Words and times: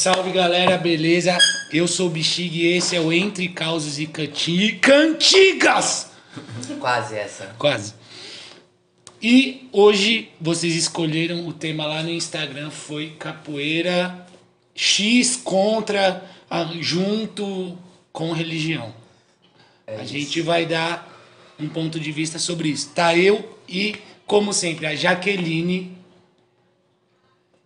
Salve, 0.00 0.32
galera, 0.32 0.78
beleza? 0.78 1.36
Eu 1.70 1.86
sou 1.86 2.06
o 2.06 2.10
Bexig 2.10 2.58
e 2.58 2.68
esse 2.68 2.96
é 2.96 3.00
o 3.02 3.12
Entre 3.12 3.48
Causos 3.48 3.98
e 3.98 4.06
Canti... 4.06 4.78
Cantigas! 4.80 6.12
Quase 6.78 7.18
essa. 7.18 7.54
Quase. 7.58 7.92
E 9.20 9.68
hoje 9.70 10.30
vocês 10.40 10.74
escolheram 10.74 11.46
o 11.46 11.52
tema 11.52 11.84
lá 11.84 12.02
no 12.02 12.08
Instagram, 12.08 12.70
foi 12.70 13.10
capoeira 13.18 14.26
X 14.74 15.36
contra, 15.36 16.24
junto 16.80 17.76
com 18.10 18.32
religião. 18.32 18.94
a 19.86 20.04
gente 20.04 20.40
vai 20.40 20.64
dar 20.64 21.14
um 21.58 21.68
ponto 21.68 22.00
de 22.00 22.10
vista 22.10 22.38
sobre 22.38 22.70
isso. 22.70 22.88
Tá 22.94 23.14
eu 23.14 23.58
e, 23.68 23.96
como 24.26 24.54
sempre, 24.54 24.86
a 24.86 24.96
Jaqueline 24.96 25.99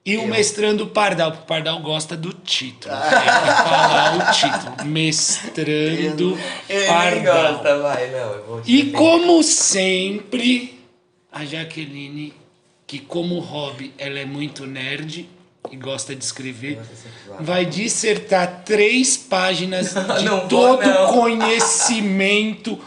e 0.06 0.16
o 0.18 0.26
mestrando 0.26 0.86
Pardal. 0.86 1.30
porque 1.32 1.44
O 1.44 1.46
Pardal 1.46 1.80
gosta 1.80 2.16
do 2.16 2.32
título. 2.32 2.94
Tem 2.94 3.10
que 3.10 3.68
falar 3.68 4.16
o 4.16 4.32
título. 4.34 4.84
Mestrando 4.90 6.38
Ele 6.68 6.86
Pardal. 6.86 7.52
gosta, 7.54 7.78
vai, 7.78 8.10
não, 8.10 8.18
eu 8.18 8.44
vou 8.46 8.60
te 8.60 8.70
E 8.70 8.76
defender. 8.76 8.98
como 8.98 9.42
sempre, 9.42 10.78
a 11.32 11.44
Jaqueline, 11.44 12.34
que 12.86 12.98
como 12.98 13.38
hobby 13.40 13.92
ela 13.98 14.18
é 14.18 14.24
muito 14.26 14.66
nerd 14.66 15.26
e 15.72 15.76
gosta 15.76 16.14
de 16.14 16.22
escrever, 16.22 16.78
vai. 17.40 17.64
dissertar 17.64 18.62
três 18.66 19.16
páginas 19.16 19.94
de 20.18 20.24
Não 20.24 20.40
vou, 20.40 20.48
todo 20.48 20.86
não. 20.86 21.12
conhecimento 21.14 22.78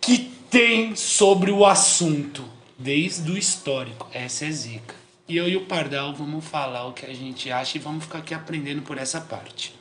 que 0.00 0.18
tem 0.50 0.96
sobre 0.96 1.50
o 1.52 1.64
assunto, 1.64 2.44
desde 2.78 3.30
o 3.30 3.38
histórico. 3.38 4.08
Essa 4.12 4.46
é 4.46 4.50
zica. 4.50 4.94
E 5.26 5.36
eu 5.36 5.48
e 5.48 5.56
o 5.56 5.64
Pardal 5.64 6.14
vamos 6.14 6.44
falar 6.44 6.86
o 6.86 6.92
que 6.92 7.06
a 7.06 7.14
gente 7.14 7.50
acha 7.50 7.78
e 7.78 7.80
vamos 7.80 8.04
ficar 8.04 8.18
aqui 8.18 8.34
aprendendo 8.34 8.82
por 8.82 8.98
essa 8.98 9.20
parte. 9.20 9.74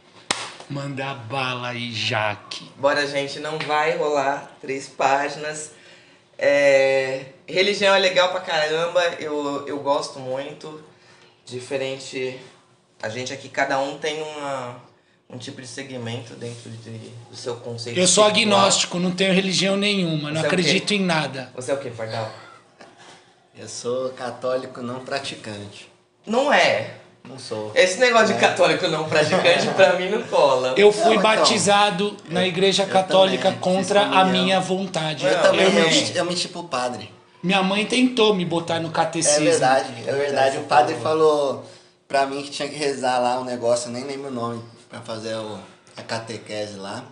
Mandar 0.69 1.15
bala 1.15 1.69
aí, 1.69 1.91
Jaque. 1.91 2.69
Bora, 2.77 3.05
gente, 3.05 3.39
não 3.39 3.59
vai 3.59 3.97
rolar 3.97 4.55
três 4.61 4.87
páginas. 4.87 5.71
É, 6.37 7.25
Religião 7.45 7.93
é 7.93 7.99
legal 7.99 8.29
pra 8.29 8.39
caramba, 8.39 9.01
eu, 9.19 9.67
eu 9.67 9.79
gosto 9.79 10.19
muito. 10.19 10.81
Diferente. 11.45 12.39
A 13.01 13.09
gente 13.09 13.33
aqui, 13.33 13.49
cada 13.49 13.77
um 13.79 13.97
tem 13.97 14.21
uma, 14.21 14.77
um 15.29 15.37
tipo 15.37 15.61
de 15.61 15.67
segmento 15.67 16.35
dentro 16.35 16.69
de, 16.69 16.89
do 17.29 17.35
seu 17.35 17.57
conceito. 17.57 17.99
Eu 17.99 18.07
sou 18.07 18.23
agnóstico, 18.23 18.97
não 18.97 19.11
tenho 19.11 19.33
religião 19.33 19.75
nenhuma, 19.75 20.31
não 20.31 20.35
Você 20.35 20.37
é 20.37 20.39
o 20.39 20.41
quê? 20.41 20.47
acredito 20.47 20.93
em 20.93 21.01
nada. 21.01 21.51
Você 21.53 21.71
é 21.71 21.73
o 21.73 21.79
quê, 21.79 21.89
Pardal? 21.89 22.31
Eu 23.57 23.67
sou 23.67 24.09
católico 24.09 24.81
não 24.81 24.99
praticante. 25.01 25.89
Não 26.25 26.51
é. 26.51 26.95
Não 27.23 27.39
sou. 27.39 27.71
Esse 27.75 27.99
negócio 27.99 28.27
de 28.27 28.33
É. 28.33 28.37
católico 28.37 28.87
não 28.87 29.07
praticante 29.07 29.67
pra 29.75 29.93
mim 29.93 30.09
não 30.09 30.23
cola. 30.23 30.73
Eu 30.77 30.91
fui 30.91 31.03
Não, 31.03 31.11
então, 31.11 31.23
batizado 31.23 32.17
na 32.29 32.45
igreja 32.45 32.83
eu 32.83 32.89
católica 32.89 33.43
também, 33.45 33.59
contra 33.59 34.01
a 34.01 34.25
minha 34.25 34.59
vontade. 34.59 35.25
Eu 35.25 35.31
Eu 35.31 35.41
também, 35.41 35.65
eu, 35.65 36.15
eu 36.15 36.25
menti 36.25 36.49
pro 36.49 36.63
padre. 36.65 37.09
Minha 37.41 37.61
mãe 37.63 37.85
tentou 37.85 38.33
me 38.33 38.43
botar 38.43 38.79
no 38.79 38.89
É 38.89 38.91
catecismo. 38.91 39.45
verdade, 39.45 39.93
é 40.05 40.11
verdade. 40.11 40.57
O 40.57 40.63
padre 40.63 40.95
falou 40.95 41.65
pra 42.07 42.25
mim 42.25 42.41
que 42.41 42.49
tinha 42.49 42.67
que 42.67 42.75
rezar 42.75 43.19
lá 43.19 43.39
um 43.39 43.43
negócio, 43.45 43.87
eu 43.89 43.93
nem 43.93 44.03
lembro 44.03 44.29
o 44.29 44.33
nome, 44.33 44.61
pra 44.89 44.99
fazer 45.01 45.35
o, 45.35 45.59
a 45.95 46.01
catequese 46.01 46.75
lá. 46.75 47.03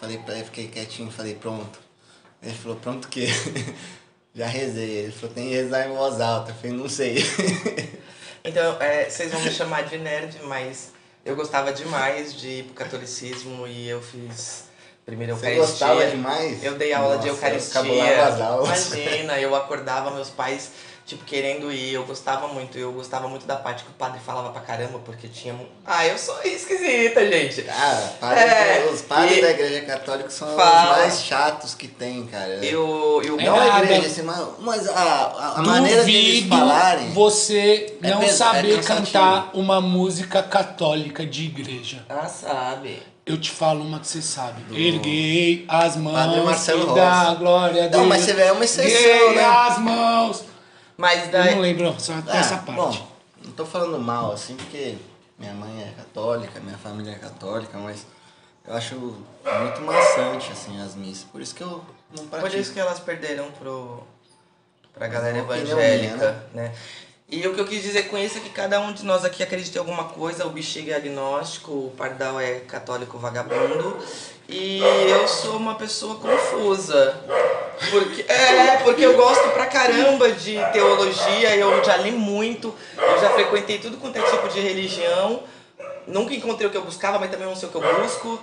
Falei 0.00 0.18
pra 0.18 0.34
ele, 0.34 0.44
fiquei 0.44 0.68
quietinho, 0.68 1.10
falei, 1.10 1.34
pronto. 1.34 1.78
Ele 2.42 2.52
falou, 2.54 2.76
pronto 2.76 3.06
o 3.06 3.08
quê? 3.08 3.26
Já 4.36 4.46
rezei. 4.46 4.90
Ele 4.98 5.12
falou, 5.12 5.34
tem 5.34 5.48
que 5.48 5.54
rezar 5.54 5.88
em 5.88 5.94
voz 5.94 6.20
alta. 6.20 6.50
Eu 6.50 6.54
falei, 6.56 6.76
não 6.76 6.88
sei. 6.88 7.16
Então, 8.48 8.76
é, 8.80 9.10
vocês 9.10 9.32
vão 9.32 9.40
me 9.40 9.50
chamar 9.50 9.82
de 9.86 9.98
nerd, 9.98 10.38
mas 10.44 10.92
eu 11.24 11.34
gostava 11.34 11.72
demais 11.72 12.32
de 12.32 12.46
ir 12.60 12.62
pro 12.62 12.74
catolicismo 12.74 13.66
e 13.66 13.88
eu 13.88 14.00
fiz 14.00 14.66
primeiro 15.04 15.34
Você 15.34 15.46
Eucaristia. 15.48 15.88
gostava 15.88 16.06
demais? 16.08 16.62
Eu 16.62 16.74
dei 16.78 16.92
aula 16.92 17.18
de 17.18 17.26
Nossa, 17.26 17.28
eu 17.28 17.34
Eucaristia. 17.34 17.72
cabulava 17.82 18.22
as 18.22 18.40
aulas. 18.40 18.92
Imagina, 18.92 19.40
eu 19.40 19.52
acordava 19.56 20.12
meus 20.12 20.30
pais, 20.30 20.70
tipo, 21.06 21.24
querendo 21.24 21.72
ir. 21.72 21.92
Eu 21.94 22.04
gostava 22.04 22.48
muito. 22.48 22.76
Eu 22.76 22.92
gostava 22.92 23.28
muito 23.28 23.46
da 23.46 23.56
parte 23.56 23.84
que 23.84 23.90
o 23.90 23.94
padre 23.94 24.18
falava 24.24 24.50
pra 24.50 24.60
caramba, 24.60 24.98
porque 24.98 25.28
tinha. 25.28 25.54
Ah, 25.86 26.04
eu 26.06 26.18
sou 26.18 26.36
esquisita, 26.44 27.24
gente. 27.30 27.62
Cara, 27.62 28.14
padre- 28.20 28.40
É, 28.44 28.90
os 28.92 29.00
padres 29.02 29.38
e- 29.38 29.40
da 29.42 29.50
igreja 29.50 29.80
católica 29.82 30.28
são 30.30 30.48
Fala. 30.56 30.92
os 30.92 30.98
mais 30.98 31.22
chatos 31.22 31.74
que 31.74 31.86
tem, 31.88 32.26
cara. 32.26 32.54
Eu. 32.64 33.22
eu 33.24 33.38
É 33.40 33.44
Não 33.44 33.54
a 33.60 33.64
nada. 33.66 33.84
igreja, 33.84 34.06
assim, 34.08 34.22
mas, 34.22 34.46
mas 34.60 34.88
a, 34.88 34.92
a, 35.00 35.58
a 35.58 35.62
maneira 35.62 36.04
de 36.04 36.10
eles 36.14 36.48
falarem. 36.48 37.10
você 37.12 37.96
É 38.02 38.10
não 38.10 38.22
é 38.22 38.28
saber 38.28 38.76
cansativo. 38.76 39.06
cantar 39.12 39.50
uma 39.54 39.80
música 39.80 40.42
católica 40.42 41.24
de 41.24 41.44
igreja. 41.44 42.04
Ah, 42.08 42.26
sabe. 42.26 43.02
Eu 43.24 43.40
te 43.40 43.50
falo 43.50 43.82
uma 43.84 43.98
que 43.98 44.06
você 44.06 44.22
sabe. 44.22 44.62
Erguei 44.72 45.64
as 45.68 45.96
mãos 45.96 46.14
Padre 46.14 46.40
Marcelo 46.42 46.82
e 46.82 47.00
Rossi. 47.00 47.36
glória 47.38 47.84
a 47.84 47.88
Deus. 47.88 48.00
Não, 48.02 48.08
mas 48.08 48.22
você 48.22 48.32
vê, 48.34 48.42
é 48.42 48.52
uma 48.52 48.64
exceção, 48.64 48.88
Erguei 48.88 49.34
né? 49.34 49.44
as 49.44 49.78
mãos. 49.78 50.44
Mas 50.96 51.24
Eu 51.26 51.30
daí. 51.32 51.54
não 51.54 51.60
lembro 51.62 51.94
só 51.98 52.14
Ah, 52.14 52.20
dessa 52.20 52.56
parte. 52.58 52.76
Bom, 52.80 53.08
não 53.44 53.52
tô 53.52 53.64
falando 53.66 53.98
mal, 53.98 54.32
assim, 54.32 54.56
porque 54.56 54.96
minha 55.38 55.52
mãe 55.52 55.82
é 55.82 55.92
católica, 55.96 56.58
minha 56.60 56.78
família 56.78 57.12
é 57.12 57.18
católica, 57.18 57.76
mas 57.78 58.06
eu 58.66 58.74
acho 58.74 58.94
muito 58.96 59.80
maçante, 59.82 60.50
assim, 60.52 60.80
as 60.80 60.94
missas. 60.94 61.24
Por 61.24 61.40
isso 61.40 61.54
que 61.54 61.62
eu 61.62 61.84
não 62.16 62.24
Por 62.26 62.40
pratico. 62.40 62.60
isso 62.62 62.72
que 62.72 62.80
elas 62.80 62.98
perderam 62.98 63.50
pro, 63.52 64.02
pra 64.94 65.06
galera 65.08 65.42
opinião 65.42 65.78
evangélica, 65.78 66.46
minha, 66.54 66.68
né? 66.68 66.74
E 67.28 67.44
o 67.46 67.52
que 67.54 67.60
eu 67.60 67.66
quis 67.66 67.82
dizer 67.82 68.04
com 68.04 68.16
isso 68.16 68.38
é 68.38 68.40
que 68.40 68.50
cada 68.50 68.78
um 68.80 68.92
de 68.92 69.04
nós 69.04 69.24
aqui 69.24 69.42
acredita 69.42 69.76
em 69.78 69.80
alguma 69.80 70.04
coisa. 70.04 70.46
O 70.46 70.50
Bexiga 70.50 70.92
é 70.92 70.96
agnóstico, 70.96 71.72
o 71.72 71.94
Pardal 71.96 72.38
é 72.40 72.60
católico 72.60 73.18
vagabundo. 73.18 73.98
E 74.48 74.80
eu 75.10 75.26
sou 75.26 75.56
uma 75.56 75.74
pessoa 75.74 76.16
confusa. 76.16 77.20
Porque, 77.90 78.24
é, 78.30 78.76
porque 78.84 79.04
eu 79.04 79.16
gosto 79.16 79.48
pra 79.50 79.66
caramba 79.66 80.30
de 80.32 80.56
teologia, 80.72 81.56
eu 81.56 81.84
já 81.84 81.96
li 81.98 82.10
muito, 82.12 82.74
eu 82.96 83.20
já 83.20 83.30
frequentei 83.30 83.78
tudo 83.78 83.98
quanto 83.98 84.16
é 84.18 84.22
tipo 84.22 84.48
de 84.48 84.60
religião. 84.60 85.42
Nunca 86.06 86.32
encontrei 86.34 86.68
o 86.68 86.70
que 86.70 86.76
eu 86.76 86.84
buscava, 86.84 87.18
mas 87.18 87.30
também 87.30 87.46
não 87.46 87.56
sei 87.56 87.68
o 87.68 87.72
que 87.72 87.76
eu 87.76 88.00
busco. 88.02 88.40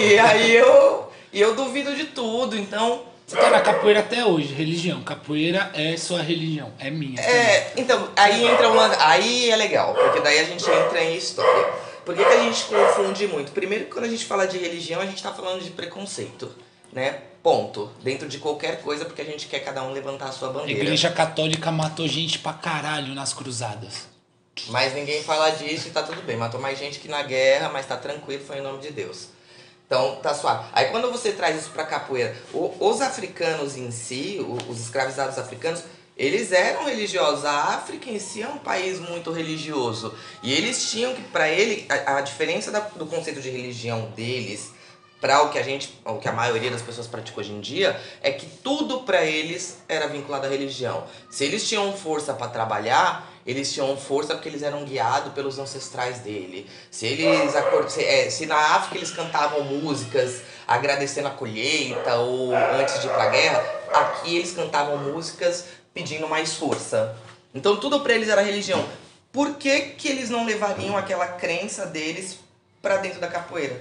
E 0.00 0.18
aí 0.18 0.54
eu, 0.54 1.10
eu 1.32 1.54
duvido 1.54 1.94
de 1.94 2.04
tudo, 2.04 2.56
então 2.56 3.02
Você 3.26 3.36
tá 3.36 3.50
na 3.50 3.60
capoeira 3.60 4.00
até 4.00 4.24
hoje, 4.24 4.54
religião. 4.54 5.02
Capoeira 5.02 5.70
é 5.74 5.96
sua 5.96 6.22
religião, 6.22 6.72
é 6.78 6.90
minha. 6.90 7.16
também. 7.20 7.36
É, 7.36 7.72
então, 7.76 8.08
aí 8.16 8.46
entra 8.46 8.68
uma. 8.68 8.90
Aí 8.98 9.50
é 9.50 9.56
legal, 9.56 9.94
porque 9.94 10.20
daí 10.20 10.38
a 10.38 10.44
gente 10.44 10.64
entra 10.70 11.02
em 11.02 11.16
história. 11.16 11.66
Por 12.04 12.14
que, 12.14 12.24
que 12.24 12.32
a 12.32 12.42
gente 12.42 12.64
confunde 12.64 13.26
muito? 13.26 13.52
Primeiro, 13.52 13.86
quando 13.86 14.04
a 14.04 14.08
gente 14.08 14.24
fala 14.24 14.46
de 14.46 14.58
religião, 14.58 15.00
a 15.00 15.06
gente 15.06 15.22
tá 15.22 15.32
falando 15.32 15.62
de 15.62 15.70
preconceito, 15.70 16.50
né? 16.92 17.22
Ponto. 17.42 17.90
Dentro 18.02 18.28
de 18.28 18.38
qualquer 18.38 18.80
coisa, 18.82 19.04
porque 19.04 19.20
a 19.22 19.24
gente 19.24 19.46
quer 19.48 19.60
cada 19.60 19.82
um 19.82 19.92
levantar 19.92 20.26
a 20.28 20.32
sua 20.32 20.48
A 20.48 20.52
bandeira. 20.52 20.80
igreja 20.82 21.10
católica 21.10 21.70
matou 21.70 22.06
gente 22.08 22.38
pra 22.38 22.52
caralho 22.54 23.14
nas 23.14 23.32
cruzadas. 23.34 24.06
Mas 24.68 24.94
ninguém 24.94 25.22
fala 25.22 25.50
disso 25.50 25.88
e 25.88 25.90
tá 25.90 26.02
tudo 26.02 26.22
bem. 26.22 26.36
Matou 26.36 26.60
mais 26.60 26.78
gente 26.78 26.98
que 27.00 27.08
na 27.08 27.22
guerra, 27.22 27.68
mas 27.70 27.86
tá 27.86 27.96
tranquilo, 27.96 28.44
foi 28.44 28.58
em 28.58 28.62
nome 28.62 28.78
de 28.80 28.90
Deus. 28.92 29.28
Então, 29.86 30.16
tá 30.22 30.32
suave. 30.32 30.64
Aí 30.72 30.86
quando 30.86 31.10
você 31.10 31.32
traz 31.32 31.60
isso 31.60 31.70
pra 31.70 31.84
capoeira, 31.84 32.34
os 32.52 33.00
africanos 33.02 33.76
em 33.76 33.90
si, 33.90 34.38
os 34.68 34.80
escravizados 34.80 35.38
africanos, 35.38 35.82
eles 36.16 36.52
eram 36.52 36.84
religiosos. 36.84 37.44
A 37.44 37.74
África 37.74 38.10
em 38.10 38.18
si 38.18 38.42
é 38.42 38.48
um 38.48 38.58
país 38.58 38.98
muito 39.00 39.32
religioso. 39.32 40.14
E 40.42 40.52
eles 40.52 40.90
tinham 40.90 41.14
que, 41.14 41.22
pra 41.22 41.48
ele, 41.48 41.86
a, 41.88 42.18
a 42.18 42.20
diferença 42.20 42.70
da- 42.70 42.80
do 42.80 43.06
conceito 43.06 43.40
de 43.40 43.50
religião 43.50 44.12
deles 44.16 44.72
para 45.20 45.42
o 45.42 45.48
que 45.48 45.58
a 45.58 45.62
gente, 45.62 45.98
o 46.04 46.18
que 46.18 46.28
a 46.28 46.32
maioria 46.32 46.70
das 46.70 46.82
pessoas 46.82 47.06
pratica 47.06 47.40
hoje 47.40 47.50
em 47.50 47.60
dia, 47.60 47.98
é 48.20 48.30
que 48.30 48.44
tudo 48.44 49.00
para 49.04 49.24
eles 49.24 49.78
era 49.88 50.06
vinculado 50.06 50.46
à 50.46 50.50
religião. 50.50 51.04
Se 51.30 51.44
eles 51.44 51.66
tinham 51.66 51.96
força 51.96 52.34
para 52.34 52.48
trabalhar, 52.48 53.32
eles 53.46 53.72
tinham 53.72 53.96
força 53.96 54.34
porque 54.34 54.50
eles 54.50 54.62
eram 54.62 54.84
guiados 54.84 55.32
pelos 55.32 55.58
ancestrais 55.58 56.18
dele. 56.18 56.68
Se 56.90 57.06
eles 57.06 57.52
se, 57.88 58.04
é, 58.04 58.28
se 58.28 58.44
na 58.44 58.56
África 58.76 58.98
eles 58.98 59.10
cantavam 59.12 59.62
músicas 59.64 60.42
agradecendo 60.68 61.28
a 61.28 61.30
colheita 61.30 62.16
ou 62.16 62.54
antes 62.54 63.00
de 63.00 63.06
ir 63.06 63.10
pra 63.10 63.28
guerra, 63.30 63.64
aqui 63.94 64.36
eles 64.36 64.52
cantavam 64.52 64.98
músicas 64.98 65.64
pedindo 65.94 66.28
mais 66.28 66.54
força. 66.54 67.16
Então 67.54 67.78
tudo 67.78 68.00
para 68.00 68.12
eles 68.12 68.28
era 68.28 68.42
religião. 68.42 68.84
Por 69.32 69.54
que, 69.54 69.80
que 69.80 70.08
eles 70.08 70.28
não 70.28 70.44
levariam 70.44 70.96
aquela 70.96 71.26
crença 71.26 71.86
deles 71.86 72.38
para 72.82 72.98
dentro 72.98 73.20
da 73.20 73.28
capoeira? 73.28 73.80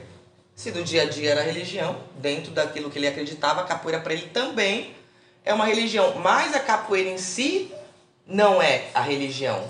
Se 0.56 0.72
do 0.72 0.84
dia 0.84 1.02
a 1.02 1.06
dia 1.06 1.32
era 1.32 1.42
religião, 1.42 1.98
dentro 2.20 2.52
daquilo 2.52 2.90
que 2.90 3.00
ele 3.00 3.08
acreditava, 3.08 3.62
a 3.62 3.66
capoeira 3.66 4.00
para 4.00 4.14
ele 4.14 4.28
também 4.28 4.96
é 5.44 5.54
uma 5.54 5.66
religião. 5.66 6.16
Mas 6.20 6.56
a 6.56 6.60
capoeira 6.60 7.10
em 7.10 7.18
si 7.18 7.72
não 8.26 8.62
é 8.62 8.90
a 8.94 9.02
religião. 9.02 9.68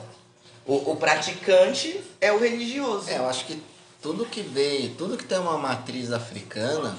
O, 0.66 0.92
o 0.92 0.96
praticante 0.96 2.02
é 2.20 2.32
o 2.32 2.40
religioso. 2.40 3.10
É, 3.10 3.18
eu 3.18 3.28
acho 3.28 3.46
que 3.46 3.62
tudo 4.02 4.26
que 4.26 4.42
veio, 4.42 4.96
tudo 4.96 5.18
que 5.18 5.24
tem 5.24 5.38
uma 5.38 5.58
matriz 5.58 6.12
africana, 6.12 6.96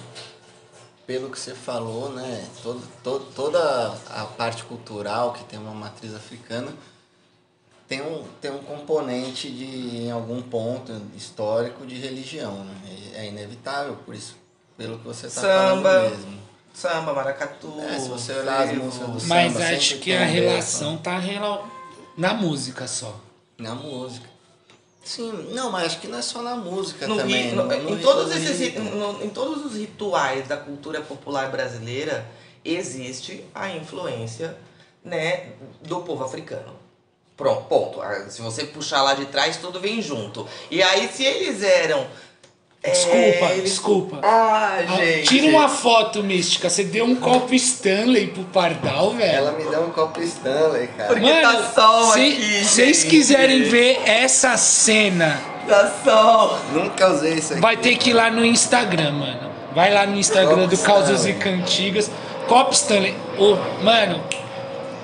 pelo 1.06 1.30
que 1.30 1.38
você 1.38 1.54
falou, 1.54 2.10
né? 2.10 2.46
Todo, 2.62 2.82
todo, 3.02 3.24
toda 3.34 3.94
a 4.10 4.24
parte 4.24 4.64
cultural 4.64 5.32
que 5.32 5.44
tem 5.44 5.58
uma 5.58 5.74
matriz 5.74 6.14
africana, 6.14 6.72
tem 7.86 8.00
um, 8.00 8.24
tem 8.40 8.50
um 8.50 8.58
componente 8.62 9.50
de, 9.50 9.64
em 10.04 10.10
algum 10.10 10.40
ponto 10.42 10.92
histórico, 11.16 11.84
de 11.86 11.96
religião, 11.96 12.64
né? 12.64 12.74
É 13.14 13.28
inevitável, 13.28 13.96
por 14.04 14.14
isso, 14.14 14.36
pelo 14.76 14.98
que 14.98 15.04
você 15.04 15.26
está 15.26 15.42
falando 15.42 15.82
mesmo. 16.10 16.44
Samba, 16.72 17.12
maracatu. 17.12 17.78
É, 17.80 18.00
se 18.00 18.08
você 18.08 18.32
olhar 18.32 18.62
as 18.62 18.72
músicas 18.76 19.08
do 19.08 19.28
Mas 19.28 19.52
samba 19.52 19.66
acho 19.76 19.98
que 19.98 20.12
a 20.12 20.24
relação 20.24 20.96
tá 20.96 21.18
rela- 21.18 21.64
na 22.16 22.34
música 22.34 22.86
só. 22.88 23.14
Na 23.56 23.74
música. 23.76 24.28
Sim, 25.04 25.50
não, 25.52 25.70
mas 25.70 25.84
acho 25.86 26.00
que 26.00 26.08
não 26.08 26.18
é 26.18 26.22
só 26.22 26.40
na 26.42 26.56
música 26.56 27.06
No 27.06 27.16
também. 27.16 27.50
ri- 27.50 27.52
no- 27.54 27.64
no- 27.64 27.82
no 27.82 27.90
em, 27.90 27.98
todos 28.00 28.34
esses, 28.34 28.60
em 29.22 29.28
todos 29.30 29.64
os 29.66 29.76
rituais 29.76 30.48
da 30.48 30.56
cultura 30.56 31.00
popular 31.02 31.50
brasileira 31.50 32.26
existe 32.64 33.44
a 33.54 33.68
influência 33.70 34.56
né, 35.04 35.50
do 35.82 36.00
povo 36.00 36.24
africano. 36.24 36.74
Pronto, 37.36 37.64
ponto. 37.64 38.00
Ah, 38.00 38.30
Se 38.30 38.40
você 38.40 38.64
puxar 38.64 39.02
lá 39.02 39.12
de 39.14 39.26
trás, 39.26 39.56
tudo 39.58 39.78
vem 39.80 40.00
junto. 40.00 40.48
E 40.70 40.82
aí, 40.82 41.08
se 41.08 41.22
eles 41.24 41.62
eram. 41.62 42.06
É, 42.84 42.90
Desculpa, 42.90 43.52
eles- 43.54 43.64
desculpa. 43.70 44.18
Ah, 44.22 44.78
Ah, 44.78 44.96
gente. 44.96 45.28
Tira 45.28 45.46
uma 45.48 45.68
foto 45.68 46.22
mística. 46.22 46.68
Você 46.68 46.84
deu 46.84 47.04
um 47.06 47.16
copo 47.16 47.54
Stanley 47.54 48.26
pro 48.28 48.44
Pardal, 48.44 49.12
velho. 49.12 49.32
Ela 49.36 49.52
me 49.52 49.64
deu 49.64 49.80
um 49.84 49.90
copo 49.90 50.20
Stanley, 50.22 50.88
cara. 50.88 51.08
Porque 51.08 51.40
tá 51.40 51.72
sol 51.74 52.12
aqui, 52.12 52.32
Se 52.34 52.64
vocês 52.64 52.96
gente. 52.98 53.10
quiserem 53.10 53.62
ver 53.62 54.02
essa 54.04 54.56
cena, 54.58 55.40
Dá 55.66 55.90
sol. 56.04 56.58
Nunca 56.74 57.08
usei 57.10 57.34
isso 57.34 57.52
aqui. 57.54 57.62
vai 57.62 57.76
ter 57.78 57.96
que 57.96 58.10
ir 58.10 58.12
lá 58.12 58.30
no 58.30 58.44
Instagram, 58.44 59.12
mano. 59.12 59.50
Vai 59.74 59.92
lá 59.92 60.06
no 60.06 60.16
Instagram 60.18 60.64
Copo 60.64 60.76
do 60.76 60.78
Causas 60.78 61.24
e 61.24 61.30
Stanley. 61.30 61.58
Cantigas. 61.58 62.10
Copo 62.46 62.72
Stanley. 62.74 63.14
Ô, 63.38 63.56
mano, 63.82 64.22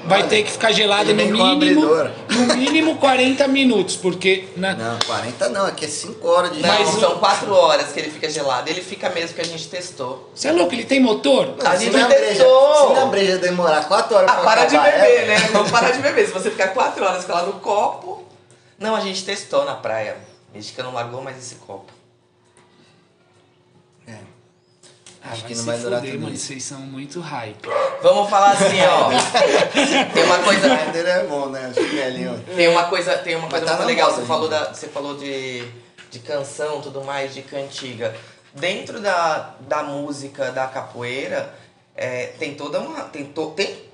vai 0.05 0.26
ter 0.26 0.43
que 0.43 0.50
ficar 0.50 0.73
gelado 0.73 1.11
ele 1.11 1.25
no 1.25 1.37
mínimo, 1.37 1.87
no 1.87 2.56
mínimo 2.56 2.97
40 2.97 3.47
minutos, 3.49 3.97
porque 3.97 4.49
na, 4.56 4.75
Não, 4.75 4.99
40 5.06 5.49
não, 5.50 5.67
aqui 5.67 5.85
é 5.85 5.88
5 5.88 6.29
horas 6.29 6.52
de 6.52 6.62
Não, 6.62 6.69
Mas 6.69 6.88
são 6.88 7.19
quatro 7.19 7.52
horas 7.52 7.93
que 7.93 8.00
ele 8.00 8.11
fica 8.11 8.29
gelado. 8.29 8.69
Ele 8.69 8.81
fica 8.81 9.08
mesmo 9.11 9.35
que 9.35 9.41
a 9.41 9.44
gente 9.44 9.69
testou. 9.69 10.31
Você 10.35 10.49
é 10.49 10.52
louco? 10.52 10.75
Ele 10.75 10.85
tem 10.85 11.00
motor? 11.00 11.55
a 11.64 11.76
gente 11.76 11.93
testou. 11.93 12.88
se 12.88 12.94
na 12.94 13.06
breja 13.06 13.38
demorar 13.38 13.87
4 13.87 14.17
horas 14.17 14.31
Ah, 14.31 14.35
pra 14.35 14.44
para 14.44 14.64
de 14.67 14.76
acabar 14.76 14.93
beber, 14.93 15.19
ela, 15.19 15.26
né? 15.26 15.49
Vamos 15.52 15.70
parar 15.70 15.91
de 15.91 15.99
beber. 16.00 16.26
Se 16.26 16.32
você 16.32 16.50
ficar 16.50 16.69
quatro 16.69 17.05
horas 17.05 17.25
com 17.25 17.32
ela 17.32 17.43
no 17.43 17.55
copo. 17.55 18.25
Não, 18.79 18.97
a 18.97 19.00
gente 19.00 19.25
testou 19.25 19.64
na 19.64 19.75
praia. 19.75 20.17
Mística 20.55 20.82
não 20.82 20.93
largou 20.93 21.23
mais 21.23 21.38
esse 21.38 21.56
copo. 21.56 22.00
Ah, 25.22 25.32
Acho 25.32 25.44
que 25.44 25.55
não 25.55 25.64
vai 25.64 25.78
durar 25.78 25.99
fuder, 26.00 26.14
tudo 26.14 26.22
mano. 26.22 26.34
isso. 26.34 26.46
Vocês 26.46 26.64
são 26.64 26.81
muito 26.81 27.20
hype. 27.20 27.69
Vamos 28.02 28.31
falar 28.31 28.52
assim, 28.52 28.81
ó. 28.81 29.11
tem 30.14 30.25
uma 30.25 30.38
coisa. 30.38 30.69
Grinder 30.69 31.06
é 31.06 31.25
bom, 31.25 31.46
né? 31.50 31.67
Acho 31.67 31.88
que 31.88 32.00
é 32.00 32.06
ali, 32.06 32.26
ó. 32.26 32.55
Tem 32.55 32.69
uma 32.69 32.84
coisa, 32.84 33.19
tem 33.19 33.37
uma 33.37 33.49
coisa 33.49 33.67
tá 33.67 33.76
muito 33.76 33.87
legal. 33.87 34.11
moda 34.11 34.20
Você 34.20 34.26
falou, 34.26 34.49
da, 34.49 34.72
você 34.72 34.88
falou 34.88 35.17
de, 35.17 35.64
de 36.11 36.19
canção, 36.20 36.81
tudo 36.81 37.05
mais, 37.05 37.34
de 37.34 37.43
cantiga. 37.43 38.14
Dentro 38.55 38.99
da, 39.00 39.55
da 39.61 39.82
música 39.82 40.50
da 40.50 40.67
capoeira, 40.67 41.55
é, 41.94 42.28
tem 42.38 42.55
toda 42.55 42.81
uma. 42.81 43.02
Tem, 43.02 43.25
to, 43.26 43.50
tem 43.50 43.90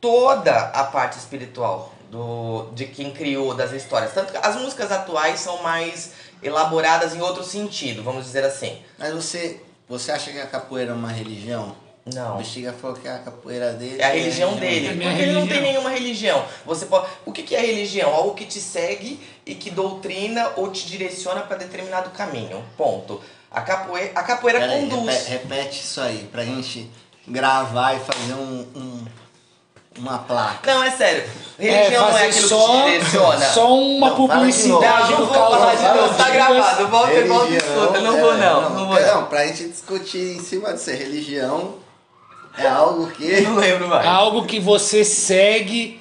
toda 0.00 0.54
a 0.54 0.84
parte 0.84 1.18
espiritual 1.18 1.94
do, 2.10 2.68
de 2.74 2.86
quem 2.86 3.12
criou 3.12 3.54
das 3.54 3.72
histórias. 3.72 4.12
Tanto 4.12 4.32
que 4.32 4.38
as 4.38 4.56
músicas 4.56 4.92
atuais 4.92 5.40
são 5.40 5.62
mais 5.62 6.12
elaboradas 6.42 7.14
em 7.14 7.20
outro 7.20 7.42
sentido, 7.42 8.02
vamos 8.02 8.24
dizer 8.24 8.44
assim. 8.44 8.82
Mas 8.98 9.14
você, 9.14 9.60
você 9.98 10.12
acha 10.12 10.30
que 10.30 10.38
a 10.40 10.46
capoeira 10.46 10.92
é 10.92 10.94
uma 10.94 11.10
religião? 11.10 11.74
O 12.06 12.14
Não. 12.14 12.36
Bexiga 12.36 12.72
falou 12.72 12.96
que 12.96 13.08
a 13.08 13.18
capoeira 13.18 13.72
dele 13.72 13.96
É 14.00 14.04
a 14.04 14.08
religião 14.12 14.54
dele. 14.56 14.86
É 14.88 14.90
Porque 14.92 15.04
minha 15.08 15.18
ele 15.22 15.32
não 15.32 15.46
tem 15.46 15.62
nenhuma 15.62 15.88
religião. 15.90 16.44
Você 16.66 16.84
pode. 16.86 17.06
O 17.24 17.32
que, 17.32 17.42
que 17.42 17.54
é 17.56 17.60
religião? 17.60 18.12
Algo 18.12 18.34
que 18.34 18.44
te 18.44 18.60
segue 18.60 19.18
e 19.46 19.54
que 19.54 19.70
doutrina 19.70 20.52
ou 20.56 20.70
te 20.70 20.86
direciona 20.86 21.40
para 21.40 21.56
determinado 21.56 22.10
caminho. 22.10 22.62
Ponto. 22.76 23.22
A 23.50 23.62
capoeira, 23.62 24.12
a 24.14 24.22
capoeira 24.22 24.58
Pera 24.60 24.72
aí, 24.72 24.88
conduz. 24.88 25.06
repete, 25.28 25.30
repete 25.30 25.80
isso 25.80 26.00
aí, 26.00 26.28
pra 26.30 26.44
gente 26.44 26.90
gravar 27.26 27.94
e 27.94 28.00
fazer 28.00 28.34
um, 28.34 28.66
um- 28.76 29.04
uma 29.98 30.18
placa. 30.18 30.72
Não, 30.74 30.82
é 30.82 30.90
sério. 30.90 31.24
Religião 31.58 32.10
não 32.10 32.18
é 32.18 32.26
aquilo 32.26 32.48
só, 32.48 32.66
que 32.66 32.82
te 32.82 32.90
direciona. 32.90 33.46
só 33.46 33.74
uma 33.74 34.08
Não, 34.08 34.16
publicidade 34.16 35.12
Não, 35.12 35.20
não 35.20 35.26
vou 35.26 35.34
falar 35.34 35.74
de 35.76 36.00
novo, 36.00 36.14
tá 36.14 36.30
gravado. 36.30 36.88
Volta 36.88 37.12
e 37.12 37.24
volta 37.28 37.52
e 37.52 37.56
escuta. 37.56 38.00
Não 38.00 38.20
vou 38.20 38.34
é, 38.34 38.36
não. 38.38 38.70
Não 38.70 38.86
vou 38.88 39.00
não. 39.00 39.14
Não, 39.14 39.26
pra 39.26 39.46
gente 39.46 39.68
discutir 39.68 40.36
em 40.36 40.40
cima 40.40 40.72
disso. 40.72 40.90
é 40.90 40.94
Religião 40.94 41.74
é 42.58 42.66
algo 42.66 43.08
que. 43.08 43.40
Não 43.42 43.56
lembro 43.56 43.88
mais. 43.88 44.06
Algo 44.06 44.46
que 44.46 44.60
você 44.60 45.04
segue. 45.04 46.00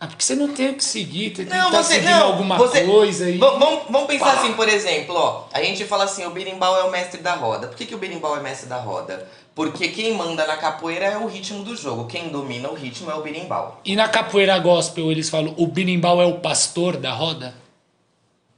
Ah, 0.00 0.06
porque 0.06 0.22
você 0.22 0.36
não 0.36 0.54
tem 0.54 0.70
o 0.70 0.74
que 0.74 0.84
seguir, 0.84 1.30
tem 1.30 1.44
que 1.44 1.52
Não, 1.52 1.66
estar 1.66 1.82
você 1.82 1.94
seguindo 1.94 2.10
não. 2.10 2.26
alguma 2.28 2.56
você, 2.56 2.84
coisa 2.84 3.24
aí. 3.24 3.36
Vamos, 3.36 3.80
vamos 3.90 4.06
pensar 4.06 4.26
Pá. 4.26 4.32
assim, 4.34 4.52
por 4.52 4.68
exemplo, 4.68 5.16
ó. 5.16 5.46
A 5.52 5.60
gente 5.60 5.84
fala 5.86 6.04
assim, 6.04 6.24
o 6.24 6.30
berimbau 6.30 6.78
é 6.78 6.84
o 6.84 6.90
mestre 6.90 7.20
da 7.20 7.34
roda. 7.34 7.66
Por 7.66 7.76
que, 7.76 7.84
que 7.84 7.96
o 7.96 7.98
berimbau 7.98 8.36
é 8.36 8.40
mestre 8.40 8.68
da 8.68 8.76
roda? 8.76 9.28
Porque 9.58 9.88
quem 9.88 10.14
manda 10.14 10.46
na 10.46 10.56
capoeira 10.56 11.06
é 11.06 11.18
o 11.18 11.26
ritmo 11.26 11.64
do 11.64 11.74
jogo. 11.74 12.06
Quem 12.06 12.28
domina 12.28 12.68
o 12.68 12.74
ritmo 12.74 13.10
é 13.10 13.14
o 13.16 13.22
berimbau. 13.22 13.80
E 13.84 13.96
na 13.96 14.08
capoeira 14.08 14.56
gospel 14.60 15.10
eles 15.10 15.28
falam 15.28 15.52
o 15.58 15.66
birimbau 15.66 16.22
é 16.22 16.26
o 16.26 16.38
pastor 16.38 16.96
da 16.96 17.12
roda? 17.12 17.52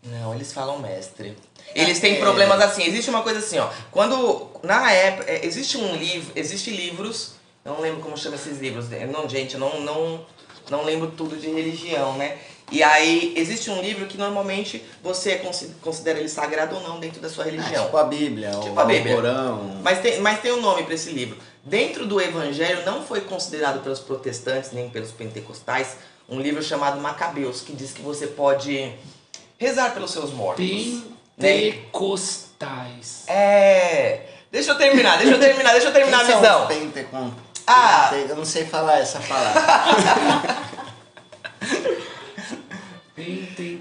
Não, 0.03 0.35
eles 0.35 0.53
falam 0.53 0.79
mestre. 0.79 1.39
Eles 1.75 2.01
têm 2.01 2.21
problemas 2.21 2.61
assim. 2.61 2.83
Existe 2.83 3.09
uma 3.09 3.23
coisa 3.23 3.39
assim, 3.39 3.59
ó. 3.59 3.71
Quando. 3.91 4.51
Na 4.63 4.93
época. 4.93 5.33
é, 5.33 5.47
Existe 5.47 5.79
um 5.79 5.97
livro. 5.97 6.33
Existe 6.37 6.71
livros. 6.71 7.33
Eu 7.65 7.73
não 7.73 7.81
lembro 7.81 8.03
como 8.03 8.15
chama 8.19 8.37
esses 8.37 8.61
livros. 8.61 8.91
Não, 9.11 9.27
gente, 9.27 9.55
eu 9.55 9.61
não, 9.61 9.81
não, 9.81 10.27
não 10.71 10.85
lembro 10.85 11.13
tudo 11.13 11.35
de 11.35 11.49
religião, 11.49 12.19
né? 12.19 12.37
E 12.71 12.83
aí, 12.83 13.35
existe 13.37 13.71
um 13.71 13.81
livro 13.81 14.07
que 14.07 14.17
normalmente 14.17 14.85
você 15.03 15.37
consi- 15.37 15.75
considera 15.83 16.19
ele 16.21 16.29
sagrado 16.29 16.77
ou 16.77 16.83
não 16.83 17.01
dentro 17.01 17.21
da 17.21 17.29
sua 17.29 17.45
religião. 17.45 17.85
Tipo 17.87 17.97
a 17.97 18.05
Bíblia, 18.05 18.51
Tipo 18.63 18.75
o, 18.77 18.81
a 18.81 18.85
Bíblia. 18.85 19.13
o 19.13 19.17
Corão. 19.17 19.81
Mas 19.83 19.99
tem, 20.01 20.21
mas 20.21 20.41
tem 20.41 20.53
um 20.53 20.61
nome 20.61 20.85
para 20.85 20.95
esse 20.95 21.11
livro. 21.11 21.37
Dentro 21.65 22.07
do 22.07 22.21
Evangelho 22.21 22.85
não 22.87 23.03
foi 23.05 23.21
considerado 23.23 23.83
pelos 23.83 23.99
protestantes 24.01 24.73
nem 24.73 24.89
pelos 24.89 25.11
pentecostais 25.11 25.97
um 26.29 26.39
livro 26.41 26.63
chamado 26.63 27.01
Macabeus, 27.01 27.61
que 27.61 27.73
diz 27.73 27.91
que 27.93 28.01
você 28.03 28.27
pode 28.29 28.93
rezar 29.59 29.93
pelos 29.93 30.13
seus 30.13 30.31
mortos. 30.33 30.65
Né? 30.65 31.03
Pentecostais. 31.37 33.25
É. 33.27 34.21
Deixa 34.51 34.71
eu 34.71 34.79
terminar, 34.79 35.19
deixa 35.19 35.35
eu 35.35 35.41
terminar, 35.41 35.73
deixa 35.73 35.89
eu 35.89 35.93
terminar 35.93 36.19
a 36.21 36.25
Quem 36.25 36.31
são 36.33 36.41
visão. 36.41 36.63
os 36.63 36.69
Pentecon? 36.69 37.33
Ah. 37.67 38.11
Eu 38.29 38.37
não 38.37 38.45
sei 38.45 38.65
falar 38.65 38.99
essa 39.01 39.19
palavra. 39.21 39.61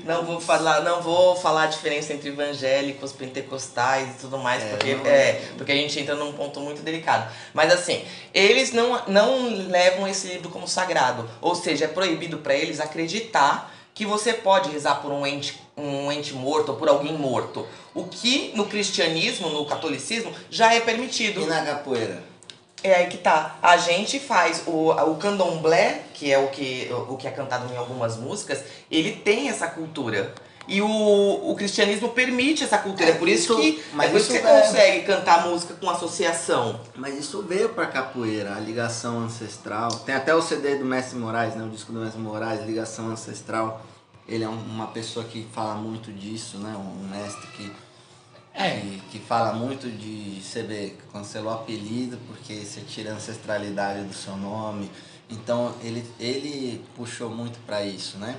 Não 0.09 0.25
vou 0.25 0.41
falar, 0.41 0.81
não 0.81 1.01
vou 1.03 1.35
falar 1.35 1.63
a 1.63 1.67
diferença 1.67 2.11
entre 2.13 2.29
evangélicos, 2.29 3.11
pentecostais 3.13 4.09
e 4.15 4.19
tudo 4.21 4.39
mais, 4.39 4.63
É, 4.63 4.67
porque 4.69 4.95
não- 4.95 5.05
é, 5.05 5.33
porque 5.55 5.71
a 5.71 5.75
gente 5.75 5.99
entra 5.99 6.15
num 6.15 6.31
ponto 6.33 6.59
muito 6.59 6.81
delicado. 6.81 7.31
Mas 7.53 7.71
assim, 7.71 8.03
eles 8.33 8.73
não, 8.73 8.99
não 9.07 9.47
levam 9.67 10.07
esse 10.07 10.27
livro 10.27 10.49
como 10.49 10.67
sagrado, 10.67 11.29
ou 11.39 11.53
seja, 11.53 11.85
é 11.85 11.87
proibido 11.87 12.39
para 12.39 12.55
eles 12.55 12.79
acreditar 12.79 13.71
que 13.93 14.03
você 14.05 14.33
pode 14.33 14.71
rezar 14.71 14.95
por 14.95 15.11
um 15.11 15.27
ente, 15.27 15.61
um 15.77 16.11
ente 16.11 16.33
morto 16.33 16.69
ou 16.69 16.77
por 16.77 16.89
alguém 16.89 17.13
morto. 17.13 17.67
O 17.93 18.05
que 18.05 18.51
no 18.55 18.65
cristianismo, 18.65 19.49
no 19.49 19.65
catolicismo, 19.65 20.33
já 20.49 20.73
é 20.73 20.79
permitido. 20.79 21.41
e 21.41 21.45
na 21.45 21.63
capoeira? 21.63 22.23
É 22.83 22.95
aí 22.95 23.07
que 23.07 23.17
tá. 23.17 23.57
A 23.61 23.75
gente 23.77 24.19
faz 24.19 24.63
o, 24.65 24.91
o 24.91 25.15
candomblé, 25.17 26.03
que 26.13 26.31
é 26.31 26.37
o 26.39 26.47
que, 26.47 26.89
o 27.09 27.17
que 27.17 27.27
é 27.27 27.31
cantado 27.31 27.71
em 27.73 27.77
algumas 27.77 28.15
músicas, 28.17 28.63
ele 28.89 29.11
tem 29.13 29.49
essa 29.49 29.67
cultura. 29.67 30.33
E 30.67 30.81
o, 30.83 30.87
o 31.51 31.55
cristianismo 31.55 32.09
permite 32.09 32.63
essa 32.63 32.77
cultura. 32.77 33.09
É, 33.09 33.13
por 33.13 33.27
isso, 33.27 33.53
isso- 33.59 33.61
que, 33.61 33.83
mas 33.93 34.07
é 34.07 34.11
por 34.11 34.17
isso 34.21 34.31
que 34.31 34.37
você 34.39 34.47
é- 34.47 34.61
consegue 34.61 35.01
cantar 35.03 35.47
música 35.47 35.73
com 35.73 35.89
associação. 35.89 36.79
Mas 36.95 37.17
isso 37.17 37.41
veio 37.41 37.69
pra 37.69 37.87
capoeira, 37.87 38.55
a 38.55 38.59
ligação 38.59 39.19
ancestral. 39.19 39.89
Tem 40.05 40.13
até 40.13 40.33
o 40.35 40.41
CD 40.41 40.75
do 40.75 40.85
Mestre 40.85 41.17
Moraes, 41.17 41.55
né? 41.55 41.63
O 41.65 41.69
disco 41.69 41.91
do 41.91 41.99
Mestre 41.99 42.21
Moraes, 42.21 42.63
Ligação 42.65 43.07
Ancestral. 43.09 43.81
Ele 44.27 44.43
é 44.43 44.47
um- 44.47 44.53
uma 44.69 44.85
pessoa 44.87 45.25
que 45.25 45.47
fala 45.53 45.73
muito 45.73 46.11
disso, 46.11 46.59
né? 46.59 46.75
Um 46.77 47.07
mestre 47.09 47.47
que, 47.57 47.71
É, 48.53 48.81
que, 49.11 49.19
fala 49.19 49.53
muito 49.53 49.89
de. 49.89 50.41
Você 50.41 50.95
cancelou 51.13 51.53
apelido 51.53 52.17
porque 52.27 52.55
você 52.55 52.81
tira 52.81 53.11
a 53.11 53.15
ancestralidade 53.15 54.03
do 54.03 54.13
seu 54.13 54.35
nome. 54.35 54.89
Então 55.29 55.73
ele, 55.83 56.03
ele 56.19 56.83
puxou 56.95 57.29
muito 57.29 57.59
pra 57.65 57.83
isso, 57.83 58.17
né? 58.17 58.35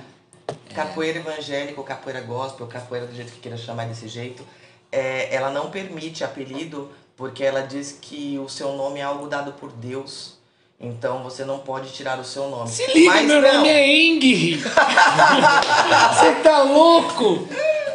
Capoeira 0.75 1.19
evangélica, 1.19 1.79
ou 1.79 1.85
capoeira 1.85 2.21
gospel, 2.21 2.65
ou 2.65 2.71
capoeira 2.71 3.07
do 3.07 3.15
jeito 3.15 3.31
que 3.31 3.39
queira 3.39 3.57
chamar 3.57 3.87
desse 3.87 4.07
jeito, 4.07 4.45
é, 4.91 5.33
ela 5.33 5.49
não 5.49 5.71
permite 5.71 6.23
apelido 6.23 6.91
porque 7.15 7.43
ela 7.43 7.61
diz 7.61 7.97
que 8.01 8.37
o 8.39 8.49
seu 8.49 8.73
nome 8.73 8.99
é 8.99 9.03
algo 9.03 9.27
dado 9.27 9.53
por 9.53 9.71
Deus. 9.71 10.39
Então 10.79 11.21
você 11.21 11.45
não 11.45 11.59
pode 11.59 11.91
tirar 11.93 12.19
o 12.19 12.23
seu 12.23 12.49
nome. 12.49 12.67
se 12.69 12.85
liga, 12.91 13.11
Mas 13.11 13.27
meu 13.27 13.41
não. 13.41 13.53
nome 13.53 13.69
é 13.69 13.87
Engri. 13.87 14.57
Você 14.57 16.31
tá 16.43 16.63
louco? 16.63 17.47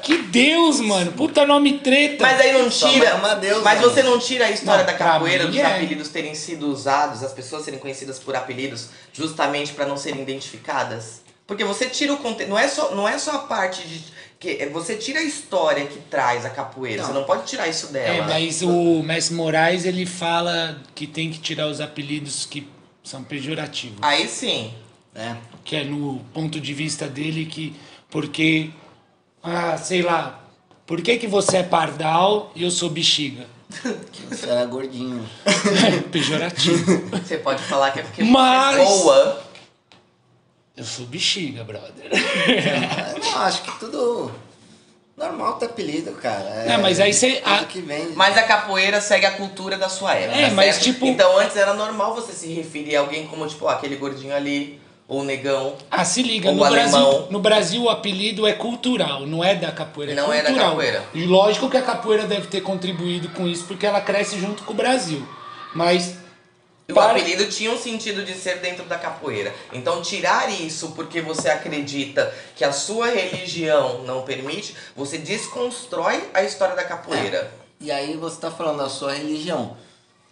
Que 0.06 0.18
Deus, 0.18 0.80
mano. 0.80 1.10
Puta 1.10 1.44
nome 1.44 1.80
treta. 1.80 2.22
Mas 2.22 2.40
aí 2.40 2.52
não 2.52 2.70
tira. 2.70 3.06
é 3.06 3.14
uma 3.14 3.34
deusa, 3.34 3.60
mas 3.62 3.80
você 3.80 4.04
não 4.04 4.20
tira 4.20 4.46
a 4.46 4.50
história 4.52 4.84
Não, 4.84 4.92
da 4.92 4.96
capoeira 4.96 5.48
dos 5.48 5.56
é. 5.56 5.64
apelidos 5.66 6.10
terem 6.10 6.32
sido 6.32 6.68
usados, 6.68 7.25
as 7.25 7.32
pessoas 7.32 7.64
serem 7.64 7.80
conhecidas 7.80 8.16
por 8.16 8.36
apelidos, 8.36 8.90
justamente 9.12 9.72
pra 9.72 9.84
não 9.84 9.96
serem 9.96 10.22
identificadas? 10.22 11.22
Porque 11.44 11.64
você 11.64 11.86
tira 11.86 12.12
o 12.12 12.18
conteúdo. 12.18 12.50
Não 12.50 12.58
é 12.58 12.68
só, 12.68 12.94
não 12.94 13.08
é 13.08 13.18
só 13.18 13.32
a 13.32 13.38
parte 13.38 13.82
de. 13.82 14.04
Que, 14.38 14.50
é, 14.62 14.68
você 14.68 14.94
tira 14.94 15.18
a 15.18 15.25
história 15.25 15.84
que 15.86 15.98
traz 15.98 16.44
a 16.44 16.50
capoeira. 16.50 17.02
Não. 17.02 17.08
Você 17.08 17.14
não 17.14 17.25
pode 17.25 17.44
tirar 17.44 17.66
isso 17.66 17.88
dela. 17.88 18.14
É, 18.14 18.22
mas 18.22 18.62
o 18.62 19.02
Mestre 19.02 19.34
Moraes 19.34 19.84
ele 19.84 20.06
fala 20.06 20.80
que 20.94 21.08
tem 21.08 21.32
que 21.32 21.40
tirar 21.40 21.66
os 21.66 21.80
apelidos 21.80 22.46
que 22.46 22.68
são 23.02 23.25
pejorativos. 23.25 23.98
Aí 24.02 24.28
sim. 24.28 24.72
né? 25.12 25.36
Que 25.64 25.75
é 25.75 25.84
no 25.84 26.20
ponto 26.32 26.60
de 26.60 26.72
vista 26.72 27.08
dele 27.08 27.44
que. 27.46 27.75
Porque. 28.08 28.70
Ah, 29.47 29.76
sei 29.79 30.03
lá. 30.03 30.41
Por 30.87 31.00
que, 31.00 31.17
que 31.19 31.26
você 31.26 31.59
é 31.59 31.62
pardal 31.62 32.50
e 32.55 32.62
eu 32.65 32.71
sou 32.71 32.91
bexiga? 32.91 33.47
Você 34.31 34.49
era 34.49 34.65
gordinho. 34.67 35.29
Pejorativo. 36.12 37.09
Você 37.11 37.38
pode 37.38 37.62
falar 37.62 37.91
que 37.91 38.00
é 38.00 38.03
porque 38.03 38.23
Mas- 38.25 38.76
você 38.76 38.85
voa. 39.03 39.43
Eu 40.76 40.85
sou 40.85 41.07
bexiga, 41.07 41.65
brother. 41.65 42.05
Eu 42.05 43.19
não, 43.25 43.38
acho 43.43 43.62
que 43.62 43.79
tudo 43.81 44.31
normal 45.17 45.55
ter 45.55 45.67
apelido, 45.67 46.12
cara. 46.12 46.45
É, 46.67 46.76
mas 46.76 47.00
aí 47.00 47.15
você- 47.15 47.41
a- 47.45 47.65
que 47.65 47.81
vem. 47.81 48.12
Mas 48.15 48.37
a 48.37 48.43
capoeira 48.43 49.00
segue 49.00 49.25
a 49.25 49.31
cultura 49.33 49.79
da 49.79 49.88
sua 49.88 50.15
época. 50.15 50.38
É, 50.38 50.50
mas 50.50 50.75
certo? 50.76 50.85
tipo- 50.85 51.07
Então 51.07 51.38
antes 51.38 51.57
era 51.57 51.73
normal 51.73 52.15
você 52.15 52.33
se 52.33 52.49
referir 52.53 52.95
a 52.97 53.00
alguém 53.00 53.26
como, 53.26 53.47
tipo, 53.47 53.67
aquele 53.67 53.97
gordinho 53.97 54.35
ali, 54.35 54.79
ou 55.08 55.20
o 55.20 55.25
negão. 55.25 55.76
Ah, 55.90 56.04
se 56.04 56.22
liga, 56.22 56.50
O 56.50 56.54
no 56.54 56.64
alemão. 56.64 56.90
Brasil, 57.10 57.26
no 57.30 57.38
Brasil 57.40 57.82
o 57.84 57.88
apelido 57.90 58.46
é 58.46 58.52
cultural, 58.52 59.26
não 59.26 59.42
é 59.44 59.54
da 59.54 59.70
capoeira. 59.70 60.14
Não 60.14 60.32
é 60.32 60.38
é 60.38 60.42
da 60.42 60.46
cultural. 60.48 60.70
capoeira. 60.70 61.04
E 61.14 61.25
lógico 61.25 61.70
que 61.70 61.76
a 61.76 61.82
capoeira 61.82 62.25
deve 62.26 62.48
ter 62.48 62.60
contribuído 62.60 63.28
com 63.30 63.46
isso, 63.46 63.64
porque 63.66 63.86
ela 63.86 64.00
cresce 64.00 64.38
junto 64.40 64.64
com 64.64 64.72
o 64.72 64.76
Brasil. 64.76 65.26
Mas. 65.75 66.16
O 66.88 66.94
para- 66.94 67.12
apelido 67.12 67.46
tinha 67.46 67.72
um 67.72 67.76
sentido 67.78 68.25
de 68.25 68.32
ser 68.34 68.58
dentro 68.60 68.84
da 68.84 68.96
capoeira. 68.96 69.52
Então, 69.72 70.00
tirar 70.02 70.48
isso 70.52 70.92
porque 70.92 71.20
você 71.20 71.48
acredita 71.48 72.32
que 72.54 72.64
a 72.64 72.70
sua 72.70 73.08
religião 73.08 74.02
não 74.04 74.22
permite, 74.22 74.75
você 74.94 75.18
desconstrói 75.18 76.22
a 76.32 76.44
história 76.44 76.76
da 76.76 76.84
capoeira. 76.84 77.50
E 77.80 77.90
aí 77.90 78.16
você 78.16 78.40
tá 78.40 78.50
falando 78.52 78.78
da 78.78 78.88
sua 78.88 79.12
religião, 79.14 79.76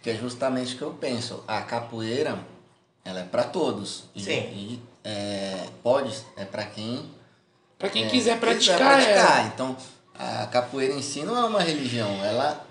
que 0.01 0.09
é 0.09 0.15
justamente 0.15 0.75
o 0.75 0.77
que 0.77 0.83
eu 0.83 0.91
penso. 0.91 1.43
A 1.45 1.61
capoeira, 1.61 2.39
ela 3.05 3.19
é 3.21 3.23
pra 3.23 3.43
todos. 3.43 4.05
E, 4.15 4.21
Sim. 4.21 4.31
E 4.31 4.81
é, 5.03 5.67
pode, 5.83 6.13
é 6.35 6.43
pra 6.43 6.65
quem 6.65 7.09
Pra 7.77 7.89
quem 7.89 8.05
é, 8.05 8.09
quiser 8.09 8.35
quiser 8.35 8.39
praticar, 8.39 8.77
praticar. 8.77 9.39
ela. 9.39 9.47
Então, 9.47 9.77
a 10.17 10.47
capoeira 10.47 10.93
em 10.93 11.01
si 11.01 11.21
não 11.23 11.37
é 11.37 11.45
uma 11.45 11.61
religião. 11.61 12.09
Ela, 12.23 12.65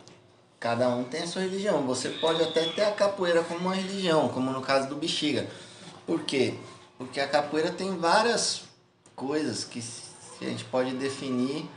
cada 0.58 0.88
um 0.88 1.04
tem 1.04 1.22
a 1.22 1.26
sua 1.26 1.42
religião. 1.42 1.86
Você 1.86 2.08
pode 2.08 2.42
até 2.42 2.64
ter 2.66 2.82
a 2.82 2.92
capoeira 2.92 3.42
como 3.44 3.60
uma 3.60 3.74
religião, 3.74 4.28
como 4.30 4.50
no 4.50 4.60
caso 4.62 4.88
do 4.88 4.96
bexiga. 4.96 5.46
Por 6.06 6.22
quê? 6.24 6.54
Porque 6.98 7.20
a 7.20 7.28
capoeira 7.28 7.70
tem 7.70 7.96
várias 7.96 8.62
coisas 9.14 9.62
que 9.64 9.82
a 10.40 10.44
gente 10.48 10.64
pode 10.64 10.92
definir 10.92 11.68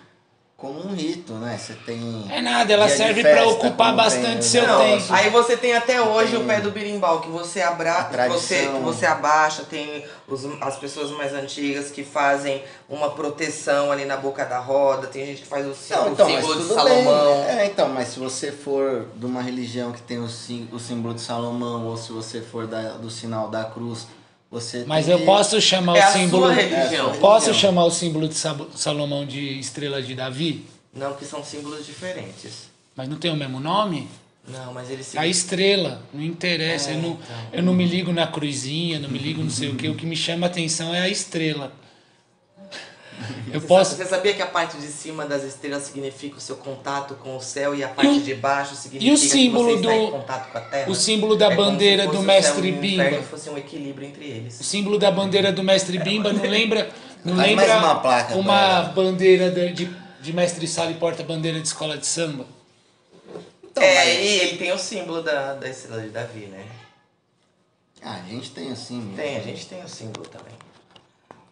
como 0.57 0.87
um 0.87 0.95
rito, 0.95 1.33
né? 1.33 1.55
Você 1.55 1.73
tem 1.85 2.25
É 2.31 2.41
nada, 2.41 2.73
ela 2.73 2.89
serve 2.89 3.21
pra 3.21 3.45
ocupar 3.47 3.89
tem 3.89 3.95
bastante 3.95 4.39
os 4.39 4.45
seu 4.45 4.65
Não, 4.65 4.79
tempo. 4.79 5.13
aí 5.13 5.29
você 5.29 5.55
tem 5.55 5.75
até 5.75 6.01
hoje 6.01 6.31
Tem 6.31 6.41
o 6.41 6.45
pé 6.47 6.59
do 6.59 6.71
birimbau, 6.71 7.21
que 7.21 7.29
você 7.29 7.61
abra, 7.61 7.93
a 7.93 8.03
que 8.05 8.27
você, 8.29 8.65
que 8.65 8.79
você 8.79 9.05
abaixa, 9.05 9.63
tem 9.69 10.03
os, 10.27 10.43
as 10.59 10.75
pessoas 10.77 11.11
mais 11.11 11.31
antigas 11.31 11.91
que 11.91 12.03
fazem 12.03 12.63
uma 12.89 13.11
proteção 13.11 13.91
ali 13.91 14.03
na 14.05 14.17
boca 14.17 14.43
da 14.45 14.57
roda, 14.57 15.05
tem 15.05 15.27
gente 15.27 15.43
que 15.43 15.47
faz 15.47 15.63
o, 15.67 15.75
sí- 15.75 15.93
Não, 15.93 16.09
o 16.09 16.11
então, 16.13 16.27
símbolo 16.27 16.55
de 16.55 16.67
Salomão. 16.73 17.35
bem. 17.35 17.43
É, 17.59 17.65
então, 17.67 17.89
mas 17.89 18.07
se 18.07 18.19
você 18.19 18.51
for 18.51 19.05
de 19.15 19.27
uma 19.27 19.43
religião 19.43 19.91
que 19.91 20.01
tem 20.01 20.17
o, 20.17 20.27
sim- 20.27 20.67
o 20.71 20.79
símbolo 20.79 21.13
de 21.13 21.21
Salomão, 21.21 21.85
ou 21.85 21.95
se 21.95 22.11
você 22.11 22.41
for 22.41 22.65
da- 22.65 22.93
do 22.93 23.11
sinal 23.11 23.47
da 23.49 23.63
cruz, 23.65 24.07
você 24.49 24.83
Mas 24.85 25.07
eu 25.09 25.19
que- 25.19 25.25
posso 25.25 25.59
chamar 25.61 25.97
É 25.97 26.09
o 26.09 26.13
símbolo. 26.13 26.47
religião. 26.49 27.11
É, 27.13 27.17
Posso 27.17 27.47
religião. 27.47 27.53
chamar 27.69 27.85
o 27.85 27.91
símbolo 27.91 28.27
de 28.27 28.35
Salomão 28.75 29.25
de 29.25 29.59
estrela 29.59 30.01
de 30.01 30.15
Davi? 30.15 30.65
Não, 30.93 31.13
que 31.13 31.25
são 31.25 31.43
símbolos 31.43 31.85
diferentes. 31.85 32.69
Mas 32.95 33.07
não 33.09 33.17
tem 33.17 33.29
o 33.31 33.35
mesmo 33.35 33.59
nome? 33.59 34.07
Não, 34.47 34.73
mas 34.73 34.89
eles 34.89 35.15
A 35.17 35.27
estrela, 35.27 36.01
não 36.13 36.23
interessa. 36.23 36.89
É, 36.91 36.93
eu, 36.95 37.01
não, 37.01 37.09
então. 37.11 37.35
eu 37.51 37.63
não 37.63 37.73
me 37.73 37.85
ligo 37.85 38.13
na 38.13 38.25
cruzinha, 38.25 38.97
não 38.99 39.09
me 39.09 39.19
ligo 39.19 39.43
não 39.43 39.49
sei 39.49 39.69
o 39.69 39.75
que. 39.75 39.89
O 39.89 39.95
que 39.95 40.05
me 40.05 40.15
chama 40.15 40.47
a 40.47 40.49
atenção 40.49 40.95
é 40.95 41.01
a 41.01 41.09
estrela. 41.09 41.73
Eu 43.51 43.59
Você 43.59 43.67
posso. 43.67 43.91
sa- 43.91 43.97
Você 43.97 44.05
sabia 44.09 44.33
que 44.33 44.41
a 44.41 44.45
parte 44.47 44.77
de 44.77 44.87
cima 44.87 45.25
das 45.25 45.43
estrelas 45.43 45.83
significa 45.83 46.37
o 46.37 46.39
seu 46.39 46.55
contato 46.57 47.15
com 47.15 47.35
o 47.35 47.41
céu 47.41 47.73
e 47.73 47.83
a 47.83 47.87
parte 47.89 48.19
o- 48.19 48.21
de 48.21 48.35
baixo 48.35 48.75
significa 48.75 49.09
e 49.11 49.13
o 49.13 49.17
símbolo 49.17 49.67
que 49.67 49.73
você 49.73 49.79
está 49.79 49.95
em 49.95 50.05
do- 50.05 50.11
contato 50.11 50.51
com 50.51 50.57
a 50.57 50.61
terra? 50.61 50.91
o 50.91 50.95
símbolo 50.95 51.35
da 51.35 51.45
É 51.45 51.55
como 51.55 51.61
se 51.61 51.71
bandeira 51.71 52.03
fosse 52.03 52.15
do 52.15 52.21
o 52.21 52.25
mestre 52.25 52.67
e 52.67 52.71
o 52.71 52.75
Bimba. 52.79 53.23
fosse 53.23 53.49
um 53.49 53.57
equilíbrio 53.57 54.07
entre 54.07 54.23
O 54.23 54.27
eles. 54.27 54.53
símbolo 54.53 54.99
da 54.99 55.09
bandeira 55.09 55.51
do 55.51 55.63
mestre 55.63 55.97
Bimba 55.97 56.31
não 56.31 56.43
lembra. 56.43 56.89
Não 57.25 57.35
Faz 57.35 57.47
lembra 57.49 57.67
mais 57.67 57.83
uma 57.83 57.95
placa 57.99 58.35
uma 58.35 58.81
bandeira 58.83 59.49
de, 59.49 59.73
de, 59.73 59.95
de 60.21 60.33
mestre 60.33 60.67
sala 60.67 60.91
e 60.91 60.93
porta-bandeira 60.93 61.59
de 61.59 61.67
escola 61.67 61.97
de 61.97 62.05
samba? 62.05 62.45
Então, 63.71 63.83
é, 63.83 63.95
mas- 63.95 64.07
e 64.19 64.27
ele 64.27 64.57
tem 64.57 64.71
o 64.71 64.77
símbolo 64.77 65.21
da, 65.23 65.53
da 65.55 65.67
estrela 65.67 66.01
de 66.01 66.09
Davi, 66.09 66.45
né? 66.45 66.63
Ah, 68.01 68.21
a 68.23 68.29
gente 68.29 68.51
tem 68.51 68.71
o 68.71 68.75
símbolo. 68.75 69.15
Tem, 69.17 69.37
a 69.37 69.41
gente 69.41 69.65
tem 69.65 69.83
o 69.83 69.87
símbolo 69.89 70.25
também. 70.27 70.53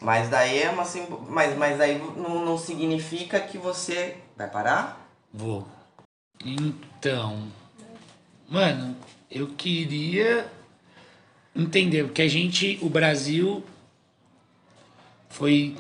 Mas 0.02 0.30
daí 0.30 0.62
é 0.62 0.70
uma 0.70 0.86
símbolo. 0.86 1.26
Mas, 1.30 1.58
mas 1.58 1.78
daí 1.78 2.00
não, 2.00 2.44
não 2.44 2.58
significa 2.58 3.40
que 3.40 3.58
você. 3.58 4.18
Vai 4.38 4.50
parar? 4.50 5.10
Vou. 5.34 5.66
Então, 6.44 7.48
mano, 8.50 8.96
eu 9.32 9.48
queria 9.48 10.52
entender, 11.56 12.04
porque 12.04 12.22
a 12.22 12.28
gente, 12.28 12.78
o 12.82 12.90
Brasil 12.90 13.64
foi 15.30 15.78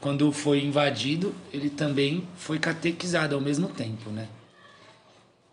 quando 0.00 0.32
foi 0.32 0.64
invadido, 0.64 1.34
ele 1.52 1.68
também 1.68 2.26
foi 2.36 2.58
catequizado 2.58 3.34
ao 3.34 3.40
mesmo 3.40 3.68
tempo, 3.68 4.10
né? 4.10 4.28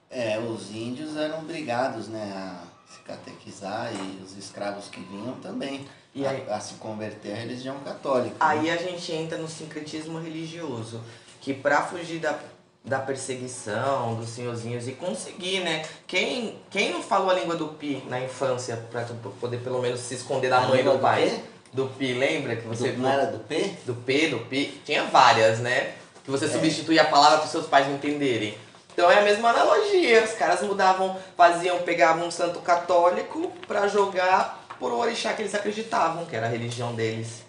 É, 0.10 0.40
os 0.40 0.72
índios 0.72 1.18
eram 1.18 1.40
obrigados, 1.40 2.08
né, 2.08 2.32
a 2.34 2.64
se 2.90 3.02
catequizar 3.02 3.92
e 3.94 4.24
os 4.24 4.38
escravos 4.38 4.88
que 4.88 5.02
vinham 5.02 5.36
também 5.42 5.86
aí- 6.26 6.44
a, 6.50 6.56
a 6.56 6.60
se 6.60 6.76
converter 6.76 7.34
à 7.34 7.36
religião 7.36 7.76
católica. 7.80 8.30
né? 8.32 8.36
Aí 8.40 8.70
a 8.72 8.78
gente 8.78 9.12
entra 9.12 9.38
no 9.38 9.48
sincretismo 9.48 10.20
religioso, 10.20 11.02
que 11.42 11.54
pra 11.54 11.82
fugir 11.84 12.20
da, 12.20 12.38
da 12.84 13.00
perseguição 13.00 14.16
dos 14.16 14.30
senhorzinhos 14.30 14.88
e 14.88 14.94
conseguir, 14.94 15.60
né? 15.62 15.86
Quem, 16.08 16.58
quem 16.70 16.92
não 16.92 17.02
falou 17.04 17.30
a 17.30 17.34
língua 17.34 17.56
do 17.56 17.68
pi 17.70 18.04
na 18.08 18.20
infância 18.20 18.78
pra 18.92 19.04
tu 19.04 19.14
poder 19.40 19.58
pelo 19.58 19.82
menos 19.82 20.00
se 20.00 20.16
esconder 20.16 20.50
da 20.50 20.58
A 20.60 20.68
mãe 20.68 20.80
e 20.80 20.84
do 20.84 20.94
do 20.94 21.00
pai? 21.00 21.30
quê? 21.30 21.40
Do 21.74 21.86
pi, 21.88 22.14
lembra 22.14 22.56
que 22.56 22.66
você 22.68 22.92
Do- 22.92 23.02
não 23.02 23.10
era 23.12 23.26
do 23.28 23.40
P? 23.40 23.74
do 23.86 23.94
P, 23.94 24.28
do 24.30 24.40
Pi, 24.40 24.82
tinha 24.86 25.04
várias, 25.04 25.60
né? 25.60 25.94
Que 26.24 26.32
você 26.32 26.48
substituía 26.48 27.04
a 27.04 27.06
palavra 27.06 27.40
para 27.40 27.48
seus 27.48 27.68
pais 27.68 27.88
não 27.88 27.96
entenderem. 27.96 28.58
Então 28.94 29.12
é 29.12 29.20
a 29.20 29.22
mesma 29.22 29.50
analogia. 29.50 30.24
Os 30.24 30.32
caras 30.32 30.62
mudavam, 30.62 31.16
faziam, 31.36 31.78
pegavam 31.80 32.26
um 32.28 32.32
santo 32.32 32.60
católico 32.62 33.52
pra 33.68 33.88
jogar 33.88 34.66
por 34.80 34.92
um 34.92 34.98
orixá 34.98 35.34
que 35.34 35.42
eles 35.42 35.56
acreditavam, 35.56 36.26
que 36.26 36.36
era 36.36 36.48
a 36.48 36.50
religião 36.50 36.94
deles. 36.96 37.44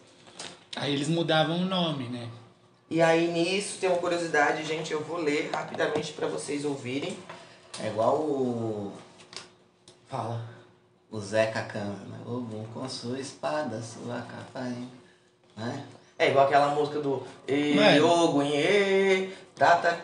Aí 0.76 0.92
eles 0.92 1.08
mudavam 1.08 1.58
o 1.58 1.64
nome, 1.64 2.08
né? 2.08 2.28
E 2.90 3.02
aí 3.02 3.28
nisso 3.30 3.78
tem 3.78 3.90
uma 3.90 3.98
curiosidade, 3.98 4.64
gente, 4.64 4.92
eu 4.92 5.02
vou 5.04 5.18
ler 5.18 5.50
rapidamente 5.52 6.12
pra 6.12 6.26
vocês 6.26 6.64
ouvirem. 6.64 7.16
É 7.82 7.88
igual 7.88 8.16
o, 8.16 8.92
Fala. 10.08 10.42
o 11.10 11.20
Zeca 11.20 11.62
canta, 11.62 12.04
né? 12.06 12.18
O 12.26 12.40
bom 12.40 12.64
com 12.72 12.88
sua 12.88 13.20
espada, 13.20 13.82
sua 13.82 14.22
capa, 14.22 14.66
hein? 14.66 14.88
Né? 15.56 15.84
É 16.18 16.30
igual 16.30 16.46
aquela 16.46 16.74
música 16.74 17.00
do 17.00 17.22
Mano. 17.48 17.96
Iogunhê, 17.96 19.30
Tata. 19.54 20.00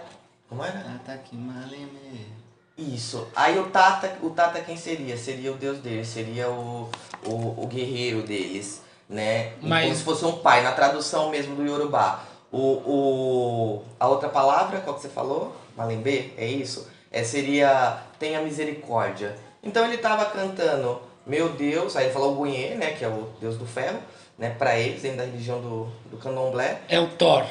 Como 0.48 0.62
era? 0.62 0.78
Tata 0.80 1.18
que 1.18 1.34
maleme. 1.34 2.33
Isso. 2.76 3.28
Aí 3.36 3.58
o 3.58 3.66
Tata, 3.70 4.16
o 4.22 4.30
Tata 4.30 4.60
quem 4.60 4.76
seria? 4.76 5.16
Seria 5.16 5.52
o 5.52 5.56
deus 5.56 5.78
deles, 5.78 6.08
seria 6.08 6.48
o, 6.50 6.90
o, 7.24 7.62
o 7.64 7.66
guerreiro 7.68 8.22
deles, 8.22 8.82
né? 9.08 9.52
Mas- 9.62 9.84
Como 9.84 9.96
se 9.96 10.02
fosse 10.02 10.24
um 10.24 10.38
pai, 10.38 10.62
na 10.62 10.72
tradução 10.72 11.30
mesmo 11.30 11.54
do 11.54 11.64
Yorubá. 11.64 12.24
O, 12.50 12.58
o, 12.58 13.82
a 13.98 14.08
outra 14.08 14.28
palavra, 14.28 14.80
qual 14.80 14.96
que 14.96 15.02
você 15.02 15.08
falou? 15.08 15.54
Malembe, 15.76 16.32
é 16.36 16.46
isso? 16.46 16.88
É, 17.10 17.22
seria 17.24 17.98
tenha 18.18 18.40
misericórdia. 18.40 19.36
Então 19.62 19.84
ele 19.84 19.98
tava 19.98 20.24
cantando, 20.26 21.00
meu 21.26 21.48
Deus, 21.50 21.96
aí 21.96 22.06
ele 22.06 22.12
falou 22.12 22.32
o 22.32 22.36
Gunhê, 22.36 22.74
né? 22.74 22.92
Que 22.92 23.04
é 23.04 23.08
o 23.08 23.28
deus 23.40 23.56
do 23.56 23.66
ferro, 23.66 23.98
né? 24.38 24.50
Pra 24.50 24.76
eles, 24.78 25.02
dentro 25.02 25.18
da 25.18 25.24
religião 25.24 25.60
do, 25.60 25.88
do 26.10 26.16
candomblé 26.16 26.80
É 26.88 26.98
o 27.00 27.06
Thor. 27.08 27.44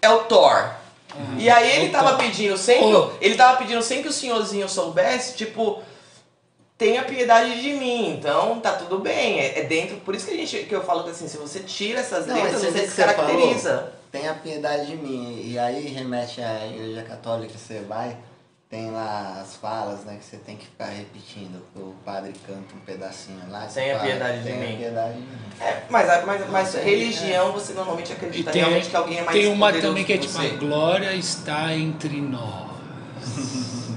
é 0.00 0.08
o 0.10 0.24
Thor. 0.24 0.70
E 1.38 1.48
aí 1.50 1.76
ele 1.76 1.86
é 1.86 1.88
o 1.88 1.92
tava 1.92 2.16
pedindo, 2.16 2.56
sem 2.56 2.78
que, 2.80 3.24
ele 3.24 3.34
tava 3.34 3.58
pedindo 3.58 3.82
sem 3.82 4.02
que 4.02 4.08
o 4.08 4.12
senhorzinho 4.12 4.68
soubesse, 4.68 5.36
tipo, 5.36 5.82
tenha 6.78 7.04
piedade 7.04 7.60
de 7.60 7.74
mim, 7.74 8.10
então 8.10 8.58
tá 8.60 8.72
tudo 8.72 8.98
bem, 8.98 9.40
é, 9.40 9.60
é 9.60 9.62
dentro, 9.64 9.96
por 9.98 10.14
isso 10.14 10.26
que 10.26 10.32
a 10.32 10.36
gente, 10.36 10.64
que 10.64 10.74
eu 10.74 10.82
falo 10.82 11.04
que 11.04 11.10
assim, 11.10 11.28
se 11.28 11.36
você 11.36 11.60
tira 11.60 12.00
essas 12.00 12.26
Não, 12.26 12.34
letras, 12.34 12.60
você 12.60 12.66
você 12.66 12.70
vê 12.72 12.80
que 12.80 12.88
se 12.88 12.94
você 12.94 13.04
caracteriza. 13.04 13.92
Tenha 14.10 14.34
piedade 14.34 14.86
de 14.86 14.96
mim. 14.96 15.40
E 15.42 15.58
aí 15.58 15.88
remete 15.88 16.42
à 16.42 16.66
igreja 16.66 17.02
católica, 17.02 17.54
você 17.56 17.80
vai, 17.80 18.14
tem 18.72 18.90
lá 18.90 19.38
as 19.42 19.54
falas, 19.56 20.02
né, 20.06 20.16
que 20.18 20.24
você 20.24 20.38
tem 20.38 20.56
que 20.56 20.64
ficar 20.64 20.86
repetindo. 20.86 21.62
O 21.76 21.92
padre 22.06 22.32
canta 22.46 22.74
um 22.74 22.80
pedacinho 22.80 23.42
lá. 23.50 23.66
Tenha 23.66 23.98
fala, 23.98 24.08
piedade 24.08 24.38
de 24.38 24.44
"Tenha 24.44 24.66
mim." 24.66 24.76
piedade 24.78 25.12
de 25.12 25.20
mim. 25.20 25.28
É, 25.60 25.82
mas, 25.90 26.24
mas, 26.24 26.50
mas 26.50 26.74
religião 26.76 27.52
você 27.52 27.74
normalmente 27.74 28.14
acredita 28.14 28.50
tem, 28.50 28.62
realmente 28.62 28.88
que 28.88 28.96
alguém 28.96 29.18
é 29.18 29.24
mais 29.24 29.38
tem 29.38 29.52
uma 29.52 29.66
poderoso 29.66 29.88
também 29.88 30.04
que 30.06 30.12
é 30.14 30.16
tipo, 30.16 30.38
a 30.38 30.48
glória 30.56 31.12
está 31.12 31.74
entre 31.74 32.18
nós. 32.22 32.72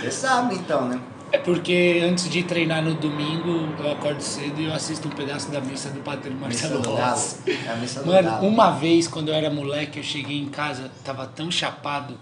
Você 0.00 0.10
sabe 0.10 0.54
então, 0.54 0.88
né? 0.88 1.00
É 1.30 1.38
porque 1.38 2.00
antes 2.02 2.28
de 2.30 2.42
treinar 2.42 2.82
no 2.82 2.94
domingo, 2.94 3.68
eu 3.78 3.92
acordo 3.92 4.20
cedo 4.20 4.60
e 4.60 4.66
eu 4.66 4.72
assisto 4.72 5.08
um 5.08 5.10
pedaço 5.10 5.50
da 5.50 5.60
missa 5.60 5.90
do 5.90 6.00
Padre 6.00 6.30
Missa 6.30 6.68
Marcelo. 6.68 6.96
Rossi. 6.96 7.50
É 7.66 7.70
a 7.70 7.76
missa 7.76 8.00
do 8.00 8.06
Mano, 8.06 8.30
Galo. 8.30 8.46
uma 8.46 8.70
vez 8.70 9.06
quando 9.06 9.28
eu 9.28 9.34
era 9.34 9.50
moleque, 9.50 9.98
eu 9.98 10.04
cheguei 10.04 10.38
em 10.38 10.48
casa, 10.48 10.90
tava 11.04 11.26
tão 11.26 11.50
chapado, 11.50 12.18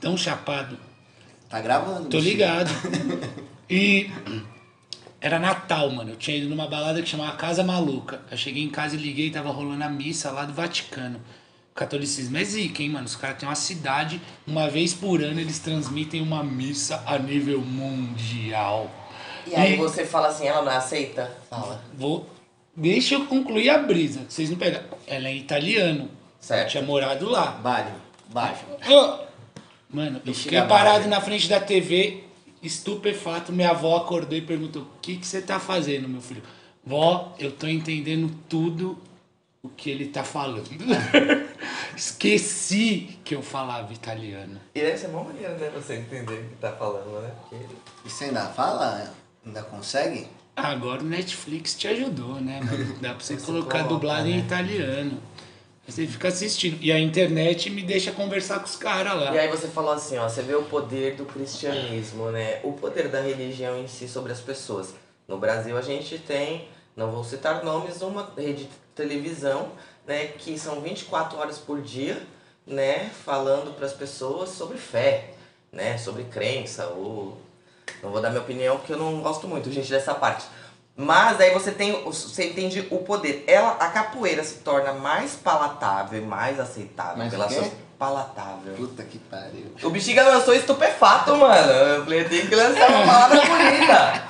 tão 0.00 0.16
chapado, 0.16 0.78
Tá 1.48 1.60
gravando. 1.60 2.08
tô 2.08 2.18
ligado. 2.18 2.70
E 3.68 4.08
era 5.20 5.40
Natal, 5.40 5.90
mano. 5.90 6.10
Eu 6.12 6.16
tinha 6.16 6.36
ido 6.36 6.48
numa 6.48 6.68
balada 6.68 7.02
que 7.02 7.08
chamava 7.08 7.36
Casa 7.36 7.64
Maluca. 7.64 8.20
Eu 8.30 8.36
cheguei 8.36 8.62
em 8.62 8.70
casa 8.70 8.94
e 8.94 8.98
liguei, 8.98 9.28
tava 9.28 9.50
rolando 9.50 9.82
a 9.82 9.88
missa 9.88 10.30
lá 10.30 10.44
do 10.44 10.52
Vaticano. 10.52 11.20
O 11.72 11.74
catolicismo 11.74 12.36
é 12.38 12.44
zica, 12.44 12.80
hein, 12.82 12.90
mano? 12.90 13.06
Os 13.06 13.16
caras 13.16 13.38
têm 13.38 13.48
uma 13.48 13.56
cidade, 13.56 14.20
uma 14.46 14.70
vez 14.70 14.94
por 14.94 15.20
ano 15.20 15.40
eles 15.40 15.58
transmitem 15.58 16.22
uma 16.22 16.44
missa 16.44 17.02
a 17.04 17.18
nível 17.18 17.60
mundial. 17.60 18.88
E 19.46 19.54
aí 19.56 19.76
você 19.76 20.04
fala 20.06 20.28
assim, 20.28 20.46
ela 20.46 20.62
não 20.62 20.70
aceita? 20.70 21.28
Fala. 21.50 21.82
Vou. 21.94 22.28
Deixa 22.76 23.14
eu 23.16 23.26
concluir 23.26 23.68
a 23.70 23.78
brisa. 23.78 24.24
Vocês 24.28 24.48
não 24.48 24.56
pegaram. 24.58 24.86
Ela 25.08 25.26
é 25.28 25.34
italiano. 25.34 26.08
Certo. 26.38 26.62
Eu 26.62 26.68
tinha 26.70 26.82
morado 26.84 27.28
lá. 27.28 27.46
Baixo, 27.50 27.90
baixo. 28.32 28.64
Ô, 28.88 29.25
Mano, 29.96 30.20
eu 30.26 30.34
fiquei 30.34 30.60
parado 30.60 31.08
na 31.08 31.22
frente 31.22 31.48
da 31.48 31.58
TV, 31.58 32.22
estupefato. 32.62 33.50
Minha 33.50 33.70
avó 33.70 33.96
acordou 33.96 34.36
e 34.36 34.42
perguntou: 34.42 34.82
O 34.82 34.88
que, 35.00 35.16
que 35.16 35.26
você 35.26 35.40
tá 35.40 35.58
fazendo, 35.58 36.06
meu 36.06 36.20
filho? 36.20 36.42
Vó, 36.84 37.34
eu 37.38 37.50
tô 37.50 37.66
entendendo 37.66 38.30
tudo 38.46 38.98
o 39.62 39.70
que 39.70 39.88
ele 39.88 40.08
tá 40.08 40.22
falando. 40.22 40.68
Esqueci 41.96 43.18
que 43.24 43.34
eu 43.34 43.40
falava 43.40 43.90
italiano. 43.90 44.60
E 44.74 44.80
deve 44.82 44.98
ser 44.98 45.06
uma 45.06 45.24
maneira, 45.24 45.56
né, 45.56 45.70
você 45.74 45.94
entender 45.94 46.40
o 46.40 46.48
que 46.50 46.56
tá 46.56 46.72
falando, 46.72 47.22
né? 47.22 47.30
Porque... 47.40 47.64
E 48.04 48.10
você 48.10 48.24
ainda 48.26 48.44
fala? 48.48 49.14
Ainda 49.46 49.62
consegue? 49.62 50.28
Agora 50.54 51.00
o 51.00 51.04
Netflix 51.04 51.74
te 51.74 51.88
ajudou, 51.88 52.34
né, 52.34 52.60
mano? 52.62 52.96
Dá 53.00 53.14
pra 53.14 53.24
você 53.24 53.38
Você 53.38 53.46
colocar 53.46 53.78
coloca, 53.78 53.94
dublado 53.94 54.28
em 54.28 54.32
né? 54.36 54.38
italiano. 54.40 55.22
Você 55.86 56.06
fica 56.06 56.28
assistindo. 56.28 56.78
E 56.82 56.90
a 56.90 56.98
internet 56.98 57.70
me 57.70 57.82
deixa 57.82 58.10
conversar 58.10 58.58
com 58.58 58.66
os 58.66 58.76
caras 58.76 59.14
lá. 59.14 59.34
E 59.34 59.38
aí 59.38 59.48
você 59.48 59.68
falou 59.68 59.92
assim, 59.92 60.18
ó, 60.18 60.28
você 60.28 60.42
vê 60.42 60.54
o 60.54 60.64
poder 60.64 61.14
do 61.14 61.24
cristianismo, 61.24 62.30
né? 62.30 62.60
O 62.64 62.72
poder 62.72 63.08
da 63.08 63.20
religião 63.20 63.78
em 63.78 63.86
si 63.86 64.08
sobre 64.08 64.32
as 64.32 64.40
pessoas. 64.40 64.94
No 65.28 65.38
Brasil 65.38 65.76
a 65.76 65.82
gente 65.82 66.18
tem, 66.18 66.68
não 66.96 67.10
vou 67.10 67.22
citar 67.22 67.64
nomes, 67.64 68.02
uma 68.02 68.32
rede 68.36 68.64
de 68.64 68.70
televisão, 68.94 69.72
né, 70.06 70.28
que 70.38 70.58
são 70.58 70.80
24 70.80 71.36
horas 71.38 71.58
por 71.58 71.82
dia, 71.82 72.22
né, 72.66 73.10
falando 73.24 73.74
para 73.76 73.86
as 73.86 73.92
pessoas 73.92 74.50
sobre 74.50 74.78
fé, 74.78 75.34
né, 75.72 75.98
sobre 75.98 76.24
crença 76.24 76.86
ou 76.86 77.36
não 78.02 78.10
vou 78.10 78.20
dar 78.20 78.30
minha 78.30 78.42
opinião 78.42 78.76
porque 78.78 78.92
eu 78.92 78.98
não 78.98 79.20
gosto 79.20 79.48
muito, 79.48 79.70
gente, 79.70 79.90
dessa 79.90 80.14
parte. 80.14 80.46
Mas 80.96 81.38
aí 81.40 81.52
você 81.52 81.70
tem, 81.72 81.92
você 82.04 82.46
entende 82.46 82.86
o 82.90 82.98
poder. 82.98 83.44
Ela, 83.46 83.72
a 83.78 83.88
capoeira 83.88 84.42
se 84.42 84.54
torna 84.56 84.92
mais 84.94 85.32
palatável 85.34 86.18
e 86.18 86.22
mais 86.24 86.58
aceitável 86.58 87.18
Mais 87.18 87.30
pela 87.30 87.44
o 87.44 87.48
quê? 87.48 87.54
sua 87.56 87.70
palatável. 87.98 88.74
Puta 88.76 89.02
que 89.02 89.18
pariu. 89.18 89.72
O 89.82 89.90
bexiga 89.90 90.22
lançou 90.22 90.54
estupefato, 90.54 91.36
mano. 91.36 91.70
Eu 91.72 92.04
falei, 92.04 92.20
eu 92.20 92.28
tenho 92.28 92.46
que 92.46 92.54
lançar 92.54 92.88
uma 92.90 93.04
palavra 93.06 93.40
bonita. 93.42 94.22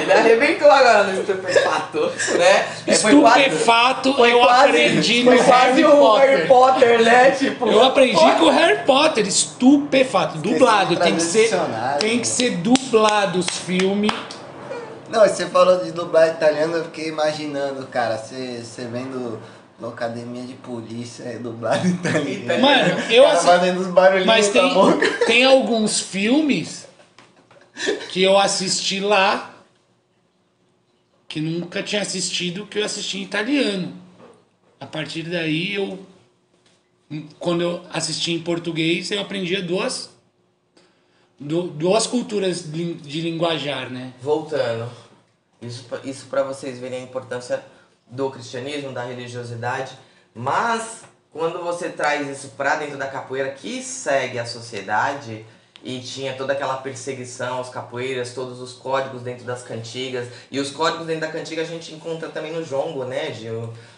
Ele 0.00 0.12
arrebentou 0.12 0.70
agora 0.70 1.04
no 1.04 1.20
estupefato, 1.20 2.12
né? 2.38 2.68
É, 2.86 2.94
foi 2.94 3.20
quase- 3.20 3.40
Estupefato 3.40 4.14
foi 4.14 4.32
eu 4.32 4.40
quase- 4.40 4.68
aprendi 4.68 5.24
foi 5.24 5.34
no 5.36 5.44
quase 5.44 5.60
Harry 5.82 5.84
o. 5.84 6.14
Harry 6.16 6.46
Potter, 6.46 7.02
né? 7.02 7.30
Tipo, 7.32 7.68
Eu 7.68 7.82
aprendi 7.82 8.32
com 8.38 8.44
o 8.44 8.50
Harry 8.50 8.84
Potter, 8.84 9.26
estupefato, 9.26 10.38
dublado. 10.38 10.96
Tem 10.96 11.16
que, 11.16 11.22
ser, 11.22 11.50
tem 11.98 12.18
que 12.20 12.26
ser 12.28 12.50
dublado 12.58 13.38
os 13.38 13.48
filmes. 13.48 14.12
Não, 15.14 15.28
você 15.28 15.46
falou 15.46 15.84
de 15.84 15.92
dublar 15.92 16.28
italiano, 16.28 16.76
eu 16.76 16.84
fiquei 16.86 17.06
imaginando, 17.08 17.86
cara, 17.86 18.18
você, 18.18 18.60
você 18.64 18.84
vendo 18.86 19.40
na 19.78 19.86
academia 19.88 20.42
de 20.42 20.54
polícia, 20.54 21.22
é 21.22 21.38
dublado 21.38 21.86
italiano. 21.86 22.60
Mano, 22.60 23.00
eu 23.12 23.22
Cara 23.22 23.36
assi- 23.36 23.46
fazendo 23.46 23.80
os 23.80 23.86
barulhinhos 23.86 24.26
Mas 24.26 24.48
tem, 24.48 24.74
boca. 24.74 25.08
tem 25.26 25.44
alguns 25.44 26.00
filmes 26.00 26.88
que 28.10 28.20
eu 28.24 28.36
assisti 28.36 28.98
lá 28.98 29.54
que 31.28 31.40
nunca 31.40 31.80
tinha 31.80 32.02
assistido 32.02 32.66
que 32.66 32.80
eu 32.80 32.84
assisti 32.84 33.18
em 33.18 33.22
italiano. 33.22 33.92
A 34.80 34.86
partir 34.86 35.22
daí 35.22 35.74
eu 35.76 35.96
quando 37.38 37.60
eu 37.60 37.82
assisti 37.92 38.32
em 38.32 38.40
português 38.40 39.10
eu 39.12 39.20
aprendia 39.20 39.62
duas 39.62 40.10
du- 41.38 41.68
duas 41.68 42.06
culturas 42.06 42.64
de 42.72 43.20
linguajar, 43.20 43.90
né? 43.90 44.12
Voltando. 44.20 44.90
Isso, 45.66 45.86
isso 46.04 46.26
para 46.26 46.42
vocês 46.42 46.78
verem 46.78 47.00
a 47.00 47.02
importância 47.02 47.62
do 48.06 48.30
cristianismo, 48.30 48.92
da 48.92 49.04
religiosidade. 49.04 49.96
Mas 50.34 51.02
quando 51.32 51.62
você 51.62 51.88
traz 51.88 52.28
isso 52.28 52.50
para 52.56 52.76
dentro 52.76 52.96
da 52.96 53.06
capoeira 53.06 53.50
que 53.50 53.82
segue 53.82 54.38
a 54.38 54.46
sociedade 54.46 55.44
e 55.82 56.00
tinha 56.00 56.34
toda 56.34 56.54
aquela 56.54 56.78
perseguição 56.78 57.58
aos 57.58 57.68
capoeiras, 57.68 58.32
todos 58.32 58.60
os 58.60 58.72
códigos 58.72 59.22
dentro 59.22 59.44
das 59.44 59.62
cantigas. 59.62 60.28
E 60.50 60.58
os 60.58 60.70
códigos 60.70 61.06
dentro 61.06 61.22
da 61.22 61.28
cantiga 61.28 61.62
a 61.62 61.66
gente 61.66 61.92
encontra 61.92 62.28
também 62.30 62.52
no 62.52 62.64
jongo, 62.64 63.04
né? 63.04 63.30
De 63.30 63.48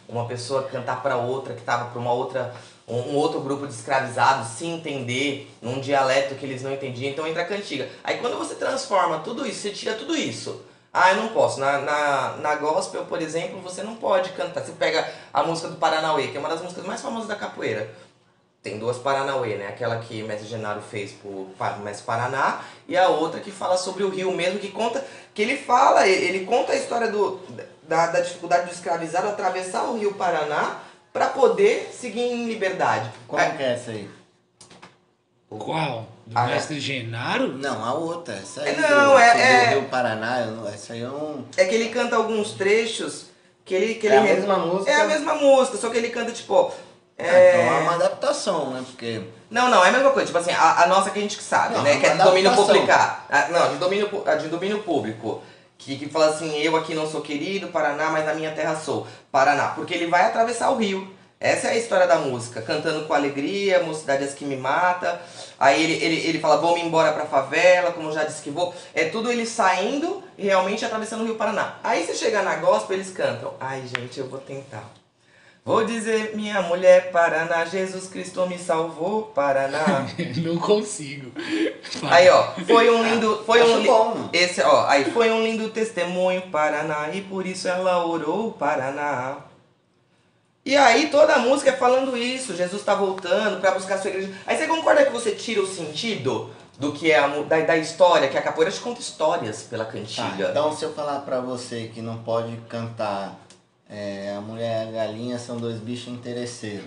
uma 0.09 0.26
pessoa 0.26 0.64
cantar 0.64 1.02
para 1.02 1.16
outra 1.16 1.55
que 1.55 1.61
estava 1.61 1.90
para 1.90 2.00
uma 2.00 2.12
outra 2.12 2.55
um 2.88 3.16
outro 3.16 3.40
grupo 3.40 3.66
de 3.66 3.74
escravizados 3.74 4.50
se 4.50 4.64
entender 4.64 5.52
num 5.61 5.81
dialeto 5.81 6.37
que 6.37 6.46
eles 6.46 6.62
não 6.62 6.72
entendiam, 6.72 7.11
então 7.11 7.26
entra 7.26 7.42
a 7.42 7.46
cantiga. 7.46 7.88
Aí 8.05 8.18
quando 8.18 8.38
você 8.38 8.55
transforma 8.55 9.18
tudo 9.18 9.44
isso, 9.44 9.61
você 9.61 9.70
tira 9.70 9.94
tudo 9.94 10.16
isso. 10.16 10.62
Ah, 10.98 11.11
eu 11.12 11.16
não 11.16 11.28
posso. 11.28 11.61
Na, 11.61 11.78
na, 11.78 12.37
na 12.38 12.54
gospel, 12.54 13.04
por 13.04 13.20
exemplo, 13.20 13.61
você 13.61 13.82
não 13.82 13.96
pode 13.96 14.30
cantar. 14.30 14.62
Você 14.64 14.72
pega 14.72 15.06
a 15.30 15.42
música 15.42 15.68
do 15.68 15.76
Paranauê, 15.76 16.28
que 16.28 16.38
é 16.38 16.40
uma 16.40 16.48
das 16.48 16.62
músicas 16.62 16.87
mais 16.87 17.02
famosas 17.02 17.28
da 17.28 17.37
capoeira. 17.37 17.90
Tem 18.62 18.78
duas 18.78 18.96
Paranauê, 18.96 19.56
né? 19.56 19.68
Aquela 19.68 19.98
que 19.98 20.22
o 20.22 20.26
Mestre 20.26 20.48
Genaro 20.48 20.80
fez 20.80 21.12
pro 21.12 21.50
Pa- 21.59 21.76
Mestre 21.82 22.06
Paraná 22.06 22.62
e 22.88 22.96
a 22.96 23.09
outra 23.09 23.40
que 23.40 23.50
fala 23.50 23.76
sobre 23.76 24.04
o 24.04 24.09
rio 24.09 24.32
mesmo, 24.32 24.59
que 24.59 24.70
conta. 24.70 25.04
Que 25.35 25.42
ele 25.42 25.59
fala, 25.59 26.09
ele, 26.09 26.46
conta 26.46 26.72
a 26.72 26.76
história 26.76 27.09
do, 27.11 27.40
da, 27.82 28.06
da 28.06 28.20
dificuldade 28.20 28.66
do 28.66 28.72
escravizado 28.72 29.28
atravessar 29.28 29.82
o 29.85 29.98
rio 29.98 30.14
Paraná 30.14 30.80
para 31.12 31.26
poder 31.26 31.90
seguir 31.92 32.22
em 32.22 32.46
liberdade. 32.48 33.11
Como 33.28 33.40
Aí- 33.42 33.54
que 33.54 33.62
é 33.62 33.72
essa 33.74 33.90
aí? 33.90 34.11
Qual? 35.50 36.06
Do 36.26 36.36
Ah, 36.36 36.50
é. 36.50 36.54
mestre 36.54 36.80
Genaro? 36.80 37.48
Não, 37.56 37.84
a 37.84 37.94
outra, 37.94 38.34
essa 38.34 38.62
aí 38.62 38.70
É, 38.74 38.76
não, 38.80 39.16
é- 39.18 39.32
do, 39.34 39.40
é- 39.40 39.66
do 39.74 39.80
Rio 39.80 39.88
Paraná, 39.88 40.40
eu 40.40 40.68
essa 40.68 40.92
aí 40.92 41.00
eu 41.00 41.10
não... 41.12 41.44
É 41.56 41.64
que 41.64 41.74
ele 41.74 41.88
canta 41.90 42.16
alguns 42.16 42.52
trechos 42.52 43.26
que 43.64 43.74
ele. 43.74 43.94
Que 43.94 44.08
É 44.08 44.16
ele 44.16 44.18
a 44.18 44.34
mesma 44.34 44.58
música? 44.58 44.90
É 44.90 45.00
a 45.02 45.04
mesma 45.06 45.34
música, 45.34 45.76
só 45.78 45.88
que 45.88 45.96
ele 45.98 46.08
canta 46.08 46.32
tipo. 46.32 46.72
Ah, 47.18 47.22
É... 47.22 47.62
Então 47.62 47.76
é 47.76 47.80
uma 47.80 47.94
adaptação, 47.94 48.70
né? 48.70 48.82
Porque... 48.86 49.22
Não, 49.50 49.70
não, 49.70 49.84
é 49.84 49.88
a 49.88 49.92
mesma 49.92 50.10
coisa. 50.10 50.26
Tipo 50.26 50.38
assim, 50.38 50.50
a, 50.50 50.82
a 50.82 50.86
nossa 50.88 51.10
que 51.10 51.18
a 51.18 51.22
gente 51.22 51.40
sabe, 51.42 51.74
Não, 51.74 51.82
né? 51.82 51.98
Que 51.98 52.06
é 52.06 52.10
de 52.10 52.18
domínio. 52.22 52.50
Ah, 52.50 53.48
não, 53.50 53.68
de 53.72 53.76
domínio, 53.76 54.10
de 54.40 54.48
domínio 54.48 54.82
público. 54.82 55.42
Que, 55.78 55.96
que 55.96 56.08
fala 56.08 56.26
assim, 56.30 56.56
eu 56.58 56.74
aqui 56.76 56.94
não 56.94 57.06
sou 57.08 57.20
querido, 57.20 57.68
Paraná, 57.68 58.10
mas 58.10 58.24
na 58.24 58.34
minha 58.34 58.50
terra 58.50 58.74
sou. 58.74 59.06
Paraná. 59.30 59.68
Porque 59.68 59.94
ele 59.94 60.06
vai 60.06 60.24
atravessar 60.24 60.70
o 60.70 60.76
rio. 60.76 61.14
Essa 61.38 61.68
é 61.68 61.70
a 61.72 61.77
história 61.77 62.07
da 62.07 62.16
música. 62.16 62.62
Cantando 62.62 63.05
com 63.07 63.12
alegria, 63.12 63.83
mocidade 63.83 64.25
as 64.25 64.33
que 64.33 64.44
me 64.44 64.57
mata. 64.57 65.20
Aí 65.61 65.83
ele, 65.83 65.92
ele, 66.05 66.27
ele 66.29 66.38
fala, 66.38 66.57
vou-me 66.57 66.81
embora 66.81 67.12
pra 67.12 67.27
favela, 67.27 67.92
como 67.92 68.11
já 68.12 68.25
disse 68.25 68.42
que 68.42 68.51
vou. 68.51 68.75
É 68.94 69.05
tudo 69.05 69.31
ele 69.31 69.44
saindo 69.44 70.22
e 70.38 70.46
realmente 70.46 70.85
atravessando 70.85 71.20
o 71.22 71.25
rio 71.27 71.35
Paraná. 71.37 71.77
Aí 71.85 72.05
você 72.07 72.14
chega 72.14 72.42
na 72.42 72.57
gospel, 72.57 72.96
eles 72.96 73.11
cantam. 73.11 73.53
Ai, 73.61 73.83
gente, 73.87 74.18
eu 74.18 74.29
vou 74.29 74.40
tentar. 74.40 74.85
Vou 75.62 75.85
dizer, 75.85 76.37
minha 76.37 76.62
mulher, 76.62 77.11
Paraná, 77.11 77.64
Jesus 77.64 78.07
Cristo 78.07 78.46
me 78.46 78.57
salvou, 78.57 79.22
Paraná. 79.35 80.07
Não 80.38 80.57
consigo. 80.59 81.33
Aí, 82.09 82.29
ó, 82.31 82.53
foi 82.66 82.88
um 82.88 83.03
lindo. 83.03 83.42
Foi 83.44 83.61
um 83.62 83.79
li- 83.81 83.87
bom. 83.88 84.31
Esse, 84.33 84.62
ó, 84.62 84.87
aí 84.87 85.11
foi 85.11 85.31
um 85.33 85.42
lindo 85.42 85.68
testemunho, 85.70 86.42
Paraná, 86.53 87.11
e 87.12 87.20
por 87.20 87.44
isso 87.44 87.66
ela 87.66 88.07
orou, 88.07 88.53
Paraná. 88.53 89.38
E 90.66 90.76
aí 90.76 91.09
toda 91.11 91.35
a 91.35 91.38
música 91.38 91.70
é 91.70 91.76
falando 91.76 92.16
isso, 92.16 92.57
Jesus 92.57 92.83
tá 92.83 92.92
voltando 92.92 93.61
pra 93.61 93.70
buscar 93.70 93.94
a 93.94 93.98
sua 93.98 94.11
igreja. 94.11 94.33
Aí 94.44 94.57
você 94.59 94.66
concorda 94.66 95.05
que 95.05 95.12
você 95.12 95.31
tira 95.31 95.62
o 95.62 95.66
sentido 95.66 96.50
do 96.76 96.92
que 96.92 97.12
é 97.12 97.20
a, 97.20 97.29
da, 97.29 97.61
da 97.61 97.76
história, 97.76 98.26
que 98.29 98.37
a 98.37 98.42
capoeira 98.42 98.72
te 98.72 98.81
conta 98.81 99.00
histórias 99.00 99.62
pela 99.62 99.85
Tá, 99.85 99.92
cantiga. 99.92 100.48
então 100.50 100.76
se 100.76 100.85
eu 100.85 100.92
falar 100.92 101.20
pra 101.20 101.38
você 101.40 101.88
que 101.94 102.02
não 102.02 102.18
pode 102.18 102.57
cantar 102.68 103.38
é, 103.88 104.35
a 104.37 104.40
mulher 104.40 104.87
e 104.87 104.98
a 104.98 105.05
galinha 105.07 105.38
são 105.38 105.57
dois 105.57 105.79
bichos 105.79 106.09
interesseiros, 106.12 106.85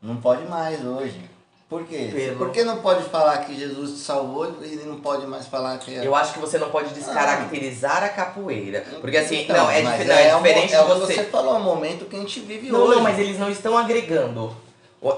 não 0.00 0.16
pode 0.16 0.48
mais 0.48 0.82
hoje. 0.82 1.20
Por 1.68 1.84
quê? 1.84 2.08
Pelo- 2.10 2.38
Por 2.38 2.50
que 2.50 2.64
não 2.64 2.78
pode 2.80 3.04
falar 3.10 3.38
que 3.44 3.54
Jesus 3.54 3.90
te 3.92 3.98
salvou 3.98 4.56
e 4.62 4.66
ele 4.72 4.84
não 4.84 5.00
pode 5.00 5.26
mais 5.26 5.46
falar 5.46 5.76
que 5.78 5.94
é... 5.94 6.06
Eu 6.06 6.14
acho 6.14 6.32
que 6.32 6.38
você 6.38 6.56
não 6.56 6.70
pode 6.70 6.94
descaracterizar 6.94 8.02
a 8.02 8.08
capoeira. 8.08 8.80
Porque 9.02 9.18
assim, 9.18 9.42
Então, 9.42 9.54
não, 9.56 9.70
é, 9.70 9.82
dif- 9.82 10.04
não, 10.08 10.14
é 10.14 10.32
mo- 10.32 10.38
diferente 10.38 10.74
é 10.74 10.80
de 10.82 10.88
você. 10.88 11.14
você 11.14 11.24
falou, 11.24 11.54
é 11.54 11.58
o 11.58 11.62
momento 11.62 12.06
que 12.06 12.16
a 12.16 12.20
gente 12.20 12.40
vive 12.40 12.70
Não, 12.70 12.80
hoje. 12.80 12.94
não, 12.96 13.02
mas 13.02 13.18
eles 13.18 13.38
não 13.38 13.50
estão 13.50 13.76
agregando. 13.76 14.56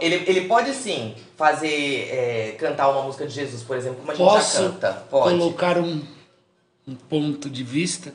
Ele, 0.01 0.17
ele 0.27 0.49
pode 0.49 0.75
sim 0.75 1.15
fazer, 1.37 2.09
é, 2.11 2.57
cantar 2.59 2.89
uma 2.91 3.03
música 3.03 3.25
de 3.27 3.33
Jesus, 3.33 3.63
por 3.63 3.77
exemplo, 3.77 3.99
como 4.01 4.11
a 4.11 4.15
gente 4.17 4.27
Posso 4.27 4.57
já 4.63 4.69
canta. 4.71 4.93
Pode. 5.09 5.39
colocar 5.39 5.79
um, 5.79 6.03
um 6.87 6.95
ponto 6.97 7.49
de 7.49 7.63
vista? 7.63 8.13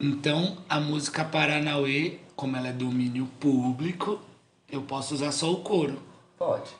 Então, 0.00 0.56
a 0.68 0.78
música 0.78 1.24
Paranauê, 1.24 2.18
como 2.36 2.56
ela 2.56 2.68
é 2.68 2.72
domínio 2.72 3.28
público, 3.40 4.20
eu 4.70 4.82
posso 4.82 5.14
usar 5.14 5.32
só 5.32 5.50
o 5.50 5.56
coro. 5.56 5.98
Pode. 6.38 6.70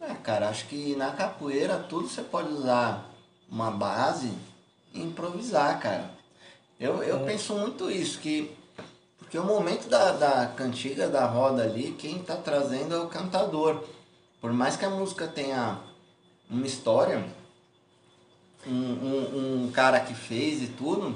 É, 0.00 0.14
cara, 0.14 0.48
acho 0.48 0.66
que 0.66 0.96
na 0.96 1.10
capoeira 1.10 1.78
tudo 1.78 2.08
você 2.08 2.22
pode 2.22 2.52
usar 2.52 3.10
uma 3.50 3.70
base 3.70 4.32
e 4.94 5.00
improvisar, 5.02 5.78
cara. 5.80 6.10
Eu, 6.80 7.02
eu 7.02 7.20
penso 7.24 7.54
muito 7.54 7.90
isso, 7.90 8.18
que 8.20 8.56
porque 9.18 9.38
o 9.38 9.44
momento 9.44 9.90
da, 9.90 10.12
da 10.12 10.46
cantiga, 10.46 11.06
da 11.06 11.26
roda 11.26 11.62
ali, 11.62 11.92
quem 11.98 12.22
tá 12.22 12.34
trazendo 12.34 12.94
é 12.94 12.98
o 12.98 13.08
cantador. 13.08 13.84
Por 14.40 14.54
mais 14.54 14.74
que 14.74 14.86
a 14.86 14.90
música 14.90 15.26
tenha 15.26 15.78
uma 16.48 16.66
história, 16.66 17.22
um, 18.66 18.72
um, 18.72 19.64
um 19.64 19.70
cara 19.70 20.00
que 20.00 20.14
fez 20.14 20.62
e 20.62 20.68
tudo, 20.68 21.14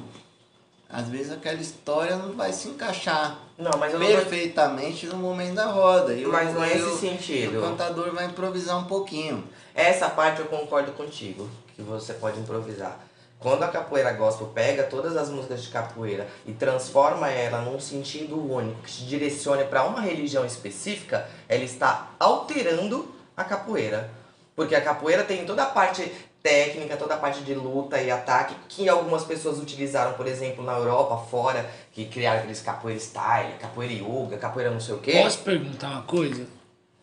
às 0.93 1.09
vezes 1.09 1.33
aquela 1.33 1.61
história 1.61 2.17
não 2.17 2.33
vai 2.35 2.53
se 2.53 2.69
encaixar 2.69 3.39
Não, 3.59 3.73
mas 3.79 3.93
eu 3.95 3.99
não 3.99 4.07
perfeitamente 4.07 5.07
no 5.07 5.17
momento 5.17 5.55
da 5.55 5.67
roda. 5.67 6.13
E 6.15 6.27
o- 6.27 6.31
Mas 6.33 6.53
não 6.55 6.63
é 6.63 6.73
esse 6.75 6.83
o- 6.83 6.99
sentido. 6.99 7.59
O 7.59 7.63
cantador 7.63 8.13
vai 8.13 8.27
improvisar 8.27 8.79
um 8.79 8.85
pouquinho. 8.85 9.43
Essa 9.75 10.09
parte 10.11 10.41
eu 10.41 10.47
concordo 10.47 10.93
contigo, 10.93 11.49
que 11.75 11.83
você 11.83 12.13
pode 12.15 12.39
improvisar. 12.41 12.99
Quando 13.39 13.63
a 13.65 13.69
capoeira 13.69 14.13
gospel 14.13 14.49
pega 14.55 14.85
todas 14.85 15.17
as 15.17 15.29
músicas 15.29 15.63
de 15.65 15.69
capoeira 15.69 16.29
e 16.47 16.53
transforma 16.53 17.29
ela 17.29 17.61
num 17.63 17.81
sentido 17.81 18.37
único, 18.39 18.83
que 18.83 18.91
se 18.91 19.03
direcione 19.03 19.65
para 19.65 19.83
uma 19.85 20.01
religião 20.01 20.45
específica, 20.45 21.29
ela 21.49 21.65
está 21.65 22.11
alterando 22.21 23.13
a 23.37 23.43
capoeira. 23.43 24.11
Porque 24.55 24.75
a 24.77 24.81
capoeira 24.81 25.25
tem 25.25 25.45
toda 25.45 25.63
a 25.65 25.67
parte 25.67 26.13
técnica, 26.43 26.97
toda 26.97 27.15
a 27.15 27.19
parte 27.19 27.41
de 27.43 27.55
luta 27.55 28.01
e 28.03 28.11
ataque 28.11 28.55
que 28.69 28.89
algumas 28.89 29.25
pessoas 29.25 29.59
utilizaram, 29.59 30.15
por 30.15 30.27
exemplo, 30.27 30.65
na 30.65 30.73
Europa, 30.73 31.17
fora, 31.31 31.71
que 31.93 32.05
criaram 32.07 32.41
aqueles 32.41 32.61
capoeira 32.61 32.99
style, 32.99 33.53
capoeira 33.61 33.93
yoga, 33.95 34.37
capoeira 34.39 34.71
não 34.71 34.81
sei 34.81 34.95
o 34.95 34.99
quê. 34.99 35.21
Posso 35.23 35.39
perguntar 35.39 35.91
uma 35.91 36.03
coisa? 36.03 36.47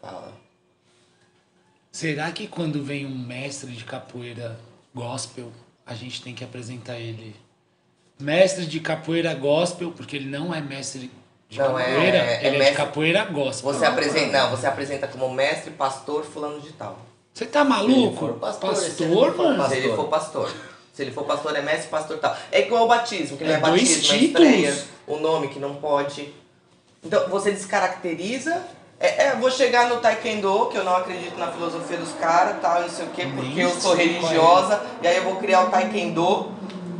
Fala. 0.02 0.34
Será 1.92 2.32
que 2.32 2.48
quando 2.48 2.84
vem 2.84 3.06
um 3.06 3.18
mestre 3.18 3.72
de 3.72 3.84
capoeira 3.84 4.60
gospel, 4.94 5.52
a 5.86 5.94
gente 5.96 6.22
tem 6.22 6.34
que 6.36 6.44
apresentar 6.44 6.98
ele? 7.00 7.36
Mestre 8.20 8.66
de 8.66 8.80
capoeira 8.80 9.34
gospel, 9.34 9.92
porque 9.92 10.16
ele 10.18 10.30
não 10.30 10.54
é 10.54 10.60
mestre 10.62 11.10
de 11.48 11.58
Não, 11.58 11.80
é- 11.80 11.84
capoeira, 11.86 12.18
é- 12.18 12.22
é 12.22 12.40
ele 12.40 12.48
é, 12.48 12.52
de 12.52 12.58
mestre- 12.58 12.76
capoeira 12.76 13.26
gospel. 13.26 13.74
Você 13.74 13.86
apresenta, 13.86 14.38
não, 14.44 14.50
você 14.52 14.68
apresenta 14.68 15.08
como 15.08 15.34
mestre, 15.34 15.72
pastor, 15.72 16.24
fulano 16.26 16.60
de 16.62 16.72
tal. 16.74 17.00
Você 17.34 17.46
tá 17.46 17.64
maluco? 17.64 18.34
pastor, 18.34 18.70
pastor, 18.72 18.90
se 18.90 19.04
ele 19.04 19.16
não 19.16 19.34
for 19.34 19.38
mano? 19.38 19.58
pastor. 19.58 19.78
Se 19.78 19.84
ele 19.84 19.96
for 19.96 20.08
pastor. 20.08 20.54
Se 20.94 21.02
ele 21.04 21.12
for 21.12 21.24
pastor, 21.24 21.56
é 21.56 21.62
mestre, 21.62 21.90
pastor 21.90 22.18
tal. 22.18 22.36
É 22.52 22.62
igual 22.62 22.84
o 22.84 22.88
batismo, 22.88 23.38
que 23.38 23.44
não 23.46 23.52
é, 23.52 23.56
É 23.56 23.60
batismo, 23.60 24.14
é 24.14 24.18
estreia, 24.18 24.78
o 25.08 25.18
nome 25.18 25.48
que 25.48 25.60
não 25.60 25.76
pode. 25.76 26.34
Então, 27.04 27.30
você 27.30 27.52
descaracteriza. 27.52 28.62
É, 29.00 29.28
é, 29.28 29.36
vou 29.38 29.50
chegar 29.50 29.88
no 29.88 30.02
taekwondo, 30.02 30.66
que 30.66 30.78
eu 30.78 30.84
não 30.84 30.94
acredito 30.94 31.38
na 31.38 31.50
filosofia 31.50 31.96
dos 31.96 32.12
caras, 32.20 32.58
tal, 32.62 32.82
não 32.82 32.90
sei 32.90 33.06
o 33.06 33.10
quê, 33.12 33.26
porque 33.34 33.56
Nem 33.56 33.60
eu 33.60 33.70
sou 33.80 33.96
religiosa, 33.96 34.82
e 35.02 35.08
aí 35.08 35.16
eu 35.16 35.24
vou 35.24 35.38
criar 35.38 35.62
o 35.62 35.70
taekwondo. 35.70 36.52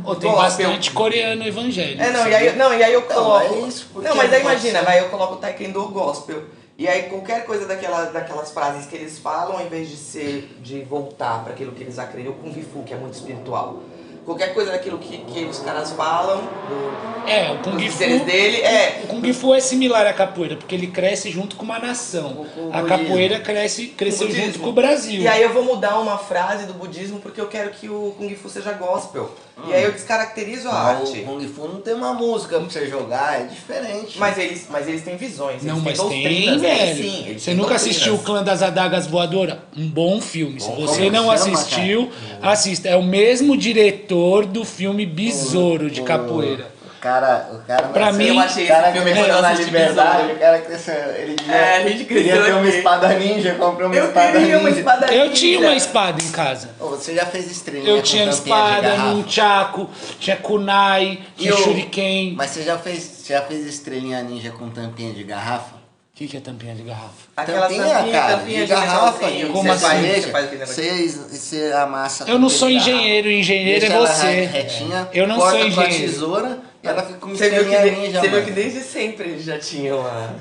Ô, 0.02 0.14
tem 0.14 0.32
bastante 0.32 0.92
coreano 0.92 1.46
evangélico. 1.46 2.02
É, 2.02 2.10
não, 2.10 2.26
e 2.26 2.34
aí, 2.34 2.56
não, 2.56 2.72
e 2.72 2.82
aí 2.82 2.94
eu 2.94 3.02
coloco. 3.02 3.54
é 3.54 3.68
isso, 3.68 3.86
porque 3.92 4.08
não, 4.08 4.16
mas 4.16 4.32
aí 4.32 4.40
imagina, 4.40 4.82
vai, 4.82 5.00
eu 5.00 5.10
coloco 5.10 5.34
o 5.34 5.36
taekwondo 5.36 5.86
gospel. 5.88 6.42
E 6.80 6.88
aí 6.88 7.02
qualquer 7.10 7.44
coisa 7.44 7.66
daquela, 7.66 8.06
daquelas 8.06 8.52
frases 8.52 8.86
que 8.86 8.96
eles 8.96 9.18
falam, 9.18 9.58
ao 9.58 9.66
invés 9.66 9.90
de 9.90 9.98
ser, 9.98 10.50
de 10.62 10.80
voltar 10.80 11.44
para 11.44 11.52
aquilo 11.52 11.72
que 11.72 11.82
eles 11.82 11.98
acreditam, 11.98 12.32
o 12.32 12.36
Kung 12.36 12.62
Fu, 12.62 12.82
que 12.82 12.94
é 12.94 12.96
muito 12.96 13.12
espiritual. 13.12 13.82
Qualquer 14.24 14.54
coisa 14.54 14.72
daquilo 14.72 14.96
que, 14.98 15.18
que 15.18 15.44
os 15.44 15.58
caras 15.58 15.92
falam, 15.92 16.38
do, 16.38 17.28
É, 17.30 17.50
o 17.52 17.56
dos 17.56 17.72
Kung 17.74 17.76
dizeres 17.76 18.20
Fu. 18.20 18.24
dele, 18.24 18.62
é. 18.62 19.02
O 19.04 19.08
Kung 19.08 19.32
Fu 19.34 19.52
é 19.54 19.60
similar 19.60 20.06
à 20.06 20.14
capoeira, 20.14 20.56
porque 20.56 20.74
ele 20.74 20.86
cresce 20.86 21.30
junto 21.30 21.54
com 21.54 21.64
uma 21.64 21.78
nação. 21.78 22.46
Com 22.54 22.68
o 22.68 22.72
a 22.72 22.82
capoeira 22.82 23.40
cresce, 23.40 23.88
cresceu 23.88 24.30
junto 24.30 24.58
com 24.58 24.70
o 24.70 24.72
Brasil. 24.72 25.20
E 25.20 25.28
aí 25.28 25.42
eu 25.42 25.52
vou 25.52 25.62
mudar 25.62 25.98
uma 25.98 26.16
frase 26.16 26.64
do 26.64 26.72
budismo 26.72 27.20
porque 27.20 27.42
eu 27.42 27.48
quero 27.48 27.72
que 27.72 27.90
o 27.90 28.14
Kung 28.16 28.34
Fu 28.34 28.48
seja 28.48 28.72
gospel. 28.72 29.30
E 29.68 29.72
aí 29.74 29.84
eu 29.84 29.92
descaracterizo 29.92 30.68
a 30.68 30.72
Mas 30.72 30.98
arte. 31.10 31.18
O 31.20 31.24
Kung 31.24 31.48
Fu 31.48 31.68
não 31.68 31.80
tem 31.80 31.94
uma 31.94 32.14
música 32.14 32.58
pra 32.58 32.68
você 32.68 32.86
jogar, 32.88 33.40
é 33.40 33.44
diferente. 33.44 34.18
Mas 34.18 34.38
eles, 34.38 34.66
mas 34.70 34.88
eles 34.88 35.02
têm 35.02 35.16
visões, 35.16 35.62
Não, 35.62 35.74
eles 35.78 35.84
mas 35.84 35.98
têm 36.08 36.22
tem, 36.22 36.58
velho. 36.58 36.96
sim, 37.02 37.38
você 37.38 37.50
nunca 37.54 37.68
doutrinas. 37.70 37.72
assistiu 37.72 38.14
o 38.14 38.18
Clã 38.18 38.42
das 38.42 38.62
Adagas 38.62 39.06
Voadora? 39.06 39.62
Um 39.76 39.88
bom 39.88 40.20
filme. 40.20 40.60
Se 40.60 40.68
Bom, 40.68 40.76
você 40.86 40.98
como 41.04 41.10
não 41.12 41.22
chama, 41.22 41.34
assistiu, 41.34 42.10
assista. 42.42 42.88
É 42.88 42.96
o 42.96 43.02
mesmo 43.02 43.56
diretor 43.56 44.46
do 44.46 44.64
filme 44.64 45.04
Besouro 45.06 45.90
de 45.90 46.02
Capoeira. 46.02 46.79
O 47.00 47.02
cara, 47.02 47.48
o 47.50 47.58
cara 47.66 47.82
Pra 47.88 48.06
nasceu- 48.12 48.18
mim- 48.18 48.26
Eu 48.36 48.40
achei 48.40 48.64
o 48.66 48.68
cara 48.68 48.82
esse 48.90 48.92
filme 48.98 49.10
cresceu 49.12 49.34
eu 49.34 49.40
na 49.42 49.52
liberdade, 49.54 50.32
o 50.32 50.38
cara 50.38 50.58
cresceu, 50.58 50.94
ele 51.16 51.34
devia, 51.34 51.54
É, 51.54 51.76
a 51.78 51.88
gente 51.88 52.04
queria 52.04 52.42
ter 52.44 52.52
uma 52.52 52.68
espada 52.68 53.08
ninja, 53.14 53.54
comprou 53.54 53.86
uma 53.88 53.96
Eu 53.96 54.04
espada 54.08 54.38
queria 54.38 54.58
uma 54.58 54.68
ninja. 54.68 54.80
espada 54.80 55.14
Eu 55.14 55.32
tinha 55.32 55.56
ninja. 55.56 55.70
uma 55.70 55.76
espada 55.76 56.22
em 56.22 56.30
casa. 56.30 56.68
Ô, 56.78 56.88
você 56.90 57.14
já 57.14 57.24
fez 57.24 57.50
estrelinha 57.50 57.88
Eu 57.88 57.96
com 57.96 58.02
tinha 58.02 58.26
tampinha 58.28 58.54
de 58.54 58.86
espada, 58.86 58.96
nunchaku, 59.14 59.90
tinha 60.18 60.36
kunai, 60.36 61.20
tinha 61.38 61.50
E 61.50 61.54
o- 61.54 61.56
shuriken. 61.56 62.34
Mas 62.36 62.50
você 62.50 62.62
já 62.64 62.76
fez, 62.76 63.02
você 63.02 63.32
já 63.32 63.40
fez 63.40 63.64
estrelinha 63.66 64.22
ninja 64.22 64.50
com 64.50 64.68
tampinha 64.68 65.14
de 65.14 65.24
garrafa? 65.24 65.76
O 65.76 66.22
que, 66.22 66.28
que 66.28 66.36
é 66.36 66.40
tampinha 66.40 66.74
de 66.74 66.82
garrafa? 66.82 67.14
Aquela 67.34 67.62
tampinha, 67.66 68.12
cara, 68.12 68.36
tampinha 68.36 68.58
de 68.60 68.66
de 68.66 68.72
garrafa. 68.74 69.26
que 69.30 69.46
Como 69.46 69.62
você 69.62 69.70
assim? 69.70 69.86
faz, 69.86 70.24
Você, 70.24 70.30
faz 70.30 70.50
você, 70.68 71.08
você 71.30 71.72
amassa. 71.72 72.24
Eu 72.24 72.38
não 72.38 72.48
tampinha 72.50 72.58
sou 72.58 72.68
de 72.68 72.74
engenheiro, 72.74 73.30
engenheiro 73.30 73.80
deixa 73.80 73.94
é 73.94 73.98
você. 73.98 74.44
retinha, 74.44 75.08
Eu 75.14 75.26
não 75.26 75.36
corta 75.38 75.50
sou 75.62 75.70
com 75.72 75.80
a 75.80 75.84
engenheiro. 75.86 76.12
tesoura 76.12 76.58
ela 76.82 77.02
fica 77.04 77.18
com 77.18 77.28
Você 77.30 77.50
viu, 77.50 77.64
que, 77.64 77.70
de- 77.70 78.12
você 78.12 78.28
viu 78.28 78.44
que 78.44 78.50
desde 78.50 78.80
sempre 78.80 79.30
eles 79.30 79.44
já 79.44 79.58
tinham 79.58 80.04
a. 80.06 80.34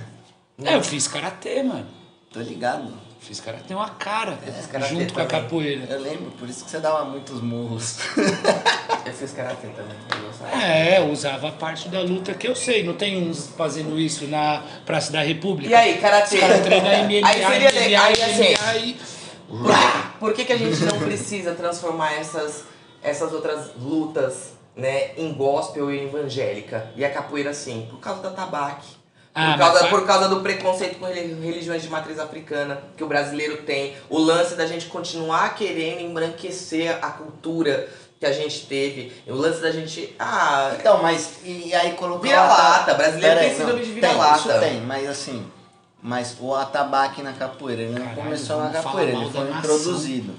É, 0.63 0.75
eu 0.75 0.83
fiz 0.83 1.07
karatê, 1.07 1.63
mano. 1.63 1.87
Tô 2.31 2.39
ligado. 2.41 2.93
Fiz 3.21 3.39
karatê 3.41 3.73
uma 3.73 3.89
cara, 3.89 4.37
fiz 4.37 4.65
karatê 4.65 4.93
junto 4.95 5.13
com 5.13 5.19
a 5.19 5.25
também. 5.25 5.43
capoeira. 5.43 5.85
Eu 5.93 5.99
lembro, 5.99 6.31
por 6.31 6.49
isso 6.49 6.63
que 6.63 6.71
você 6.71 6.79
dava 6.79 7.03
muitos 7.05 7.41
murros. 7.41 7.97
Eu 9.05 9.13
fiz 9.13 9.31
karatê 9.33 9.67
também. 9.67 9.97
É, 10.61 10.99
eu 10.99 11.09
usava 11.11 11.49
a 11.49 11.51
parte 11.51 11.89
da 11.89 12.01
luta 12.01 12.33
que 12.33 12.47
eu 12.47 12.55
sei. 12.55 12.83
Não 12.83 12.93
tem 12.93 13.27
uns 13.29 13.47
fazendo 13.57 13.99
isso 13.99 14.25
na 14.27 14.63
Praça 14.85 15.11
da 15.11 15.21
República. 15.21 15.69
E 15.69 15.73
aí, 15.73 15.97
karatê? 15.97 16.35
Os 16.35 16.41
caras 16.41 16.61
treinam 16.61 17.03
MMA, 17.05 17.27
Aí 17.27 17.43
seria 17.45 17.71
MMA, 17.71 17.79
legal, 17.79 18.05
aí 18.05 18.21
assim, 18.21 18.55
MMA 18.55 18.75
e... 18.77 18.97
Por 19.49 19.65
que, 19.65 20.19
por 20.19 20.33
que, 20.33 20.45
que 20.45 20.53
a 20.53 20.57
gente 20.57 20.85
não 20.85 20.99
precisa 20.99 21.53
transformar 21.55 22.13
essas, 22.13 22.63
essas 23.01 23.33
outras 23.33 23.71
lutas 23.79 24.51
né, 24.75 25.11
em 25.17 25.33
gospel 25.33 25.91
e 25.91 26.05
evangélica? 26.05 26.91
E 26.95 27.03
a 27.03 27.09
capoeira 27.11 27.53
sim, 27.53 27.87
por 27.89 27.99
causa 27.99 28.21
da 28.21 28.29
tabaque. 28.31 28.87
Ah, 29.33 29.51
por, 29.53 29.59
causa, 29.59 29.81
mas- 29.81 29.89
por 29.89 30.05
causa 30.07 30.27
do 30.27 30.41
preconceito 30.41 30.97
com 30.99 31.05
reli- 31.05 31.39
religiões 31.41 31.81
de 31.83 31.89
matriz 31.89 32.19
africana 32.19 32.81
que 32.97 33.03
o 33.03 33.07
brasileiro 33.07 33.57
tem. 33.63 33.95
O 34.09 34.17
lance 34.19 34.55
da 34.55 34.65
gente 34.65 34.87
continuar 34.87 35.55
querendo 35.55 36.01
embranquecer 36.01 36.97
a 37.01 37.09
cultura 37.11 37.87
que 38.19 38.25
a 38.25 38.33
gente 38.33 38.65
teve. 38.65 39.13
O 39.27 39.35
lance 39.35 39.61
da 39.61 39.71
gente. 39.71 40.13
Ah, 40.19 40.71
Então, 40.77 41.01
mas 41.01 41.35
e 41.43 41.73
aí 41.73 41.93
colocar 41.93 42.27
Vira-lata, 42.27 42.93
brasileiro 42.95 43.35
Pera 43.37 43.47
tem 43.49 43.57
síndrome 43.57 43.85
de 43.85 43.91
vira-lata. 43.91 44.41
Tem, 44.41 44.51
isso 44.51 44.59
tem, 44.59 44.81
mas 44.81 45.07
assim, 45.09 45.45
mas 46.01 46.35
o 46.39 46.53
atabaque 46.55 47.21
na 47.21 47.31
capoeira, 47.33 47.83
ele 47.83 47.91
não 47.93 47.99
Caralho, 48.01 48.23
começou 48.23 48.57
na 48.61 48.71
capoeira, 48.71 49.11
ele 49.11 49.29
foi 49.31 49.49
introduzido. 49.51 50.33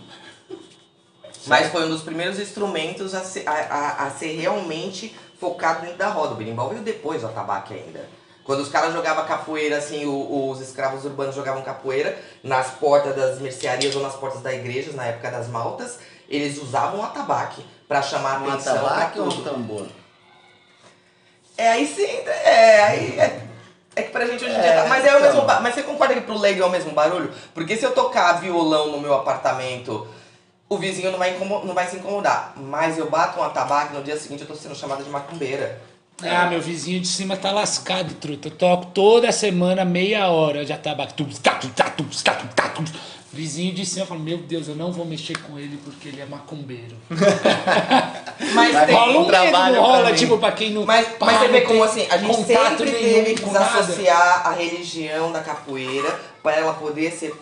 Mas 1.47 1.69
foi 1.73 1.85
um 1.85 1.89
dos 1.89 2.03
primeiros 2.03 2.39
instrumentos 2.39 3.15
a 3.15 3.25
ser, 3.25 3.49
a, 3.49 3.53
a- 3.53 4.07
a 4.07 4.11
ser 4.11 4.39
realmente 4.39 5.15
focado 5.41 5.83
dentro 5.83 5.97
da 5.97 6.09
roda. 6.09 6.33
O 6.35 6.37
berimbau 6.37 6.69
veio 6.69 6.83
depois 6.83 7.23
do 7.23 7.29
atabaque 7.29 7.73
ainda. 7.75 8.07
Quando 8.45 8.61
os 8.61 8.69
caras 8.69 8.93
jogavam 8.93 9.25
capoeira, 9.25 9.77
assim, 9.79 10.05
o- 10.07 10.51
os 10.51 10.61
escravos 10.61 11.05
urbanos 11.05 11.35
jogavam 11.35 11.63
capoeira 11.63 12.19
nas 12.43 12.69
portas 12.73 13.15
das 13.17 13.39
mercearias 13.39 13.95
ou 13.97 14.03
nas 14.03 14.15
portas 14.17 14.43
da 14.43 14.53
igreja, 14.53 14.93
na 14.93 15.07
época 15.07 15.31
das 15.31 15.49
maltas, 15.49 15.99
eles 16.29 16.59
usavam 16.61 17.01
o 17.01 17.03
atabaque 17.03 17.65
pra 17.89 18.03
chamar 18.03 18.43
Um 18.43 18.51
atenção 18.51 18.77
atabaque 18.77 19.19
ou 19.21 19.27
um 19.29 19.43
tambor? 19.43 19.87
É, 21.57 21.69
aí 21.73 21.87
sim, 21.87 22.07
é, 22.07 22.83
aí 22.83 23.19
é, 23.21 23.41
é 23.97 24.03
que 24.03 24.11
pra 24.11 24.25
gente 24.25 24.43
hoje 24.45 24.55
em 24.55 24.61
dia 24.61 24.71
É, 24.71 24.83
tá, 24.83 24.89
mas 24.89 25.05
é 25.05 25.15
o 25.15 25.19
então. 25.19 25.33
mesmo, 25.45 25.47
mas 25.63 25.75
você 25.75 25.83
concorda 25.83 26.15
que 26.15 26.21
pro 26.23 26.39
leigo 26.39 26.63
é 26.63 26.67
o 26.67 26.71
mesmo 26.71 26.93
barulho? 26.93 27.33
Porque 27.53 27.77
se 27.77 27.85
eu 27.85 27.93
tocar 27.93 28.41
violão 28.41 28.91
no 28.93 29.01
meu 29.01 29.13
apartamento, 29.15 30.07
o 30.71 30.79
vizinho 30.79 31.11
não 31.11 31.19
vai, 31.19 31.37
não 31.37 31.75
vai 31.75 31.89
se 31.89 31.97
incomodar, 31.97 32.55
mas 32.57 32.97
eu 32.97 33.11
bato 33.11 33.41
um 33.41 33.43
atabaque 33.43 33.93
no 33.93 34.05
dia 34.05 34.17
seguinte 34.17 34.43
eu 34.43 34.47
tô 34.47 34.55
sendo 34.55 34.77
chamada 34.77 35.03
de 35.03 35.11
macumbeira. 35.11 35.83
Ah, 36.23 36.47
meu 36.47 36.61
vizinho 36.61 37.01
de 37.01 37.09
cima 37.09 37.37
tá 37.37 37.51
lascado, 37.51 38.15
truta. 38.15 38.49
Eu 38.49 38.53
toco 38.53 38.87
toda 38.87 39.33
semana, 39.33 39.85
meia 39.85 40.29
hora, 40.29 40.65
já 40.65 40.77
tá 40.77 40.95
batendo. 40.95 41.31
Vizinho 43.33 43.73
de 43.73 43.87
cima 43.87 44.07
fala, 44.07 44.21
meu 44.21 44.39
Deus, 44.39 44.69
eu 44.69 44.77
não 44.77 44.93
vou 44.93 45.05
mexer 45.05 45.39
com 45.39 45.59
ele 45.59 45.79
porque 45.85 46.09
ele 46.09 46.21
é 46.21 46.27
macumbeiro. 46.27 46.97
Mas 48.55 48.87
tem. 48.87 48.95
rola 48.95 49.21
um 49.21 49.25
trabalho 49.25 49.75
medo, 49.75 49.85
pra 49.85 49.93
rola, 49.93 50.11
mim. 50.11 50.17
tipo, 50.17 50.39
pra 50.39 50.53
quem 50.53 50.71
não. 50.73 50.85
Mas, 50.85 51.09
pá, 51.09 51.27
mas 51.27 51.39
você 51.39 51.49
vê 51.49 51.61
como 51.63 51.83
assim, 51.85 52.07
a 52.11 52.17
gente 52.17 52.35
sempre 52.45 52.91
teve 52.91 53.35
que 53.35 53.47
nada. 53.47 53.59
desassociar 53.67 54.47
a 54.47 54.53
religião 54.53 55.31
da 55.31 55.41
capoeira 55.41 56.21
para 56.43 56.57
ela 56.57 56.75
poder 56.75 57.13
ser 57.13 57.35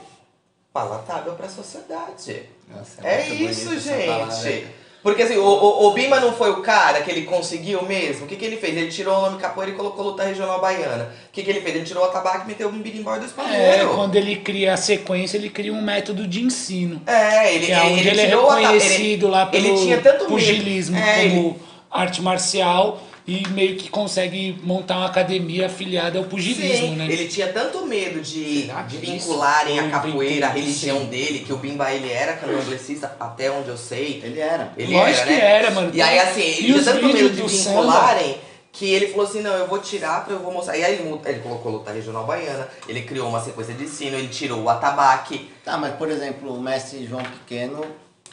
palatável 0.83 1.33
para 1.35 1.47
a 1.47 1.51
sociedade. 1.51 2.43
Nossa, 2.69 3.07
É 3.07 3.23
bonita 3.25 3.51
isso, 3.53 3.81
gente. 3.81 4.67
Porque 5.03 5.23
assim, 5.23 5.37
o, 5.37 5.45
o, 5.45 5.87
o 5.87 5.93
Bima 5.93 6.19
não 6.21 6.33
foi 6.33 6.51
o 6.51 6.61
cara 6.61 7.01
que 7.03 7.11
ele 7.11 7.23
conseguiu 7.23 7.83
mesmo? 7.85 8.25
O 8.25 8.29
que, 8.29 8.35
que 8.37 8.45
ele 8.45 8.57
fez? 8.57 8.77
Ele 8.77 8.91
tirou 8.91 9.17
o 9.17 9.21
nome 9.23 9.39
capoeira 9.39 9.73
e 9.73 9.75
colocou 9.77 10.05
luta 10.05 10.25
regional 10.25 10.61
baiana. 10.61 11.05
O 11.29 11.33
que, 11.33 11.43
que 11.43 11.51
ele 11.51 11.61
fez? 11.61 11.77
Ele 11.77 11.85
tirou 11.85 12.03
o 12.03 12.07
atabaque 12.07 12.45
e 12.45 12.49
meteu 12.49 12.69
um 12.69 12.83
birimbau 12.83 13.17
e 13.17 13.21
dois 13.21 13.33
É, 13.53 13.87
quando 13.95 14.17
ele 14.17 14.37
cria 14.37 14.75
a 14.75 14.77
sequência, 14.77 15.37
ele 15.37 15.51
cria 15.51 15.73
um 15.73 15.81
método 15.81 16.27
de 16.27 16.43
ensino. 16.43 17.01
É, 17.07 17.55
ele, 17.55 17.67
Que 17.67 17.73
é 17.73 17.81
onde 17.83 18.09
ele, 18.09 18.21
é 18.21 18.27
tirou 18.27 18.45
o 18.47 18.51
ata- 18.51 18.61
reconhecido 18.61 19.27
ele- 19.27 19.33
lá 19.33 19.47
pelo 19.47 19.67
ele 19.67 19.77
tinha 19.79 20.01
tanto 20.01 20.25
pugilismo 20.27 20.97
É, 20.97 21.01
como 21.29 21.39
ele- 21.47 21.55
arte 21.91 22.21
marcial 22.21 23.01
e 23.29 23.47
meio 23.51 23.77
que 23.77 23.91
consegue 23.91 24.59
montar 24.63 24.97
uma 24.97 25.07
academia 25.07 25.67
afiliada 25.67 26.19
ao 26.19 26.25
pugilismo, 26.25 26.89
Sim, 26.89 26.97
né? 26.97 27.07
ele 27.11 27.29
tinha 27.29 27.53
tanto 27.53 27.85
medo 27.85 28.23
de, 28.23 28.71
vincularem 28.89 29.79
a 29.79 29.91
capoeira, 29.91 30.47
a 30.47 30.49
inventado? 30.49 30.55
religião 30.55 31.01
Sim. 31.01 31.07
dele, 31.09 31.39
que 31.41 31.53
o 31.53 31.59
Bimba 31.59 31.93
ele 31.93 32.11
era 32.11 32.39
candomblessista, 32.39 33.15
até 33.21 33.51
onde 33.51 33.69
eu 33.69 33.77
sei. 33.77 34.23
Ele 34.25 34.41
era. 34.41 34.73
Ele 34.79 34.95
Lógico 34.95 35.21
era, 35.21 35.27
que 35.27 35.37
né? 35.37 35.45
era, 35.45 35.71
mano. 35.73 35.91
E 35.93 36.01
aí, 36.01 36.19
assim, 36.19 36.41
E 36.41 36.47
ele 36.47 36.73
tinha 36.73 36.85
tanto 36.85 37.07
medo 37.07 37.31
de 37.31 37.43
vincularem 37.43 38.39
que 38.73 38.91
ele 38.91 39.09
falou 39.09 39.27
assim: 39.27 39.43
não, 39.43 39.53
eu 39.53 39.67
vou 39.67 39.79
tirar 39.79 40.25
pra 40.25 40.33
eu 40.33 40.41
vou 40.41 40.51
mostrar. 40.51 40.79
E 40.79 40.83
aí 40.83 40.95
ele, 40.95 41.21
ele 41.27 41.41
colocou 41.41 41.73
luta 41.73 41.93
regional 41.93 42.25
baiana, 42.25 42.67
ele 42.89 43.03
criou 43.03 43.29
uma 43.29 43.45
sequência 43.45 43.75
de 43.75 43.85
ensino, 43.85 44.17
ele 44.17 44.29
tirou 44.29 44.63
o 44.63 44.71
atabaque. 44.71 45.51
Tá, 45.63 45.77
mas 45.77 45.95
por 45.97 46.11
exemplo, 46.11 46.55
o 46.55 46.63
mestre 46.63 47.07
João 47.07 47.23
Pequeno, 47.23 47.85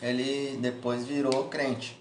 ele 0.01 0.57
depois 0.61 1.05
virou 1.05 1.43
crente. 1.49 1.97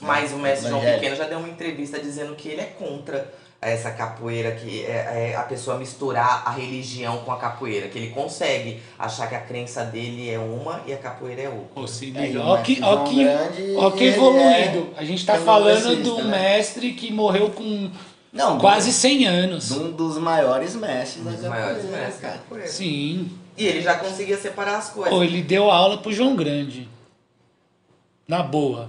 Mas 0.00 0.32
o 0.32 0.36
mestre 0.38 0.68
João 0.68 0.80
Evangelho. 0.80 1.00
Pequeno 1.00 1.16
já 1.16 1.24
deu 1.28 1.38
uma 1.38 1.48
entrevista 1.48 1.98
dizendo 1.98 2.34
que 2.34 2.48
ele 2.48 2.60
é 2.60 2.64
contra 2.78 3.32
essa 3.60 3.90
capoeira, 3.90 4.52
que 4.52 4.84
é, 4.84 5.32
é 5.32 5.36
a 5.36 5.42
pessoa 5.42 5.76
misturar 5.78 6.44
a 6.46 6.50
religião 6.52 7.18
com 7.24 7.32
a 7.32 7.36
capoeira, 7.38 7.88
que 7.88 7.98
ele 7.98 8.10
consegue 8.10 8.80
achar 8.96 9.28
que 9.28 9.34
a 9.34 9.40
crença 9.40 9.82
dele 9.84 10.30
é 10.30 10.38
uma 10.38 10.80
e 10.86 10.92
a 10.92 10.96
capoeira 10.96 11.42
é 11.42 11.48
outra. 11.48 11.66
Pô, 11.74 11.86
se 11.86 12.16
É, 12.16 12.26
liga. 12.26 12.40
Ó 12.40 12.58
que, 12.58 12.78
ó 12.80 13.02
que, 13.04 13.26
ó 13.76 13.90
que 13.90 14.04
ele 14.04 14.14
evoluído. 14.14 14.90
é 14.96 15.00
A 15.00 15.04
gente 15.04 15.26
tá 15.26 15.36
falando 15.40 16.00
do 16.04 16.22
né? 16.22 16.30
mestre 16.56 16.92
que 16.92 17.12
morreu 17.12 17.50
com 17.50 17.90
Não, 18.32 18.58
quase 18.58 18.92
100 18.92 19.26
anos. 19.26 19.72
um 19.72 19.90
dos 19.90 20.18
maiores 20.18 20.76
mestres 20.76 21.24
da 21.24 21.30
Um 21.30 21.34
dos 21.34 21.42
maiores 21.48 21.76
capoeira, 21.78 21.96
mestres 22.04 22.22
da 22.22 22.28
cara. 22.28 22.38
capoeira. 22.38 22.68
Sim. 22.68 23.30
E 23.56 23.66
ele 23.66 23.82
já 23.82 23.96
conseguia 23.96 24.38
separar 24.38 24.76
as 24.78 24.90
coisas. 24.90 25.12
Pô, 25.12 25.24
ele 25.24 25.42
deu 25.42 25.68
aula 25.68 25.98
pro 25.98 26.12
João 26.12 26.36
Grande. 26.36 26.88
Na 28.28 28.40
boa. 28.40 28.88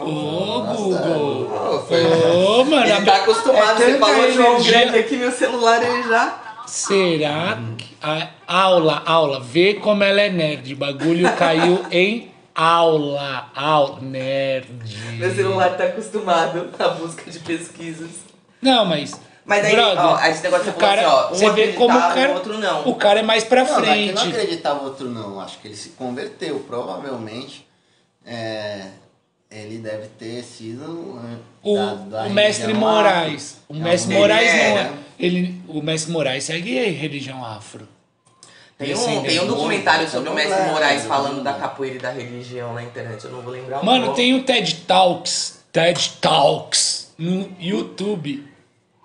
Ô. 0.00 0.62
Google. 0.62 1.50
Ô, 1.52 2.60
Ô, 2.60 2.64
mano. 2.64 2.86
Ele 2.86 3.04
tá 3.04 3.16
acostumado, 3.16 3.82
é 3.82 3.86
você 3.92 3.98
falou 3.98 4.32
João 4.32 4.52
energia. 4.54 4.80
Grande 4.80 4.98
aqui, 4.98 5.16
meu 5.16 5.32
celular 5.32 5.82
ele 5.82 6.08
já. 6.08 6.38
Será 6.66 7.58
que. 7.76 7.92
A, 8.02 8.28
aula, 8.46 9.02
aula. 9.04 9.40
Vê 9.40 9.74
como 9.74 10.02
ela 10.02 10.20
é 10.20 10.30
nerd. 10.30 10.72
O 10.72 10.76
bagulho 10.76 11.30
caiu 11.36 11.84
em 11.92 12.30
aula. 12.54 13.50
Aula. 13.54 14.00
Nerd. 14.00 14.68
Meu 15.18 15.34
celular 15.34 15.76
tá 15.76 15.84
acostumado 15.84 16.70
à 16.78 16.88
busca 16.88 17.30
de 17.30 17.38
pesquisas. 17.40 18.10
Não, 18.60 18.84
mas. 18.84 19.20
Mas 19.44 19.64
aí, 19.64 19.74
brother, 19.74 20.04
ó, 20.06 20.24
esse 20.24 20.42
negócio 20.44 20.70
o 20.70 20.74
cara, 20.74 21.00
assim, 21.00 21.10
ó, 21.10 21.26
um 21.26 21.34
você 21.34 21.50
vê 21.50 21.72
como 21.72 21.98
o 21.98 22.00
cara, 22.00 22.30
o 22.30 22.34
outro 22.34 22.58
não. 22.58 22.88
O 22.88 22.94
cara 22.94 23.18
é 23.18 23.22
mais 23.24 23.42
pra 23.42 23.64
Não, 23.64 23.70
não 23.72 23.78
é 23.78 23.82
que 23.82 23.86
frente. 23.92 24.14
não 24.14 24.22
acreditava 24.22 24.84
outro 24.84 25.08
não. 25.08 25.40
Acho 25.40 25.58
que 25.58 25.66
ele 25.66 25.74
se 25.76 25.88
converteu, 25.90 26.60
provavelmente. 26.60 27.66
É, 28.24 28.86
ele 29.52 29.78
deve 29.78 30.08
ter 30.18 30.42
sido 30.42 31.20
é, 31.24 31.36
O, 31.62 31.76
da- 31.76 31.94
da 31.94 32.24
o 32.24 32.30
mestre 32.30 32.72
Moraes. 32.74 33.58
O 33.68 33.72
afro. 33.74 33.84
mestre 33.84 34.14
É 34.14 34.16
um- 34.16 34.20
Moraes 34.20 34.48
ele 34.48 34.58
não 34.58 34.64
é, 34.64 34.70
é. 34.70 34.74
né? 34.90 34.98
Ele, 35.18 35.60
o 35.68 35.82
mestre 35.82 36.12
Moraes 36.12 36.44
segue 36.44 36.78
a 36.78 36.90
religião 36.90 37.44
afro. 37.44 37.86
Tem 38.78 38.94
um, 38.96 39.22
tem 39.22 39.40
um 39.40 39.46
documentário 39.46 40.08
sobre 40.10 40.28
o 40.28 40.34
Mestre 40.34 40.60
Moraes 40.68 41.02
não, 41.02 41.08
falando 41.08 41.42
da 41.44 41.52
capoeira 41.52 41.96
e 41.96 41.98
da 42.00 42.10
religião 42.10 42.74
na 42.74 42.82
internet. 42.82 43.24
Eu 43.24 43.30
não 43.30 43.40
vou 43.40 43.52
lembrar 43.52 43.80
o 43.80 43.86
Mano, 43.86 44.06
nome. 44.06 44.16
tem 44.16 44.34
o 44.34 44.42
TED 44.42 44.74
Talks, 44.88 45.60
TED 45.70 46.14
Talks 46.20 47.12
no 47.16 47.48
YouTube 47.60 48.44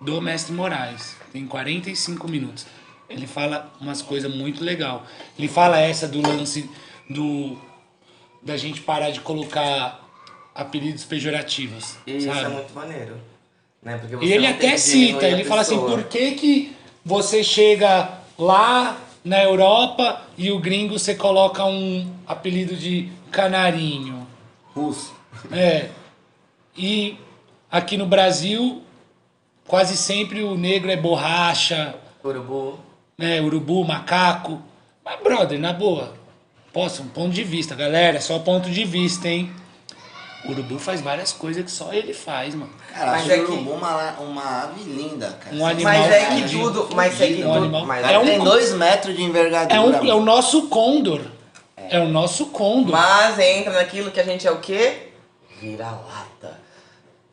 do 0.02 0.20
Mestre 0.20 0.52
Moraes. 0.52 1.16
Tem 1.32 1.46
45 1.46 2.28
minutos. 2.28 2.66
Ele 3.08 3.28
fala 3.28 3.72
umas 3.80 4.02
coisas 4.02 4.34
muito 4.34 4.64
legal. 4.64 5.06
Ele 5.38 5.48
fala 5.48 5.80
essa 5.80 6.08
do 6.08 6.22
lance 6.28 6.68
do 7.08 7.56
da 8.42 8.58
gente 8.58 8.82
parar 8.82 9.12
de 9.12 9.20
colocar 9.20 10.07
apelidos 10.58 11.06
pejorativos, 11.06 11.96
Isso 12.08 12.26
sabe? 12.28 12.46
é 12.46 12.50
muito 12.50 12.74
maneiro. 12.74 13.16
Né? 13.82 13.98
Porque 14.00 14.26
E 14.26 14.34
ele 14.34 14.48
até 14.48 14.76
cita, 14.76 15.28
ele 15.28 15.44
fala 15.44 15.62
assim, 15.62 15.80
por 15.80 16.04
que 16.06 16.32
que 16.32 16.76
você 17.06 17.44
chega 17.44 18.20
lá 18.38 18.98
na 19.24 19.42
Europa 19.44 20.24
e 20.36 20.52
o 20.52 20.60
gringo 20.60 20.98
você 20.98 21.14
coloca 21.14 21.64
um 21.64 22.12
apelido 22.26 22.76
de 22.76 23.08
canarinho? 23.32 24.28
Russo. 24.76 25.14
É. 25.52 25.90
E 26.76 27.18
aqui 27.70 27.96
no 27.96 28.08
Brasil, 28.08 28.82
quase 29.68 29.96
sempre 29.96 30.42
o 30.44 30.58
negro 30.58 30.90
é 30.90 30.98
borracha, 30.98 31.96
Urubu. 32.26 32.80
né? 33.16 33.40
Urubu, 33.42 33.84
macaco. 33.86 34.60
Mas, 35.06 35.22
brother, 35.22 35.60
na 35.60 35.72
boa, 35.72 36.16
posso, 36.74 37.04
um 37.04 37.08
ponto 37.08 37.32
de 37.32 37.44
vista, 37.44 37.76
galera, 37.76 38.20
só 38.20 38.40
ponto 38.40 38.70
de 38.70 38.84
vista, 38.84 39.30
hein? 39.30 39.52
Urubu 40.50 40.80
faz 40.80 41.02
várias 41.02 41.32
coisas 41.34 41.64
que 41.64 41.72
só 41.72 41.92
ele 41.94 42.14
faz, 42.14 42.56
mano. 42.56 42.72
Cara, 42.94 43.12
Mas 43.12 43.22
acho 43.24 43.32
é 43.32 43.36
o 43.42 43.46
que- 43.46 43.52
urubu 43.52 43.72
uma, 43.72 44.12
uma 44.20 44.64
ave 44.64 44.84
linda, 44.84 45.38
cara. 45.44 45.56
Um 45.56 45.66
animal 45.66 45.94
Mas 45.94 46.12
é 46.12 46.26
que 46.26 46.50
tudo. 46.50 46.90
Mas 46.96 47.22
é 47.22 47.28
que 47.28 47.34
Um 47.44 47.48
tudo. 47.48 47.58
animal- 47.58 47.86
Mas, 47.86 48.10
É 48.10 48.18
um- 48.20 48.26
Tem 48.26 48.40
dois 48.40 48.74
metros 48.74 49.16
de 49.16 49.24
envergadura. 49.24 49.76
É, 49.76 49.80
um, 49.80 50.10
é 50.10 50.14
o 50.14 50.22
nosso 50.22 50.68
condor. 50.68 51.22
É 51.90 52.00
o 52.00 52.08
nosso 52.08 52.48
condor. 52.48 52.92
mas 52.92 53.40
entra 53.40 53.74
naquilo 53.74 54.12
que 54.12 54.20
a 54.20 54.24
gente 54.24 54.46
é 54.48 54.52
o 54.52 54.60
quê? 54.60 55.10
Vira-lata. 55.62 56.60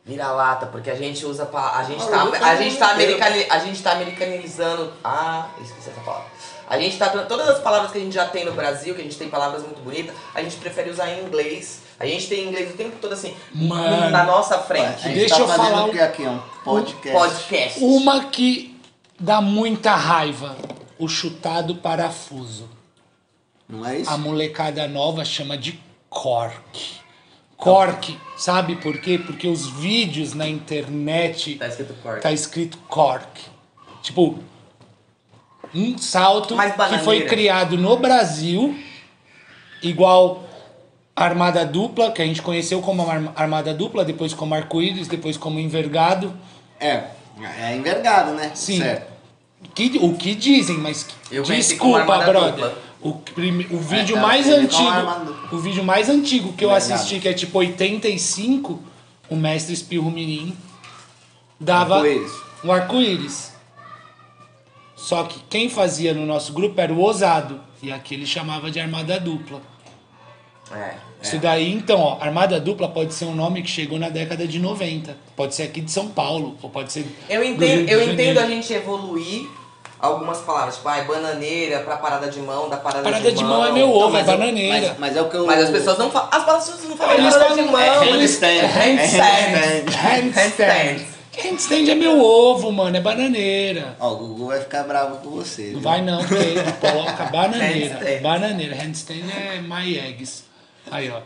Vira-lata, 0.04 0.66
porque 0.66 0.90
a 0.90 0.94
gente 0.94 1.24
usa 1.24 1.46
pra. 1.46 1.76
A 1.78 1.82
gente 1.84 2.06
tá, 2.06 2.22
a 2.42 2.56
gente 2.56 2.76
tá, 2.76 2.90
americani, 2.90 3.46
a 3.48 3.58
gente 3.58 3.82
tá 3.82 3.92
americanizando. 3.92 4.92
Ah, 5.02 5.48
esqueci 5.62 5.88
essa 5.90 6.00
palavra. 6.02 6.26
A 6.68 6.78
gente 6.78 6.98
tá. 6.98 7.08
Todas 7.08 7.48
as 7.48 7.58
palavras 7.60 7.90
que 7.90 7.98
a 7.98 8.00
gente 8.00 8.12
já 8.14 8.26
tem 8.26 8.44
no 8.44 8.52
Brasil, 8.52 8.94
que 8.94 9.00
a 9.00 9.04
gente 9.04 9.16
tem 9.16 9.28
palavras 9.30 9.62
muito 9.62 9.80
bonitas, 9.82 10.14
a 10.34 10.42
gente 10.42 10.56
prefere 10.56 10.90
usar 10.90 11.08
em 11.10 11.24
inglês. 11.24 11.80
A 11.98 12.06
gente 12.06 12.26
tem 12.28 12.48
inglês 12.48 12.72
o 12.74 12.76
tempo 12.76 12.96
todo 13.00 13.12
assim, 13.12 13.34
Mano. 13.54 14.10
na 14.10 14.24
nossa 14.24 14.56
A 14.56 14.58
frente. 14.62 15.02
gente 15.02 15.14
Deixa 15.14 15.34
tá 15.36 15.40
eu 15.42 15.46
fazendo 15.48 15.64
falar 15.70 15.84
o 15.86 15.90
que 15.92 16.00
aqui? 16.00 16.22
Um 16.22 16.40
podcast. 16.64 17.12
Podcast. 17.12 17.84
Uma 17.84 18.24
que 18.24 18.76
dá 19.18 19.40
muita 19.40 19.94
raiva. 19.94 20.56
O 20.98 21.08
chutado 21.08 21.76
parafuso. 21.76 22.68
Não 23.68 23.86
é 23.86 23.98
isso? 24.00 24.10
A 24.10 24.18
molecada 24.18 24.86
nova 24.88 25.24
chama 25.24 25.56
de 25.56 25.78
cork. 26.08 27.02
Cork, 27.56 28.18
sabe 28.36 28.76
por 28.76 29.00
quê? 29.00 29.18
Porque 29.18 29.46
os 29.48 29.66
vídeos 29.68 30.34
na 30.34 30.46
internet 30.48 31.54
Tá 31.56 31.66
escrito 31.68 31.94
corte. 32.02 32.22
tá 32.22 32.32
escrito 32.32 32.78
cork. 32.88 33.40
Tipo, 34.02 34.38
um 35.74 35.96
salto 35.96 36.54
que 36.90 36.98
foi 36.98 37.22
criado 37.24 37.76
no 37.78 37.96
Brasil, 37.96 38.78
igual 39.82 40.44
armada 41.16 41.64
dupla, 41.64 42.10
que 42.12 42.20
a 42.22 42.26
gente 42.26 42.42
conheceu 42.42 42.80
como 42.82 43.08
arma- 43.08 43.32
armada 43.36 43.72
dupla, 43.72 44.04
depois 44.04 44.34
como 44.34 44.54
arco-íris, 44.54 45.06
depois 45.08 45.36
como 45.36 45.58
envergado. 45.60 46.34
É. 46.80 47.04
É 47.60 47.76
envergado, 47.76 48.32
né? 48.32 48.50
Sim. 48.54 48.78
Certo. 48.78 49.12
Que, 49.74 49.98
o 50.00 50.14
que 50.14 50.34
dizem, 50.34 50.76
mas 50.78 51.06
Eu 51.30 51.42
desculpa, 51.42 52.18
brother. 52.18 52.52
dupla. 52.52 52.78
O, 53.00 53.20
o 53.76 53.78
vídeo 53.80 54.16
é, 54.16 54.20
mais 54.20 54.48
antigo, 54.48 55.36
o 55.52 55.58
vídeo 55.58 55.84
mais 55.84 56.08
antigo 56.08 56.52
que 56.54 56.64
eu 56.64 56.70
Envergado. 56.70 56.94
assisti, 56.94 57.20
que 57.20 57.28
é 57.28 57.34
tipo 57.34 57.58
85, 57.58 58.82
o 59.28 59.36
mestre 59.36 59.74
Espirro 59.74 60.10
Mirim 60.10 60.56
dava 61.60 61.96
Arco-íris. 61.96 62.32
o 62.64 62.72
arco-íris. 62.72 63.52
Só 64.96 65.24
que 65.24 65.38
quem 65.50 65.68
fazia 65.68 66.14
no 66.14 66.24
nosso 66.24 66.52
grupo 66.52 66.80
era 66.80 66.92
o 66.92 66.98
ousado. 67.00 67.60
E 67.82 67.92
aqui 67.92 68.14
ele 68.14 68.26
chamava 68.26 68.70
de 68.70 68.80
armada 68.80 69.20
dupla. 69.20 69.60
É. 70.72 70.94
Isso 71.22 71.38
daí, 71.38 71.72
então, 71.72 72.00
ó, 72.00 72.18
armada 72.20 72.60
dupla 72.60 72.88
pode 72.88 73.14
ser 73.14 73.24
um 73.24 73.34
nome 73.34 73.62
que 73.62 73.70
chegou 73.70 73.98
na 73.98 74.08
década 74.08 74.46
de 74.46 74.58
90. 74.58 75.16
Pode 75.36 75.54
ser 75.54 75.64
aqui 75.64 75.80
de 75.80 75.90
São 75.90 76.08
Paulo, 76.08 76.56
ou 76.62 76.68
pode 76.70 76.92
ser. 76.92 77.06
Eu 77.28 77.42
entendo, 77.42 77.86
de 77.86 77.92
eu 77.92 78.12
entendo 78.12 78.38
a 78.40 78.46
gente 78.46 78.72
evoluir 78.72 79.46
algumas 79.98 80.38
palavras, 80.38 80.76
tipo, 80.76 80.88
ai, 80.88 81.04
bananeira 81.06 81.80
pra 81.80 81.96
parada 81.96 82.28
de 82.28 82.38
mão, 82.40 82.68
da 82.68 82.76
parada, 82.76 83.02
Parada 83.04 83.30
de, 83.30 83.38
de 83.38 83.44
mão 83.44 83.64
é 83.64 83.72
meu 83.72 83.86
Não, 83.86 83.94
ovo, 83.94 84.08
é 84.16 84.20
mas, 84.20 84.28
eu- 84.28 84.36
bananeira. 84.38 84.88
mas, 84.88 84.98
mas 84.98 85.16
é 85.16 85.22
o 85.22 85.30
que 85.30 85.36
eu. 85.36 85.46
Mas 85.46 85.62
as 85.64 85.70
pessoas 85.70 85.96
não 85.98 86.10
falam. 86.10 86.28
As 86.30 86.44
pessoas 86.44 86.84
não 86.88 86.96
falam 86.96 87.14
Eles 87.14 87.32
parada 87.34 87.48
falam- 87.50 87.64
de 87.66 87.70
mão. 87.72 87.80
É 87.80 88.10
handstand. 88.10 88.46
É 88.48 88.66
handstand. 88.66 89.96
Handstand. 89.96 90.30
Handstand. 90.34 91.06
Handstand 91.42 91.90
é 91.90 91.94
meu 91.96 92.20
ovo, 92.22 92.70
mano, 92.70 92.96
é 92.96 93.00
bananeira. 93.00 93.96
Ó, 93.98 94.12
o 94.12 94.16
Gugu 94.18 94.46
vai 94.48 94.60
ficar 94.60 94.84
bravo 94.84 95.16
com 95.16 95.30
você. 95.30 95.62
Não 95.64 95.70
viu? 95.72 95.80
vai 95.80 96.00
não, 96.02 96.18
porque 96.24 96.34
ele 96.44 96.72
coloca 96.80 97.24
bananeira. 97.24 97.94
Handstand. 97.94 98.20
Bananeira. 98.22 98.76
Handstand 98.76 99.24
é 99.30 99.60
my 99.62 99.98
eggs. 99.98 100.44
Aí, 100.90 101.10
ó. 101.10 101.20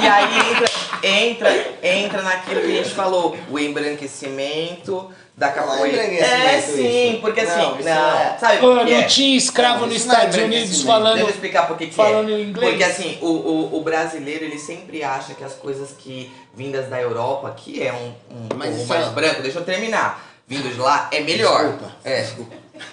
E 0.00 0.06
aí 0.08 0.50
entra, 0.50 0.70
entra, 1.02 1.64
entra 1.82 2.22
naquilo 2.22 2.60
que 2.60 2.66
a 2.78 2.82
gente 2.82 2.90
falou, 2.94 3.36
o 3.50 3.58
embranquecimento 3.58 5.10
da 5.36 5.46
Não 5.48 5.52
é 5.52 5.56
capoeira. 5.56 6.04
embranquecimento 6.04 6.46
É 6.46 6.60
sim, 6.60 7.10
isso. 7.12 7.20
porque 7.20 7.42
Não, 7.42 7.50
assim, 7.50 7.78
isso 7.80 7.88
não, 7.88 8.18
é- 8.20 8.36
sabe? 8.38 8.64
Ô, 8.66 8.74
o 8.74 8.84
que 8.84 8.90
não 8.92 9.00
é? 9.00 9.02
tinha 9.04 9.36
escravo 9.36 9.80
Não, 9.80 9.86
nos 9.88 10.04
não 10.06 10.14
é 10.14 10.16
Estados 10.18 10.36
Unidos 10.36 10.54
envelhecimento. 10.56 10.86
falando. 10.86 11.14
Deixa 11.14 11.28
eu 11.30 11.34
explicar 11.34 11.66
por 11.66 11.76
que 11.78 11.86
que 11.86 11.94
falando 11.94 12.30
é. 12.30 12.32
em 12.32 12.42
inglês. 12.42 12.70
Porque 12.70 12.84
assim, 12.84 13.18
o, 13.20 13.26
o, 13.26 13.76
o 13.78 13.82
brasileiro, 13.82 14.44
ele 14.44 14.58
sempre 14.58 15.02
acha 15.02 15.34
que 15.34 15.42
as 15.42 15.54
coisas 15.54 15.90
que 15.98 16.30
vindas 16.54 16.88
da 16.88 17.00
Europa, 17.00 17.52
que 17.56 17.82
é 17.82 17.92
um, 17.92 18.12
um 18.30 18.70
isso 18.70 18.86
mais 18.86 19.06
é- 19.06 19.10
branco, 19.10 19.42
deixa 19.42 19.58
eu 19.58 19.64
terminar, 19.64 20.26
vindo 20.46 20.68
de 20.72 20.78
lá, 20.78 21.08
é 21.10 21.20
melhor. 21.20 21.64
Desculpa. 21.70 21.92
É. 22.04 22.26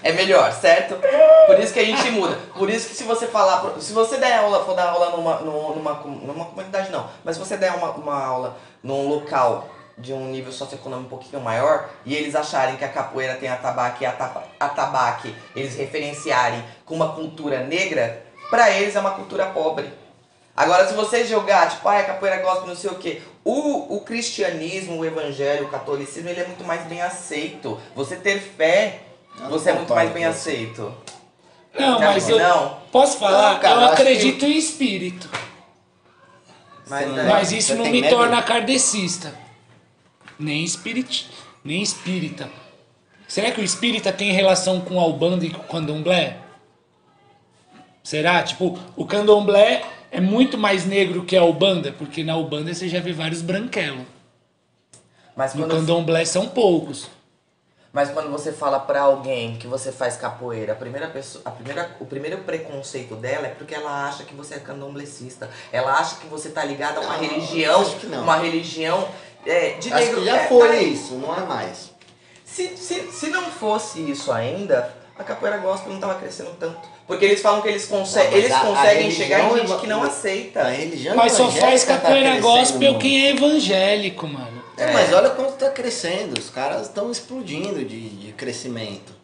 É 0.04 0.12
melhor, 0.12 0.52
certo? 0.54 0.96
Por 1.46 1.60
isso 1.60 1.74
que 1.74 1.80
a 1.80 1.86
gente 1.86 2.10
muda. 2.12 2.38
Por 2.58 2.70
isso 2.70 2.90
que 2.90 2.96
se 2.96 3.04
você 3.04 3.28
falar. 3.28 3.80
Se 3.80 3.94
você 3.94 4.18
der 4.18 4.38
aula, 4.40 4.64
for 4.66 4.76
dar 4.76 4.90
aula 4.90 5.12
numa, 5.16 5.36
numa, 5.40 5.76
numa, 5.76 5.96
com- 5.96 6.10
numa 6.10 6.46
comunidade, 6.46 6.92
não. 6.92 7.10
Mas 7.24 7.36
se 7.36 7.44
você 7.46 7.58
der 7.58 7.74
uma, 7.76 7.92
uma 7.92 8.24
aula 8.26 8.58
num 8.84 9.08
local 9.08 9.70
de 9.98 10.14
um 10.14 10.26
nível 10.28 10.52
socioeconômico 10.52 11.08
um 11.08 11.18
pouquinho 11.18 11.42
maior 11.42 11.90
e 12.06 12.14
eles 12.16 12.36
acharem 12.36 12.76
que 12.78 12.86
a 12.86 12.90
capoeira 12.90 13.36
tem 13.36 13.50
atabaque 13.50 14.04
e 14.04 14.08
ataba- 14.08 14.44
atabaque, 14.60 15.36
eles 15.56 15.76
referenciarem 15.76 16.64
com 16.86 16.94
uma 16.96 17.14
cultura 17.14 17.62
negra, 17.64 18.24
pra 18.52 18.70
eles 18.70 18.96
é 18.96 19.00
uma 19.00 19.12
cultura 19.12 19.48
pobre. 19.48 19.92
Agora, 20.56 20.88
se 20.88 20.94
você 20.94 21.24
jogar, 21.26 21.70
tipo, 21.70 21.88
ah, 21.88 21.98
a 22.00 22.04
capoeira 22.04 22.38
gospel, 22.42 22.68
não 22.68 22.76
sei 22.76 22.90
o 22.92 22.96
quê, 22.96 23.22
o, 23.44 23.96
o 23.96 24.02
cristianismo, 24.02 24.98
o 25.00 25.06
evangelho, 25.06 25.66
o 25.66 25.70
catolicismo, 25.70 26.30
ele 26.30 26.42
é 26.42 26.46
muito 26.48 26.64
mais 26.64 26.82
bem 26.84 27.02
aceito. 27.02 27.80
Você 27.96 28.16
ter 28.16 28.40
fé, 28.40 29.02
você 29.50 29.70
é 29.70 29.74
muito 29.74 29.94
mais 29.94 30.12
bem 30.12 30.26
aceito. 30.26 30.94
Não, 31.78 32.00
mas 32.00 32.26
que 32.26 32.32
eu. 32.32 32.40
não? 32.40 32.78
Posso 32.92 33.18
falar? 33.20 33.54
Não, 33.54 33.60
cara, 33.60 33.76
eu 33.76 33.82
eu 33.82 33.88
acredito 33.94 34.46
em 34.46 34.58
espírito. 34.58 35.30
Mas, 36.90 37.06
Sim. 37.06 37.20
é, 37.20 37.24
Mas 37.24 37.52
isso 37.52 37.76
não 37.76 37.86
me 37.86 38.02
medo? 38.02 38.16
torna 38.16 38.42
kardecista. 38.42 39.34
Nem 40.40 40.64
espirit, 40.64 41.30
nem 41.64 41.82
espírita. 41.82 42.50
Será 43.28 43.52
que 43.52 43.60
o 43.60 43.64
espírita 43.64 44.12
tem 44.14 44.32
relação 44.32 44.80
com 44.82 45.00
a 45.00 45.04
Albanda 45.04 45.46
e 45.46 45.50
com 45.50 45.62
o 45.62 45.68
candomblé? 45.68 46.38
Será? 48.04 48.42
Tipo, 48.42 48.80
o 48.96 49.06
candomblé 49.06 49.84
é 50.10 50.22
muito 50.22 50.58
mais 50.58 50.86
negro 50.86 51.26
que 51.26 51.36
a 51.36 51.42
Albanda, 51.42 51.92
porque 51.92 52.24
na 52.24 52.34
Albanda 52.34 52.74
você 52.74 52.88
já 52.88 53.02
vê 53.02 53.12
vários 53.12 53.42
branquelos. 53.42 54.06
mas, 55.36 55.54
No 55.54 55.68
candomblé 55.68 56.24
são 56.24 56.48
poucos. 56.48 57.10
Mas 57.98 58.12
quando 58.12 58.30
você 58.30 58.52
fala 58.52 58.80
pra 58.80 59.02
alguém 59.02 59.56
que 59.58 59.66
você 59.66 59.92
faz 59.92 60.16
capoeira, 60.18 60.74
a 60.74 60.76
primeira 60.76 61.08
pessoa, 61.08 61.42
a 61.44 61.50
primeira, 61.50 61.96
o 62.00 62.06
primeiro 62.06 62.38
preconceito 62.44 63.16
dela 63.16 63.48
é 63.48 63.50
porque 63.50 63.74
ela 63.74 64.08
acha 64.08 64.24
que 64.24 64.36
você 64.36 64.54
é 64.54 64.60
candomblecista. 64.60 65.50
Ela 65.72 65.94
acha 65.94 66.18
que 66.18 66.28
você 66.28 66.50
tá 66.50 66.64
ligado 66.64 67.00
a 67.00 67.02
uma 67.02 67.14
Não, 67.18 67.20
religião, 67.24 67.82
acho 67.82 67.96
que 67.96 68.06
não. 68.06 68.22
uma 68.22 68.38
religião 68.38 69.08
é, 69.44 69.70
de 69.80 69.92
Acho 69.92 70.06
negro. 70.06 70.20
que 70.20 70.26
já 70.28 70.38
é, 70.38 70.48
foi 70.48 70.68
tá- 70.68 70.76
isso, 70.76 71.16
não 71.16 71.36
é 71.36 71.40
mais. 71.40 71.92
Se, 72.46 72.78
se, 72.78 73.12
se 73.12 73.30
não 73.32 73.46
fosse 73.46 74.00
isso 74.12 74.32
ainda, 74.32 74.94
a 75.18 75.24
capoeira 75.24 75.58
gospel 75.58 75.92
não 75.94 76.00
tava 76.00 76.20
crescendo 76.20 76.52
tanto. 76.60 76.78
Porque 77.08 77.26
eles 77.26 77.42
falam 77.42 77.62
que 77.64 77.68
eles, 77.70 77.88
conse 77.88 78.16
Não, 78.16 78.26
eles 78.26 78.52
a- 78.52 78.58
a 78.58 78.62
conseguem 78.64 79.02
religião 79.10 79.28
chegar 79.28 79.40
em 79.52 79.58
gente 79.68 79.80
que 79.82 79.88
não 79.88 80.04
A 80.04 80.06
aceita. 80.08 80.64
religião 80.70 81.16
Mas 81.16 81.32
só 81.32 81.50
faz 81.50 81.84
tá 81.84 81.96
capoeira 81.96 82.30
crescendo 82.34 82.42
gospel 82.48 83.00
quem 83.00 83.26
é 83.26 83.30
evangélico, 83.32 84.28
mano. 84.28 84.57
É, 84.78 84.94
mas 84.94 85.12
olha 85.14 85.30
quanto 85.32 85.54
tá 85.54 85.70
crescendo. 85.70 86.38
Os 86.40 86.50
caras 86.50 86.84
estão 86.84 87.12
explodindo 87.12 87.84
de, 87.84 88.10
de 88.10 88.32
crescimento. 88.34 89.16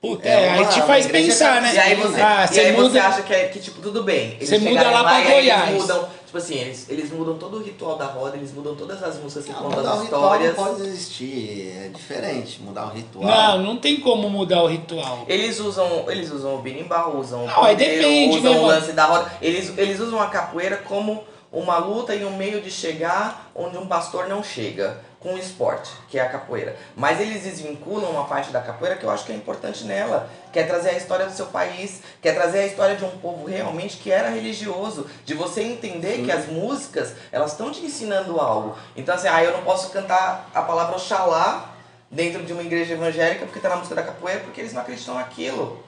Puta, 0.00 0.26
É 0.28 0.32
é, 0.46 0.50
aí 0.50 0.66
te 0.66 0.82
faz 0.82 1.06
pensar, 1.06 1.62
né? 1.62 1.74
E 1.74 1.78
aí 1.78 1.94
você, 1.94 2.20
ah, 2.20 2.44
e 2.44 2.48
você 2.54 2.60
aí 2.60 2.72
você 2.72 2.82
muda. 2.98 3.04
acha 3.04 3.22
que, 3.22 3.32
é, 3.32 3.44
que, 3.48 3.60
tipo, 3.60 3.80
tudo 3.80 4.02
bem. 4.02 4.32
Eles 4.32 4.48
Você 4.48 4.58
muda 4.58 4.90
lá 4.90 5.04
pra 5.04 5.20
Goiás. 5.20 5.68
Eles 5.70 5.80
mudam, 5.82 6.08
tipo 6.26 6.38
assim, 6.38 6.54
eles, 6.56 6.86
eles 6.88 7.12
mudam 7.12 7.38
todo 7.38 7.58
o 7.58 7.62
ritual 7.62 7.96
da 7.96 8.06
roda, 8.06 8.36
eles 8.36 8.52
mudam 8.52 8.74
todas 8.74 9.00
as 9.00 9.16
músicas 9.20 9.44
que 9.44 9.52
Não, 9.52 9.62
contam 9.62 9.78
as 9.92 10.00
o 10.00 10.02
ritual 10.02 10.20
não 10.22 10.44
histórias. 10.44 10.56
pode 10.56 10.88
existir. 10.88 11.72
É 11.84 11.88
diferente 11.94 12.60
mudar 12.62 12.86
o 12.86 12.88
ritual. 12.90 13.24
Não, 13.58 13.62
não 13.62 13.76
tem 13.76 14.00
como 14.00 14.28
mudar 14.28 14.64
o 14.64 14.66
ritual. 14.66 15.24
Eles 15.28 15.60
usam, 15.60 16.04
eles 16.08 16.32
usam 16.32 16.56
o 16.56 16.58
berimbau, 16.58 17.18
usam 17.18 17.44
o 17.44 17.46
Não, 17.46 17.62
aí 17.62 17.74
pandeiro, 17.76 18.02
depende, 18.02 18.38
usam 18.38 18.60
o 18.60 18.66
lance 18.66 18.92
da 18.92 19.04
roda. 19.04 19.32
Eles, 19.40 19.72
eles 19.78 20.00
usam 20.00 20.20
a 20.20 20.26
capoeira 20.26 20.78
como 20.78 21.22
uma 21.52 21.76
luta 21.76 22.14
e 22.14 22.24
um 22.24 22.36
meio 22.36 22.60
de 22.60 22.70
chegar 22.70 23.50
onde 23.54 23.76
um 23.76 23.86
pastor 23.86 24.28
não 24.28 24.42
chega, 24.42 24.98
com 25.22 25.34
o 25.34 25.38
esporte, 25.38 25.90
que 26.08 26.18
é 26.18 26.22
a 26.22 26.28
capoeira. 26.28 26.76
Mas 26.96 27.20
eles 27.20 27.44
desvinculam 27.44 28.10
uma 28.10 28.24
parte 28.24 28.50
da 28.50 28.60
capoeira 28.60 28.96
que 28.96 29.04
eu 29.04 29.10
acho 29.10 29.24
que 29.24 29.32
é 29.32 29.34
importante 29.34 29.84
nela, 29.84 30.28
que 30.52 30.58
é 30.58 30.64
trazer 30.64 30.90
a 30.90 30.96
história 30.96 31.26
do 31.26 31.32
seu 31.32 31.46
país, 31.46 32.00
que 32.20 32.28
é 32.28 32.32
trazer 32.32 32.60
a 32.60 32.66
história 32.66 32.96
de 32.96 33.04
um 33.04 33.10
povo 33.18 33.46
realmente 33.46 33.98
que 33.98 34.10
era 34.10 34.28
religioso, 34.28 35.06
de 35.24 35.34
você 35.34 35.62
entender 35.62 36.16
Sim. 36.16 36.24
que 36.24 36.32
as 36.32 36.46
músicas, 36.46 37.14
elas 37.30 37.52
estão 37.52 37.70
te 37.70 37.84
ensinando 37.84 38.40
algo. 38.40 38.76
Então 38.96 39.14
assim, 39.14 39.28
ah, 39.28 39.42
eu 39.42 39.52
não 39.52 39.62
posso 39.62 39.90
cantar 39.90 40.50
a 40.52 40.62
palavra 40.62 40.96
Oxalá 40.96 41.72
dentro 42.10 42.42
de 42.42 42.52
uma 42.52 42.62
igreja 42.62 42.94
evangélica 42.94 43.46
porque 43.46 43.60
tá 43.60 43.68
na 43.68 43.76
música 43.76 43.94
da 43.94 44.02
capoeira, 44.02 44.40
porque 44.40 44.60
eles 44.60 44.72
não 44.72 44.82
acreditam 44.82 45.14
naquilo. 45.14 45.82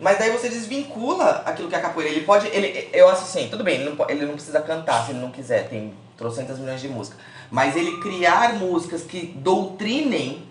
Mas 0.00 0.18
daí 0.18 0.30
você 0.30 0.48
desvincula 0.48 1.42
aquilo 1.44 1.68
que 1.68 1.74
é 1.74 1.78
a 1.78 1.82
capoeira. 1.82 2.10
Ele 2.10 2.24
pode. 2.24 2.46
Ele, 2.48 2.88
eu 2.90 3.06
acho 3.10 3.22
assim, 3.22 3.48
tudo 3.50 3.62
bem, 3.62 3.82
ele 3.82 3.90
não, 3.90 4.10
ele 4.10 4.24
não 4.24 4.32
precisa 4.32 4.60
cantar 4.62 5.04
se 5.04 5.12
ele 5.12 5.20
não 5.20 5.30
quiser, 5.30 5.68
tem 5.68 5.94
trocentas 6.16 6.58
milhões 6.58 6.80
de 6.80 6.88
músicas. 6.88 7.20
Mas 7.50 7.76
ele 7.76 8.00
criar 8.00 8.54
músicas 8.54 9.02
que 9.02 9.26
doutrinem 9.26 10.48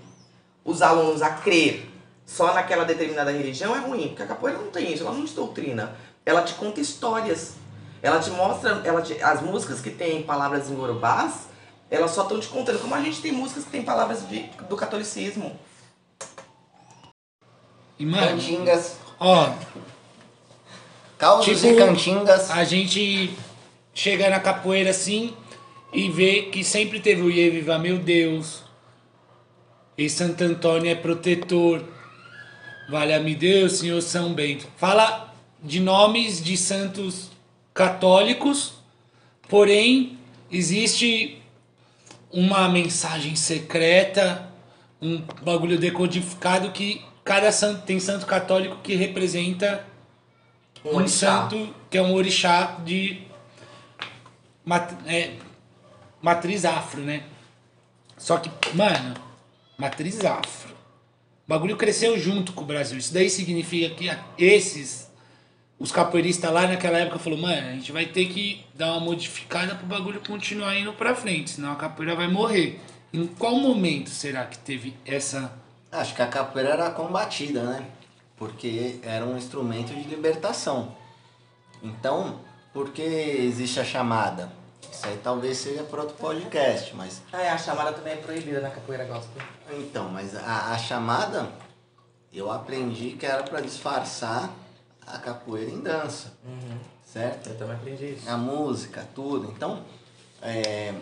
os 0.63 0.83
alunos 0.83 1.23
a 1.23 1.31
crer 1.31 1.89
só 2.27 2.53
naquela 2.53 2.85
determinada 2.85 3.31
religião 3.31 3.75
é 3.75 3.79
ruim, 3.79 4.09
porque 4.09 4.21
a 4.21 4.27
capoeira 4.27 4.59
não 4.59 4.69
tem 4.69 4.93
isso, 4.93 5.03
ela 5.03 5.15
não 5.15 5.25
te 5.25 5.33
doutrina. 5.33 5.95
Ela 6.23 6.43
te 6.43 6.53
conta 6.53 6.79
histórias. 6.79 7.53
Ela 8.03 8.19
te 8.19 8.29
mostra. 8.29 8.83
Ela 8.85 9.01
te- 9.01 9.19
as 9.21 9.41
músicas 9.41 9.81
que 9.81 9.89
têm 9.89 10.21
palavras 10.21 10.69
em 10.69 10.75
gorubás, 10.75 11.47
elas 11.89 12.11
só 12.11 12.21
estão 12.21 12.39
te 12.39 12.47
contando. 12.47 12.79
Como 12.79 12.93
a 12.93 13.01
gente 13.01 13.19
tem 13.19 13.31
músicas 13.31 13.63
que 13.63 13.71
têm 13.71 13.81
palavras 13.81 14.29
de- 14.29 14.43
do 14.69 14.77
catolicismo. 14.77 15.57
E. 17.97 18.05
ó, 19.19 19.51
Causos 21.17 21.45
Tipo, 21.59 21.73
e 21.73 21.75
cantingas. 21.75 22.49
a 22.49 22.63
gente 22.63 23.31
chega 23.93 24.29
na 24.29 24.39
capoeira 24.39 24.91
assim 24.91 25.33
e 25.91 26.09
vê 26.09 26.43
que 26.43 26.63
sempre 26.63 26.99
teve 26.99 27.21
o 27.21 27.29
Iê 27.29 27.49
Viva 27.49 27.77
Meu 27.77 27.97
Deus. 27.97 28.63
E 29.97 30.09
Santo 30.09 30.43
Antônio 30.45 30.89
é 30.89 30.95
protetor. 30.95 31.83
Valha-me 32.89 33.35
Deus, 33.35 33.73
Senhor 33.79 34.01
São 34.01 34.33
Bento. 34.33 34.65
Fala 34.77 35.33
de 35.61 35.79
nomes 35.81 36.41
de 36.41 36.55
santos 36.55 37.29
católicos, 37.73 38.73
porém 39.49 40.17
existe 40.49 41.41
uma 42.31 42.69
mensagem 42.69 43.35
secreta, 43.35 44.49
um 45.01 45.21
bagulho 45.41 45.77
decodificado 45.77 46.71
que 46.71 47.01
cada 47.29 47.51
santo 47.51 47.83
tem 47.85 47.99
santo 47.99 48.25
católico 48.25 48.77
que 48.81 48.95
representa 48.95 49.85
Um 50.83 50.95
orixá. 50.95 51.41
santo 51.43 51.75
que 51.87 51.95
é 51.95 52.01
um 52.01 52.15
orixá 52.15 52.77
de 52.83 53.21
mat- 54.65 54.97
é, 55.05 55.33
matriz 56.19 56.65
afro, 56.65 57.01
né? 57.01 57.21
Só 58.17 58.37
que, 58.37 58.49
mano, 58.75 59.13
matriz 59.77 60.25
afro. 60.25 60.73
O 61.45 61.49
bagulho 61.49 61.77
cresceu 61.77 62.17
junto 62.17 62.51
com 62.53 62.63
o 62.63 62.65
Brasil. 62.65 62.97
Isso 62.97 63.13
daí 63.13 63.29
significa 63.29 63.93
que 63.93 64.09
esses, 64.43 65.07
os 65.77 65.91
capoeiristas 65.91 66.51
lá 66.51 66.65
naquela 66.67 66.97
época 66.97 67.19
falou, 67.19 67.37
mano, 67.37 67.67
a 67.69 67.73
gente 67.73 67.91
vai 67.91 68.07
ter 68.07 68.25
que 68.25 68.65
dar 68.73 68.93
uma 68.93 69.01
modificada 69.01 69.75
pro 69.75 69.85
bagulho 69.85 70.19
continuar 70.27 70.75
indo 70.75 70.93
pra 70.93 71.13
frente, 71.13 71.51
senão 71.51 71.71
a 71.73 71.75
capoeira 71.75 72.15
vai 72.15 72.27
morrer. 72.27 72.79
Em 73.13 73.27
qual 73.27 73.55
momento 73.55 74.09
será 74.09 74.45
que 74.45 74.57
teve 74.57 74.95
essa 75.05 75.51
Acho 75.91 76.15
que 76.15 76.21
a 76.21 76.27
capoeira 76.27 76.69
era 76.69 76.91
combatida, 76.91 77.63
né? 77.63 77.87
Porque 78.37 78.99
era 79.03 79.25
um 79.25 79.37
instrumento 79.37 79.93
de 79.93 80.03
libertação. 80.03 80.95
Então, 81.81 82.39
por 82.73 82.91
que 82.91 83.01
existe 83.01 83.79
a 83.79 83.83
chamada? 83.83 84.51
Isso 84.91 85.07
aí 85.07 85.19
talvez 85.23 85.57
seja 85.57 85.83
para 85.83 86.01
outro 86.01 86.15
podcast, 86.15 86.95
mas. 86.95 87.21
Ah, 87.31 87.41
é, 87.41 87.49
a 87.49 87.57
chamada 87.57 87.91
também 87.93 88.13
é 88.13 88.17
proibida 88.17 88.61
na 88.61 88.69
capoeira 88.69 89.05
gospel. 89.05 89.41
Então, 89.71 90.09
mas 90.09 90.35
a, 90.35 90.71
a 90.73 90.77
chamada 90.77 91.49
eu 92.31 92.51
aprendi 92.51 93.11
que 93.11 93.25
era 93.25 93.43
para 93.43 93.61
disfarçar 93.61 94.51
a 95.05 95.17
capoeira 95.17 95.71
em 95.71 95.81
dança, 95.81 96.33
certo? 97.05 97.49
Eu 97.49 97.57
também 97.57 97.75
aprendi 97.75 98.05
isso. 98.13 98.29
A 98.29 98.37
música, 98.37 99.07
tudo. 99.15 99.51
Então, 99.55 99.83
é, 100.41 100.93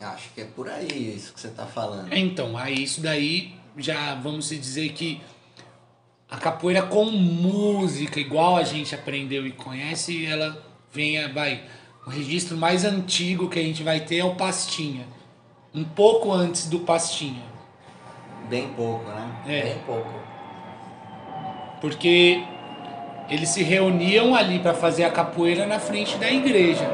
acho 0.00 0.30
que 0.30 0.40
é 0.40 0.44
por 0.44 0.68
aí 0.68 1.14
isso 1.16 1.32
que 1.32 1.40
você 1.40 1.48
tá 1.48 1.66
falando. 1.66 2.12
Então, 2.12 2.56
aí 2.56 2.82
isso 2.82 3.00
daí 3.00 3.61
já 3.76 4.14
vamos 4.16 4.46
se 4.46 4.56
dizer 4.56 4.90
que 4.92 5.20
a 6.30 6.38
capoeira 6.38 6.82
com 6.82 7.04
música, 7.06 8.18
igual 8.18 8.56
a 8.56 8.62
gente 8.62 8.94
aprendeu 8.94 9.46
e 9.46 9.52
conhece, 9.52 10.24
ela 10.24 10.64
venha, 10.90 11.30
vai. 11.32 11.62
O 12.06 12.10
registro 12.10 12.56
mais 12.56 12.84
antigo 12.84 13.48
que 13.48 13.58
a 13.58 13.62
gente 13.62 13.82
vai 13.82 14.00
ter 14.00 14.18
é 14.18 14.24
o 14.24 14.34
Pastinha. 14.34 15.06
Um 15.74 15.84
pouco 15.84 16.32
antes 16.32 16.68
do 16.68 16.80
Pastinha. 16.80 17.42
Bem 18.48 18.68
pouco, 18.68 19.08
né? 19.10 19.42
É. 19.46 19.62
Bem 19.62 19.78
pouco. 19.86 20.10
Porque 21.80 22.42
eles 23.28 23.50
se 23.50 23.62
reuniam 23.62 24.34
ali 24.34 24.58
para 24.58 24.74
fazer 24.74 25.04
a 25.04 25.10
capoeira 25.10 25.66
na 25.66 25.78
frente 25.78 26.16
da 26.16 26.30
igreja, 26.30 26.86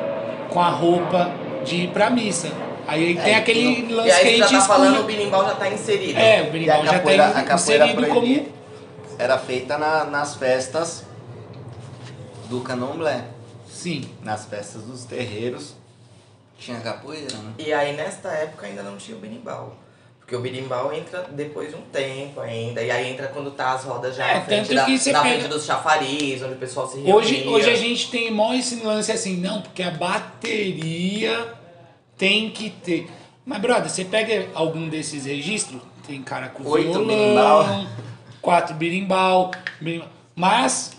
com 0.50 0.60
a 0.60 0.68
roupa 0.68 1.30
de 1.64 1.84
ir 1.84 1.90
pra 1.90 2.10
missa. 2.10 2.52
Aí 2.88 3.14
tem 3.16 3.34
aquele 3.34 3.60
E 3.60 3.92
lance 3.92 4.08
que 4.08 4.12
a 4.14 4.16
aí 4.16 4.24
gente 4.30 4.38
já 4.38 4.46
tá 4.48 4.58
exclui. 4.58 4.66
falando, 4.66 5.00
o 5.00 5.04
binimbal 5.04 5.44
já 5.44 5.54
tá 5.54 5.70
inserido. 5.70 6.18
É, 6.18 6.40
o 6.40 6.44
E 6.44 6.48
a 6.48 6.50
berimbau 6.50 6.84
já 6.86 6.92
capoeira, 6.94 7.26
a 7.26 7.30
tá 7.32 7.42
capoeira 7.44 7.86
inserido 7.86 8.08
como. 8.14 8.46
era 9.18 9.38
feita 9.38 9.76
na- 9.78 10.04
nas 10.04 10.34
festas 10.36 11.04
do 12.48 12.60
candomblé. 12.60 13.24
Sim. 13.70 14.08
Nas 14.22 14.46
festas 14.46 14.82
dos 14.82 15.04
terreiros 15.04 15.74
tinha 16.58 16.80
capoeira, 16.80 17.36
né? 17.36 17.52
E 17.58 17.72
aí 17.72 17.94
nesta 17.96 18.30
época 18.30 18.66
ainda 18.66 18.82
não 18.82 18.96
tinha 18.96 19.16
o 19.16 19.20
berimbau. 19.20 19.76
Porque 20.18 20.34
o 20.36 20.40
berimbau 20.40 20.92
entra 20.92 21.26
depois 21.30 21.70
de 21.70 21.76
um 21.76 21.80
tempo 21.82 22.40
ainda. 22.40 22.82
E 22.82 22.90
aí 22.90 23.10
entra 23.10 23.28
quando 23.28 23.50
tá 23.50 23.72
as 23.72 23.84
rodas 23.84 24.14
já 24.16 24.26
É, 24.26 24.34
na 24.34 24.40
frente, 24.42 24.68
tanto 24.68 24.74
da, 24.74 24.82
na 24.82 24.86
pega- 24.88 25.20
frente 25.22 25.48
dos 25.48 25.64
chafariz, 25.64 26.42
onde 26.42 26.52
o 26.54 26.56
pessoal 26.56 26.86
se 26.86 26.96
reunia. 26.96 27.14
Hoje, 27.14 27.48
hoje 27.48 27.70
a 27.70 27.76
gente 27.76 28.10
tem 28.10 28.30
mó 28.30 28.52
esse 28.52 28.82
lance 28.84 29.10
assim, 29.12 29.36
não, 29.38 29.62
porque 29.62 29.82
a 29.82 29.90
bateria 29.90 31.54
tem 32.18 32.50
que 32.50 32.68
ter. 32.68 33.08
Mas, 33.46 33.60
brother, 33.62 33.88
você 33.88 34.04
pega 34.04 34.48
algum 34.52 34.88
desses 34.88 35.24
registros, 35.24 35.80
tem 36.06 36.22
cara 36.22 36.48
com 36.48 36.68
Oito 36.68 36.90
violão, 36.90 37.06
berimbau. 37.06 37.86
quatro 38.42 38.74
birimbau, 38.74 39.50
berimbau. 39.80 40.08
Mas, 40.36 40.92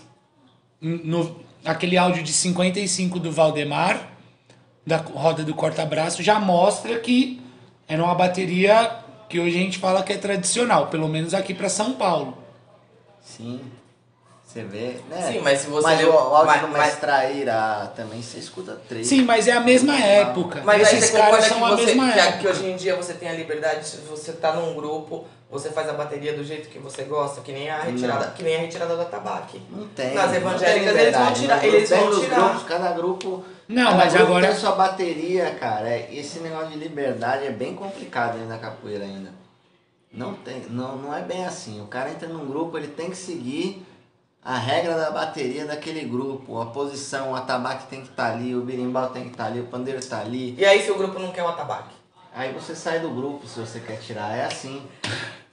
no, 0.80 1.36
aquele 1.64 1.96
áudio 1.96 2.22
de 2.22 2.32
55 2.32 3.20
do 3.20 3.30
Valdemar, 3.30 4.08
da 4.84 4.96
roda 4.96 5.44
do 5.44 5.54
corta-braço, 5.54 6.22
já 6.22 6.40
mostra 6.40 6.98
que 6.98 7.40
era 7.86 8.02
uma 8.02 8.14
bateria 8.14 8.98
que 9.28 9.38
hoje 9.38 9.56
a 9.56 9.60
gente 9.60 9.78
fala 9.78 10.02
que 10.02 10.12
é 10.12 10.16
tradicional, 10.16 10.88
pelo 10.88 11.08
menos 11.08 11.34
aqui 11.34 11.54
para 11.54 11.68
São 11.68 11.92
Paulo. 11.92 12.36
Sim. 13.20 13.60
Você 14.50 14.64
vê, 14.64 14.96
né? 15.08 15.30
Sim, 15.30 15.40
mas 15.44 15.60
se 15.60 15.68
você 15.68 15.86
Mas 15.86 16.04
o 16.04 16.10
áudio 16.10 16.68
mas- 16.70 16.80
Mestre 16.82 17.00
Traíra 17.02 17.92
também 17.94 18.20
você 18.20 18.38
escuta 18.38 18.76
três. 18.88 19.06
Sim, 19.06 19.22
mas 19.22 19.46
é 19.46 19.52
a 19.52 19.60
mesma 19.60 19.94
época. 19.96 20.60
Mas 20.64 20.88
aí 20.88 20.96
Esses 20.96 21.10
você 21.10 21.16
caras 21.18 21.30
concorda 21.30 21.48
são 21.48 21.58
que, 21.58 21.64
a 21.64 21.76
você, 21.76 21.84
mesma 21.86 22.12
que, 22.12 22.18
época. 22.18 22.38
que 22.38 22.48
hoje 22.48 22.66
em 22.66 22.76
dia 22.76 22.96
você 22.96 23.14
tem 23.14 23.28
a 23.28 23.32
liberdade, 23.32 23.86
se 23.86 23.98
você 23.98 24.32
tá 24.32 24.52
num 24.54 24.74
grupo, 24.74 25.24
você 25.48 25.70
faz 25.70 25.88
a 25.88 25.92
bateria 25.92 26.32
do 26.32 26.42
jeito 26.42 26.68
que 26.68 26.80
você 26.80 27.04
gosta, 27.04 27.42
que 27.42 27.52
nem 27.52 27.70
a 27.70 27.80
retirada, 27.80 28.26
Não. 28.26 28.32
que 28.32 28.42
nem 28.42 28.56
a 28.56 28.58
retirada 28.58 28.96
da 28.96 29.04
tabaque. 29.04 29.62
Não 29.70 29.86
tem. 29.86 30.14
Nas 30.14 30.30
não 30.30 30.34
evangélicas 30.36 30.94
tem 30.94 31.02
eles 31.02 31.14
vão 31.16 31.32
liberdade. 31.32 31.40
tirar- 31.40 31.64
eles 31.64 31.90
vão 31.90 32.20
tirar. 32.20 32.40
Grupos, 32.40 32.62
cada 32.64 32.92
grupo. 32.92 33.44
Não, 33.68 33.84
cada 33.84 33.96
mas 33.98 34.12
grupo 34.14 34.26
agora- 34.32 34.48
tem 34.48 34.56
sua 34.56 34.72
bateria, 34.72 35.50
cara. 35.60 35.96
Esse 36.12 36.40
negócio 36.40 36.70
de 36.70 36.76
liberdade 36.76 37.46
é 37.46 37.50
bem 37.52 37.76
complicado 37.76 38.34
ainda 38.34 38.46
na 38.54 38.58
capoeira 38.58 39.04
ainda. 39.04 39.30
Não 40.12 40.34
tem, 40.34 40.60
não, 40.70 40.96
não 40.96 41.14
é 41.16 41.20
bem 41.22 41.44
assim. 41.46 41.80
O 41.80 41.86
cara 41.86 42.10
entra 42.10 42.26
num 42.28 42.44
grupo, 42.46 42.76
ele 42.76 42.88
tem 42.88 43.10
que 43.10 43.16
seguir 43.16 43.86
a 44.44 44.56
regra 44.58 44.94
da 44.96 45.10
bateria 45.10 45.66
daquele 45.66 46.00
grupo. 46.04 46.60
A 46.60 46.66
posição, 46.66 47.32
o 47.32 47.36
atabaque 47.36 47.86
tem 47.88 48.00
que 48.00 48.08
estar 48.08 48.32
ali, 48.32 48.54
o 48.54 48.62
birimbau 48.62 49.08
tem 49.10 49.24
que 49.24 49.30
estar 49.30 49.46
ali, 49.46 49.60
o 49.60 49.64
pandeiro 49.66 49.98
está 49.98 50.20
ali. 50.20 50.54
E 50.58 50.64
aí 50.64 50.82
se 50.82 50.90
o 50.90 50.96
grupo 50.96 51.18
não 51.18 51.30
quer 51.30 51.42
o 51.42 51.48
atabaque? 51.48 51.94
Aí 52.34 52.52
você 52.52 52.74
sai 52.74 53.00
do 53.00 53.10
grupo 53.10 53.46
se 53.46 53.58
você 53.60 53.80
quer 53.80 53.98
tirar. 53.98 54.36
É 54.36 54.44
assim. 54.44 54.82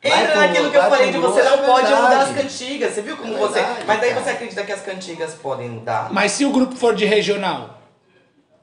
Entra 0.04 0.28
pro- 0.28 0.42
naquilo 0.42 0.70
que 0.72 0.78
eu 0.78 0.82
falei 0.84 1.12
de 1.12 1.18
você 1.18 1.42
não 1.44 1.54
é 1.56 1.66
pode 1.66 1.88
mudar 1.90 2.22
as 2.22 2.32
cantigas. 2.36 2.94
Você 2.94 3.02
viu 3.02 3.18
como 3.18 3.34
É 3.34 3.38
você. 3.38 3.54
verdade, 3.62 3.84
Mas 3.88 4.00
daí 4.00 4.10
cara. 4.12 4.22
você 4.24 4.30
acredita 4.30 4.64
que 4.64 4.72
as 4.72 4.82
cantigas 4.82 5.34
podem 5.34 5.70
mudar? 5.70 6.14
Mas 6.14 6.32
se 6.34 6.46
o 6.46 6.52
grupo 6.52 6.76
for 6.76 6.96
de 6.96 7.04
regional, 7.04 7.82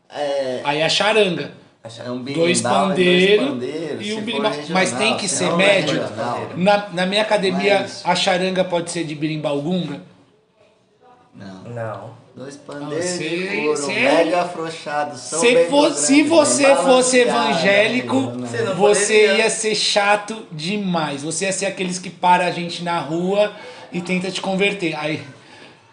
É, 0.09 0.61
aí 0.65 0.81
é 0.81 0.89
charanga. 0.89 1.53
é 1.85 2.11
um 2.11 2.23
Dois 2.23 2.61
birimbau, 2.61 2.85
é 2.85 2.89
pandeiros 2.89 3.49
pandeiros, 3.49 4.07
e 4.07 4.13
um 4.15 4.21
birimbau. 4.23 4.51
regional, 4.53 4.73
Mas 4.83 4.93
tem 4.93 5.17
que 5.17 5.29
se 5.29 5.37
ser 5.39 5.45
é 5.51 5.57
médio. 5.57 6.01
Na, 6.57 6.89
na 6.91 7.05
minha 7.07 7.23
academia, 7.23 7.81
Mas- 7.81 8.03
a 8.05 8.15
charanga 8.15 8.65
pode 8.65 8.91
ser 8.93 9.05
de 9.05 9.15
birimbau 9.17 9.61
gunga. 9.61 10.01
Não. 11.35 11.63
Não. 11.65 12.25
Dois 12.35 12.57
pandeiros 12.57 13.19
de 13.19 13.63
couro, 13.65 13.87
mega 13.89 14.43
afrouxado, 14.43 15.17
são 15.17 15.39
Se, 15.41 15.55
bem 15.55 15.69
for- 15.69 15.93
se 15.93 16.23
grandes, 16.23 16.31
você 16.31 16.77
fosse 16.77 17.19
evangélico, 17.21 18.21
né? 18.21 18.49
Você 18.49 18.63
não 18.63 18.75
você 18.75 19.19
poderia. 19.21 19.35
ia 19.45 19.51
ser 19.51 19.75
chato 19.75 20.47
demais. 20.51 21.23
Você 21.23 21.45
ia 21.45 21.53
ser 21.53 21.67
aqueles 21.67 21.99
que 21.99 22.11
para 22.11 22.47
a 22.47 22.51
gente 22.51 22.83
na 22.83 22.99
rua 22.99 23.53
e 23.93 24.01
tenta 24.01 24.31
te 24.33 24.41
converter. 24.41 24.95
Aí, 24.97 25.25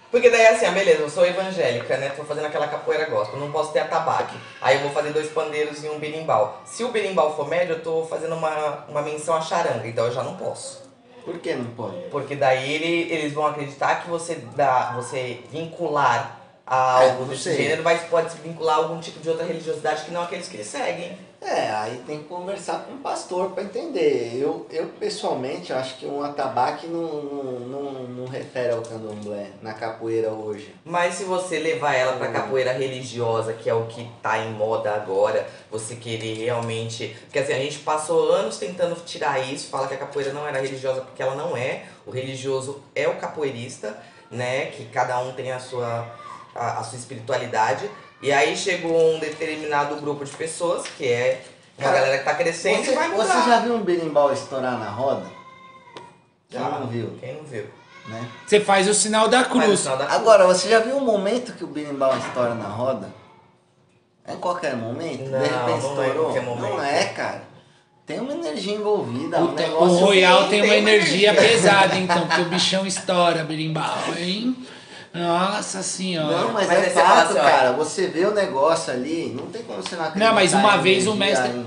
Porque 0.09 0.29
daí 0.29 0.47
assim, 0.47 0.65
ah, 0.65 0.71
beleza, 0.71 1.01
eu 1.03 1.09
sou 1.09 1.25
evangélica, 1.25 1.95
né? 1.97 2.09
Tô 2.09 2.23
fazendo 2.23 2.45
aquela 2.45 2.67
capoeira 2.67 3.05
gospel, 3.05 3.39
não 3.39 3.51
posso 3.51 3.71
ter 3.71 3.79
atabaque. 3.79 4.35
Aí 4.61 4.75
eu 4.77 4.81
vou 4.81 4.91
fazer 4.91 5.11
dois 5.11 5.29
pandeiros 5.29 5.83
e 5.83 5.89
um 5.89 5.99
berimbau. 5.99 6.61
Se 6.65 6.83
o 6.83 6.89
berimbau 6.91 7.35
for 7.35 7.47
médio, 7.47 7.75
eu 7.75 7.81
tô 7.83 8.03
fazendo 8.05 8.35
uma, 8.35 8.83
uma 8.89 9.01
menção 9.03 9.35
à 9.35 9.41
charanga, 9.41 9.87
então 9.87 10.05
eu 10.05 10.11
já 10.11 10.23
não 10.23 10.35
posso. 10.35 10.80
Por 11.25 11.39
que 11.39 11.53
não 11.55 11.65
pode? 11.65 11.97
Porque 12.09 12.35
daí 12.35 12.73
ele- 12.73 13.11
eles 13.13 13.33
vão 13.33 13.45
acreditar 13.47 14.01
que 14.03 14.09
você 14.09 14.35
dá, 14.55 14.93
você 14.95 15.41
vincular 15.51 16.39
a 16.65 17.03
É, 17.03 17.09
algo 17.11 17.21
não 17.21 17.27
desse 17.29 17.55
gênero, 17.55 17.83
mas 17.83 18.01
pode 18.03 18.31
se 18.31 18.37
vincular 18.39 18.75
a 18.75 18.77
algum 18.79 18.99
tipo 18.99 19.19
de 19.19 19.29
outra 19.29 19.45
religiosidade 19.45 20.05
que 20.05 20.11
não 20.11 20.23
aqueles 20.23 20.47
que 20.47 20.55
eles 20.57 20.67
seguem. 20.67 21.17
É, 21.41 21.71
aí 21.71 22.03
tem 22.05 22.19
que 22.19 22.25
conversar 22.25 22.85
com 22.85 22.93
o 22.93 22.97
pastor 22.99 23.49
pra 23.49 23.63
entender. 23.63 24.39
Eu, 24.39 24.67
eu 24.69 24.89
pessoalmente 24.99 25.73
acho 25.73 25.97
que 25.97 26.05
um 26.05 26.21
atabaque 26.21 26.85
não, 26.85 27.01
não, 27.23 27.53
não, 27.61 28.03
não 28.03 28.25
refere 28.27 28.71
ao 28.71 28.83
candomblé 28.83 29.47
na 29.59 29.73
capoeira 29.73 30.29
hoje. 30.29 30.75
Mas 30.85 31.15
se 31.15 31.23
você 31.23 31.57
levar 31.57 31.95
ela 31.95 32.13
pra 32.13 32.29
Hum. 32.29 32.33
capoeira 32.33 32.71
religiosa, 32.73 33.53
que 33.53 33.67
é 33.67 33.73
o 33.73 33.87
que 33.87 34.07
tá 34.21 34.37
em 34.37 34.51
moda 34.51 34.93
agora, 34.93 35.47
você 35.71 35.95
querer 35.95 36.35
realmente. 36.45 37.17
Porque 37.23 37.39
assim, 37.39 37.53
a 37.53 37.57
gente 37.57 37.79
passou 37.79 38.31
anos 38.31 38.57
tentando 38.57 38.95
tirar 39.03 39.39
isso, 39.39 39.67
fala 39.69 39.87
que 39.87 39.95
a 39.95 39.97
capoeira 39.97 40.31
não 40.31 40.47
era 40.47 40.59
religiosa 40.61 41.01
porque 41.01 41.23
ela 41.23 41.35
não 41.35 41.57
é. 41.57 41.85
O 42.05 42.11
religioso 42.11 42.83
é 42.93 43.07
o 43.07 43.15
capoeirista, 43.15 43.97
né? 44.29 44.67
Que 44.67 44.85
cada 44.85 45.19
um 45.19 45.33
tem 45.33 45.51
a 45.51 45.59
sua, 45.59 46.07
a, 46.53 46.79
a 46.79 46.83
sua 46.83 46.99
espiritualidade. 46.99 47.89
E 48.21 48.31
aí 48.31 48.55
chegou 48.55 49.15
um 49.15 49.19
determinado 49.19 49.95
grupo 49.95 50.23
de 50.23 50.31
pessoas, 50.31 50.83
que 50.97 51.07
é 51.07 51.41
uma 51.77 51.85
Cara, 51.89 51.99
galera 52.01 52.17
que 52.19 52.25
tá 52.25 52.35
crescendo 52.35 52.83
Você, 52.83 52.91
e 52.91 52.95
vai 52.95 53.07
mudar. 53.09 53.23
você 53.25 53.49
já 53.49 53.59
viu 53.59 53.73
um 53.75 53.81
berimbau 53.81 54.31
estourar 54.31 54.77
na 54.77 54.89
roda? 54.89 55.25
Já. 56.49 56.59
Já 56.59 56.69
não 56.69 56.87
viu, 56.87 57.17
Quem 57.19 57.33
não 57.35 57.43
viu? 57.43 57.65
né? 58.07 58.27
você 58.45 58.59
faz 58.59 58.87
o 58.87 58.93
sinal 58.93 59.27
da 59.27 59.43
cruz. 59.43 59.81
final 59.81 59.97
da 59.97 60.05
cruz. 60.05 60.19
Agora, 60.19 60.45
você 60.45 60.69
já 60.69 60.79
viu 60.79 60.97
um 60.97 61.05
momento 61.05 61.53
que 61.53 61.63
o 61.63 61.67
berimbau 61.67 62.15
estoura 62.17 62.53
na 62.53 62.67
roda? 62.67 63.09
É 64.27 64.33
em 64.33 64.37
qualquer 64.37 64.75
momento? 64.75 65.23
Não, 65.29 65.39
de 65.39 65.45
repente 65.47 65.57
não 65.57 65.69
é 65.69 65.73
em 65.73 65.77
estourou? 65.79 66.23
qualquer 66.25 66.43
momento. 66.43 66.73
Não 66.75 66.83
é, 66.83 67.05
cara. 67.05 67.41
Tem 68.05 68.19
uma 68.19 68.33
energia 68.33 68.75
envolvida. 68.75 69.39
um 69.39 69.47
Puta, 69.47 69.61
negócio 69.63 69.95
o 69.97 69.99
Royal 69.99 70.41
tem 70.41 70.49
tem 70.49 70.61
uma 70.61 70.67
uma 70.67 70.75
energia 70.75 71.29
energia. 71.31 71.49
pesada, 71.49 71.95
então, 71.95 72.27
porque 72.27 72.41
o 72.41 72.45
bichão 72.45 72.85
estoura, 72.85 73.43
berimbau, 73.43 73.97
hein? 74.17 74.55
Nossa 75.13 75.83
senhora. 75.83 76.37
Não, 76.37 76.53
mas, 76.53 76.67
Mas 76.67 76.87
é 76.87 76.89
fala 76.91 77.25
fato, 77.25 77.37
ó, 77.37 77.41
cara. 77.41 77.71
Você 77.73 78.07
vê 78.07 78.25
o 78.25 78.33
negócio 78.33 78.93
ali, 78.93 79.33
não 79.35 79.47
tem 79.47 79.61
como 79.63 79.81
você 79.83 79.95
não 79.95 80.05
acreditar. 80.05 80.27
Não, 80.29 80.35
mas 80.35 80.53
uma 80.53 80.77
vez 80.77 81.05
o 81.07 81.15
mestre- 81.15 81.49
em- 81.49 81.65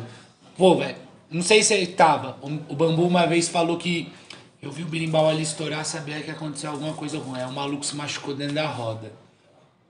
Pô, 0.56 0.76
velho, 0.76 0.96
não 1.30 1.42
sei 1.42 1.62
se 1.62 1.74
ele 1.74 1.88
tava. 1.88 2.36
O, 2.40 2.46
o 2.72 2.74
Bambu 2.74 3.06
uma 3.06 3.26
vez 3.26 3.48
falou 3.48 3.76
que 3.76 4.10
eu 4.62 4.70
vi 4.70 4.82
o 4.82 4.86
berimbau 4.86 5.28
ali 5.28 5.42
estourar, 5.42 5.84
sabia 5.84 6.20
que 6.20 6.30
aconteceu 6.30 6.70
alguma 6.70 6.94
coisa 6.94 7.18
ruim. 7.18 7.38
Aí 7.38 7.44
o 7.46 7.52
maluco 7.52 7.84
se 7.84 7.94
machucou 7.94 8.34
dentro 8.34 8.54
da 8.54 8.66
roda. 8.66 9.12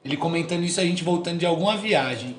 Ele 0.05 0.17
comentando 0.17 0.65
isso, 0.65 0.81
a 0.81 0.85
gente 0.85 1.05
voltando 1.05 1.39
de 1.39 1.47
alguma 1.47 1.77
viagem. 1.77 2.37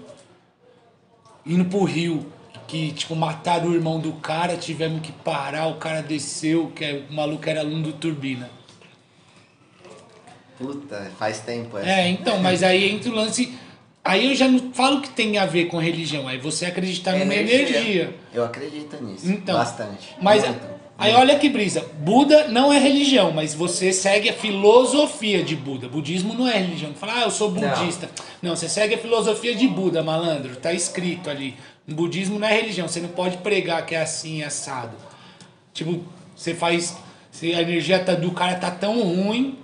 Indo 1.45 1.65
pro 1.65 1.83
Rio. 1.83 2.31
Que, 2.67 2.91
tipo, 2.91 3.15
mataram 3.15 3.67
o 3.67 3.75
irmão 3.75 3.99
do 3.99 4.11
cara, 4.13 4.57
tivemos 4.57 4.99
que 5.01 5.11
parar, 5.11 5.67
o 5.67 5.75
cara 5.75 6.01
desceu, 6.01 6.71
que 6.75 6.83
é- 6.83 7.03
o 7.07 7.13
maluco 7.13 7.47
era 7.47 7.59
aluno 7.59 7.83
do 7.83 7.93
Turbina. 7.93 8.49
Puta, 10.57 11.11
faz 11.19 11.39
tempo 11.39 11.77
essa. 11.77 11.89
É, 11.89 12.07
então, 12.09 12.39
mas 12.39 12.63
aí 12.63 12.89
entra 12.91 13.09
o 13.11 13.15
lance. 13.15 13.53
Aí 14.03 14.27
eu 14.27 14.35
já 14.35 14.47
não 14.47 14.71
falo 14.71 15.01
que 15.01 15.09
tem 15.09 15.37
a 15.37 15.45
ver 15.45 15.65
com 15.65 15.77
religião, 15.77 16.27
aí 16.27 16.37
você 16.37 16.65
acreditar 16.65 17.13
numa 17.13 17.33
Energia. 17.33 17.77
energia. 17.79 18.15
Eu 18.33 18.45
acredito 18.45 19.03
nisso. 19.03 19.27
Então, 19.29 19.57
bastante. 19.57 20.15
Mas 20.21 20.43
Muito. 20.45 20.61
aí 20.97 21.13
olha 21.15 21.39
que 21.39 21.49
brisa. 21.49 21.83
Buda 21.99 22.47
não 22.47 22.71
é 22.71 22.77
religião, 22.77 23.31
mas 23.31 23.55
você 23.55 23.91
segue 23.91 24.29
a 24.29 24.33
filosofia 24.33 25.43
de 25.43 25.55
Buda. 25.55 25.89
Budismo 25.89 26.35
não 26.35 26.47
é 26.47 26.57
religião. 26.59 26.93
Fala, 26.93 27.15
ah, 27.15 27.21
eu 27.23 27.31
sou 27.31 27.49
budista. 27.49 28.07
Não, 28.43 28.55
você 28.55 28.69
segue 28.69 28.93
a 28.93 28.97
filosofia 28.99 29.55
de 29.55 29.67
Buda, 29.67 30.03
malandro. 30.03 30.55
Tá 30.55 30.71
escrito 30.71 31.27
ali. 31.29 31.55
Budismo 31.87 32.37
não 32.37 32.47
é 32.47 32.53
religião. 32.55 32.87
Você 32.87 32.99
não 33.01 33.09
pode 33.09 33.37
pregar 33.37 33.83
que 33.87 33.95
é 33.95 34.01
assim, 34.01 34.43
assado. 34.43 34.95
Tipo, 35.73 36.03
você 36.35 36.53
faz. 36.53 36.95
Se 37.31 37.53
a 37.53 37.61
energia 37.61 37.99
tá- 37.99 38.13
do 38.13 38.31
cara 38.31 38.55
tá 38.55 38.69
tão 38.71 39.01
ruim, 39.01 39.57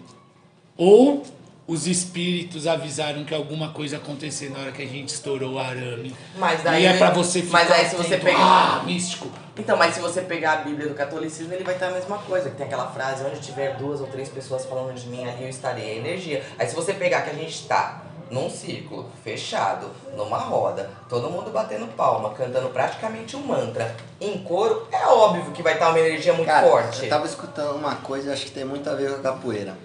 ou 0.83 1.21
os 1.67 1.85
espíritos 1.85 2.65
avisaram 2.65 3.23
que 3.23 3.35
alguma 3.35 3.69
coisa 3.69 3.97
aconteceu 3.97 4.49
na 4.49 4.59
hora 4.59 4.71
que 4.71 4.81
a 4.81 4.85
gente 4.87 5.09
estourou 5.09 5.53
o 5.53 5.59
arame. 5.59 6.13
Mas 6.35 6.63
daí- 6.63 6.83
e 6.83 6.85
é 6.87 6.97
pra 6.97 7.11
você 7.11 7.39
ficar 7.43 7.51
mas 7.59 7.71
aí 7.71 7.85
se 7.87 7.95
você 7.95 8.17
pegar- 8.17 8.39
Ah, 8.79 8.83
místico. 8.83 9.29
Então, 9.55 9.77
mas 9.77 9.93
se 9.93 10.01
você 10.01 10.21
pegar 10.21 10.53
a 10.53 10.55
Bíblia 10.57 10.87
do 10.89 10.95
catolicismo, 10.95 11.53
ele 11.53 11.63
vai 11.63 11.75
estar 11.75 11.87
a 11.89 11.91
mesma 11.91 12.17
coisa. 12.17 12.49
Que 12.49 12.55
tem 12.55 12.65
aquela 12.65 12.87
frase, 12.87 13.23
onde 13.23 13.39
tiver 13.39 13.75
duas 13.77 14.01
ou 14.01 14.07
três 14.07 14.27
pessoas 14.27 14.65
falando 14.65 14.95
de 14.95 15.07
mim, 15.07 15.23
ali 15.23 15.43
eu 15.43 15.49
estarei. 15.49 15.83
É 15.91 15.95
energia. 15.97 16.43
Aí 16.57 16.67
se 16.67 16.75
você 16.75 16.93
pegar 16.93 17.21
que 17.21 17.29
a 17.29 17.33
gente 17.33 17.67
tá 17.67 18.01
num 18.31 18.49
círculo, 18.49 19.09
fechado, 19.23 19.87
numa 20.17 20.39
roda, 20.39 20.89
todo 21.07 21.29
mundo 21.29 21.51
batendo 21.51 21.85
palma, 21.95 22.31
cantando 22.31 22.69
praticamente 22.69 23.35
um 23.37 23.41
mantra, 23.45 23.95
em 24.19 24.37
coro, 24.39 24.87
é 24.91 25.05
óbvio 25.05 25.51
que 25.51 25.61
vai 25.61 25.73
estar 25.73 25.89
uma 25.89 25.99
energia 25.99 26.33
muito 26.33 26.47
Cara, 26.47 26.67
forte. 26.67 27.03
eu 27.03 27.09
tava 27.09 27.25
escutando 27.27 27.75
uma 27.75 27.95
coisa, 27.97 28.33
acho 28.33 28.45
que 28.45 28.51
tem 28.51 28.65
muito 28.65 28.89
a 28.89 28.95
ver 28.95 29.11
com 29.11 29.19
a 29.19 29.31
capoeira. 29.33 29.77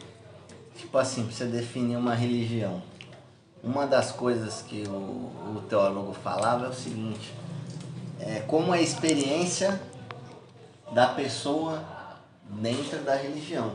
Tipo 0.77 0.99
assim, 0.99 1.25
pra 1.25 1.33
você 1.33 1.45
definir 1.47 1.97
uma 1.97 2.15
religião. 2.15 2.83
Uma 3.63 3.87
das 3.87 4.13
coisas 4.13 4.63
que 4.63 4.85
o, 4.87 4.93
o 5.57 5.63
teólogo 5.69 6.13
falava 6.13 6.67
é 6.67 6.69
o 6.69 6.75
seguinte, 6.75 7.35
é 8.21 8.41
como 8.41 8.73
a 8.73 8.81
experiência 8.81 9.81
da 10.93 11.09
pessoa 11.09 11.83
dentro 12.49 12.99
da 13.01 13.15
religião. 13.15 13.73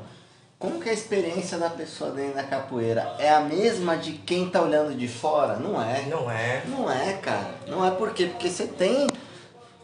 Como 0.58 0.80
que 0.80 0.90
a 0.90 0.94
experiência 0.94 1.58
da 1.58 1.72
pessoa 1.72 2.12
dentro 2.12 2.36
da 2.36 2.44
capoeira 2.44 3.16
é 3.18 3.32
a 3.32 3.40
mesma 3.40 3.98
de 3.98 4.12
quem 4.12 4.48
tá 4.48 4.62
olhando 4.62 4.96
de 4.96 5.08
fora? 5.08 5.56
Não 5.58 5.82
é. 5.82 6.06
Não 6.06 6.30
é. 6.30 6.64
Não 6.68 6.90
é, 6.90 7.14
cara. 7.14 7.56
Não 7.68 7.84
é 7.84 7.90
por 7.90 8.14
quê? 8.14 8.28
Porque 8.28 8.48
você 8.48 8.68
tem, 8.68 9.08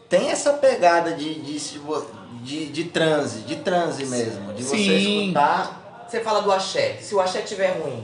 tem 0.08 0.30
essa 0.30 0.52
pegada 0.52 1.12
de, 1.14 1.34
de, 1.40 1.58
de, 2.44 2.66
de 2.66 2.84
transe, 2.84 3.40
de 3.40 3.56
transe 3.56 4.06
mesmo. 4.06 4.52
De 4.52 4.62
você 4.62 4.76
Sim. 4.76 5.24
escutar. 5.24 5.87
Você 6.08 6.20
fala 6.20 6.40
do 6.40 6.50
axé. 6.50 6.96
Se 7.00 7.14
o 7.14 7.20
axé 7.20 7.42
tiver 7.42 7.72
ruim, 7.78 8.02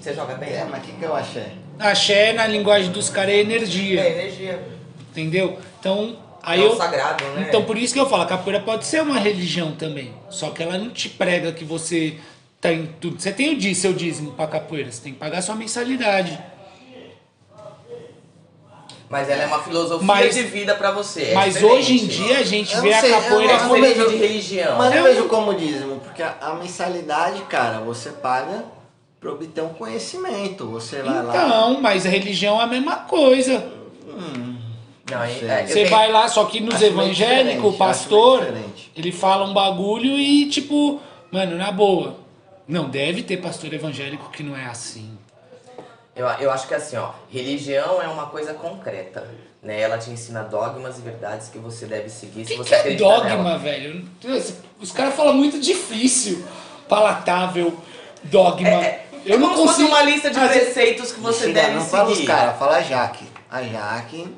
você 0.00 0.14
joga 0.14 0.34
bem? 0.34 0.50
É, 0.50 0.64
mas 0.64 0.82
o 0.82 0.86
que, 0.86 0.92
que 0.92 1.02
eu 1.04 1.14
achei? 1.14 1.46
Axé, 1.78 2.32
na 2.32 2.46
linguagem 2.46 2.90
dos 2.92 3.08
caras, 3.10 3.34
é 3.34 3.38
É 3.38 3.40
energia. 3.40 4.06
energia. 4.08 4.62
Entendeu? 5.10 5.58
Então, 5.80 6.16
aí 6.42 6.60
é 6.60 6.64
eu. 6.66 6.72
o 6.72 6.76
sagrado, 6.76 7.24
né? 7.30 7.46
Então 7.48 7.64
por 7.64 7.76
isso 7.76 7.92
que 7.92 8.00
eu 8.00 8.08
falo, 8.08 8.22
a 8.22 8.26
capoeira 8.26 8.60
pode 8.62 8.84
ser 8.86 9.02
uma 9.02 9.18
religião 9.18 9.72
também. 9.72 10.12
Só 10.30 10.50
que 10.50 10.62
ela 10.62 10.78
não 10.78 10.90
te 10.90 11.08
prega 11.08 11.52
que 11.52 11.64
você 11.64 12.14
tem 12.60 12.88
tudo. 13.00 13.20
Você 13.20 13.32
tem 13.32 13.54
o 13.54 13.58
dí- 13.58 13.74
seu 13.74 13.92
dízimo 13.92 14.32
pra 14.32 14.46
capoeira, 14.46 14.90
você 14.92 15.02
tem 15.02 15.12
que 15.12 15.18
pagar 15.18 15.42
sua 15.42 15.56
mensalidade. 15.56 16.38
Mas 19.12 19.28
ela 19.28 19.42
é 19.42 19.46
uma 19.46 19.62
filosofia 19.62 20.06
Mas- 20.06 20.34
de 20.34 20.42
vida 20.44 20.74
pra 20.74 20.90
você. 20.90 21.24
é 21.24 21.34
Mas 21.34 21.62
hoje 21.62 22.02
em 22.02 22.06
dia 22.06 22.38
a 22.38 22.42
gente 22.42 22.74
Eu 22.74 22.80
vê 22.80 22.90
não 22.90 22.96
a 22.96 23.00
sei, 23.02 23.12
eu 23.12 23.20
capoeira 23.20 23.52
É 23.52 23.58
não- 23.60 23.68
como. 23.68 23.80
vejo- 23.82 24.08
de 24.08 24.16
religião. 24.16 24.78
Mas 24.78 24.92
É 24.94 24.98
eu 24.98 25.04
vejo 25.04 25.24
como 25.28 25.54
dízimo, 25.54 26.00
porque 26.00 26.22
a, 26.22 26.34
a 26.40 26.54
mensalidade, 26.54 27.42
cara, 27.42 27.80
você 27.80 28.08
paga 28.08 28.64
pra 29.20 29.30
obter 29.32 29.60
um 29.60 29.68
conhecimento. 29.74 30.66
Você 30.70 31.02
vai 31.02 31.22
lá. 31.22 31.28
Então, 31.36 31.80
mas 31.82 32.06
a 32.06 32.08
religião 32.08 32.58
é 32.58 32.64
a 32.64 32.66
mesma 32.66 32.96
coisa. 32.96 33.70
Não, 35.10 35.22
é, 35.22 35.62
eu 35.62 35.66
Você 35.68 35.74
tenho- 35.74 35.90
vai 35.90 36.10
lá, 36.10 36.26
só 36.26 36.44
que 36.46 36.58
nos 36.60 36.80
evangélicos, 36.80 37.74
o 37.74 37.76
pastor, 37.76 38.46
ele 38.96 39.12
fala 39.12 39.44
um 39.44 39.52
bagulho 39.52 40.18
e 40.18 40.46
tipo, 40.48 41.00
mano, 41.30 41.56
na 41.58 41.70
boa. 41.70 42.16
Não, 42.66 42.88
deve 42.88 43.22
ter 43.22 43.36
pastor 43.36 43.74
evangélico 43.74 44.30
que 44.30 44.42
não 44.42 44.56
é 44.56 44.64
assim. 44.66 45.10
Eu, 46.14 46.26
eu 46.26 46.50
acho 46.50 46.68
que 46.68 46.74
assim, 46.74 46.96
ó, 46.96 47.10
religião 47.30 48.00
é 48.02 48.06
uma 48.08 48.26
coisa 48.26 48.52
concreta. 48.54 49.26
Né? 49.62 49.80
Ela 49.80 49.96
te 49.96 50.10
ensina 50.10 50.42
dogmas 50.42 50.98
e 50.98 51.02
verdades 51.02 51.48
que 51.48 51.58
você 51.58 51.86
deve 51.86 52.08
seguir 52.10 52.42
O 52.42 52.46
se 52.46 52.52
que, 52.52 52.58
você 52.58 52.82
que 52.82 52.88
é 52.88 52.94
dogma, 52.94 53.28
nela. 53.28 53.58
velho? 53.58 54.04
Os 54.80 54.90
caras 54.92 55.14
falam 55.14 55.34
muito 55.34 55.58
difícil, 55.60 56.44
palatável, 56.88 57.76
dogma. 58.24 58.68
É, 58.68 59.06
eu 59.24 59.38
não 59.38 59.50
como 59.54 59.60
se 59.62 59.66
fosse 59.68 59.80
consigo. 59.82 59.88
uma 59.88 60.02
lista 60.02 60.30
de 60.30 60.38
Ah, 60.38 60.48
preceitos 60.48 61.12
que 61.12 61.20
você 61.20 61.46
Chega, 61.46 61.52
deve 61.62 61.74
não 61.76 61.84
fala 61.86 62.08
os 62.10 62.16
seguir. 62.16 62.26
caras, 62.26 62.58
fala 62.58 62.76
a 62.76 62.82
Jaque. 62.82 63.24
A 63.50 63.62
Jaque, 63.62 64.34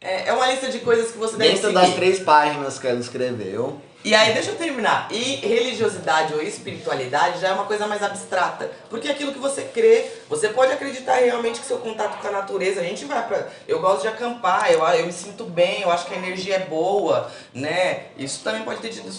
É, 0.00 0.28
é 0.28 0.32
uma 0.32 0.46
lista 0.50 0.68
de 0.68 0.80
coisas 0.80 1.12
que 1.12 1.18
você 1.18 1.36
deve 1.36 1.50
dentro 1.52 1.68
seguir. 1.68 1.74
das 1.80 1.94
três 1.94 2.18
páginas 2.20 2.78
que 2.78 2.86
ela 2.88 2.98
escreveu, 2.98 3.80
E 4.04 4.14
aí, 4.14 4.34
deixa 4.34 4.50
eu 4.50 4.56
terminar. 4.56 5.06
E 5.12 5.36
religiosidade 5.36 6.34
ou 6.34 6.42
espiritualidade 6.42 7.40
já 7.40 7.48
é 7.48 7.52
uma 7.52 7.66
coisa 7.66 7.86
mais 7.86 8.02
abstrata. 8.02 8.70
Porque 8.90 9.06
é 9.06 9.12
aquilo 9.12 9.32
que 9.32 9.38
você 9.38 9.62
crê, 9.62 10.10
você 10.28 10.48
pode 10.48 10.72
acreditar 10.72 11.16
realmente 11.16 11.60
que 11.60 11.66
seu 11.66 11.78
contato 11.78 12.20
com 12.20 12.28
a 12.28 12.32
natureza, 12.32 12.80
a 12.80 12.84
gente 12.84 13.04
vai 13.04 13.26
pra. 13.26 13.48
Eu 13.68 13.80
gosto 13.80 14.02
de 14.02 14.08
acampar, 14.08 14.72
eu, 14.72 14.84
eu 14.84 15.06
me 15.06 15.12
sinto 15.12 15.44
bem, 15.44 15.82
eu 15.82 15.90
acho 15.90 16.06
que 16.06 16.14
a 16.14 16.18
energia 16.18 16.56
é 16.56 16.66
boa, 16.66 17.30
né? 17.54 18.06
Isso 18.18 18.42
também 18.42 18.62
pode 18.62 18.80
ter 18.80 18.88
tido, 18.88 19.12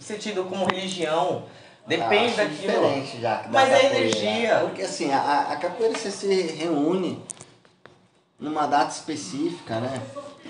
ser 0.00 0.18
tido 0.18 0.44
como 0.44 0.64
religião. 0.66 1.44
Depende 1.86 2.34
daquilo. 2.36 2.72
diferente 2.72 3.20
já. 3.20 3.42
da 3.42 3.48
Mas 3.48 3.68
é 3.68 3.72
capoeira. 3.72 3.96
energia. 3.98 4.58
Porque 4.60 4.82
assim, 4.82 5.12
a, 5.12 5.48
a 5.50 5.56
capoeira 5.56 5.98
você 5.98 6.10
se 6.10 6.42
reúne 6.52 7.22
numa 8.38 8.66
data 8.66 8.90
específica, 8.92 9.80
né? 9.80 10.00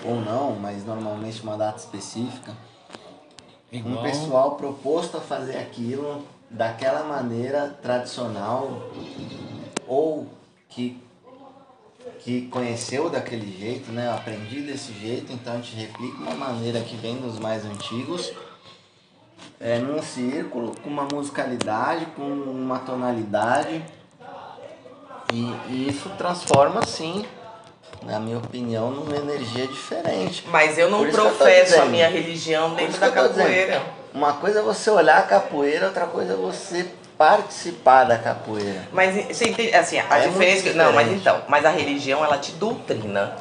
Ou 0.05 0.17
não, 0.17 0.53
mas 0.53 0.85
normalmente 0.85 1.43
uma 1.43 1.57
data 1.57 1.79
específica. 1.79 2.53
Um 3.73 4.03
pessoal 4.03 4.57
proposto 4.57 5.17
a 5.17 5.21
fazer 5.21 5.57
aquilo 5.57 6.25
daquela 6.51 7.05
maneira 7.05 7.69
tradicional 7.81 8.91
ou 9.87 10.27
que 10.69 11.01
que 12.19 12.49
conheceu 12.49 13.09
daquele 13.09 13.51
jeito, 13.59 13.91
né? 13.93 14.13
Aprendi 14.13 14.61
desse 14.61 14.93
jeito, 14.93 15.33
então 15.33 15.55
a 15.55 15.57
gente 15.57 15.75
replica 15.75 16.19
uma 16.19 16.35
maneira 16.35 16.81
que 16.81 16.95
vem 16.97 17.17
dos 17.17 17.39
mais 17.39 17.65
antigos 17.65 18.33
é, 19.59 19.79
num 19.79 20.03
círculo, 20.03 20.75
com 20.83 20.89
uma 20.89 21.07
musicalidade, 21.11 22.07
com 22.17 22.23
uma 22.23 22.79
tonalidade. 22.79 23.85
E, 25.33 25.73
e 25.73 25.89
isso 25.89 26.09
transforma, 26.19 26.85
sim, 26.85 27.25
na 28.03 28.19
minha 28.19 28.39
opinião, 28.39 28.91
numa 28.91 29.17
energia 29.17 29.67
diferente. 29.67 30.45
Mas 30.51 30.79
eu 30.79 30.91
não 30.91 31.01
que 31.01 31.09
eu 31.09 31.13
professo 31.13 31.81
a 31.83 31.85
minha 31.85 32.09
religião 32.09 32.75
dentro 32.75 32.99
da 32.99 33.11
capoeira. 33.11 33.83
Uma 34.13 34.33
coisa 34.35 34.61
é 34.61 34.63
você 34.63 34.91
olhar 34.91 35.19
a 35.19 35.23
capoeira, 35.23 35.87
outra 35.87 36.07
coisa 36.07 36.33
é 36.33 36.37
você 36.37 36.87
participar 37.17 38.05
da 38.05 38.19
capoeira. 38.19 38.89
Mas 38.93 39.15
você 39.37 39.49
entende, 39.51 39.75
assim, 39.75 39.99
a 39.99 40.19
É 40.19 40.29
diferença. 40.29 40.73
Não, 40.73 40.93
mas 40.93 41.13
então, 41.13 41.43
mas 41.49 41.65
a 41.65 41.71
religião 41.71 42.25
ela 42.25 42.39
te 42.39 42.53
doutrina. 42.53 43.37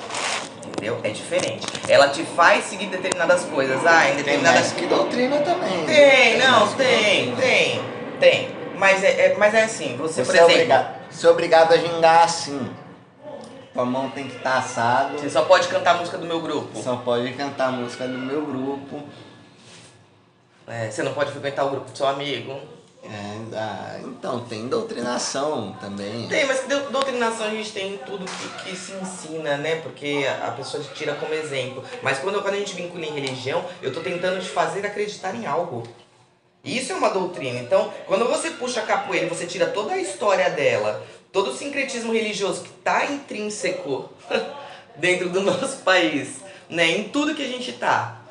Entendeu? 0.68 1.00
É 1.04 1.10
diferente. 1.10 1.66
Ela 1.88 2.10
te 2.10 2.24
faz 2.24 2.66
seguir 2.66 2.88
determinadas 2.88 3.44
coisas. 3.46 3.86
Ah, 3.86 4.06
em 4.06 4.08
Tem 4.10 4.18
determinadas. 4.18 4.60
mais 4.60 4.72
que 4.74 4.86
doutrina 4.86 5.38
também. 5.40 5.86
Tem, 5.86 6.38
não, 6.38 6.68
tem, 6.74 7.36
tem, 7.36 7.82
tem. 8.20 8.50
Mas 8.78 9.04
é, 9.04 9.08
é- 9.08 9.36
mas 9.38 9.54
é 9.54 9.64
assim, 9.64 9.98
você, 9.98 10.24
por 10.24 10.34
é 10.34 10.38
exemplo, 10.38 10.54
obrigado, 10.54 10.96
você 11.10 11.28
é 11.28 11.30
obrigado 11.30 11.74
a 11.74 11.78
gingar 11.78 12.24
assim. 12.24 12.70
Tua 13.74 13.86
mão 13.86 14.10
tem 14.10 14.28
que 14.28 14.38
estar 14.38 14.58
assado. 14.58 15.18
você 15.18 15.30
só 15.30 15.46
pode 15.46 15.68
cantar 15.68 15.96
a 15.96 15.98
música 16.00 16.18
do 16.18 16.26
meu 16.26 16.42
grupo. 16.42 16.82
Só 16.82 16.98
pode 16.98 17.32
cantar 17.34 17.68
a 17.68 17.72
música 17.72 18.08
do 18.08 18.18
meu 18.18 18.46
grupo. 18.46 19.04
É, 20.68 20.90
você 20.90 21.04
não 21.04 21.14
pode 21.14 21.32
frequentar 21.32 21.66
o 21.66 21.72
grupo 21.72 21.92
do 21.92 21.98
seu 21.98 22.08
amigo. 22.08 22.60
É, 23.04 23.56
ah, 23.56 24.00
então, 24.04 24.42
tem 24.42 24.68
doutrinação 24.68 25.76
também. 25.80 26.28
Tem, 26.28 26.46
mas 26.46 26.66
doutrinação 26.92 27.48
a 27.48 27.50
gente 27.50 27.72
tem 27.72 27.94
em 27.94 27.98
tudo 27.98 28.26
que, 28.26 28.64
que 28.64 28.76
se 28.76 28.92
ensina, 28.94 29.58
né? 29.58 29.78
Porque 29.78 30.26
a 30.44 30.52
pessoa 30.52 30.84
te 30.84 30.94
tira 30.94 31.16
como 31.16 31.34
exemplo. 31.34 31.84
Mas 32.04 32.20
quando, 32.20 32.42
quando 32.42 32.56
a 32.56 32.58
gente 32.58 32.76
vincula 32.76 33.06
em 33.06 33.14
religião, 33.14 33.64
eu 33.82 33.94
tô 33.94 34.02
tentando 34.02 34.42
te 34.42 34.50
fazer 34.50 34.86
acreditar 34.86 35.34
em 35.34 35.46
algo. 35.46 35.84
Isso 36.64 36.92
é 36.92 36.96
uma 36.96 37.10
doutrina. 37.10 37.60
Então, 37.60 37.92
quando 38.06 38.28
você 38.28 38.52
puxa 38.52 38.82
a 38.82 38.86
capoeira 38.86 39.28
você 39.28 39.46
tira 39.46 39.68
toda 39.68 39.94
a 39.94 39.98
história 39.98 40.50
dela, 40.50 41.02
todo 41.32 41.52
o 41.52 41.56
sincretismo 41.56 42.14
religioso 42.14 42.64
que 42.64 42.70
tá 42.84 43.06
intrínseco 43.06 44.10
dentro 44.98 45.30
do 45.30 45.42
nosso 45.42 45.78
país, 45.78 46.38
né? 46.70 46.90
Em 46.90 47.10
tudo 47.10 47.36
que 47.36 47.44
a 47.44 47.48
gente 47.48 47.74
tá. 47.74 48.22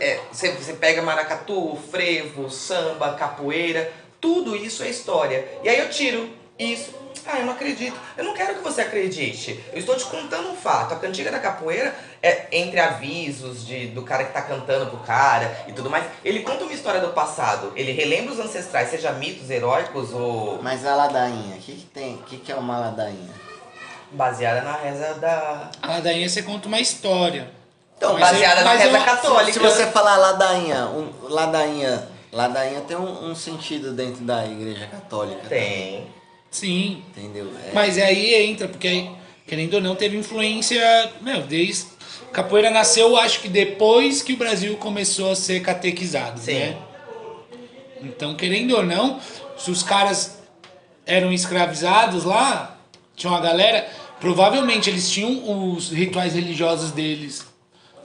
É, 0.00 0.20
Você 0.30 0.52
você 0.52 0.74
pega 0.74 1.00
maracatu, 1.02 1.78
frevo, 1.90 2.50
samba, 2.50 3.14
capoeira, 3.14 3.92
tudo 4.20 4.54
isso 4.54 4.82
é 4.82 4.90
história. 4.90 5.48
E 5.64 5.68
aí 5.68 5.78
eu 5.78 5.88
tiro 5.88 6.28
isso. 6.58 6.94
Ah, 7.26 7.38
eu 7.38 7.46
não 7.46 7.52
acredito. 7.52 7.96
Eu 8.16 8.24
não 8.24 8.34
quero 8.34 8.54
que 8.56 8.60
você 8.62 8.80
acredite. 8.82 9.58
Eu 9.72 9.78
estou 9.78 9.96
te 9.96 10.04
contando 10.04 10.50
um 10.50 10.56
fato. 10.56 10.94
A 10.94 10.96
cantiga 10.98 11.30
da 11.30 11.38
capoeira 11.38 11.94
é 12.22 12.46
entre 12.52 12.78
avisos 12.80 13.66
de, 13.66 13.86
do 13.88 14.02
cara 14.02 14.24
que 14.24 14.32
tá 14.32 14.42
cantando 14.42 14.86
pro 14.86 14.98
cara 14.98 15.64
e 15.68 15.72
tudo 15.72 15.88
mais. 15.90 16.04
Ele 16.24 16.40
conta 16.40 16.64
uma 16.64 16.72
história 16.72 17.00
do 17.00 17.08
passado. 17.10 17.72
Ele 17.76 17.92
relembra 17.92 18.32
os 18.32 18.40
ancestrais, 18.40 18.90
seja 18.90 19.12
mitos 19.12 19.48
heróicos 19.50 20.12
ou 20.12 20.60
Mas 20.62 20.84
a 20.86 20.94
ladainha, 20.96 21.56
o 21.56 21.60
que, 21.60 21.72
que 21.72 21.86
tem? 21.86 22.14
O 22.14 22.22
que, 22.22 22.36
que 22.38 22.50
é 22.52 22.56
uma 22.56 22.78
ladainha? 22.78 23.40
baseada 24.12 24.62
na 24.62 24.72
reza 24.76 25.14
da. 25.14 25.70
A 25.80 25.86
ladainha 25.86 26.28
você 26.28 26.42
conta 26.42 26.66
uma 26.66 26.80
história. 26.80 27.48
Então, 27.96 28.14
Mas 28.14 28.30
baseada 28.30 28.60
é- 28.60 28.64
na 28.64 28.70
mas 28.70 28.80
reza 28.82 28.98
eu- 28.98 29.04
católica. 29.04 29.52
Se 29.52 29.58
você 29.58 29.86
falar 29.86 30.16
ladainha, 30.16 30.86
um, 30.86 31.12
ladainha, 31.28 32.08
ladainha 32.32 32.80
tem 32.80 32.96
um, 32.96 33.30
um 33.30 33.34
sentido 33.36 33.92
dentro 33.92 34.22
da 34.24 34.44
igreja 34.46 34.86
católica. 34.86 35.46
Tem. 35.48 36.06
Sim. 36.50 37.02
Entendeu? 37.16 37.50
É, 37.66 37.72
Mas 37.72 37.96
aí 37.98 38.34
entra, 38.34 38.66
porque 38.66 38.88
aí, 38.88 39.10
querendo 39.46 39.74
ou 39.74 39.80
não, 39.80 39.94
teve 39.94 40.16
influência, 40.16 40.80
meu, 41.20 41.42
desde. 41.42 41.86
Capoeira 42.32 42.70
nasceu, 42.70 43.16
acho 43.16 43.40
que 43.40 43.48
depois 43.48 44.22
que 44.22 44.34
o 44.34 44.36
Brasil 44.36 44.76
começou 44.76 45.32
a 45.32 45.36
ser 45.36 45.60
catequizado, 45.60 46.38
Sim. 46.38 46.54
né? 46.54 46.76
Então, 48.02 48.34
querendo 48.36 48.76
ou 48.76 48.84
não, 48.84 49.20
se 49.58 49.70
os 49.70 49.82
caras 49.82 50.38
eram 51.04 51.32
escravizados 51.32 52.24
lá, 52.24 52.78
tinha 53.16 53.32
uma 53.32 53.40
galera, 53.40 53.88
provavelmente 54.20 54.88
eles 54.88 55.10
tinham 55.10 55.74
os 55.74 55.90
rituais 55.90 56.34
religiosos 56.34 56.92
deles 56.92 57.44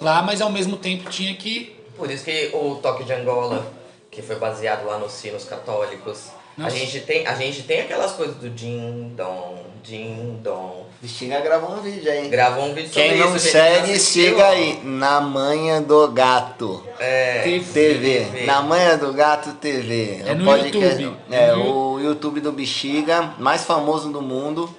lá, 0.02 0.22
mas 0.22 0.42
ao 0.42 0.52
mesmo 0.52 0.76
tempo 0.76 1.10
tinha 1.10 1.34
que. 1.36 1.76
Por 1.96 2.10
isso 2.12 2.26
que 2.26 2.52
o 2.54 2.76
toque 2.76 3.04
de 3.04 3.14
Angola, 3.14 3.72
que 4.12 4.22
foi 4.22 4.38
baseado 4.38 4.86
lá 4.86 4.98
nos 4.98 5.14
sinos 5.14 5.46
católicos, 5.46 6.30
a 6.58 6.62
Nossa. 6.64 6.76
gente, 6.76 7.00
tem, 7.02 7.28
a 7.28 7.36
gente 7.36 7.64
tem 7.64 7.82
aquelas 7.82 8.14
coisas 8.14 8.36
do 8.38 8.50
din 8.50 9.12
dom, 9.16 9.64
din 9.84 10.40
dom. 10.42 10.86
Bexiga 11.02 11.40
gravou 11.42 11.76
um 11.78 11.82
vídeo 11.82 12.10
aí. 12.12 12.28
Gravou 12.30 12.66
um 12.66 12.74
vídeo 12.74 12.88
sobre 12.92 13.10
Quem 13.10 13.18
isso. 13.18 13.26
não 13.28 13.38
gente 13.38 13.52
segue, 13.52 14.00
siga 14.00 14.48
aí. 14.48 14.80
Na 14.84 15.20
Manha 15.22 15.82
do 15.82 16.08
Gato. 16.08 16.84
É. 17.00 17.42
TV. 17.44 17.94
TV. 18.24 18.46
Na 18.46 18.62
Manha 18.62 18.98
do 18.98 19.12
Gato 19.14 19.54
TV. 19.56 20.24
É 20.26 20.32
o 20.32 20.36
no 20.36 20.46
podcast- 20.46 21.02
YouTube. 21.04 21.18
É, 21.30 21.52
No 21.54 21.94
o 21.96 22.00
YouTube 22.00 22.40
do 22.40 22.52
Bexiga, 22.52 23.34
mais 23.38 23.64
famoso 23.64 24.10
do 24.10 24.22
mundo. 24.22 24.74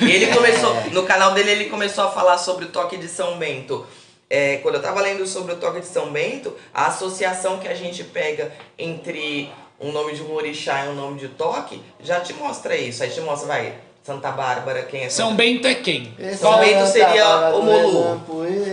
E 0.00 0.10
ele 0.10 0.26
começou, 0.34 0.74
no 0.92 1.04
canal 1.04 1.32
dele, 1.34 1.50
ele 1.52 1.64
começou 1.66 2.04
a 2.04 2.10
falar 2.10 2.38
sobre 2.38 2.64
o 2.64 2.68
toque 2.68 2.96
de 2.96 3.06
São 3.06 3.38
Bento. 3.38 3.86
É, 4.28 4.56
quando 4.56 4.74
eu 4.76 4.82
tava 4.82 5.00
lendo 5.00 5.24
sobre 5.26 5.52
o 5.52 5.56
toque 5.56 5.78
de 5.80 5.86
São 5.86 6.10
Bento, 6.10 6.52
a 6.74 6.86
associação 6.86 7.58
que 7.58 7.68
a 7.68 7.74
gente 7.74 8.02
pega 8.02 8.50
entre 8.76 9.48
um 9.80 9.92
nome 9.92 10.14
de 10.14 10.22
um 10.22 10.32
orixá 10.34 10.84
e 10.86 10.88
um 10.88 10.94
nome 10.94 11.18
de 11.20 11.28
toque, 11.28 11.80
já 12.02 12.20
te 12.20 12.32
mostra 12.34 12.76
isso. 12.76 13.02
Aí 13.02 13.10
te 13.10 13.20
mostra, 13.20 13.48
vai, 13.48 13.74
Santa 14.02 14.30
Bárbara, 14.30 14.82
quem 14.84 15.02
é 15.04 15.08
São 15.08 15.30
Santa 15.30 15.42
Bento 15.42 15.66
é 15.66 15.74
quem? 15.74 16.12
São 16.38 16.58
Bento 16.58 16.86
seria 16.86 17.50
o 17.56 17.62
Molu. 17.62 18.22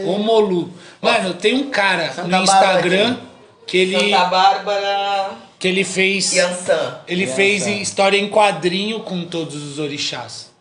O 0.06 0.20
Molu. 0.20 0.70
Mano, 1.02 1.34
tem 1.34 1.56
um 1.56 1.70
cara 1.70 2.12
Santa 2.12 2.28
no 2.40 2.46
Bárbara 2.46 2.76
Instagram 2.76 3.18
que 3.66 3.78
ele, 3.78 4.00
Santa 4.00 4.26
Bárbara 4.26 5.32
que 5.60 5.68
ele 5.68 5.84
fez. 5.84 6.34
Yansan. 6.34 7.00
Ele 7.08 7.22
Criança. 7.24 7.36
fez 7.36 7.68
história 7.68 8.18
em 8.18 8.30
quadrinho 8.30 9.00
com 9.02 9.26
todos 9.26 9.56
os 9.56 9.80
orixás. 9.80 10.52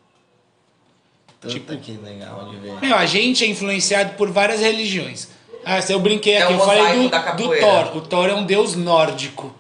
Tipo, 1.47 1.73
Tipo- 1.73 1.77
que 1.79 1.93
legal 1.93 2.49
de 2.51 2.57
ver. 2.57 2.81
Meu, 2.81 2.97
a 2.97 3.05
gente 3.05 3.45
é 3.45 3.49
influenciado 3.49 4.15
por 4.15 4.31
várias 4.31 4.61
religiões. 4.61 5.29
Ah, 5.65 5.81
se 5.83 5.93
eu 5.93 5.99
brinquei 6.01 6.35
É 6.35 6.43
aqui, 6.43 6.53
um 6.55 6.59
eu 6.59 6.65
falei 6.65 7.09
do, 7.09 7.09
do. 7.37 7.59
Thor. 7.59 7.97
O 7.97 8.01
Thor 8.01 8.29
é 8.29 8.35
um 8.35 8.45
deus 8.45 8.75
nórdico. 8.75 9.53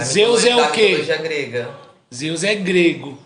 Zeus 0.00 0.44
é 0.44 0.56
o 0.56 0.70
quê? 0.72 0.96
grega. 1.22 1.70
Zeus 2.14 2.44
é 2.44 2.54
grego. 2.54 3.18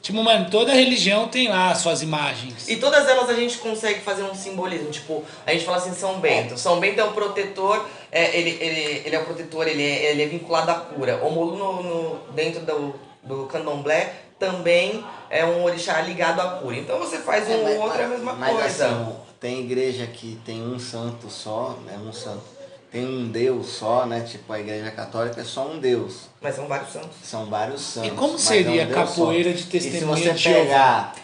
Tipo, 0.00 0.22
mano, 0.22 0.48
toda 0.48 0.72
religião 0.72 1.26
tem 1.28 1.48
lá 1.48 1.70
as 1.72 1.78
suas 1.78 2.02
imagens. 2.02 2.68
E 2.68 2.76
todas 2.76 3.06
elas 3.08 3.28
a 3.28 3.34
gente 3.34 3.58
consegue 3.58 4.00
fazer 4.00 4.22
um 4.22 4.34
simbolismo. 4.34 4.90
Tipo, 4.90 5.24
a 5.44 5.52
gente 5.52 5.64
fala 5.64 5.78
assim, 5.78 5.92
São 5.92 6.20
Bento. 6.20 6.56
São 6.56 6.78
Bento 6.78 7.00
é 7.00 7.04
o 7.04 7.12
protetor, 7.12 7.84
é, 8.10 8.36
ele, 8.38 8.50
ele, 8.60 9.02
ele 9.04 9.16
é 9.16 9.18
o 9.18 9.24
protetor, 9.24 9.66
ele 9.66 9.82
é, 9.82 10.12
ele 10.12 10.22
é 10.22 10.26
vinculado 10.26 10.70
à 10.70 10.74
cura. 10.74 11.16
O 11.24 11.30
Molu 11.30 11.56
no, 11.56 11.82
no- 11.82 12.18
dentro 12.32 12.60
do, 12.64 12.94
do 13.24 13.46
candomblé 13.46 14.14
também 14.38 15.04
é 15.28 15.44
um 15.44 15.64
orixá 15.64 16.00
ligado 16.00 16.40
à 16.40 16.48
cura. 16.60 16.76
Então 16.76 16.96
você 16.98 17.18
faz 17.18 17.48
um 17.48 17.54
ou 17.54 17.64
mas- 17.64 17.78
outro 17.80 18.00
é 18.00 18.04
a 18.04 18.08
mesma 18.08 18.32
mas 18.34 18.52
coisa. 18.56 18.86
assim, 18.88 19.12
tem 19.40 19.60
igreja 19.60 20.06
que 20.06 20.38
tem 20.46 20.62
um 20.62 20.78
santo 20.78 21.28
só, 21.28 21.76
né? 21.84 21.98
Um 22.06 22.12
santo. 22.12 22.44
Tem 22.90 23.04
um 23.06 23.28
Deus 23.28 23.68
só, 23.68 24.06
né? 24.06 24.20
Tipo, 24.20 24.52
a 24.52 24.60
igreja 24.60 24.90
católica 24.90 25.40
é 25.40 25.44
só 25.44 25.68
um 25.68 25.78
Deus. 25.78 26.28
Mas 26.40 26.54
são 26.54 26.66
vários 26.66 26.90
santos. 26.90 27.16
São 27.22 27.46
vários 27.46 27.80
santos. 27.82 28.10
E 28.10 28.12
como 28.12 28.38
seria 28.38 28.82
é 28.82 28.86
um 28.86 28.90
capoeira 28.90 29.50
só. 29.50 29.56
de 29.56 29.62
E 29.76 29.80
se 29.80 29.90
testemunha 29.90 30.34
você 30.34 30.50
pegar 30.50 31.14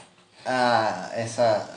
a, 0.45 1.11
essa 1.15 1.71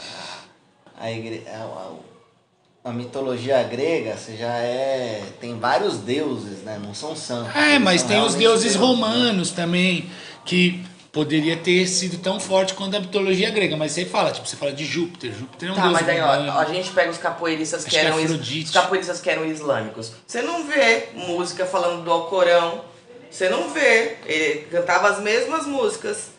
a, 0.99 1.09
igre, 1.09 1.45
a, 1.47 2.89
a 2.89 2.91
mitologia 2.91 3.63
grega, 3.63 4.17
você 4.17 4.35
já 4.35 4.57
é 4.57 5.23
tem 5.39 5.57
vários 5.57 5.99
deuses, 5.99 6.63
né? 6.63 6.77
Não 6.83 6.93
são 6.93 7.15
santos. 7.15 7.55
É, 7.55 7.79
mas 7.79 8.03
tem 8.03 8.17
os 8.17 8.33
realmente 8.33 8.39
deuses 8.39 8.75
né? 8.75 8.81
romanos 8.81 9.51
também, 9.51 10.09
que 10.43 10.83
poderia 11.11 11.57
ter 11.57 11.87
sido 11.87 12.17
tão 12.21 12.39
forte 12.39 12.73
quanto 12.73 12.95
a 12.97 12.99
mitologia 12.99 13.49
grega. 13.49 13.75
Mas 13.77 13.91
você 13.93 14.05
fala, 14.05 14.31
tipo, 14.31 14.47
você 14.47 14.55
fala 14.55 14.71
de 14.73 14.85
Júpiter. 14.85 15.31
Júpiter 15.33 15.69
é 15.69 15.71
um 15.71 15.75
Tá, 15.75 15.81
deus 15.83 15.93
mas 15.93 16.09
aí, 16.09 16.19
ó, 16.21 16.59
a 16.59 16.65
gente 16.65 16.89
pega 16.91 17.09
os 17.11 17.17
capoeiristas 17.17 17.81
Acho 17.81 17.85
que 17.89 17.91
que 17.91 17.97
é 17.97 18.05
eram 18.05 18.17
Afrodite. 18.23 18.65
os 18.65 18.71
capoeiristas 18.71 19.21
que 19.21 19.29
eram 19.29 19.45
islâmicos. 19.45 20.11
Você 20.25 20.41
não 20.41 20.65
vê 20.67 21.09
música 21.15 21.65
falando 21.65 22.03
do 22.03 22.11
Alcorão. 22.11 22.81
Você 23.29 23.49
não 23.49 23.69
vê. 23.73 24.15
Ele 24.25 24.61
cantava 24.71 25.09
as 25.09 25.19
mesmas 25.21 25.65
músicas. 25.65 26.29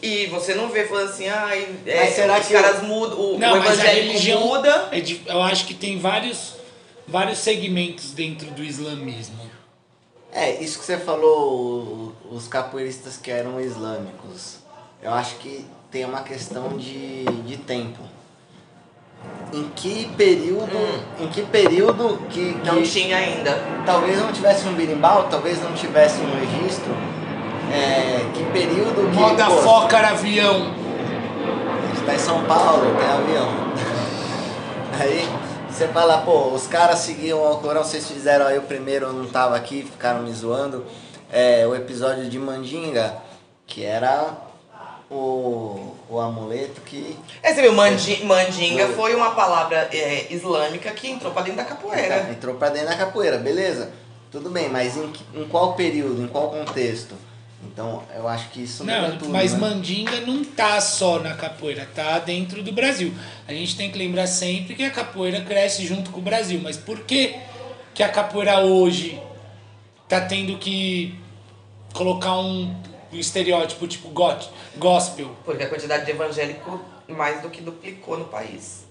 E 0.00 0.26
você 0.26 0.54
não 0.54 0.68
vê 0.68 0.84
falando 0.86 1.08
assim, 1.10 1.26
ai, 1.28 1.68
é, 1.84 2.04
Mas 2.04 2.14
será 2.14 2.38
os 2.38 2.46
que 2.46 2.52
caras 2.52 2.82
mudam, 2.84 3.18
o, 3.18 3.36
Não, 3.38 3.54
o 3.54 3.58
mas 3.58 3.70
a 3.70 3.72
evangélico 3.74 4.06
religião 4.12 4.40
muda. 4.46 4.88
é 4.92 5.00
de- 5.00 5.20
eu 5.26 5.42
acho 5.42 5.66
que 5.66 5.74
tem 5.74 5.98
vários, 5.98 6.52
vários 7.04 7.38
segmentos 7.38 8.12
dentro 8.12 8.48
do 8.52 8.62
islamismo. 8.62 9.37
É, 10.32 10.62
isso 10.62 10.78
que 10.78 10.84
você 10.84 10.98
falou, 10.98 12.12
os 12.30 12.46
capoeiristas 12.48 13.16
que 13.16 13.30
eram 13.30 13.60
islâmicos. 13.60 14.58
Eu 15.02 15.12
acho 15.14 15.36
que 15.36 15.64
tem 15.90 16.04
uma 16.04 16.20
questão 16.20 16.76
de, 16.76 17.24
de 17.24 17.56
tempo. 17.56 18.02
Em 19.52 19.68
que 19.74 20.08
período, 20.16 20.76
em 21.18 21.28
que 21.28 21.42
período 21.42 22.18
que, 22.28 22.40
Hum. 22.40 22.60
Não 22.64 22.74
que 22.76 22.88
tinha 22.88 23.16
ainda. 23.16 23.58
talvez 23.86 24.18
não 24.18 24.32
tivesse 24.32 24.68
um 24.68 24.74
birimbau, 24.74 25.28
talvez 25.28 25.62
não 25.62 25.72
tivesse 25.72 26.20
um 26.20 26.38
registro, 26.38 26.92
é, 27.72 28.30
que 28.34 28.44
período 28.52 29.10
que... 29.10 29.16
Moda 29.16 29.46
pô, 29.46 29.56
foca 29.62 29.96
avião. 29.96 30.72
A 31.82 31.86
gente 31.94 32.06
tá 32.06 32.14
em 32.14 32.18
São 32.18 32.44
Paulo, 32.44 32.94
tem 32.96 33.08
avião. 33.08 33.48
Aí 35.00 35.47
você 35.78 35.86
fala, 35.86 36.22
pô, 36.22 36.48
os 36.48 36.66
caras 36.66 36.98
seguiam 36.98 37.40
o 37.40 37.46
Alcorão, 37.46 37.84
vocês 37.84 38.08
fizeram 38.08 38.46
aí 38.46 38.58
o 38.58 38.62
primeiro, 38.62 39.06
eu 39.06 39.12
não 39.12 39.26
tava 39.28 39.54
aqui, 39.54 39.84
ficaram 39.84 40.22
me 40.22 40.32
zoando. 40.32 40.84
É, 41.30 41.64
o 41.68 41.76
episódio 41.76 42.28
de 42.28 42.36
Mandinga, 42.36 43.14
que 43.64 43.84
era 43.84 44.32
o, 45.08 45.94
o 46.08 46.18
amuleto 46.18 46.80
que. 46.80 47.16
É, 47.40 47.54
você 47.54 47.62
viu, 47.62 47.72
mandi, 47.72 48.24
mandinga 48.24 48.88
Não. 48.88 48.94
foi 48.96 49.14
uma 49.14 49.36
palavra 49.36 49.88
é, 49.92 50.26
islâmica 50.34 50.90
que 50.90 51.08
entrou 51.08 51.32
pra 51.32 51.42
dentro 51.42 51.58
da 51.58 51.64
capoeira. 51.64 52.28
Entrou 52.28 52.56
pra 52.56 52.70
dentro 52.70 52.88
da 52.88 52.96
capoeira, 52.96 53.38
beleza? 53.38 53.92
Tudo 54.32 54.50
bem, 54.50 54.68
mas 54.68 54.96
em, 54.96 55.12
em 55.32 55.46
qual 55.46 55.74
período, 55.74 56.20
em 56.20 56.26
qual 56.26 56.50
contexto? 56.50 57.14
Então, 57.78 58.02
eu 58.12 58.26
acho 58.26 58.50
que 58.50 58.64
isso 58.64 58.82
Não, 58.82 59.16
tudo, 59.16 59.28
mas 59.28 59.52
né? 59.52 59.60
mandinga 59.60 60.20
não 60.22 60.42
tá 60.44 60.80
só 60.80 61.20
na 61.20 61.34
capoeira, 61.34 61.88
tá 61.94 62.18
dentro 62.18 62.60
do 62.60 62.72
Brasil. 62.72 63.14
A 63.46 63.52
gente 63.52 63.76
tem 63.76 63.88
que 63.88 63.96
lembrar 63.96 64.26
sempre 64.26 64.74
que 64.74 64.82
a 64.82 64.90
capoeira 64.90 65.42
cresce 65.42 65.86
junto 65.86 66.10
com 66.10 66.18
o 66.18 66.20
Brasil. 66.20 66.58
Mas 66.60 66.76
por 66.76 67.04
que, 67.04 67.36
que 67.94 68.02
a 68.02 68.08
capoeira 68.08 68.58
hoje 68.58 69.22
tá 70.08 70.20
tendo 70.20 70.58
que 70.58 71.16
colocar 71.92 72.36
um, 72.40 72.74
um 73.12 73.16
estereótipo 73.16 73.86
tipo 73.86 74.08
got, 74.08 74.50
gospel? 74.76 75.36
Porque 75.44 75.62
a 75.62 75.68
quantidade 75.68 76.04
de 76.04 76.10
evangélico 76.10 76.84
mais 77.06 77.40
do 77.42 77.48
que 77.48 77.60
duplicou 77.60 78.18
no 78.18 78.24
país. 78.24 78.88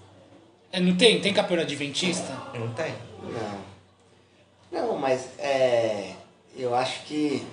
É, 0.72 0.80
não 0.80 0.96
tem? 0.96 1.20
Tem 1.20 1.34
capoeira 1.34 1.64
adventista? 1.64 2.32
Não 2.54 2.70
tem. 2.70 2.94
Não. 3.22 4.82
Não, 4.82 4.98
mas 4.98 5.28
é. 5.40 6.14
Eu 6.56 6.74
acho 6.74 7.02
que. 7.04 7.46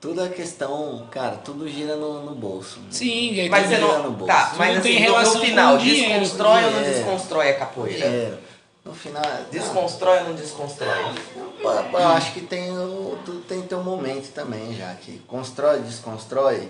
Tudo 0.00 0.24
é 0.24 0.28
questão, 0.28 1.06
cara, 1.10 1.36
tudo 1.36 1.68
gira 1.68 1.96
no, 1.96 2.24
no 2.24 2.34
bolso. 2.34 2.78
Sim, 2.88 3.40
é 3.40 3.48
Mas 3.48 3.66
você 3.66 3.74
dinheiro 3.74 3.98
não. 3.98 4.02
no 4.04 4.10
bolso. 4.12 4.32
Tá, 4.32 4.54
mas 4.56 4.80
tem 4.80 4.96
assim, 4.96 5.04
no, 5.06 5.12
relação 5.12 5.34
no 5.34 5.40
com 5.40 5.46
final, 5.46 5.78
dinheiro, 5.78 6.12
com 6.14 6.20
desconstrói 6.20 6.64
ou 6.64 6.70
não 6.70 6.78
dinheiro. 6.78 6.94
desconstrói 6.94 7.48
a 7.50 7.54
capoeira? 7.58 8.08
Dinheiro. 8.08 8.38
No 8.84 8.94
final. 8.94 9.22
não. 9.24 9.50
Desconstrói 9.50 10.18
ou 10.18 10.24
não 10.24 10.34
desconstrói? 10.36 11.04
Pô, 11.60 11.98
Eu 11.98 12.08
acho 12.08 12.32
que 12.32 12.40
tem 12.42 12.70
o, 12.70 13.18
tudo 13.24 13.40
tem 13.40 13.60
teu 13.62 13.82
momento 13.82 14.32
também, 14.32 14.72
já 14.74 14.94
que 14.94 15.18
constrói, 15.26 15.80
desconstrói. 15.80 16.68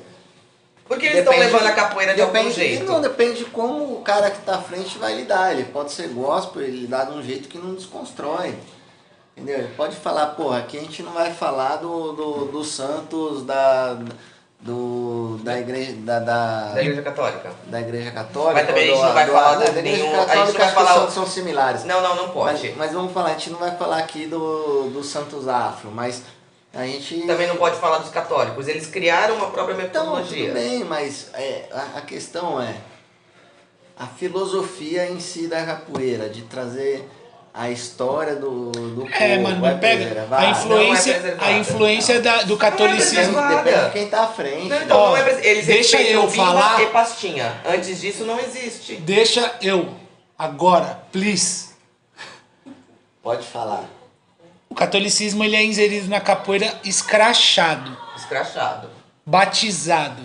Porque 0.87 1.05
eles 1.05 1.18
estão 1.18 1.39
levando 1.39 1.66
a 1.66 1.72
capoeira 1.72 2.14
de 2.14 2.22
algum 2.22 2.33
depende, 2.33 2.55
jeito. 2.55 2.85
Não, 2.87 3.03
depende 3.03 3.41
de 3.41 3.45
como 3.45 3.93
o 3.93 4.01
cara 4.01 4.31
que 4.31 4.41
tá 4.41 4.55
à 4.57 4.62
frente 4.62 4.97
vai 4.97 5.14
lidar. 5.14 5.53
Ele 5.53 5.64
pode 5.64 5.93
ser 5.93 6.09
gospel, 6.09 6.62
ele 6.62 6.81
lidar 6.81 7.05
de 7.05 7.12
um 7.12 7.22
jeito 7.22 7.47
que 7.47 7.59
não 7.59 7.74
desconstrói. 7.74 8.55
Entendeu? 9.41 9.68
Pode 9.76 9.97
falar, 9.97 10.26
porra, 10.28 10.59
aqui 10.59 10.76
a 10.78 10.80
gente 10.80 11.03
não 11.03 11.12
vai 11.12 11.32
falar 11.32 11.76
do, 11.76 12.12
do, 12.12 12.45
dos 12.47 12.68
santos 12.72 13.45
da, 13.45 13.97
do, 14.61 15.39
da 15.45 15.59
igreja. 15.59 15.93
Da, 15.99 16.18
da, 16.18 16.72
Da 16.72 16.80
igreja 16.82 17.03
católica. 17.03 17.51
da 17.66 17.80
igreja 17.80 18.11
católica. 18.11 18.55
Mas 18.55 18.66
também 18.66 18.82
a 18.84 18.86
gente 18.86 18.97
do- 19.01 19.05
não 19.07 19.12
vai 19.14 19.26
do- 19.26 19.32
falar 19.32 19.55
da 19.57 19.64
de 19.64 19.78
igreja 19.78 20.03
nenhum- 20.03 20.14
a 20.14 20.18
gente 20.18 20.26
católica, 20.26 20.59
não 20.59 20.64
vai 20.64 20.74
falar- 20.74 20.95
santos 21.01 21.14
são 21.14 21.26
similares. 21.26 21.84
Não, 21.84 22.03
não, 22.03 22.16
não 22.16 22.28
pode. 22.30 22.68
Mas, 22.68 22.76
mas 22.76 22.93
vamos 22.93 23.12
falar, 23.12 23.28
a 23.28 23.32
gente 23.32 23.51
não 23.51 23.59
vai 23.59 23.76
falar 23.76 23.99
aqui 23.99 24.26
do, 24.26 24.91
do 24.91 25.05
Santos 25.05 25.47
Afro, 25.47 25.91
mas 25.93 26.22
a 26.74 26.84
gente. 26.84 27.20
Também 27.26 27.47
não 27.47 27.57
pode 27.57 27.76
falar 27.76 27.99
dos 27.99 28.11
católicos. 28.11 28.66
Eles 28.66 28.86
criaram 28.86 29.36
uma 29.36 29.51
própria 29.51 29.74
Então, 29.74 29.84
metodologia. 30.05 30.47
tudo 30.49 30.55
bem, 30.55 30.84
mas 30.84 31.30
é, 31.34 31.68
a, 31.72 31.99
a 31.99 32.01
questão 32.03 32.61
é 32.61 32.74
a 33.97 34.07
filosofia 34.07 35.11
em 35.11 35.18
si 35.18 35.47
da 35.49 35.64
capoeira, 35.64 36.28
de 36.28 36.43
trazer 36.43 37.09
a 37.59 37.70
história 37.70 38.36
do, 38.36 38.70
do 38.70 39.00
povo. 39.02 39.09
É, 39.12 39.36
mano, 39.38 39.61
vai 39.61 39.72
mas 39.72 39.80
pega 39.80 40.04
preservar? 40.06 40.38
a 40.40 40.50
influência, 40.50 41.18
Não 41.20 41.44
é 41.44 41.48
a 41.48 41.59
influência 41.59 42.20
da- 42.20 42.42
do 42.44 42.56
catolicismo. 42.56 43.14
preservada. 43.34 43.62
Depende 43.64 43.84
de 43.86 43.90
quem 43.92 44.09
tá 44.09 44.22
à 44.22 44.26
frente. 44.28 44.68
Não, 44.68 44.82
então, 44.82 44.96
Ó, 44.96 45.09
não 45.11 45.16
é 45.16 45.46
Eles 45.46 45.66
deixa 45.66 46.00
eu 46.00 46.30
falar. 46.30 46.80
e 46.80 46.86
pastinha. 46.86 47.61
Antes 47.66 48.00
disso 48.00 48.24
não 48.24 48.38
existe. 48.38 48.94
Deixa 48.96 49.56
eu 49.61 49.92
agora, 50.38 51.00
please. 51.11 51.70
Pode 53.22 53.44
falar. 53.46 53.84
O 54.68 54.74
catolicismo 54.74 55.42
ele 55.42 55.56
é 55.56 55.64
inserido 55.64 56.09
na 56.09 56.20
capoeira 56.20 56.78
escrachado. 56.84 57.96
escrachado. 58.16 58.88
Batizado. 59.26 60.22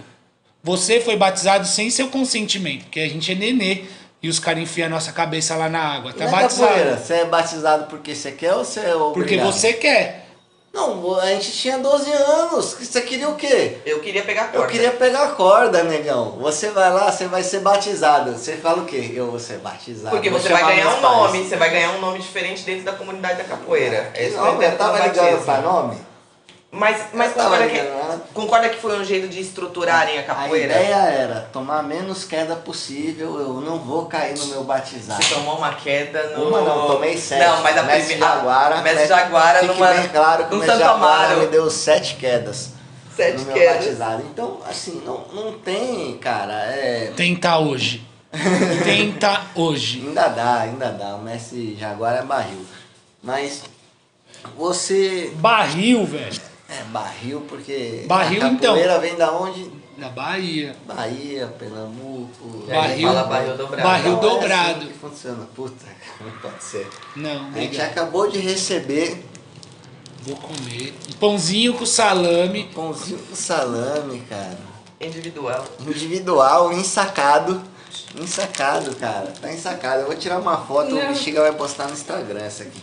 Você 0.61 1.01
foi 1.01 1.17
batizado 1.17 1.65
sem 1.67 1.89
seu 1.89 2.09
consentimento, 2.09 2.83
porque 2.83 2.99
a 2.99 3.09
gente 3.09 3.31
é 3.31 3.35
nenê 3.35 3.85
e 4.23 4.29
os 4.29 4.39
caras 4.39 4.63
enfiam 4.63 4.87
a 4.87 4.89
nossa 4.89 5.11
cabeça 5.11 5.53
lá 5.55 5.67
na 5.67 5.81
água. 5.81 6.13
Tá 6.13 6.23
Na 6.25 6.31
batizado. 6.31 6.69
capoeira, 6.69 6.97
você 6.97 7.13
é 7.15 7.25
batizado 7.25 7.85
porque 7.87 8.15
você 8.15 8.31
quer 8.31 8.53
ou 8.53 8.63
você 8.63 8.79
é 8.79 8.95
obrigado? 8.95 9.13
Porque 9.13 9.37
você 9.37 9.73
quer. 9.73 10.23
Não, 10.73 11.19
a 11.19 11.27
gente 11.27 11.51
tinha 11.51 11.77
12 11.77 12.11
anos. 12.11 12.73
Você 12.81 13.01
queria 13.01 13.29
o 13.29 13.35
quê? 13.35 13.77
Eu 13.85 13.99
queria 13.99 14.23
pegar 14.23 14.45
corda. 14.45 14.57
Eu 14.57 14.67
queria 14.67 14.91
pegar 14.91 15.23
a 15.25 15.27
corda, 15.29 15.83
negão. 15.83 16.37
Você 16.39 16.69
vai 16.71 16.91
lá, 16.91 17.11
você 17.11 17.27
vai 17.27 17.43
ser 17.43 17.59
batizado. 17.59 18.31
Você 18.31 18.53
fala 18.55 18.81
o 18.81 18.85
quê? 18.85 19.11
Eu 19.13 19.29
vou 19.29 19.39
ser 19.39 19.59
batizado. 19.59 20.15
Porque 20.15 20.31
Vou 20.31 20.39
você 20.39 20.49
vai 20.49 20.65
ganhar 20.65 20.87
um 20.87 21.01
pais. 21.01 21.01
nome, 21.01 21.43
você 21.43 21.57
vai 21.57 21.69
ganhar 21.69 21.91
um 21.91 22.01
nome 22.01 22.17
diferente 22.17 22.63
dentro 22.63 22.85
da 22.85 22.93
comunidade 22.93 23.37
da 23.37 23.43
capoeira. 23.43 24.09
É 24.15 24.27
isso 24.27 24.35
que 24.35 24.65
eu 24.65 24.77
tava 24.77 24.99
ligando 25.05 25.45
pra 25.45 25.61
nome. 25.61 25.97
Mas, 26.75 27.05
mas 27.13 27.33
concorda, 27.33 27.67
que, 27.67 27.77
né? 27.79 28.21
concorda 28.33 28.69
que 28.69 28.77
foi 28.81 28.99
um 28.99 29.03
jeito 29.05 29.27
de 29.27 29.39
estruturarem 29.39 30.17
a 30.17 30.21
A 30.21 30.23
capoeira? 30.23 30.73
ideia 30.73 30.95
era 30.95 31.41
tomar 31.53 31.83
menos 31.83 32.23
queda 32.23 32.55
possível. 32.55 33.39
Eu 33.39 33.61
não 33.61 33.77
vou 33.77 34.07
cair 34.07 34.35
no 34.39 34.47
meu 34.47 34.63
batizado. 34.63 35.23
Você 35.23 35.35
tomou 35.35 35.57
uma 35.59 35.75
queda 35.75 36.35
no. 36.35 36.47
Uma 36.47 36.61
não, 36.61 36.87
tomei 36.87 37.15
sete. 37.15 37.45
Não, 37.45 37.61
mas 37.61 37.77
a 37.77 37.83
Mestre 37.83 38.15
primeira. 38.15 38.35
Jaguara. 38.35 38.75
Mestre 38.81 38.99
Mestre- 39.01 39.07
Jaguara 39.19 39.59
Fique 39.59 39.73
numa. 39.75 39.87
bem 39.93 40.07
claro 40.09 40.45
que 40.47 40.55
o 40.55 40.57
Mestre 40.57 40.79
Jaguara 40.79 41.35
me 41.35 41.45
deu 41.47 41.69
sete 41.69 42.15
quedas. 42.15 42.69
Sete 43.15 43.37
no 43.37 43.45
meu 43.45 43.53
quedas. 43.53 43.75
batizado. 43.83 44.23
Então, 44.23 44.57
assim, 44.67 45.03
não, 45.05 45.25
não 45.31 45.53
tem, 45.59 46.17
cara. 46.17 46.53
É, 46.53 47.13
Tenta 47.15 47.59
hoje. 47.59 48.03
Tenta 48.83 49.41
hoje. 49.53 50.01
Ainda 50.07 50.27
dá, 50.29 50.55
ainda 50.61 50.89
dá. 50.89 51.15
O 51.17 51.21
Messi 51.21 51.77
Jaguar 51.79 52.15
é 52.17 52.23
barril. 52.23 52.65
Mas 53.21 53.61
você. 54.57 55.31
Barril, 55.35 56.03
velho. 56.05 56.41
É 56.79 56.83
barril 56.85 57.41
porque. 57.47 58.03
Barril, 58.07 58.43
a 58.43 58.47
então. 58.49 58.71
capoeira 58.73 58.99
vem 58.99 59.15
da 59.15 59.31
onde? 59.31 59.69
Da 59.97 60.09
Bahia. 60.09 60.75
Bahia, 60.87 61.47
Pernambuco. 61.59 62.63
Aí 62.67 62.73
Barril- 62.73 63.07
fala 63.09 63.23
barril 63.25 63.57
dobrado. 63.57 63.83
barril 63.83 64.11
Não, 64.13 64.19
dobrado. 64.19 64.69
É 64.69 64.71
assim 64.77 64.87
que 64.87 64.93
funciona. 64.93 65.47
Puta, 65.55 65.85
não 66.19 66.31
pode 66.39 66.63
ser. 66.63 66.89
Não, 67.15 67.47
A 67.49 67.59
gente 67.59 67.79
acabou 67.81 68.29
de 68.29 68.39
receber 68.39 69.23
Vou 70.25 70.37
comer. 70.37 70.95
Um 71.09 71.13
pãozinho 71.19 71.73
com 71.73 71.85
salame. 71.85 72.71
pãozinho 72.73 73.19
com 73.19 73.35
salame, 73.35 74.21
cara. 74.21 74.57
Individual. 75.01 75.65
Individual, 75.81 76.71
ensacado. 76.73 77.61
Ensacado, 78.19 78.95
cara. 78.95 79.33
Tá 79.41 79.51
ensacado. 79.51 80.01
Eu 80.01 80.07
vou 80.07 80.15
tirar 80.15 80.39
uma 80.39 80.57
foto, 80.57 80.95
o 80.95 81.07
Bexiga 81.07 81.41
vai 81.41 81.51
postar 81.51 81.87
no 81.87 81.93
Instagram 81.93 82.39
essa 82.39 82.63
aqui. 82.63 82.79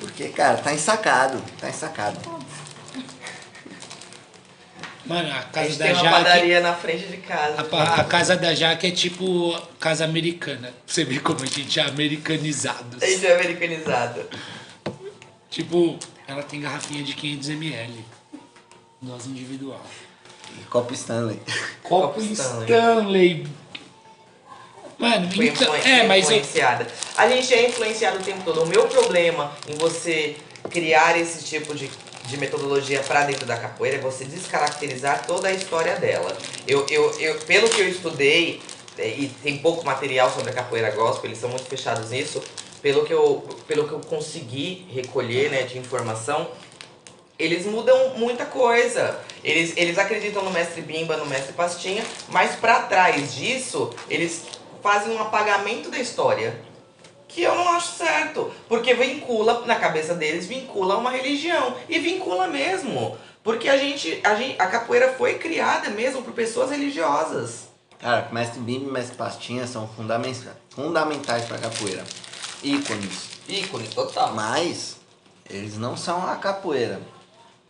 Porque, 0.00 0.28
cara, 0.28 0.56
tá 0.58 0.72
ensacado. 0.72 1.38
Tá 1.60 1.68
ensacado. 1.68 2.18
Mano, 5.08 5.32
a 5.32 5.38
A 5.38 5.42
casa 5.44 5.68
gente 5.68 5.78
da 5.78 5.84
tem 5.86 5.94
uma 5.94 6.02
Jaque. 6.04 6.16
padaria 6.24 6.60
na 6.60 6.74
frente 6.74 7.06
de 7.06 7.16
casa. 7.16 7.66
A, 7.72 7.94
a 8.00 8.04
casa 8.04 8.36
da 8.36 8.54
Jaque 8.54 8.86
é 8.86 8.90
tipo 8.90 9.58
casa 9.80 10.04
americana. 10.04 10.68
Pra 10.68 10.72
Você 10.86 11.04
vê 11.04 11.18
como 11.18 11.42
a 11.42 11.46
gente 11.46 11.80
é 11.80 11.82
americanizados. 11.84 13.02
A 13.02 13.06
gente 13.06 13.26
é 13.26 13.34
americanizado. 13.34 14.26
Tipo, 15.50 15.98
ela 16.26 16.42
tem 16.42 16.60
garrafinha 16.60 17.02
de 17.02 17.14
500ml. 17.14 17.90
Dose 19.00 19.30
individual. 19.30 19.80
E 20.60 20.64
copo 20.64 20.92
Stanley. 20.92 21.40
Copo 21.82 22.08
Copo 22.08 22.20
Stanley. 22.20 22.64
Stanley. 22.64 23.46
Mano, 24.98 25.30
Foi 25.32 25.46
então, 25.46 25.74
é, 25.76 26.06
mas 26.06 26.28
eu, 26.28 26.36
influenciada. 26.38 26.86
A 27.16 27.28
gente 27.28 27.54
é 27.54 27.68
influenciado 27.68 28.18
o 28.18 28.22
tempo 28.22 28.42
todo. 28.44 28.62
O 28.64 28.66
meu 28.66 28.88
problema 28.88 29.52
em 29.68 29.74
você 29.76 30.36
criar 30.70 31.16
esse 31.16 31.44
tipo 31.44 31.72
de, 31.74 31.88
de 32.28 32.36
metodologia 32.36 33.02
para 33.02 33.24
dentro 33.24 33.46
da 33.46 33.56
capoeira 33.56 33.96
é 33.96 34.00
você 34.00 34.24
descaracterizar 34.24 35.26
toda 35.26 35.48
a 35.48 35.52
história 35.52 35.96
dela. 35.96 36.36
Eu, 36.66 36.86
eu, 36.90 37.10
eu, 37.18 37.38
pelo 37.40 37.68
que 37.68 37.80
eu 37.80 37.88
estudei, 37.88 38.60
é, 38.98 39.08
e 39.08 39.28
tem 39.42 39.58
pouco 39.58 39.84
material 39.84 40.30
sobre 40.30 40.50
a 40.50 40.52
capoeira 40.52 40.90
gospel, 40.90 41.30
eles 41.30 41.38
são 41.38 41.48
muito 41.48 41.64
fechados 41.64 42.10
nisso, 42.10 42.42
pelo 42.82 43.04
que 43.04 43.12
eu, 43.12 43.44
pelo 43.66 43.88
que 43.88 43.92
eu 43.92 44.00
consegui 44.00 44.86
recolher 44.92 45.50
né, 45.50 45.62
de 45.62 45.78
informação, 45.78 46.48
eles 47.38 47.64
mudam 47.64 48.14
muita 48.16 48.44
coisa. 48.44 49.18
Eles, 49.42 49.72
eles 49.76 49.98
acreditam 49.98 50.42
no 50.42 50.50
mestre 50.50 50.82
Bimba, 50.82 51.16
no 51.16 51.26
mestre 51.26 51.52
Pastinha, 51.52 52.04
mas 52.28 52.56
pra 52.56 52.82
trás 52.82 53.34
disso, 53.34 53.90
eles 54.10 54.44
fazem 54.82 55.12
um 55.12 55.20
apagamento 55.20 55.90
da 55.90 55.98
história. 55.98 56.67
Que 57.28 57.42
eu 57.42 57.54
não 57.54 57.68
acho 57.76 57.92
certo. 57.96 58.50
Porque 58.68 58.94
vincula, 58.94 59.64
na 59.66 59.76
cabeça 59.76 60.14
deles, 60.14 60.46
vincula 60.46 60.96
uma 60.96 61.10
religião. 61.10 61.76
E 61.88 61.98
vincula 61.98 62.46
mesmo. 62.48 63.16
Porque 63.44 63.68
a 63.68 63.76
gente, 63.76 64.20
a 64.24 64.34
gente. 64.34 64.60
A 64.60 64.66
capoeira 64.66 65.12
foi 65.12 65.34
criada 65.34 65.90
mesmo 65.90 66.22
por 66.22 66.32
pessoas 66.32 66.70
religiosas. 66.70 67.68
Cara, 67.98 68.28
mestre 68.32 68.60
Bimbi 68.60 68.86
e 68.86 68.90
mestre 68.90 69.16
Pastinha 69.16 69.66
são 69.66 69.86
fundamenta- 69.88 70.56
fundamentais 70.70 71.44
pra 71.44 71.58
capoeira. 71.58 72.04
Ícones. 72.62 73.28
Ícone, 73.48 73.88
total. 73.88 74.34
Mas 74.34 74.96
eles 75.48 75.76
não 75.76 75.96
são 75.96 76.26
a 76.26 76.36
capoeira. 76.36 77.00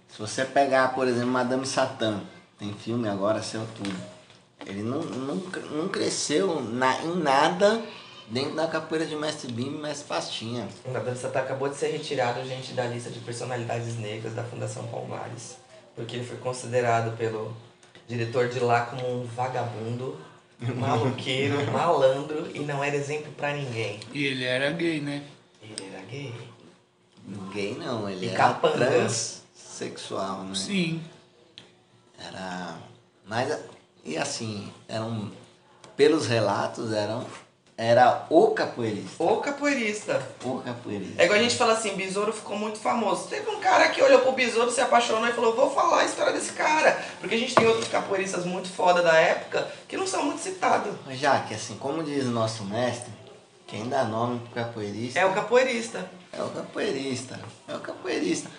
Se 0.08 0.18
você 0.18 0.44
pegar, 0.44 0.94
por 0.94 1.06
exemplo, 1.06 1.28
Madame 1.30 1.66
Satã, 1.66 2.20
tem 2.58 2.72
filme 2.74 3.08
agora, 3.08 3.42
seu 3.42 3.66
tudo. 3.76 3.94
Ele 4.66 4.82
não, 4.82 5.00
não, 5.00 5.34
não 5.70 5.88
cresceu 5.88 6.60
na, 6.60 7.00
em 7.02 7.16
nada 7.16 7.80
dentro 8.30 8.54
da 8.54 8.66
capoeira 8.66 9.06
de 9.06 9.16
mestre 9.16 9.50
Bimbi 9.50 9.76
e 9.76 9.80
mestre 9.80 10.06
Pastinha. 10.06 10.68
O 10.84 10.90
Madame 10.90 11.16
Satã 11.16 11.40
acabou 11.40 11.68
de 11.68 11.76
ser 11.76 11.88
retirado, 11.88 12.44
gente, 12.46 12.72
da 12.72 12.86
lista 12.86 13.10
de 13.10 13.20
personalidades 13.20 13.98
negras 13.98 14.34
da 14.34 14.44
Fundação 14.44 14.86
Palmares. 14.86 15.56
Porque 15.94 16.16
ele 16.16 16.24
foi 16.24 16.36
considerado 16.36 17.16
pelo 17.16 17.56
diretor 18.06 18.48
de 18.48 18.60
lá 18.60 18.86
como 18.86 19.22
um 19.22 19.24
vagabundo, 19.24 20.18
maluqueiro, 20.76 21.70
malandro 21.72 22.50
e 22.54 22.60
não 22.60 22.82
era 22.82 22.96
exemplo 22.96 23.32
pra 23.32 23.52
ninguém. 23.52 24.00
E 24.12 24.24
ele 24.24 24.44
era 24.44 24.70
gay, 24.70 25.00
né? 25.00 25.22
Ele 25.62 25.90
era 25.92 26.04
gay. 26.04 26.34
Gay 27.52 27.76
não, 27.78 28.08
ele 28.08 28.26
E 28.26 28.28
era 28.30 28.54
transexual, 28.54 30.44
né? 30.44 30.54
Sim. 30.54 31.02
Era. 32.18 32.78
Mas. 33.26 33.58
E 34.04 34.16
assim, 34.16 34.72
eram. 34.88 35.30
Pelos 35.96 36.26
relatos, 36.26 36.92
eram. 36.92 37.26
Era 37.80 38.26
o 38.28 38.48
capoeirista. 38.48 39.22
O 39.22 39.36
capoeirista. 39.36 40.20
O 40.44 40.58
capoeirista. 40.58 41.22
É 41.22 41.26
igual 41.26 41.38
a 41.38 41.42
gente 41.42 41.54
fala 41.56 41.74
assim, 41.74 41.94
Besouro 41.94 42.32
ficou 42.32 42.58
muito 42.58 42.76
famoso. 42.80 43.28
Teve 43.28 43.48
um 43.48 43.60
cara 43.60 43.88
que 43.90 44.02
olhou 44.02 44.18
pro 44.18 44.32
Besouro, 44.32 44.68
se 44.68 44.80
apaixonou 44.80 45.28
e 45.28 45.32
falou, 45.32 45.54
vou 45.54 45.70
falar 45.70 46.00
a 46.00 46.04
história 46.04 46.32
desse 46.32 46.54
cara. 46.54 47.00
Porque 47.20 47.36
a 47.36 47.38
gente 47.38 47.54
tem 47.54 47.64
outros 47.68 47.86
capoeiristas 47.86 48.44
muito 48.44 48.68
foda 48.68 49.00
da 49.00 49.14
época 49.14 49.68
que 49.86 49.96
não 49.96 50.08
são 50.08 50.24
muito 50.24 50.40
citados. 50.40 50.92
Já 51.12 51.38
que 51.42 51.54
assim, 51.54 51.76
como 51.78 52.02
diz 52.02 52.24
o 52.24 52.30
nosso 52.30 52.64
mestre, 52.64 53.12
quem 53.64 53.88
dá 53.88 54.02
nome 54.02 54.40
pro 54.40 54.50
capoeirista 54.64 55.20
É 55.20 55.24
o 55.24 55.32
capoeirista. 55.32 56.10
é 56.32 56.42
o 56.42 56.48
capoeirista. 56.48 57.38
É 57.68 57.76
o 57.76 57.80
capoeirista. 57.80 58.50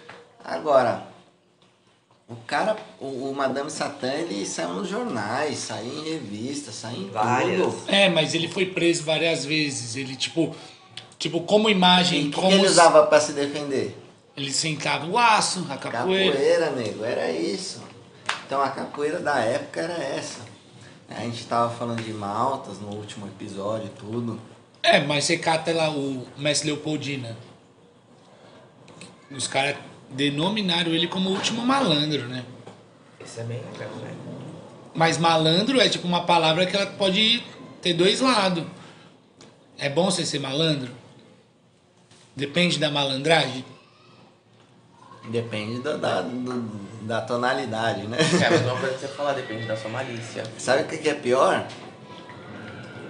Agora, 0.46 1.04
o 2.30 2.36
cara, 2.46 2.78
o, 3.00 3.30
o 3.30 3.36
Madame 3.36 3.70
Satã, 3.72 4.12
ele 4.14 4.46
saiu 4.46 4.70
nos 4.74 4.88
jornais, 4.88 5.58
saiu 5.58 5.92
em 6.06 6.12
revistas, 6.12 6.76
saiu 6.76 7.04
em 7.04 7.10
Várias. 7.10 7.62
tudo. 7.74 7.84
É, 7.92 8.08
mas 8.10 8.34
ele 8.36 8.48
foi 8.48 8.68
preso 8.68 9.04
várias 9.04 9.44
vezes. 9.46 9.96
Ele, 9.96 10.16
tipo, 10.16 10.56
tipo 11.18 11.42
como 11.42 11.70
imagem, 11.70 12.20
E 12.20 12.22
o 12.22 12.26
que, 12.26 12.36
que 12.36 12.42
como 12.42 12.52
ele 12.54 12.66
os- 12.66 12.72
usava 12.74 13.08
pra 13.08 13.20
se 13.20 13.34
defender? 13.34 13.98
ele 14.38 14.54
sentava 14.54 15.06
o 15.08 15.18
aço, 15.18 15.66
a 15.70 15.76
capoeira. 15.78 16.32
Capoeira, 16.32 16.70
nego, 16.72 17.04
era 17.04 17.30
isso. 17.32 17.82
Então 18.46 18.62
a 18.62 18.70
capoeira 18.70 19.20
da 19.20 19.40
época 19.40 19.82
era 19.82 19.94
essa. 20.02 20.40
A 21.10 21.22
gente 21.22 21.44
tava 21.46 21.74
falando 21.76 22.02
de 22.04 22.14
Maltas 22.14 22.80
no 22.80 22.90
último 22.96 23.26
episódio 23.28 23.88
e 23.88 24.00
tudo. 24.00 24.40
É, 24.82 25.00
mas 25.02 25.26
você 25.26 25.38
cata 25.38 25.74
lá 25.74 25.90
o 25.90 26.26
mestre 26.38 26.68
Leopoldina. 26.72 27.36
Os 29.32 29.48
caras 29.48 29.76
denominaram 30.12 30.92
ele 30.92 31.08
como 31.08 31.30
o 31.30 31.34
último 31.34 31.66
malandro, 31.66 32.28
né? 32.28 32.44
Isso 33.24 33.40
é 33.40 33.44
bem 33.44 33.62
legal, 33.74 33.90
né? 33.98 34.14
Mas 34.94 35.18
malandro 35.18 35.80
é 35.80 35.88
tipo 35.88 36.08
uma 36.08 36.24
palavra 36.26 36.66
que 36.66 36.76
ela 36.76 36.86
pode 36.88 37.44
ter 37.82 37.94
dois 37.94 38.20
lados. 38.20 38.64
É 39.78 39.88
bom 39.90 40.06
você 40.12 40.26
ser 40.26 40.40
malandro? 40.40 40.92
Depende 42.36 42.80
da 42.80 42.90
malandragem? 42.90 43.64
Depende 45.30 45.80
do- 45.82 45.98
da, 45.98 46.22
do- 46.22 46.80
da 47.04 47.22
tonalidade, 47.22 48.08
né? 48.08 48.18
É 48.42 48.46
a 48.46 48.50
mesma 48.52 48.76
coisa 48.80 48.96
que 48.96 49.00
você 49.02 49.08
falar, 49.10 49.34
depende 49.34 49.66
da 49.68 49.78
sua 49.78 49.90
malícia. 49.92 50.44
Sabe 50.58 50.84
o 50.84 50.88
que 50.88 50.98
que 50.98 51.10
é 51.10 51.14
pior? 51.14 51.66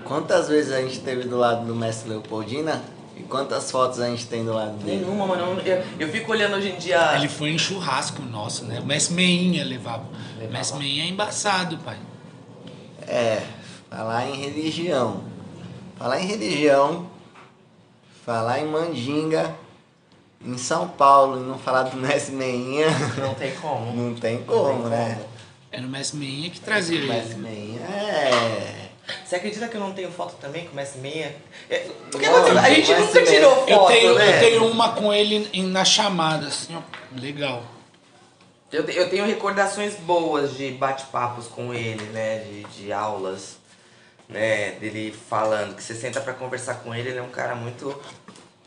Quantas 0.04 0.48
vezes 0.50 0.72
a 0.72 0.82
gente 0.82 1.00
teve 1.02 1.24
do 1.28 1.38
lado 1.38 1.66
do 1.66 1.76
mestre 1.76 2.10
Leopoldina 2.10 2.82
e 3.20 3.24
quantas 3.24 3.70
fotos 3.70 4.00
a 4.00 4.08
gente 4.10 4.26
tem 4.28 4.44
do 4.46 4.54
lado 4.54 4.72
dele? 4.78 4.98
Nenhuma, 5.06 5.28
mano. 5.28 5.60
Eu, 5.62 5.84
eu 6.00 6.08
fico 6.10 6.32
olhando 6.32 6.56
hoje 6.56 6.70
em 6.70 6.78
dia. 6.78 7.16
Ele 7.16 7.28
foi 7.28 7.50
em 7.52 7.58
churrasco 7.58 8.22
nosso, 8.22 8.66
né? 8.66 8.80
O 8.80 8.86
mestre 8.86 9.14
Meinha 9.14 9.64
levava. 9.64 10.04
O 10.04 10.40
Levava. 10.40 10.52
mestre 10.58 10.80
Meinha 10.80 11.04
é 11.04 11.08
embaçado, 11.08 11.78
pai. 11.80 11.98
É, 13.08 13.42
falar 13.90 14.28
em 14.30 14.36
religião. 14.36 15.22
Falar 15.98 16.22
em 16.22 16.26
religião, 16.28 17.08
falar 18.26 18.60
em 18.62 18.66
mandinga, 18.68 19.54
em 20.46 20.58
São 20.58 20.88
Paulo 20.88 21.42
e 21.42 21.44
não 21.46 21.60
falar 21.60 21.84
do 21.84 21.98
Messi 21.98 22.32
Meinha, 22.32 22.88
Não 23.18 23.34
tem 23.34 23.52
como. 23.56 23.92
não 23.94 24.16
tem 24.16 24.38
Não 24.38 24.44
como, 24.46 24.82
tem 24.84 24.90
né? 24.92 25.16
como. 25.16 25.30
Era 25.72 25.86
o 25.86 25.90
Messi 25.90 26.16
Meinha 26.16 26.50
que 26.50 26.62
trazia 26.62 27.02
Messi 27.02 27.32
ele. 27.34 27.42
Meinha 27.42 27.82
é. 27.82 28.79
Você 29.26 29.36
acredita 29.36 29.68
que 29.68 29.76
eu 29.76 29.82
não 29.82 29.94
tenho 29.94 30.12
foto 30.12 30.36
também 30.42 30.66
com 30.68 30.74
o 30.74 31.02
Meia? 31.02 31.36
É, 31.70 31.80
Porque 32.12 32.28
Não, 32.28 32.42
você- 32.44 32.58
a 32.58 32.70
gente 32.70 32.94
nunca 32.94 33.24
tirou 33.24 33.56
foto, 33.56 33.70
Eu 33.70 33.86
tenho, 33.86 34.16
né? 34.16 34.36
eu 34.36 34.40
tenho 34.40 34.68
uma 34.68 34.94
com 34.94 35.14
ele 35.14 35.50
na 35.64 35.86
chamada, 35.86 36.48
assim, 36.48 36.76
ó. 36.76 36.82
Legal. 37.20 37.64
Eu, 38.72 38.84
eu 38.90 39.10
tenho 39.10 39.26
recordações 39.26 39.96
boas 39.96 40.56
de 40.56 40.72
bate-papos 40.72 41.48
com 41.48 41.74
ele, 41.74 42.04
né? 42.14 42.40
De, 42.40 42.64
de 42.66 42.94
aulas, 42.94 43.58
né? 44.28 44.72
Dele 44.74 45.12
falando 45.30 45.76
que 45.76 45.82
você 45.84 45.96
senta 45.96 46.22
pra 46.22 46.34
conversar 46.34 46.76
com 46.76 46.94
ele, 46.94 47.10
ele 47.10 47.18
é 47.20 47.24
um 47.24 47.30
cara 47.32 47.56
muito, 47.56 48.00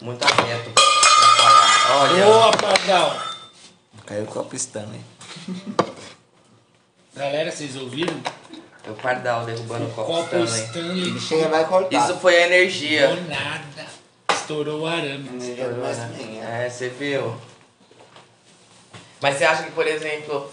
muito 0.00 0.24
aberto 0.24 0.70
pra 0.72 0.82
falar. 0.82 2.00
Olha, 2.02 2.24
Boa, 2.24 2.50
Pardal. 2.52 3.22
Caiu 4.06 4.24
o 4.24 4.26
copo 4.26 4.56
Stanley. 4.56 5.00
Galera, 7.14 7.50
vocês 7.52 7.76
ouviram? 7.76 8.14
É 8.84 8.90
o 8.90 8.94
Pardal 8.94 9.44
derrubando 9.44 9.86
o 9.86 9.90
copo 9.90 10.12
Copo 10.12 10.44
Stanley. 10.44 10.64
Stanley. 10.64 11.02
Ele 11.08 11.20
chega 11.20 11.46
e 11.46 11.48
vai 11.48 11.64
cortar. 11.66 11.96
Isso 11.96 12.18
foi 12.18 12.36
a 12.36 12.46
energia. 12.46 13.08
Do 13.08 13.28
nada. 13.28 13.86
Estourou 14.32 14.80
o 14.80 14.86
arame. 14.86 15.28
Do 15.28 15.82
Messi 15.82 16.06
Meinha. 16.16 16.44
É, 16.44 16.68
você 16.68 16.88
viu? 16.88 17.34
Mas 19.20 19.36
você 19.36 19.44
acha 19.44 19.62
que, 19.62 19.70
por 19.70 19.86
exemplo, 19.86 20.50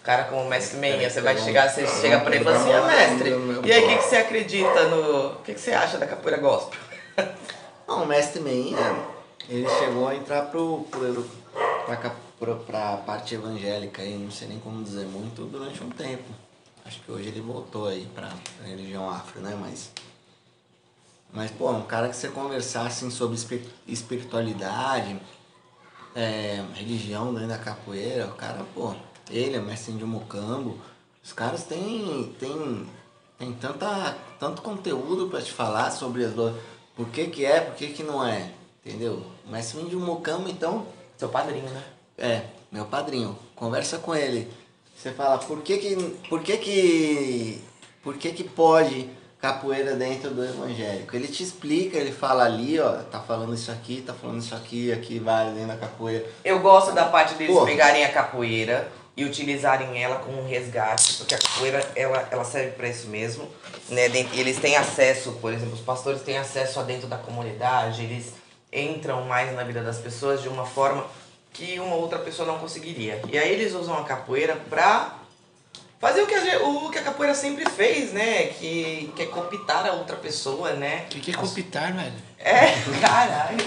um 0.00 0.02
cara 0.02 0.24
como 0.24 0.42
o 0.42 0.48
mestre 0.48 0.78
Menha, 0.78 1.08
você 1.08 1.22
vai 1.22 1.38
chegar, 1.38 1.70
você 1.70 1.86
chega 1.86 2.20
pra 2.20 2.34
ele 2.34 2.42
e 2.42 2.44
fala 2.44 2.56
assim, 2.58 2.72
ah, 2.72 2.86
mestre, 2.86 3.30
e 3.64 3.72
aí 3.72 3.84
o 3.84 3.88
que, 3.88 3.96
que 3.96 4.04
você 4.04 4.16
acredita 4.16 4.88
no. 4.88 5.28
O 5.28 5.36
que, 5.36 5.54
que 5.54 5.60
você 5.60 5.72
acha 5.72 5.96
da 5.96 6.06
capoeira 6.06 6.38
gospel? 6.38 6.78
Não, 7.88 8.04
o 8.04 8.06
Mestre 8.06 8.40
Meinha, 8.40 8.96
ele 9.48 9.68
chegou 9.68 10.06
a 10.06 10.14
entrar 10.14 10.42
pro, 10.42 10.86
pro, 10.90 11.28
pra, 11.86 12.12
pro, 12.38 12.56
pra 12.56 12.98
parte 12.98 13.34
evangélica 13.34 14.00
aí, 14.00 14.16
não 14.16 14.30
sei 14.30 14.46
nem 14.46 14.60
como 14.60 14.84
dizer 14.84 15.06
muito, 15.06 15.44
durante 15.46 15.82
um 15.82 15.90
tempo. 15.90 16.22
Acho 16.90 16.98
que 17.02 17.12
hoje 17.12 17.28
ele 17.28 17.40
voltou 17.40 17.86
aí 17.86 18.04
pra, 18.12 18.26
pra 18.56 18.66
religião 18.66 19.08
afro, 19.08 19.40
né? 19.40 19.56
Mas. 19.60 19.92
Mas, 21.32 21.48
pô, 21.52 21.70
um 21.70 21.82
cara 21.84 22.08
que 22.08 22.16
você 22.16 22.26
conversar 22.26 22.88
assim 22.88 23.12
sobre 23.12 23.36
espi- 23.36 23.64
espiritualidade, 23.86 25.16
é, 26.16 26.64
religião 26.74 27.32
dentro 27.32 27.46
da 27.46 27.58
capoeira, 27.58 28.26
o 28.26 28.34
cara, 28.34 28.66
pô, 28.74 28.92
ele, 29.30 29.56
o 29.56 29.62
mestre 29.62 29.92
de 29.92 30.04
Mucambo, 30.04 30.76
os 31.22 31.32
caras 31.32 31.62
têm, 31.62 32.34
têm, 32.40 32.88
têm 33.38 33.52
tanta, 33.52 34.18
tanto 34.40 34.60
conteúdo 34.60 35.28
pra 35.28 35.40
te 35.40 35.52
falar 35.52 35.92
sobre 35.92 36.24
as 36.24 36.32
duas. 36.32 36.56
Por 36.96 37.08
que 37.10 37.28
que 37.28 37.44
é, 37.44 37.60
por 37.60 37.76
que 37.76 37.92
que 37.92 38.02
não 38.02 38.26
é, 38.26 38.50
entendeu? 38.84 39.24
O 39.46 39.50
mestre 39.52 39.80
de 39.84 39.94
Mucambo, 39.94 40.48
então, 40.48 40.88
Seu 41.16 41.28
padrinho, 41.28 41.70
né? 41.70 41.84
é, 42.18 42.46
meu 42.72 42.86
padrinho. 42.86 43.38
Conversa 43.54 43.98
com 43.98 44.12
ele. 44.12 44.50
Você 45.00 45.12
fala, 45.12 45.38
por 45.38 45.62
que 45.62 45.78
que, 45.78 45.96
por 46.28 46.42
que 46.42 46.58
que, 46.58 47.64
por 48.02 48.18
que 48.18 48.32
que 48.32 48.44
pode 48.44 49.08
capoeira 49.40 49.96
dentro 49.96 50.28
do 50.28 50.44
evangélico? 50.44 51.16
Ele 51.16 51.26
te 51.26 51.42
explica, 51.42 51.96
ele 51.96 52.12
fala 52.12 52.44
ali, 52.44 52.78
ó, 52.78 52.96
tá 53.10 53.18
falando 53.18 53.54
isso 53.54 53.70
aqui, 53.70 54.02
tá 54.06 54.12
falando 54.12 54.40
isso 54.40 54.54
aqui, 54.54 54.92
aqui 54.92 55.18
vai 55.18 55.52
dentro 55.52 55.68
da 55.68 55.76
capoeira. 55.78 56.26
Eu 56.44 56.60
gosto 56.60 56.92
da 56.92 57.06
parte 57.06 57.32
deles 57.36 57.56
Pô. 57.56 57.64
pegarem 57.64 58.04
a 58.04 58.12
capoeira 58.12 58.92
e 59.16 59.24
utilizarem 59.24 60.02
ela 60.02 60.16
como 60.16 60.42
um 60.42 60.46
resgate, 60.46 61.14
porque 61.14 61.34
a 61.34 61.38
capoeira 61.38 61.92
ela, 61.96 62.28
ela 62.30 62.44
serve 62.44 62.72
para 62.72 62.86
isso 62.86 63.08
mesmo. 63.08 63.48
Né? 63.88 64.04
Eles 64.34 64.58
têm 64.58 64.76
acesso, 64.76 65.32
por 65.40 65.50
exemplo, 65.50 65.72
os 65.72 65.80
pastores 65.80 66.20
têm 66.20 66.36
acesso 66.36 66.78
a 66.78 66.82
dentro 66.82 67.08
da 67.08 67.16
comunidade, 67.16 68.02
eles 68.02 68.34
entram 68.70 69.24
mais 69.24 69.54
na 69.56 69.64
vida 69.64 69.82
das 69.82 69.96
pessoas 69.96 70.42
de 70.42 70.48
uma 70.48 70.66
forma 70.66 71.06
que 71.52 71.78
uma 71.78 71.94
outra 71.96 72.18
pessoa 72.18 72.46
não 72.46 72.58
conseguiria. 72.58 73.20
E 73.30 73.38
aí 73.38 73.52
eles 73.52 73.74
usam 73.74 73.96
a 73.98 74.04
capoeira 74.04 74.56
pra 74.68 75.18
fazer 76.00 76.22
o 76.22 76.26
que 76.26 76.34
a, 76.34 76.62
o 76.66 76.90
que 76.90 76.98
a 76.98 77.02
capoeira 77.02 77.34
sempre 77.34 77.68
fez, 77.68 78.12
né? 78.12 78.44
Que, 78.46 79.12
que 79.14 79.22
é 79.22 79.26
cooptar 79.26 79.86
a 79.86 79.92
outra 79.92 80.16
pessoa, 80.16 80.72
né? 80.72 81.04
O 81.06 81.08
que, 81.08 81.20
que 81.20 81.30
é 81.30 81.34
copitar, 81.34 81.92
velho? 81.92 82.12
É, 82.38 82.72
caralho. 83.00 83.58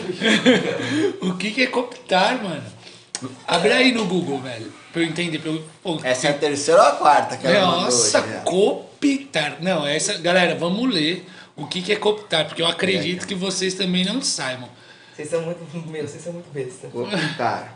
O 1.21 1.37
que, 1.37 1.51
que 1.51 1.63
é 1.63 1.67
copitar, 1.67 2.41
mano? 2.41 2.63
Abre 3.47 3.71
aí 3.71 3.91
no 3.91 4.05
Google, 4.05 4.39
velho. 4.39 4.71
Pra 4.91 5.01
eu 5.01 5.07
entender. 5.07 5.39
Pra 5.39 5.51
eu... 5.51 5.63
Pô, 5.81 5.99
Essa 6.03 6.27
é 6.27 6.29
a 6.31 6.33
terceira 6.33 6.81
ou 6.81 6.87
a 6.87 6.91
quarta 6.93 7.37
que 7.37 7.47
ela 7.47 7.65
mandou 7.65 7.85
Nossa, 7.85 8.19
hoje, 8.19 8.27
né? 8.27 8.41
copitar. 8.43 9.57
Não, 9.61 9.87
essa. 9.87 10.17
Galera, 10.17 10.55
vamos 10.55 10.93
ler 10.93 11.25
o 11.55 11.67
que, 11.67 11.81
que 11.81 11.91
é 11.91 11.95
copitar, 11.95 12.45
porque 12.45 12.61
eu 12.61 12.67
acredito 12.67 13.27
que 13.27 13.35
vocês 13.35 13.73
também 13.73 14.03
não 14.03 14.21
saibam. 14.21 14.67
Vocês 15.15 15.29
são 15.29 15.41
muito. 15.41 15.59
Meu, 15.89 16.07
vocês 16.07 16.23
são 16.23 16.33
muito 16.33 16.51
besta. 16.51 16.87
Cooptar. 16.87 17.75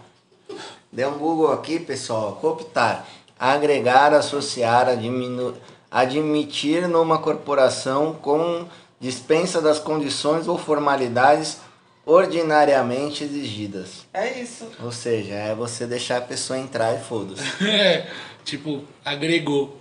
Dê 0.91 1.05
um 1.05 1.17
Google 1.17 1.51
aqui, 1.51 1.79
pessoal. 1.79 2.37
Cooptar. 2.41 3.05
Agregar, 3.39 4.13
associar, 4.13 4.89
adminu... 4.89 5.55
admitir 5.91 6.87
numa 6.87 7.19
corporação 7.19 8.13
com 8.15 8.67
dispensa 8.99 9.61
das 9.61 9.77
condições 9.77 10.47
ou 10.47 10.57
formalidades 10.57 11.59
ordinariamente 12.05 13.23
exigidas. 13.25 14.05
É 14.13 14.39
isso. 14.39 14.71
Ou 14.81 14.91
seja, 14.91 15.33
é 15.33 15.53
você 15.53 15.85
deixar 15.85 16.17
a 16.17 16.21
pessoa 16.21 16.57
entrar 16.57 16.95
e 16.95 17.03
foda-se. 17.03 17.43
É, 17.67 18.07
tipo, 18.45 18.83
agregou. 19.03 19.77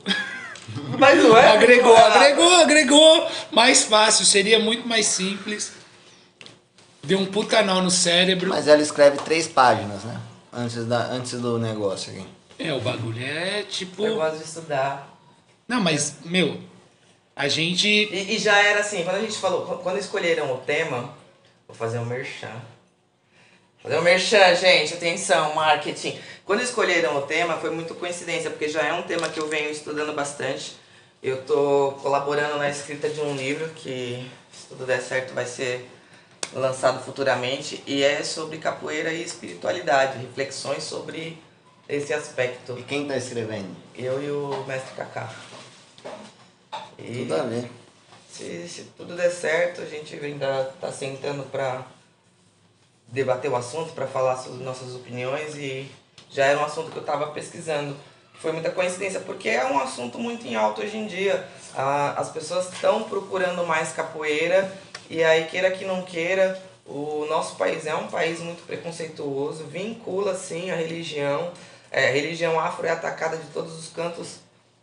Mas 0.99 1.23
não 1.23 1.37
é? 1.37 1.53
Agregou, 1.53 1.97
agregou, 1.97 2.55
agregou. 2.57 3.29
Mais 3.53 3.85
fácil, 3.85 4.27
seria 4.27 4.59
muito 4.59 4.87
mais 4.87 5.07
simples. 5.07 5.73
Deu 7.07 7.21
um 7.21 7.27
puta 7.27 7.63
nó 7.63 7.81
no 7.81 7.91
cérebro. 7.91 8.51
Mas 8.51 8.67
ela 8.67 8.83
escreve 8.83 9.17
três 9.19 9.47
páginas, 9.47 10.03
né? 10.03 10.21
Antes, 10.53 10.85
da, 10.85 10.99
antes 11.07 11.41
do 11.41 11.59
negócio 11.59 12.13
aqui. 12.13 12.27
É, 12.59 12.73
o 12.73 12.81
bagulho 12.81 13.25
é 13.25 13.63
tipo. 13.63 14.05
Eu 14.05 14.17
gosto 14.17 14.39
de 14.39 14.45
estudar. 14.45 15.17
Não, 15.69 15.81
mas, 15.81 16.17
meu, 16.25 16.59
a 17.35 17.49
gente. 17.49 17.87
E, 17.89 18.35
e 18.35 18.39
já 18.39 18.59
era 18.59 18.81
assim, 18.81 19.05
quando 19.05 19.17
a 19.17 19.21
gente 19.21 19.37
falou, 19.39 19.79
quando 19.79 19.99
escolheram 19.99 20.53
o 20.53 20.59
tema, 20.59 21.15
vou 21.69 21.77
fazer 21.77 21.99
um 21.99 22.05
merchan. 22.05 22.55
Fazer 23.83 23.99
um 23.99 24.03
merchan, 24.03 24.55
gente, 24.57 24.95
atenção, 24.95 25.55
marketing. 25.55 26.19
Quando 26.45 26.63
escolheram 26.63 27.17
o 27.19 27.23
tema, 27.23 27.57
foi 27.59 27.71
muito 27.71 27.95
coincidência, 27.95 28.51
porque 28.51 28.69
já 28.69 28.83
é 28.83 28.93
um 28.93 29.03
tema 29.03 29.29
que 29.29 29.39
eu 29.39 29.49
venho 29.49 29.71
estudando 29.71 30.13
bastante. 30.13 30.77
Eu 31.23 31.43
tô 31.43 31.93
colaborando 32.03 32.57
na 32.57 32.69
escrita 32.69 33.09
de 33.09 33.21
um 33.21 33.37
livro 33.37 33.69
que, 33.77 34.29
se 34.53 34.67
tudo 34.69 34.87
der 34.87 35.01
certo, 35.01 35.35
vai 35.35 35.47
ser 35.47 35.89
lançado 36.53 37.03
futuramente 37.05 37.83
e 37.87 38.03
é 38.03 38.23
sobre 38.23 38.59
capoeira 38.59 39.13
e 39.13 39.23
espiritualidade, 39.23 40.19
reflexões 40.19 40.83
sobre 40.83 41.39
esse 41.89 42.13
aspecto. 42.13 42.77
E 42.79 42.83
quem 42.83 43.07
tá 43.07 43.17
escrevendo? 43.17 43.75
Eu 43.95 44.23
e 44.23 44.31
o 44.31 44.65
mestre 44.67 44.95
Kaká. 44.97 45.31
E 46.99 47.19
Tudo 47.23 47.35
a 47.35 47.43
ver. 47.43 47.71
se, 48.33 48.69
se 48.69 48.83
tudo 48.97 49.15
der 49.15 49.31
certo, 49.31 49.83
a 49.83 49.85
gente 49.85 50.15
ainda 50.17 50.73
tá 50.81 50.91
sentando 50.91 51.43
pra 51.45 51.85
debater 53.09 53.51
o 53.51 53.57
assunto, 53.57 53.93
pra 53.93 54.07
falar 54.07 54.37
sobre 54.37 54.65
nossas 54.65 54.95
opiniões 54.95 55.55
e 55.57 55.91
já 56.31 56.47
era 56.47 56.59
um 56.59 56.65
assunto 56.65 56.91
que 56.91 56.97
eu 56.97 57.05
tava 57.05 57.29
pesquisando. 57.29 57.97
Foi 58.41 58.53
muita 58.53 58.71
coincidência, 58.71 59.21
porque 59.21 59.49
é 59.49 59.65
um 59.65 59.79
assunto 59.79 60.19
muito 60.19 60.47
em 60.47 60.55
alta 60.55 60.83
hoje 60.83 60.97
em 60.97 61.07
dia. 61.07 61.49
Ah, 61.75 62.15
as 62.19 62.31
pessoas 62.31 62.71
estão 62.73 63.05
procurando 63.05 63.65
mais 63.67 63.93
capoeira 63.93 64.71
e 65.11 65.23
aí, 65.23 65.45
queira 65.47 65.71
que 65.71 65.85
não 65.85 66.03
queira, 66.03 66.61
o 66.85 67.27
nosso 67.29 67.57
país 67.57 67.87
é 67.87 67.95
um 67.95 68.07
país 68.09 68.41
muito 68.41 68.65
preconceituoso, 68.67 69.65
vincula 69.65 70.35
sim 70.35 70.71
a 70.71 70.77
religião. 70.77 71.51
É, 71.91 72.09
a 72.09 72.13
religião 72.13 72.59
afro 72.59 72.87
é 72.87 72.91
atacada 72.91 73.37
de 73.37 73.47
todos 73.49 73.79
os 73.79 73.89
cantos 73.89 74.37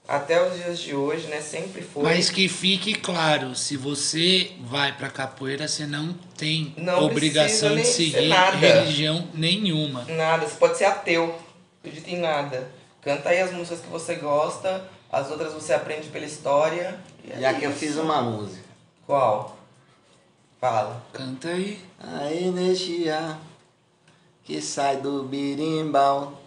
até 0.07 0.41
os 0.45 0.55
dias 0.57 0.80
de 0.80 0.93
hoje, 0.95 1.28
né? 1.28 1.39
Sempre 1.41 1.82
foi. 1.82 2.03
Mas 2.03 2.30
que 2.30 2.47
fique 2.49 2.93
claro, 2.93 3.55
se 3.55 3.78
você 3.78 4.51
vai 4.61 4.91
pra 4.95 5.09
capoeira, 5.09 5.67
você 5.67 5.86
não 5.86 6.13
tem 6.38 6.74
Não 6.78 7.05
obrigação 7.05 7.76
de 7.76 7.86
seguir 7.86 8.28
nada. 8.28 8.57
religião 8.57 9.28
nenhuma. 9.34 10.03
Nada, 10.05 10.45
você 10.47 10.55
pode 10.55 10.78
ser 10.78 10.86
ateu, 10.86 11.28
não 11.28 11.36
acredita 11.80 12.09
em 12.09 12.19
nada. 12.19 12.69
Canta 13.01 13.30
aí 13.30 13.39
as 13.41 13.51
músicas 13.51 13.80
que 13.82 13.88
você 13.88 14.15
gosta, 14.15 14.84
as 15.11 15.30
outras 15.30 15.53
você 15.53 15.74
aprende 15.74 16.07
pela 16.07 16.26
história. 16.26 16.99
e 17.24 17.32
é 17.32 17.39
Já 17.39 17.53
que 17.53 17.65
eu 17.65 17.71
fiz 17.71 17.95
uma 17.97 18.21
música. 18.21 18.63
Qual? 19.05 19.57
Fala. 20.64 21.03
Canta 21.11 21.49
aí. 21.49 21.78
A 21.99 22.34
energia 22.34 23.38
que 24.45 24.61
sai 24.61 24.95
do 24.95 25.24
birimbau 25.24 26.39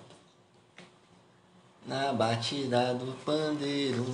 na 1.85 2.15
batida 2.15 2.95
do 2.95 3.13
pandeiro, 3.27 4.07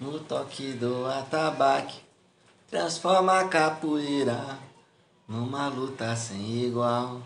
no 0.00 0.18
toque 0.18 0.72
do 0.72 1.06
atabaque, 1.06 2.00
transforma 2.68 3.38
a 3.38 3.46
capoeira 3.46 4.58
numa 5.28 5.68
luta 5.68 6.16
sem 6.16 6.64
igual. 6.64 7.22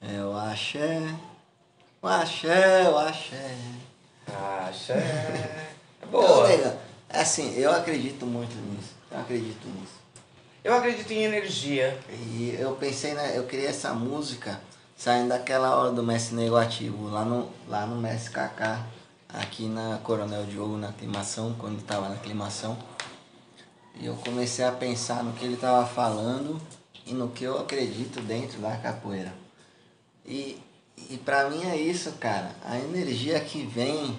É 0.00 0.24
o 0.24 0.34
axé, 0.34 1.14
o 2.00 2.08
axé, 2.08 2.88
o 2.88 2.96
axé. 2.96 3.54
Acha. 4.26 4.94
É 4.94 5.74
Então, 5.98 6.10
boa. 6.10 6.50
é 6.50 7.20
assim, 7.20 7.54
eu 7.58 7.70
acredito 7.70 8.24
muito 8.24 8.54
nisso. 8.54 8.99
Eu 9.10 9.20
acredito 9.20 9.66
nisso. 9.68 10.00
Eu 10.62 10.74
acredito 10.74 11.10
em 11.10 11.24
energia. 11.24 11.98
E 12.10 12.56
eu 12.58 12.72
pensei, 12.76 13.14
né, 13.14 13.36
eu 13.36 13.46
queria 13.46 13.68
essa 13.68 13.92
música 13.94 14.60
saindo 14.96 15.30
daquela 15.30 15.74
hora 15.76 15.92
do 15.92 16.02
Mestre 16.02 16.36
Negativo, 16.36 17.08
lá 17.08 17.24
no, 17.24 17.50
lá 17.66 17.86
no 17.86 17.96
Mestre 17.96 18.32
Kaká, 18.32 18.86
aqui 19.30 19.66
na 19.66 19.98
Coronel 20.04 20.44
Diogo, 20.44 20.76
na 20.76 20.90
aclimação, 20.90 21.54
quando 21.58 21.78
estava 21.78 22.08
na 22.08 22.16
aclimação. 22.16 22.76
E 23.98 24.06
eu 24.06 24.14
comecei 24.16 24.64
a 24.64 24.72
pensar 24.72 25.24
no 25.24 25.32
que 25.32 25.44
ele 25.44 25.54
estava 25.54 25.86
falando 25.86 26.60
e 27.06 27.14
no 27.14 27.28
que 27.28 27.44
eu 27.44 27.58
acredito 27.58 28.20
dentro 28.20 28.60
da 28.60 28.76
capoeira. 28.76 29.32
E, 30.26 30.60
e 31.08 31.16
pra 31.16 31.48
mim 31.48 31.64
é 31.64 31.76
isso, 31.76 32.12
cara. 32.12 32.54
A 32.62 32.78
energia 32.78 33.40
que 33.40 33.64
vem, 33.64 34.18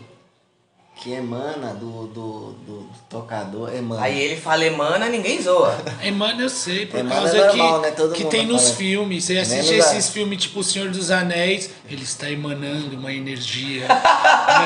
que 1.02 1.12
emana 1.14 1.74
do, 1.74 2.06
do, 2.06 2.52
do, 2.54 2.82
do 2.82 2.90
tocador, 3.10 3.74
emana. 3.76 4.04
Aí 4.04 4.20
ele 4.22 4.36
fala 4.40 4.64
emana, 4.64 5.10
ninguém 5.10 5.42
zoa. 5.42 5.76
Emana 6.04 6.44
eu 6.44 6.50
sei, 6.50 6.86
por 6.86 7.00
Emana 7.00 7.16
causa 7.16 7.38
é 7.40 7.48
normal, 7.48 7.82
que, 7.82 7.88
né? 7.88 7.92
Todo 7.96 8.14
que 8.14 8.24
mundo 8.24 8.32
tem 8.32 8.46
nos 8.46 8.64
fala. 8.66 8.76
filmes. 8.76 9.24
Você 9.24 9.38
assiste 9.40 9.74
esses 9.74 10.10
filmes 10.10 10.44
tipo 10.44 10.60
O 10.60 10.64
Senhor 10.64 10.90
dos 10.92 11.10
Anéis, 11.10 11.72
ele 11.90 12.04
está 12.04 12.30
emanando 12.30 12.96
uma 12.96 13.12
energia. 13.12 13.88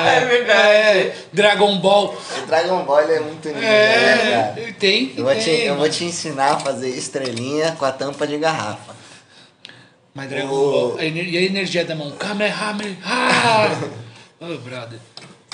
É 0.06 0.24
verdade. 0.26 0.60
é, 0.60 1.16
Dragon 1.32 1.78
Ball. 1.78 2.14
O 2.42 2.46
Dragon 2.46 2.84
Ball 2.84 3.00
ele 3.02 3.12
é 3.14 3.20
muito 3.20 3.48
lindo, 3.48 3.60
né? 3.60 4.54
É, 4.68 4.74
tem 4.78 5.06
que 5.08 5.18
Eu 5.20 5.24
vou, 5.24 5.34
te, 5.34 5.44
ter, 5.44 5.64
eu 5.66 5.76
vou 5.76 5.88
te 5.88 6.04
ensinar 6.04 6.52
a 6.52 6.58
fazer 6.58 6.90
estrelinha 6.90 7.72
com 7.72 7.84
a 7.86 7.92
tampa 7.92 8.26
de 8.26 8.36
garrafa. 8.36 8.94
Mas 10.14 10.28
Dragon 10.28 10.52
O- 10.54 10.88
Ball. 10.90 11.00
E 11.02 11.38
a 11.38 11.42
energia 11.42 11.84
da 11.84 11.94
mão? 11.94 12.10
Kamehameha! 12.12 12.96
Ah! 13.04 13.68
Ô, 14.40 14.58
brother. 14.58 14.98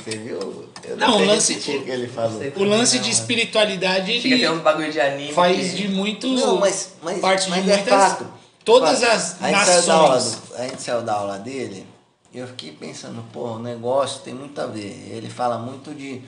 Você 0.05 0.19
viu? 0.19 0.69
Eu 0.85 0.97
Não, 0.97 1.09
não, 1.11 1.19
o 1.19 1.25
lance- 1.27 1.55
que 1.57 1.71
ele 1.71 2.09
falou. 2.09 2.43
O 2.57 2.65
lance 2.65 2.97
Não, 2.97 3.03
de 3.03 3.09
é. 3.09 3.13
espiritualidade, 3.13 4.03
a 4.03 4.21
ter 4.39 4.49
uns 4.51 4.55
ele 4.55 4.61
bagulho 4.63 4.91
de 4.93 5.01
anime. 5.01 5.33
faz 5.33 5.71
que- 5.71 5.77
de 5.77 5.89
muito. 5.89 6.27
Não, 6.29 6.59
mas, 6.59 6.95
mas, 7.03 7.21
parte 7.21 7.49
mas 7.51 7.65
de 7.65 7.71
é 7.71 7.77
muitas. 7.77 7.95
fato. 7.95 8.27
Todas 8.65 9.01
Fato. 9.01 9.11
as 9.13 9.43
a 9.43 9.49
gente 9.51 9.65
saiu 9.67 9.83
da 9.87 9.95
aula 9.95 10.15
nações. 10.15 10.39
A 10.57 10.63
gente 10.69 10.83
saiu 10.83 11.03
da 11.03 11.13
aula 11.15 11.39
dele 11.39 11.87
e 12.33 12.39
eu 12.39 12.47
fiquei 12.49 12.73
pensando, 12.73 13.25
pô, 13.33 13.53
o 13.55 13.59
negócio 13.59 14.21
tem 14.23 14.35
muito 14.35 14.61
a 14.61 14.67
ver. 14.67 15.09
Ele 15.11 15.29
fala 15.29 15.59
muito 15.59 15.93
de 15.95 16.21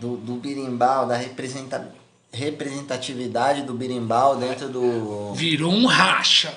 do, 0.00 0.16
do 0.16 0.34
birimbau, 0.34 1.06
da 1.06 1.16
representa, 1.16 1.92
representatividade 2.32 3.62
do 3.62 3.74
birimbau 3.74 4.36
dentro 4.36 4.68
do. 4.68 5.32
Virou 5.34 5.72
um 5.72 5.86
racha. 5.86 6.52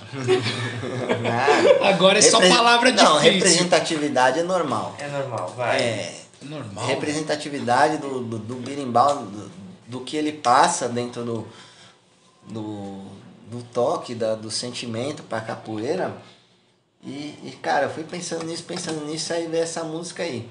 Nada. 1.22 1.86
Agora 1.90 2.20
é 2.20 2.22
só 2.22 2.40
Repre- 2.40 2.56
palavra 2.56 2.92
Não, 2.92 3.14
difícil. 3.16 3.34
representatividade 3.34 4.40
é 4.40 4.44
normal. 4.44 4.96
É 5.00 5.08
normal, 5.08 5.54
vai. 5.56 5.82
É, 5.82 6.22
Normal. 6.42 6.86
representatividade 6.88 7.98
do, 7.98 8.22
do, 8.22 8.38
do 8.40 8.56
birimbau, 8.56 9.18
do, 9.26 9.52
do 9.88 10.00
que 10.02 10.18
ele 10.18 10.32
passa 10.32 10.90
dentro 10.90 11.24
do, 11.24 11.48
do, 12.48 13.04
do 13.50 13.64
toque, 13.74 14.16
da, 14.16 14.36
do 14.36 14.50
sentimento 14.52 15.24
pra 15.24 15.40
capoeira. 15.42 16.16
E, 17.04 17.36
e, 17.44 17.58
cara, 17.62 17.86
eu 17.86 17.90
fui 17.90 18.04
pensando 18.04 18.46
nisso, 18.46 18.64
pensando 18.64 19.06
nisso, 19.06 19.34
aí 19.34 19.48
veio 19.48 19.64
essa 19.64 19.84
música 19.84 20.22
aí. 20.24 20.48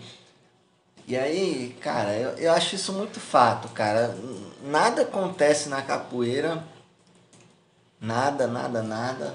E 1.06 1.16
aí, 1.16 1.76
cara, 1.80 2.12
eu, 2.14 2.30
eu 2.38 2.52
acho 2.52 2.74
isso 2.76 2.92
muito 2.92 3.18
fato, 3.20 3.68
cara. 3.68 4.14
Nada 4.62 5.02
acontece 5.02 5.68
na 5.68 5.82
capoeira, 5.82 6.62
nada, 8.00 8.46
nada, 8.46 8.82
nada, 8.82 9.34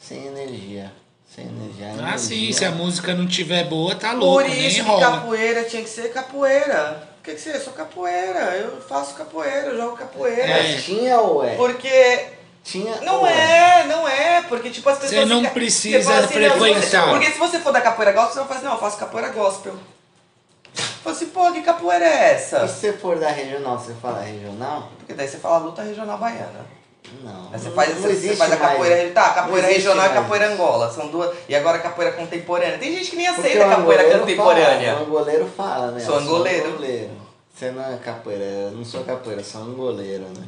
sem 0.00 0.26
energia. 0.26 0.92
Sem 1.34 1.46
energia. 1.46 1.94
Ah, 2.04 2.18
sim, 2.18 2.34
energia- 2.34 2.54
se 2.58 2.64
a 2.64 2.70
música 2.70 3.14
não 3.14 3.26
tiver 3.26 3.64
boa, 3.64 3.94
tá 3.94 4.12
louco, 4.12 4.42
Por 4.42 4.48
nem 4.50 4.66
isso 4.66 4.76
que 4.76 4.82
rola. 4.82 5.00
capoeira 5.12 5.64
tinha 5.64 5.82
que 5.82 5.88
ser 5.88 6.12
capoeira. 6.12 7.08
O 7.18 7.22
que, 7.22 7.34
que 7.34 7.40
você 7.40 7.50
é? 7.50 7.56
Eu 7.56 7.60
sou 7.60 7.72
capoeira. 7.72 8.56
Eu 8.56 8.80
faço 8.82 9.14
capoeira, 9.14 9.68
eu 9.68 9.76
jogo 9.76 9.96
capoeira. 9.96 10.42
É. 10.42 10.72
Mas 10.74 10.84
tinha 10.84 11.20
ou 11.20 11.44
é? 11.44 11.54
Porque 11.56 12.26
Tinha 12.64 13.00
Não 13.00 13.20
ou 13.20 13.26
é, 13.26 13.84
não 13.86 14.08
é, 14.08 14.42
porque 14.42 14.70
tipo 14.70 14.88
as 14.88 14.98
pessoas. 14.98 15.20
Você 15.20 15.24
não 15.26 15.38
ficam- 15.38 15.52
precisa 15.54 15.98
você 15.98 16.04
fala 16.04 16.20
não, 16.22 16.28
frequentar. 16.28 17.10
Porque 17.10 17.30
se 17.30 17.38
você 17.38 17.58
for 17.60 17.72
da 17.72 17.80
capoeira 17.80 18.12
gospel, 18.12 18.32
você 18.32 18.38
vai 18.40 18.46
falar 18.48 18.58
assim, 18.58 18.66
não, 18.66 18.74
eu 18.74 18.80
faço 18.80 18.98
capoeira 18.98 19.28
gospel. 19.30 19.74
Fala 21.02 21.16
assim, 21.16 21.26
pô, 21.26 21.50
que 21.52 21.62
capoeira 21.62 22.04
é 22.04 22.08
E 22.08 22.34
essa? 22.34 22.66
se 22.68 22.74
você 22.80 22.92
for 22.92 23.18
da 23.18 23.28
regional, 23.30 23.78
você 23.78 23.92
fala 24.00 24.20
regional? 24.22 24.88
Porque 24.98 25.14
daí 25.14 25.26
você 25.26 25.38
fala 25.38 25.58
luta 25.58 25.82
regional 25.82 26.16
baiana. 26.18 26.64
Não. 27.22 27.48
Aí 27.52 27.58
você 27.58 27.68
não- 27.68 27.74
faz, 27.74 27.94
não 27.94 28.02
você, 28.02 28.14
você 28.14 28.36
faz 28.36 28.52
a 28.52 28.56
mais. 28.56 28.70
capoeira. 28.72 29.10
Tá, 29.10 29.28
capoeira 29.30 29.62
Não 29.62 29.68
existe 29.70 29.88
regional 29.88 30.06
e 30.06 30.08
mais. 30.08 30.20
capoeira 30.22 30.52
angola. 30.52 30.90
São 30.92 31.08
duas. 31.08 31.36
E 31.48 31.54
agora 31.56 31.78
capoeira 31.80 32.12
contemporânea. 32.14 32.78
Tem 32.78 32.92
gente 32.94 33.10
que 33.10 33.16
nem 33.16 33.26
aceita 33.26 33.68
capoeira 33.68 34.18
contemporânea. 34.18 34.92
Fala, 34.94 35.02
o 35.04 35.06
angoleiro 35.08 35.52
fala, 35.56 35.90
né? 35.90 36.00
Sou 36.00 36.18
angoleiro. 36.18 36.68
angoleiro. 36.68 37.10
Você 37.54 37.70
não 37.70 37.82
é 37.92 37.96
capoeira, 37.96 38.44
eu 38.44 38.70
não 38.70 38.84
sou 38.84 39.04
capoeira, 39.04 39.42
sou 39.44 39.62
angoleiro, 39.62 40.24
né? 40.24 40.42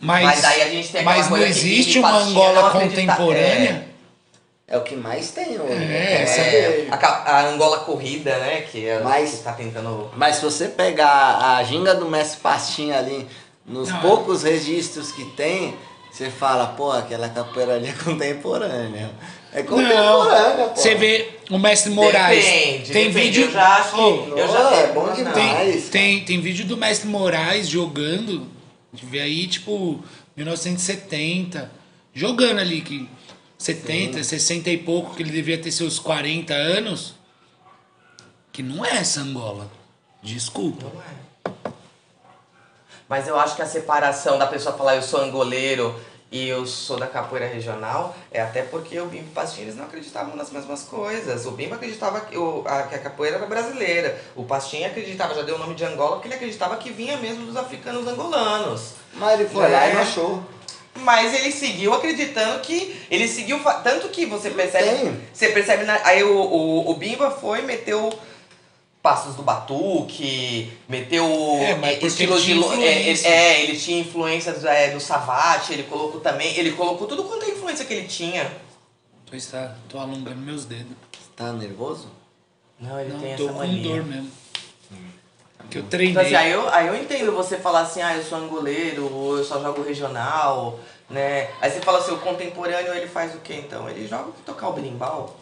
Mas, 0.00 0.24
Mas 0.24 0.44
aí 0.44 0.62
a 0.62 0.68
gente 0.68 0.90
tem 0.92 1.00
aquela 1.00 1.16
mas 1.16 1.28
não 1.30 1.36
existe 1.38 1.98
uma 1.98 2.18
Angola 2.18 2.70
contemporânea? 2.70 3.84
É 3.84 3.87
o 4.76 4.82
que 4.82 4.94
mais 4.94 5.30
tem 5.30 5.58
hoje. 5.58 5.72
É, 5.72 5.76
né? 5.78 6.22
essa 6.22 6.40
É, 6.42 6.88
a, 6.90 6.96
ca- 6.98 7.22
a 7.26 7.46
Angola 7.48 7.78
corrida, 7.80 8.36
né? 8.38 8.60
Que 8.62 8.86
é 8.86 9.00
Mas- 9.00 9.30
que 9.30 9.36
tá 9.44 9.52
tentando. 9.52 10.10
Mas 10.16 10.36
se 10.36 10.42
você 10.42 10.68
pegar 10.68 11.38
a 11.56 11.62
ginga 11.64 11.94
do 11.94 12.06
mestre 12.06 12.40
Pastinha 12.40 12.98
ali, 12.98 13.26
nos 13.64 13.88
Não, 13.88 14.00
poucos 14.00 14.42
registros 14.42 15.10
que 15.12 15.24
tem, 15.36 15.74
você 16.12 16.28
fala, 16.30 16.66
pô, 16.68 16.90
aquela 16.92 17.28
capoeira 17.30 17.76
ali 17.76 17.88
é 17.88 17.92
contemporânea. 18.04 19.10
É 19.54 19.62
contemporânea, 19.62 20.56
Não, 20.58 20.68
pô. 20.68 20.76
você 20.76 20.94
vê 20.94 21.30
o 21.50 21.58
mestre 21.58 21.90
Moraes. 21.90 22.44
Depende, 22.44 22.92
tem 22.92 23.06
depende. 23.08 23.20
vídeo. 23.26 23.44
Eu 23.46 23.50
já 23.52 23.76
acho 23.76 23.94
que. 23.94 24.00
Oh, 24.00 24.36
eu 24.36 24.48
já 24.48 24.62
Não, 24.64 24.74
é 24.74 24.86
bom 24.88 25.06
não. 25.06 25.14
demais. 25.14 25.88
tem, 25.88 26.16
tem, 26.18 26.24
tem 26.24 26.40
vídeo 26.42 26.66
do 26.66 26.76
mestre 26.76 27.08
Moraes 27.08 27.66
jogando. 27.66 28.46
De 28.92 29.04
ver 29.06 29.20
aí, 29.20 29.46
tipo, 29.46 30.02
1970. 30.36 31.70
Jogando 32.14 32.58
ali, 32.60 32.80
que 32.80 33.08
70, 33.58 34.22
60 34.22 34.70
e 34.70 34.78
pouco, 34.78 35.14
que 35.14 35.22
ele 35.22 35.32
devia 35.32 35.58
ter 35.58 35.72
seus 35.72 35.98
40 35.98 36.54
anos. 36.54 37.14
Que 38.52 38.62
não 38.62 38.84
é 38.84 38.96
essa 38.98 39.20
Angola. 39.20 39.68
Desculpa. 40.22 40.86
Não 40.94 41.02
é. 41.02 41.28
Mas 43.08 43.26
eu 43.26 43.38
acho 43.38 43.56
que 43.56 43.62
a 43.62 43.66
separação 43.66 44.38
da 44.38 44.46
pessoa 44.46 44.76
falar 44.76 44.96
eu 44.96 45.02
sou 45.02 45.20
angoleiro 45.20 45.98
e 46.30 46.46
eu 46.46 46.66
sou 46.66 46.98
da 46.98 47.06
capoeira 47.06 47.46
regional 47.46 48.14
é 48.30 48.38
até 48.42 48.60
porque 48.62 49.00
o 49.00 49.06
Bimba 49.06 49.24
e 49.24 49.28
o 49.28 49.32
Pastinha 49.32 49.64
eles 49.64 49.76
não 49.76 49.84
acreditavam 49.84 50.36
nas 50.36 50.50
mesmas 50.50 50.82
coisas. 50.82 51.46
O 51.46 51.52
Bimba 51.52 51.76
acreditava 51.76 52.20
que, 52.20 52.36
o, 52.36 52.62
a, 52.66 52.82
que 52.82 52.94
a 52.96 52.98
capoeira 52.98 53.36
era 53.38 53.46
brasileira. 53.46 54.20
O 54.36 54.44
Pastinha 54.44 54.88
acreditava, 54.88 55.34
já 55.34 55.42
deu 55.42 55.54
o 55.54 55.58
nome 55.58 55.74
de 55.74 55.84
Angola, 55.84 56.16
porque 56.16 56.28
ele 56.28 56.34
acreditava 56.34 56.76
que 56.76 56.90
vinha 56.90 57.16
mesmo 57.16 57.46
dos 57.46 57.56
africanos 57.56 58.06
angolanos. 58.06 58.92
Mas 59.14 59.40
ele 59.40 59.48
foi 59.48 59.70
lá 59.70 59.88
e 59.88 59.92
É. 59.92 59.96
achou. 59.96 60.42
Mas 61.02 61.34
ele 61.34 61.50
seguiu 61.52 61.92
acreditando 61.94 62.60
que. 62.60 62.94
Ele 63.10 63.26
seguiu. 63.28 63.60
Tanto 63.84 64.08
que 64.08 64.26
você 64.26 64.50
percebe. 64.50 64.88
tem. 64.98 65.20
Você 65.32 65.48
percebe. 65.50 65.84
Na, 65.84 66.00
aí 66.04 66.22
o, 66.22 66.36
o, 66.36 66.90
o 66.90 66.94
Bimba 66.94 67.30
foi, 67.30 67.62
meteu 67.62 68.12
passos 69.02 69.36
do 69.36 69.42
batuque, 69.42 70.70
meteu 70.88 71.24
É, 71.60 71.74
porque 71.92 72.06
estilos 72.06 72.42
de. 72.42 72.52
ele 72.52 72.60
tinha 72.62 72.76
lu- 72.76 72.82
é, 72.82 72.86
ele, 72.86 73.00
influência. 73.12 73.28
é, 73.28 73.62
ele 73.62 73.78
tinha 73.78 74.00
influência 74.00 74.52
do, 74.52 74.68
é, 74.68 74.90
do 74.90 75.00
Savate, 75.00 75.72
ele 75.72 75.84
colocou 75.84 76.20
também. 76.20 76.56
Ele 76.56 76.72
colocou 76.72 77.06
tudo 77.06 77.24
quanto 77.24 77.44
é 77.44 77.50
influência 77.50 77.84
que 77.84 77.94
ele 77.94 78.08
tinha. 78.08 78.50
Pois 79.30 79.46
tá, 79.46 79.76
tô 79.88 79.98
alongando 79.98 80.36
meus 80.36 80.64
dedos. 80.64 80.92
Tá 81.36 81.52
nervoso? 81.52 82.08
Não, 82.80 82.98
ele 83.00 83.12
Não, 83.12 83.20
tem 83.20 83.36
tô 83.36 83.44
essa 83.44 83.52
com 83.52 83.58
mania. 83.58 83.82
dor 83.82 84.04
mesmo. 84.04 84.30
Que 85.70 85.78
eu 85.78 85.80
Então, 85.80 85.90
treinei. 85.90 86.24
assim, 86.24 86.34
aí, 86.34 86.50
eu, 86.50 86.68
aí 86.70 86.86
eu 86.86 86.96
entendo 86.96 87.32
você 87.32 87.56
falar 87.58 87.80
assim, 87.82 88.00
ah, 88.02 88.16
eu 88.16 88.24
sou 88.24 88.38
angoleiro, 88.38 89.12
ou 89.12 89.36
eu 89.38 89.44
só 89.44 89.60
jogo 89.60 89.82
regional, 89.82 90.78
né? 91.10 91.50
Aí 91.60 91.70
você 91.70 91.80
fala 91.80 91.98
assim, 91.98 92.12
o 92.12 92.18
contemporâneo 92.18 92.94
ele 92.94 93.06
faz 93.06 93.34
o 93.34 93.38
quê 93.38 93.54
então? 93.54 93.88
Ele 93.88 94.06
joga 94.06 94.30
o 94.30 94.32
que 94.32 94.42
tocar 94.42 94.68
o 94.68 94.72
berimbau, 94.72 95.36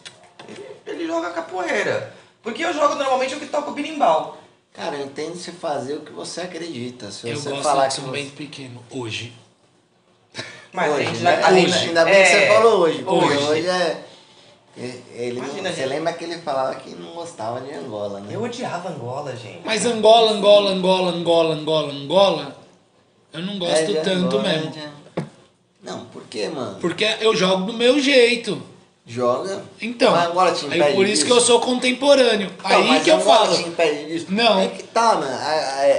ele, 0.47 0.65
ele 0.85 1.07
joga 1.07 1.29
capoeira. 1.31 2.13
Porque 2.43 2.63
eu 2.63 2.73
jogo 2.73 2.95
normalmente 2.95 3.35
o 3.35 3.39
que 3.39 3.45
toca 3.47 3.69
o 3.69 3.73
berimbau. 3.73 4.37
Cara, 4.73 4.95
eu 4.95 5.05
entendo 5.05 5.35
se 5.35 5.51
fazer 5.51 5.95
o 5.95 6.01
que 6.01 6.11
você 6.11 6.41
acredita. 6.41 7.09
Se 7.11 7.27
eu 7.29 7.35
você 7.35 7.49
gosto 7.49 7.63
falar 7.63 7.87
de 7.87 7.95
que 7.95 8.01
você... 8.01 8.23
Pequeno, 8.35 8.83
hoje. 8.91 9.33
Mas 10.71 10.91
hoje, 10.91 11.01
a 11.01 11.05
gente 11.05 11.23
né? 11.23 11.41
a 11.43 11.53
gente- 11.53 11.65
Hoje, 11.71 11.87
ainda 11.87 12.05
bem 12.05 12.13
que 12.13 12.19
é, 12.19 12.25
você 12.25 12.47
falou 12.53 12.79
hoje. 12.81 13.03
Hoje. 13.05 13.37
hoje, 13.37 13.67
é... 13.67 14.03
Ele 14.79 15.39
não- 15.39 15.45
Imagina, 15.45 15.69
você 15.69 15.75
gente. 15.77 15.89
lembra 15.89 16.13
que 16.13 16.23
ele 16.23 16.37
falava 16.39 16.75
que 16.75 16.91
não 16.95 17.11
gostava 17.13 17.61
de 17.61 17.73
Angola, 17.73 18.19
né? 18.19 18.27
Eu 18.35 18.43
odiava 18.43 18.89
Angola, 18.89 19.35
gente. 19.35 19.61
Mas 19.65 19.85
Angola, 19.85 20.31
Angola, 20.33 20.71
Angola, 20.71 21.11
Angola, 21.11 21.55
Angola, 21.55 21.91
Angola, 21.93 22.55
eu 23.33 23.41
não 23.41 23.53
É 23.55 23.57
gosto 23.57 23.85
de 23.87 23.93
tanto 23.95 24.09
Angola, 24.37 24.43
mesmo. 24.43 24.71
de- 24.71 24.97
Não, 25.83 26.05
por 26.05 26.23
quê, 26.29 26.47
mano? 26.49 26.77
Porque 26.79 27.05
eu 27.21 27.35
jogo 27.35 27.65
do 27.65 27.73
meu 27.73 27.99
jeito. 27.99 28.61
Joga. 29.09 29.63
Então, 29.81 30.11
Mas 30.11 30.27
Angola 30.29 30.51
te 30.51 30.65
aí 30.65 30.77
impede 30.79 30.95
por 30.95 31.05
isso 31.05 31.13
disso? 31.13 31.25
que 31.25 31.31
eu 31.31 31.39
sou 31.39 31.59
contemporâneo. 31.61 32.51
Então, 32.59 32.77
aí 32.77 32.87
mas 32.89 33.03
que 33.03 33.09
eu 33.09 33.19
falo. 33.21 33.55
te 33.55 33.61
impede 33.69 34.05
disso? 34.05 34.25
Não. 34.29 34.59
É 34.59 34.67
que 34.67 34.83
tá, 34.83 35.15
mano. 35.15 35.31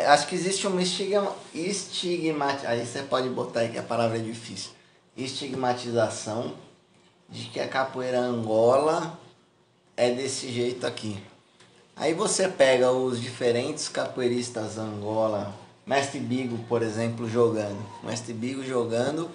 Acho 0.08 0.26
que 0.26 0.34
existe 0.34 0.66
uma 0.66 0.82
estigma, 0.82 1.32
estigmati- 1.54 2.66
Aí 2.66 2.84
você 2.84 3.00
pode 3.02 3.28
botar 3.30 3.60
aí 3.60 3.70
que 3.70 3.78
a 3.78 3.82
palavra 3.82 4.18
é 4.18 4.20
difícil. 4.20 4.70
Estigmatização 5.16 6.52
de 7.28 7.44
que 7.46 7.60
a 7.60 7.68
capoeira 7.68 8.18
Angola 8.20 9.18
é 9.96 10.10
desse 10.12 10.50
jeito 10.52 10.86
aqui. 10.86 11.20
Aí 11.96 12.14
você 12.14 12.48
pega 12.48 12.90
os 12.92 13.20
diferentes 13.20 13.88
capoeiristas 13.88 14.78
Angola 14.78 15.52
Mestre 15.86 16.20
Bigo, 16.20 16.58
por 16.68 16.82
exemplo, 16.82 17.28
jogando. 17.28 17.82
Mestre 18.04 18.32
Bigo 18.32 18.62
jogando 18.64 19.30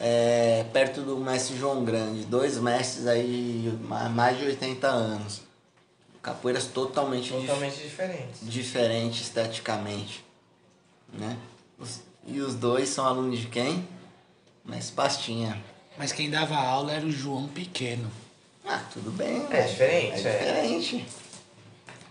é, 0.00 0.64
perto 0.72 1.02
do 1.02 1.16
mestre 1.18 1.56
João 1.56 1.84
Grande. 1.84 2.24
Dois 2.24 2.56
mestres 2.58 3.06
aí, 3.06 3.78
ma- 3.82 4.08
mais 4.08 4.38
de 4.38 4.46
80 4.46 4.86
anos. 4.88 5.42
Capoeiras 6.22 6.66
totalmente, 6.66 7.32
dif- 7.32 7.46
Totalmente 7.46 7.82
diferente. 7.82 8.38
diferentes 8.44 9.22
esteticamente. 9.22 10.24
Né? 11.12 11.36
Os- 11.78 12.00
e 12.26 12.40
os 12.40 12.54
dois 12.54 12.88
são 12.88 13.04
alunos 13.04 13.38
de 13.40 13.48
quem? 13.48 13.86
Mestre 14.64 14.94
Pastinha. 14.94 15.62
Mas 15.96 16.12
quem 16.12 16.30
dava 16.30 16.56
aula 16.56 16.92
era 16.92 17.04
o 17.04 17.10
João 17.10 17.46
Pequeno. 17.48 18.10
Ah, 18.66 18.80
tudo 18.92 19.10
bem. 19.10 19.44
É 19.50 19.62
diferente, 19.62 20.26
É 20.26 20.30
é. 20.30 20.38
diferente. 20.38 21.06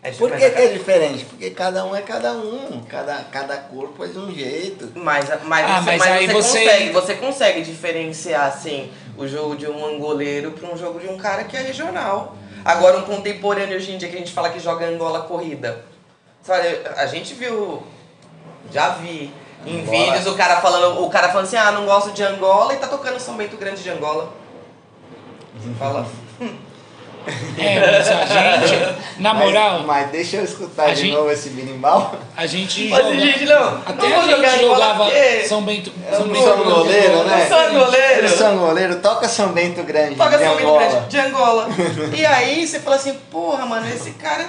É 0.04 0.12
Por 0.12 0.32
que, 0.32 0.38
que 0.50 0.58
é 0.60 0.68
diferente? 0.70 1.26
Porque 1.26 1.52
cada 1.52 1.86
um 1.86 1.96
é 1.96 2.02
cada 2.02 2.34
um. 2.34 2.82
Cada, 2.90 3.24
cada 3.26 3.58
corpo 3.58 4.04
é 4.04 4.08
de 4.08 4.18
um 4.18 4.34
jeito. 4.34 4.92
Mas, 4.96 5.30
mas, 5.44 5.66
Ah, 5.70 5.80
você, 5.80 5.86
mas 5.86 6.00
mas 6.00 6.12
aí 6.12 6.28
você, 6.28 6.34
você- 6.34 6.60
consegue, 6.60 6.90
você 6.92 7.14
consegue 7.16 7.62
diferenciar 7.62 8.46
assim 8.48 8.92
o 9.18 9.28
jogo 9.28 9.56
de 9.56 9.68
um 9.68 9.86
angoleiro 9.86 10.52
para 10.52 10.72
um 10.72 10.76
jogo 10.78 11.00
de 11.00 11.08
um 11.08 11.18
cara 11.18 11.44
que 11.44 11.56
é 11.56 11.62
regional. 11.62 12.36
Agora 12.66 12.98
um 12.98 13.04
contemporâneo 13.04 13.76
hoje 13.76 13.92
em 13.92 13.98
dia 13.98 14.10
que 14.10 14.16
a 14.16 14.20
gente 14.20 14.34
fala 14.34 14.50
que 14.50 14.60
joga 14.60 14.88
Angola 14.88 15.22
corrida. 15.22 15.84
Sabe, 16.44 16.68
a 16.98 17.06
gente 17.06 17.36
viu, 17.36 17.84
já 18.72 18.90
vi 18.96 19.32
em 19.66 19.82
Angola. 19.82 19.98
vídeos 20.06 20.28
o 20.28 20.36
cara 20.36 20.58
falando, 20.62 21.04
o 21.04 21.10
cara 21.10 21.30
falando 21.30 21.46
assim, 21.46 21.58
ah, 21.58 21.72
não 21.72 21.86
gosto 21.86 22.12
de 22.12 22.24
Angola 22.24 22.74
e 22.74 22.78
tá 22.78 22.88
tocando 22.88 23.20
São 23.20 23.36
Bento 23.36 23.58
Grande 23.58 23.82
de 23.84 23.90
Angola. 23.90 24.32
Você 25.56 25.74
fala, 25.78 26.06
É, 27.60 27.80
mas 27.80 28.08
a 28.10 28.66
gente, 28.66 28.96
na 29.22 29.32
moral, 29.36 29.78
Mas, 29.80 29.86
mas 29.86 30.10
deixa 30.12 30.38
eu 30.38 30.44
escutar 30.44 30.90
de 30.96 31.02
gente- 31.02 31.14
novo 31.14 31.30
esse 31.30 31.50
birimbau. 31.50 32.16
a 32.36 32.48
gente 32.48 32.90
mas 32.90 33.04
joga- 33.04 33.20
gente, 33.20 33.46
não, 33.46 33.78
Até 33.86 34.10
não 34.10 34.20
a 34.22 34.24
gente 34.24 34.34
Angola 34.34 34.58
jogava 34.58 35.04
porque 35.06 35.40
São 35.48 35.62
Bento. 35.62 35.92
Eu 36.12 36.18
São 36.18 36.28
Bento 36.28 36.44
Grande. 36.46 36.64
goleiro, 36.64 37.24
né? 37.26 37.48
Sou 37.48 38.54
goleiro. 38.60 38.96
Toca 39.02 39.28
São 39.30 39.50
Bento 39.50 39.84
Grande 39.84 40.16
Toca 40.16 40.36
de 40.38 40.44
São 40.44 40.56
Bento 40.56 40.68
Angola. 40.68 40.88
Grande 40.88 41.08
de 41.10 41.18
Angola. 41.20 41.68
E 42.18 42.26
aí 42.26 42.66
você 42.66 42.80
fala 42.80 42.96
assim, 42.96 43.14
porra, 43.30 43.68
mano, 43.68 43.88
esse 43.88 44.12
cara, 44.12 44.46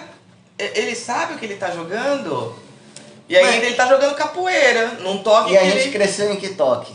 ele 0.59 0.95
sabe 0.95 1.35
o 1.35 1.37
que 1.39 1.45
ele 1.45 1.57
tá 1.57 1.71
jogando? 1.71 2.55
E 3.29 3.37
aí 3.37 3.43
Mas- 3.45 3.55
ainda 3.55 3.67
ele 3.67 3.75
tá 3.77 3.87
jogando 3.87 4.15
capoeira, 4.15 4.89
num 5.01 5.23
toque 5.23 5.53
E 5.53 5.57
a 5.57 5.61
que 5.61 5.67
gente 5.71 5.81
ele... 5.83 5.93
cresceu 5.93 6.33
em 6.33 6.37
que 6.37 6.51
toque? 6.51 6.93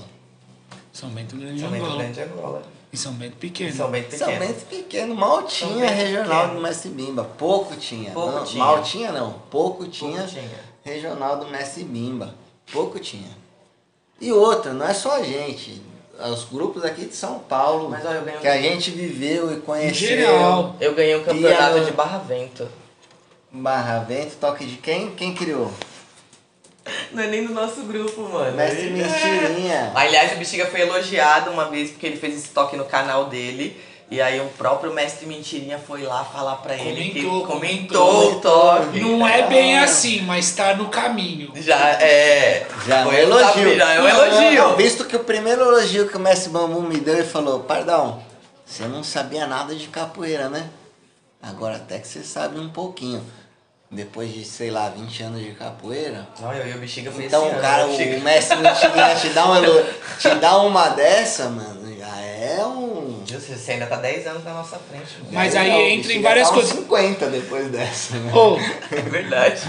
São 0.94 1.10
Bento 1.10 1.36
Grande 1.36 1.56
de 1.56 1.62
São 1.62 1.70
Bento 1.70 1.84
Angola. 1.86 1.98
Grande 2.00 2.14
de 2.14 2.22
Angola. 2.22 2.62
E 2.92 2.98
São 2.98 3.14
Bento 3.14 3.36
Pequeno. 3.38 3.76
São 3.76 3.92
Bento 3.92 4.16
São 4.18 4.28
Pequeno. 4.28 4.46
Bento 4.48 4.66
pequeno, 4.66 5.16
mal 5.16 5.44
tinha 5.44 5.76
Bento 5.88 5.94
regional 5.94 6.42
pequeno. 6.42 6.54
do 6.56 6.62
Mestre 6.62 6.90
Bimba. 6.90 7.24
Pouco 7.38 7.76
tinha. 7.76 8.12
Pouco 8.12 8.32
não, 8.32 8.44
tinha. 8.46 8.64
Mal 8.64 8.82
tinha 8.84 9.12
não, 9.12 9.34
pouco 9.52 9.88
tinha, 9.88 10.18
Pouco 10.22 10.28
tinha. 10.34 10.50
regional 10.84 11.38
do 11.38 11.48
Mestre 11.48 11.84
Bimba. 11.84 12.34
Pouco 12.72 13.00
tinha. 13.00 13.30
E 14.20 14.32
outra, 14.32 14.74
não 14.74 14.88
é 14.88 14.94
só 14.94 15.18
a 15.18 15.24
gente. 15.24 15.82
Os 16.34 16.46
grupos 16.46 16.84
aqui 16.84 17.06
de 17.06 17.16
São 17.16 17.38
Paulo, 17.40 17.90
Mas, 17.92 18.04
ó, 18.04 18.12
eu 18.12 18.22
ganhei 18.24 18.38
um- 18.40 18.42
que 18.42 18.48
a 18.48 18.60
gente 18.62 18.90
viveu 18.90 19.52
e 19.52 19.56
Em 19.58 19.60
conheceu. 19.62 20.08
geral. 20.08 20.76
Eu 20.80 20.96
ganhei 20.96 21.16
um 21.16 21.24
campeonato 21.24 21.78
a- 21.78 21.84
de 21.84 21.92
Barra 21.92 22.18
Vento. 22.18 22.68
Barra 23.52 24.00
Vento, 24.00 24.36
toque 24.42 24.66
de 24.66 24.78
quem? 24.78 25.12
Quem 25.12 25.36
criou? 25.36 25.72
Não 27.12 27.24
é 27.24 27.28
nem 27.28 27.46
do 27.46 27.54
nosso 27.54 27.82
grupo, 27.82 28.22
mano. 28.22 28.56
Mestre 28.56 28.90
Mentirinha. 28.90 29.92
Aliás, 29.96 30.34
o 30.34 30.36
Bexiga 30.38 30.66
foi 30.68 30.82
elogiado 30.82 31.52
uma 31.52 31.66
vez 31.66 31.92
porque 31.92 32.06
ele 32.08 32.18
fez 32.18 32.36
esse 32.38 32.50
toque 32.50 32.76
no 32.76 32.86
canal 32.86 33.26
dele. 33.26 33.80
E 34.10 34.22
aí 34.22 34.40
o 34.40 34.46
próprio 34.58 34.94
Mestre 34.94 35.26
Mentirinha 35.26 35.78
foi 35.78 36.04
lá 36.04 36.24
falar 36.24 36.56
pra 36.58 36.76
ele 36.76 37.10
que 37.10 37.24
Comentou, 37.24 37.46
comentou 37.46 38.08
comentou. 38.08 38.32
o 38.32 38.40
toque. 38.40 39.00
Não 39.02 39.28
é 39.28 39.48
bem 39.48 39.78
assim, 39.80 40.22
mas 40.22 40.50
tá 40.54 40.74
no 40.76 40.88
caminho. 40.88 41.52
Já 41.56 41.78
é. 42.02 42.66
Já 42.88 43.02
é 43.02 43.04
foi 43.04 43.20
elogio. 43.22 43.76
Já 43.76 43.94
é 43.94 44.00
um 44.00 44.04
Não, 44.04 44.10
elogio. 44.26 44.64
não, 44.70 44.76
Visto 44.78 45.04
que 45.04 45.16
o 45.18 45.20
primeiro 45.26 45.62
elogio 45.62 46.08
que 46.08 46.16
o 46.16 46.20
Mestre 46.22 46.50
Bambu 46.52 46.82
me 46.84 47.02
deu, 47.02 47.16
ele 47.16 47.28
falou, 47.28 47.60
Pardão, 47.62 48.24
você 48.66 48.84
não 48.86 49.04
sabia 49.04 49.46
nada 49.46 49.76
de 49.76 49.88
capoeira, 49.88 50.48
né? 50.48 50.70
Agora 51.42 51.76
até 51.76 52.00
que 52.00 52.08
você 52.08 52.24
sabe 52.24 52.58
um 52.58 52.70
pouquinho. 52.70 53.22
Depois 53.90 54.34
de, 54.34 54.44
sei 54.44 54.70
lá, 54.70 54.90
20 54.90 55.24
anos 55.24 55.42
de 55.42 55.52
capoeira. 55.52 56.28
Não, 56.42 56.52
eu 56.54 56.68
e 56.68 56.76
o 56.76 56.80
Bexiga 56.80 57.10
foi 57.10 57.26
Então 57.26 57.44
esse 57.44 57.50
o 57.50 57.54
ano, 57.54 57.62
cara, 57.62 57.88
né, 57.88 58.18
o 58.18 58.22
mestre 58.22 58.58
Mentirinha 58.58 59.16
te 59.16 59.30
dá, 59.30 59.50
um 59.50 59.56
elo- 59.56 59.86
te 60.20 60.36
dá 60.36 60.58
uma 60.62 60.90
dessa, 60.90 61.50
mano, 61.50 61.98
já 61.98 62.18
é 62.22 62.66
um. 62.66 63.24
Você 63.26 63.72
ainda 63.72 63.86
tá 63.88 63.96
10 63.96 64.28
anos 64.28 64.44
na 64.44 64.54
nossa 64.56 64.78
frente. 64.78 65.06
mano. 65.20 65.30
Mas 65.32 65.56
aí 65.56 65.68
legal, 65.70 65.82
entra 65.88 66.14
em 66.14 66.22
várias 66.22 66.50
uns 66.50 66.54
coisas. 66.54 66.72
50 66.74 67.28
depois 67.30 67.70
dessa, 67.72 68.18
né? 68.20 68.34
Ô, 68.34 68.58
É 68.94 69.02
verdade. 69.04 69.62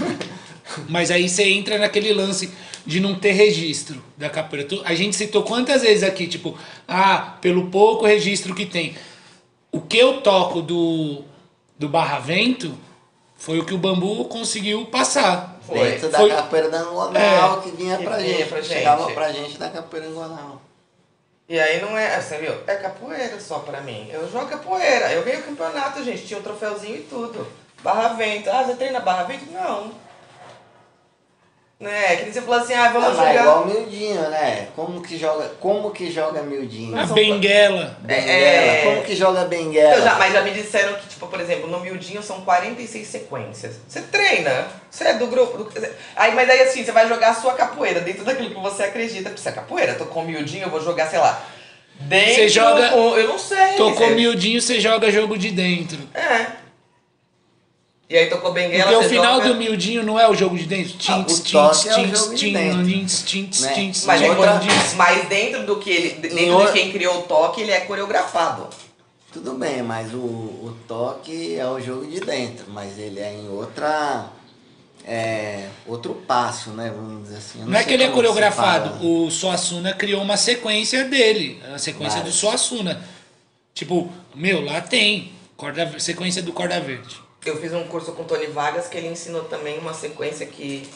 mas 0.89 1.11
aí 1.11 1.29
você 1.29 1.43
entra 1.49 1.77
naquele 1.77 2.11
lance 2.13 2.51
de 2.85 2.99
não 2.99 3.15
ter 3.15 3.31
registro 3.31 4.03
da 4.17 4.29
capoeira. 4.29 4.67
A 4.83 4.95
gente 4.95 5.15
citou 5.15 5.43
quantas 5.43 5.81
vezes 5.81 6.03
aqui, 6.03 6.27
tipo, 6.27 6.57
ah, 6.85 7.37
pelo 7.39 7.67
pouco 7.67 8.05
registro 8.05 8.53
que 8.53 8.65
tem. 8.65 8.95
O 9.71 9.79
que 9.79 9.97
eu 9.97 10.19
toco 10.21 10.61
do, 10.61 11.23
do 11.77 11.87
Barra 11.87 12.19
Vento 12.19 12.73
foi 13.39 13.57
o 13.57 13.65
que 13.65 13.73
o 13.73 13.77
Bambu 13.77 14.25
conseguiu 14.25 14.85
passar. 14.85 15.57
Foi. 15.65 15.91
Dentro 15.91 16.09
da 16.09 16.17
Foi- 16.19 16.29
capoeira 16.29 16.69
da 16.69 16.79
Angonal 16.79 17.57
É. 17.59 17.61
que 17.61 17.71
vinha 17.71 17.97
Que 17.97 18.03
pra 18.03 18.17
vinha 18.17 18.37
gente. 18.37 18.49
pra 18.49 18.61
gente. 18.61 18.73
Chegava 18.73 19.11
pra 19.11 19.31
gente 19.31 19.57
da 19.57 19.69
capoeira 19.69 20.07
Angonal. 20.07 20.61
E 21.47 21.59
aí 21.59 21.81
não 21.81 21.97
é, 21.97 22.19
você 22.21 22.37
viu? 22.37 22.53
É 22.67 22.75
capoeira 22.75 23.39
só 23.39 23.59
pra 23.59 23.81
mim. 23.81 24.07
Eu 24.11 24.29
jogo 24.31 24.45
capoeira. 24.47 25.11
Eu 25.13 25.23
ganhei 25.23 25.39
o 25.39 25.43
campeonato, 25.43 26.03
gente. 26.03 26.27
Tinha 26.27 26.39
um 26.39 26.43
troféuzinho 26.43 26.97
e 26.97 27.01
tudo. 27.01 27.47
Barra 27.81 28.09
Vento. 28.09 28.49
Ah, 28.49 28.63
você 28.63 28.75
treina 28.75 28.99
Barra 28.99 29.23
Vento? 29.23 29.51
Não. 29.51 29.91
Né? 31.79 32.17
Que 32.17 32.23
nem 32.23 32.33
você 32.33 32.41
falou 32.41 32.59
assim, 32.59 32.73
ah, 32.73 32.87
Ah, 32.87 32.89
vamos 32.89 33.13
é 33.13 33.15
jogar. 33.15 33.35
igual 33.35 33.65
Mildinho, 33.65 34.21
né? 34.29 34.67
Como 34.75 35.01
que 35.01 35.17
joga, 35.17 35.45
como 35.61 35.91
que 35.91 36.11
joga 36.11 36.41
Mildinho? 36.43 36.99
A 36.99 37.05
Benguela. 37.05 37.97
Benguela. 38.01 38.31
É. 38.33 38.81
Como 38.83 39.01
que 39.03 39.15
joga 39.15 39.45
Benguela? 39.45 39.93
Eu 39.95 40.03
já, 40.03 40.15
mas 40.15 40.33
já 40.33 40.41
me 40.41 40.51
disseram 40.51 40.95
que, 40.95 41.07
tipo, 41.07 41.25
por 41.27 41.39
exemplo, 41.39 41.69
no 41.69 41.79
miudinho 41.79 42.21
são 42.21 42.41
46 42.41 43.07
sequências. 43.07 43.75
Você 43.87 44.01
treina, 44.01 44.67
você 44.91 45.05
é 45.05 45.13
do 45.13 45.27
grupo. 45.27 45.57
do- 45.63 45.89
aí, 46.17 46.35
mas 46.35 46.49
aí 46.49 46.59
assim, 46.63 46.83
você 46.83 46.91
vai 46.91 47.07
jogar 47.07 47.29
a 47.29 47.33
sua 47.35 47.53
capoeira 47.53 48.01
dentro 48.01 48.25
daquilo 48.25 48.49
que 48.49 48.59
você 48.61 48.83
acredita. 48.83 49.29
Porque 49.29 49.41
você 49.41 49.47
é 49.47 49.53
capoeira, 49.53 49.93
tô 49.95 50.05
com 50.05 50.21
miudinho, 50.23 50.63
eu 50.65 50.69
vou 50.69 50.81
jogar, 50.83 51.07
sei 51.07 51.19
lá. 51.19 51.41
Dentro 52.01 52.33
Você 52.35 52.49
joga- 52.49 52.89
com- 52.89 53.15
eu 53.17 53.27
não 53.29 53.39
sei. 53.39 53.75
Tocou 53.77 54.07
você- 54.09 54.15
miudinho, 54.15 54.61
você 54.61 54.81
joga 54.81 55.09
jogo 55.11 55.37
de 55.37 55.49
dentro. 55.51 55.97
É. 56.13 56.45
E 58.09 58.17
aí 58.17 58.25
tocou 58.27 58.51
Benguela, 58.51 58.91
Porque 58.91 59.05
o 59.05 59.09
final 59.09 59.35
joga... 59.35 59.49
do 59.49 59.55
miudinho 59.55 60.01
não 60.03 60.19
é 60.19 60.27
o 60.27 60.33
jogo 60.33 60.57
de 60.57 60.65
dentro. 60.65 60.97
Tints, 60.97 61.39
o 61.39 61.43
tints, 61.43 61.51
toque 61.51 61.89
é 61.89 61.91
o 61.91 61.95
tints, 61.95 62.29
de 62.29 62.35
tints, 62.37 62.53
dentro. 62.53 62.85
tints, 63.23 63.67
tints, 63.75 64.05
Mas, 64.05 64.21
é- 64.23 64.29
outra- 64.31 64.59
mas 64.95 65.29
dentro 65.29 65.63
do 65.65 65.75
que 65.77 65.91
ele. 65.91 66.09
Dentro 66.15 66.37
de 66.37 66.49
outra- 66.49 66.71
quem 66.71 66.91
criou 66.91 67.19
o 67.19 67.21
toque, 67.23 67.61
ele 67.61 67.71
é 67.71 67.81
coreografado. 67.81 68.67
Tudo 69.31 69.53
bem, 69.53 69.83
mas 69.83 70.11
o, 70.11 70.17
o 70.17 70.75
toque 70.87 71.55
é 71.55 71.63
o 71.67 71.79
jogo 71.79 72.07
de 72.07 72.19
dentro, 72.19 72.65
mas 72.69 72.97
ele 72.97 73.19
é 73.19 73.31
em 73.31 73.47
outra. 73.47 74.25
É, 75.05 75.67
outro 75.85 76.15
passo, 76.27 76.71
né? 76.71 76.91
Vamos 76.93 77.23
dizer 77.23 77.37
assim. 77.37 77.59
Eu 77.61 77.67
Não 77.67 77.73
é 77.75 77.77
sei 77.77 77.87
que 77.87 77.93
ele 77.93 78.03
é 78.03 78.09
coreografado. 78.09 79.05
O 79.07 79.29
Suassuna 79.29 79.93
criou 79.93 80.21
uma 80.23 80.35
sequência 80.35 81.05
dele. 81.05 81.61
A 81.73 81.77
sequência 81.77 82.17
do 82.17 82.23
Várias. 82.23 82.35
Suassuna. 82.35 83.03
Tipo, 83.73 84.11
meu, 84.33 84.65
lá 84.65 84.81
tem. 84.81 85.31
Corda, 85.55 85.99
sequência 85.99 86.41
do 86.41 86.51
Corda 86.51 86.79
Verde. 86.79 87.15
Eu 87.45 87.57
fiz 87.57 87.73
um 87.73 87.83
curso 87.85 88.11
com 88.11 88.23
o 88.23 88.25
Tony 88.25 88.47
Vargas 88.47 88.87
que 88.87 88.97
ele 88.97 89.07
ensinou 89.07 89.43
também 89.45 89.77
uma 89.79 89.93
sequência 89.93 90.45
que 90.45 90.89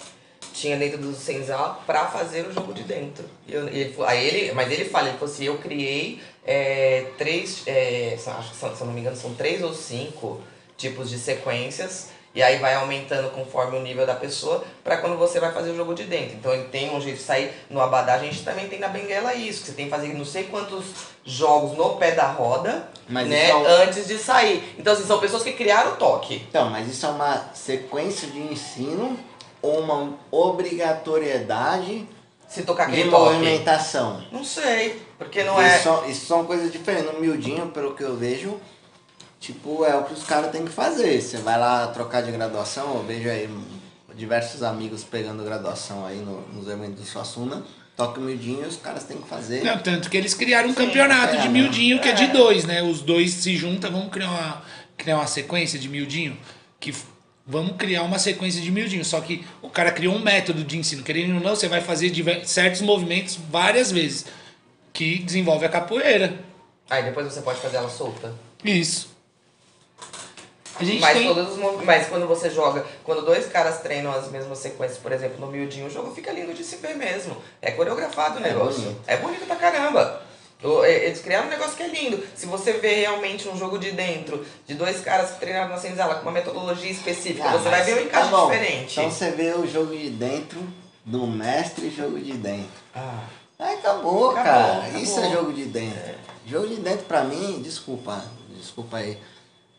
tinha 0.54 0.78
dentro 0.78 0.98
do 1.00 1.14
Senzala 1.16 1.80
pra 1.86 2.06
fazer 2.08 2.46
o 2.46 2.52
jogo 2.54 2.74
de 2.74 2.84
dentro. 2.84 3.26
Eu- 3.48 3.68
ele, 3.70 3.96
aí 4.06 4.28
ele, 4.28 4.52
mas 4.54 4.72
ele 4.72 4.86
fala, 4.86 5.08
ele 5.10 5.18
falou 5.18 5.34
assim, 5.34 5.46
eu 5.46 5.58
criei 5.58 6.22
é, 6.46 7.06
três, 7.18 7.64
é, 7.66 8.18
acho 8.26 8.52
que 8.52 8.56
se 8.58 8.66
eu 8.66 8.86
não 8.86 8.94
me 8.94 9.00
engano 9.00 9.16
são 9.16 9.34
três 9.34 9.64
ou 9.64 9.74
cinco 9.74 10.42
tipos 10.78 11.10
de 11.10 11.18
sequências. 11.18 12.10
E 12.36 12.42
aí 12.42 12.58
vai 12.58 12.74
aumentando 12.74 13.30
conforme 13.30 13.78
o 13.78 13.82
nível 13.82 14.08
da 14.08 14.16
pessoa 14.16 14.64
pra 14.84 14.98
quando 14.98 15.18
você 15.18 15.40
vai 15.40 15.52
fazer 15.52 15.70
o 15.70 15.76
jogo 15.76 15.94
de 15.94 16.04
dentro. 16.06 16.36
Então 16.36 16.52
ele 16.54 16.64
tem 16.66 16.90
um 16.96 17.00
jeito 17.00 17.18
de 17.18 17.24
sair 17.24 17.52
no 17.70 17.80
Abadá, 17.80 18.16
a 18.16 18.18
gente 18.20 18.44
também 18.44 18.68
tem 18.68 18.80
na 18.80 18.88
Benguela 18.88 19.36
isso, 19.36 19.62
que 19.62 19.68
você 19.68 19.74
tem 19.74 19.86
que 19.86 19.92
fazer 19.92 20.08
não 20.16 20.26
sei 20.26 20.46
quantos 20.46 20.86
jogos 21.24 21.78
no 21.78 21.96
pé 21.98 22.12
da 22.12 22.26
roda, 22.26 22.90
Mas 23.08 23.28
né, 23.28 23.50
é 23.50 23.56
um- 23.56 23.66
antes 23.66 24.08
de 24.08 24.18
sair. 24.18 24.74
Então 24.80 24.94
assim, 24.94 25.06
são 25.06 25.20
pessoas 25.20 25.44
que 25.44 25.54
criaram 25.54 25.92
o 25.92 25.96
toque. 25.98 26.44
Então, 26.50 26.70
mas 26.72 26.88
isso 26.88 27.06
é 27.06 27.10
uma 27.10 27.46
sequência 27.54 28.28
de 28.28 28.40
ensino 28.40 29.18
ou 29.62 29.80
uma 29.82 30.14
obrigatoriedade 30.32 32.08
Se 32.48 32.64
tocar 32.64 32.86
de 32.88 32.94
aquele 32.94 33.10
toque. 33.12 33.34
movimentação? 33.36 34.24
Não 34.32 34.44
sei, 34.44 35.02
porque 35.18 35.44
não 35.44 35.62
é. 35.62 35.76
Isso, 35.76 35.84
são, 35.84 36.10
isso 36.10 36.26
são 36.26 36.46
coisas 36.46 36.72
diferentes. 36.72 37.12
No 37.14 37.20
miudinho, 37.20 37.68
pelo 37.68 37.96
que 37.96 38.04
eu 38.04 38.16
vejo, 38.16 38.60
tipo, 39.44 39.84
é 39.84 39.94
o 39.96 40.04
que 40.06 40.14
os 40.14 40.24
caras 40.24 40.52
têm 40.52 40.64
que 40.64 40.72
fazer. 40.72 41.22
Você 41.22 41.38
vai 41.38 41.60
lá 41.60 41.88
trocar 41.88 42.22
de 42.24 42.32
graduação, 42.32 42.96
eu 42.96 43.04
vejo 43.04 43.30
aí 43.30 43.50
diversos 44.16 44.64
amigos 44.64 45.04
pegando 45.04 45.44
graduação 45.44 46.06
aí 46.06 46.18
no- 46.20 46.42
nos 46.54 46.68
eventos 46.70 47.02
do 47.02 47.06
Suassuna. 47.06 47.64
Toca 47.96 48.20
o 48.20 48.24
miudinho 48.24 48.64
e 48.64 48.68
os 48.68 48.78
caras 48.78 49.04
têm 49.04 49.18
que 49.18 49.28
fazer. 49.28 49.64
Não, 49.64 49.78
tanto 49.78 50.10
que 50.10 50.18
eles 50.18 50.34
criaram 50.34 50.70
um 50.70 50.74
campeonato 50.74 51.36
é, 51.36 51.42
de 51.42 51.50
miudinho 51.50 52.00
que 52.00 52.08
é. 52.10 52.14
de 52.14 52.24
É. 52.24 52.28
dois, 52.28 52.64
né? 52.66 52.82
Os 52.82 53.02
dois 53.02 53.32
se 53.34 53.56
juntam, 53.56 53.92
vamos 53.92 54.10
criar 54.12 54.30
uma, 54.32 54.64
criar 54.98 55.18
uma 55.18 55.28
sequência 55.28 55.78
de 55.78 55.88
miudinho. 55.90 56.38
Que 56.80 56.92
f- 56.92 57.12
Vamos 57.46 57.76
criar 57.76 58.04
uma 58.04 58.18
sequência 58.18 58.62
de 58.62 58.72
miudinho. 58.72 59.04
Só 59.04 59.20
que 59.20 59.46
o 59.62 59.70
cara 59.70 59.92
criou 59.92 60.16
um 60.16 60.20
método 60.20 60.64
de 60.64 60.78
ensino. 60.78 61.04
Querendo 61.04 61.36
ou 61.36 61.42
não, 61.42 61.56
você 61.58 61.68
vai 61.68 61.82
fazer 61.82 62.10
diver- 62.10 62.48
certos 62.48 62.80
movimentos 62.80 63.38
várias 63.52 63.92
vezes. 63.92 64.26
Que 64.94 65.20
desenvolve 65.20 65.66
a 65.66 65.70
capoeira. 65.70 66.40
Aí 66.90 67.04
depois 67.04 67.28
você 67.32 67.42
pode 67.42 67.60
fazer 67.60 67.76
ela 67.78 67.90
solta. 67.90 68.34
Isso. 68.64 69.13
A 70.84 70.86
gente 70.86 71.02
Mas 71.02 71.18
tem. 71.18 71.28
todos 71.28 71.52
os 71.52 71.58
movimentos. 71.58 71.86
Mas 71.86 72.08
quando 72.08 72.28
você 72.28 72.50
joga, 72.50 72.86
quando 73.04 73.24
dois 73.26 73.46
caras 73.48 73.80
treinam 73.82 74.12
as 74.12 74.30
mesmas 74.30 74.58
sequências, 74.60 75.00
por 75.00 75.12
exemplo, 75.12 75.40
no 75.40 75.48
miudinho, 75.52 75.88
o 75.88 75.90
jogo 75.90 76.14
fica 76.14 76.32
lindo 76.32 76.54
de 76.54 76.64
se 76.64 76.76
ver 76.78 76.96
mesmo. 76.96 77.36
É 77.62 77.72
coreografado 77.72 78.38
o 78.38 78.42
negócio. 78.42 78.82
bonito. 78.82 79.02
É 79.08 79.18
bonito 79.18 79.46
pra 79.46 79.56
caramba. 79.56 80.22
Eles 80.86 81.20
criaram 81.22 81.48
um 81.48 81.50
negócio 81.50 81.76
que 81.76 81.84
é 81.84 81.88
lindo. 81.88 82.24
Se 82.36 82.46
você 82.46 82.74
vê 82.74 82.96
realmente 83.02 83.50
um 83.50 83.58
jogo 83.58 83.78
de 83.78 83.92
dentro, 83.92 84.46
de 84.66 84.74
dois 84.76 85.02
caras 85.02 85.32
que 85.32 85.40
treinaram 85.42 85.70
na 85.70 85.78
senzala 85.78 86.16
com 86.16 86.22
uma 86.22 86.32
metodologia 86.32 86.90
específica, 86.90 87.50
Ah, 87.50 87.58
você 87.58 87.68
vai 87.70 87.84
ver 87.84 87.96
um 87.96 88.02
encaixe 88.06 88.30
tá 88.32 88.44
diferente. 88.46 89.00
Então 89.00 89.12
você 89.12 89.32
vê 89.32 89.52
o 89.54 89.68
jogo 89.68 89.94
de 89.96 90.10
dentro 90.10 90.62
do 91.04 91.28
mestre 91.28 91.90
jogo 91.90 92.18
de 92.18 92.32
dentro. 92.34 92.70
Ah, 92.96 93.24
Aí 93.60 93.76
acabou, 93.76 94.32
Acabou, 94.32 94.34
cara. 94.34 94.78
acabou. 94.84 95.02
Isso 95.02 95.20
é 95.20 95.30
jogo 95.32 95.52
de 95.54 95.66
dentro. 95.66 96.16
Jogo 96.48 96.68
de 96.68 96.76
dentro 96.78 97.06
pra 97.06 97.24
mim, 97.26 97.62
desculpa, 97.62 98.24
desculpa 98.58 98.98
aí. 98.98 99.18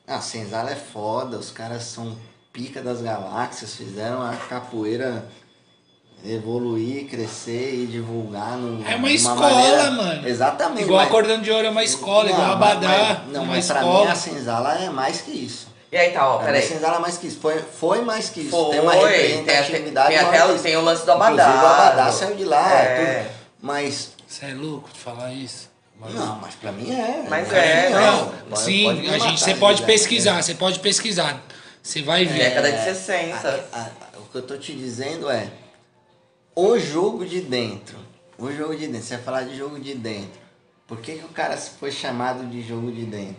A 0.07 0.21
Senzala 0.21 0.71
é 0.71 0.77
foda, 0.77 1.39
os 1.39 1.51
caras 1.51 1.83
são 1.85 2.17
pica 2.53 2.83
das 2.83 3.01
galáxias, 3.01 3.75
fizeram 3.75 4.23
a 4.23 4.35
capoeira 4.37 5.25
evoluir, 6.25 7.07
crescer 7.09 7.75
e 7.75 7.87
divulgar 7.87 8.57
no, 8.57 8.87
É 8.89 8.97
uma 8.97 9.11
escola, 9.11 9.41
maneira- 9.51 9.91
mano. 9.91 10.29
Exatamente. 10.29 10.83
Igual 10.83 11.01
mas- 11.01 11.09
Acordando 11.09 11.43
de 11.43 11.51
Ouro 11.51 11.67
é 11.67 11.71
uma 11.71 11.85
escola, 11.85 12.31
igual 12.31 12.47
Não, 12.47 12.53
Abadá. 12.55 12.89
mas- 12.89 13.33
Não, 13.33 13.43
uma 13.45 13.55
mas 13.55 13.67
pra 13.67 13.81
mim 13.83 13.87
escola. 13.89 14.13
a 14.13 14.15
Senzala 14.15 14.75
é 14.79 14.91
mais 14.91 15.21
que 15.21 15.31
isso. 15.33 15.69
E 15.93 15.97
aí 15.97 16.11
tá, 16.13 16.27
ó, 16.29 16.37
A 16.41 16.45
peraí. 16.45 16.63
Senzala 16.63 16.97
é 16.97 17.01
mais 17.01 17.19
que 17.19 17.27
isso. 17.27 17.39
Foi, 17.41 17.59
foi 17.61 18.01
mais 18.03 18.29
que 18.31 18.41
isso. 18.41 18.51
Foi, 18.51 18.71
tem 18.71 18.81
uma 18.81 18.93
tem, 18.93 19.01
até- 19.05 19.17
representatividade 19.17 20.09
tem, 20.09 20.19
até, 20.19 20.39
que 20.41 20.47
o- 20.47 20.55
isso. 20.55 20.63
tem 20.63 20.77
o 20.77 20.81
lance 20.83 21.05
do 21.05 21.13
Abadá. 21.13 21.31
Inclusive, 21.45 21.65
o 21.65 21.69
Abadá 21.69 22.13
saiu 22.13 22.37
de 22.37 22.45
lá, 22.45 22.73
É. 22.73 23.23
tudo. 23.23 23.31
Mas 23.63 24.13
Você 24.27 24.47
é 24.47 24.55
louco 24.55 24.89
de 24.93 24.99
falar 24.99 25.33
isso? 25.33 25.69
Não, 26.13 26.37
mas 26.41 26.55
pra 26.57 26.73
mim 26.73 26.91
é. 26.91 27.27
Mas 27.29 27.53
é, 27.53 27.89
mim 27.89 27.95
Não, 27.95 28.29
Pode- 28.51 28.61
sim, 28.63 28.85
pode 28.85 29.01
me 29.01 29.09
a 29.09 29.19
gente, 29.19 29.41
você 29.41 29.55
de 29.55 29.61
pode 29.61 29.83
pesquisar, 29.85 30.35
né? 30.35 30.43
você 30.43 30.55
pode 30.55 30.81
pesquisar. 30.81 31.43
Você 31.83 32.03
vai 32.03 32.25
ver. 32.25 32.39
Década 32.51 32.73
de 32.73 32.83
60. 32.85 33.49
A- 33.73 33.79
a- 33.81 34.19
o 34.19 34.23
que 34.31 34.37
eu 34.39 34.43
tô 34.43 34.57
te 34.57 34.75
dizendo 34.75 35.31
é 35.31 35.49
o 36.55 36.79
jogo 36.79 37.25
de 37.27 37.41
dentro. 37.41 37.99
O 38.39 38.51
jogo 38.53 38.75
de 38.77 38.87
dentro. 38.87 39.03
Você 39.07 39.15
vai 39.17 39.25
falar 39.25 39.43
de 39.43 39.57
jogo 39.57 39.79
de 39.79 39.95
dentro. 39.95 40.41
Por 40.87 40.99
que, 41.01 41.15
que 41.17 41.25
o 41.25 41.29
cara 41.29 41.57
foi 41.57 41.91
chamado 41.91 42.45
de 42.47 42.63
jogo 42.63 42.91
de 42.93 43.05
dentro? 43.05 43.37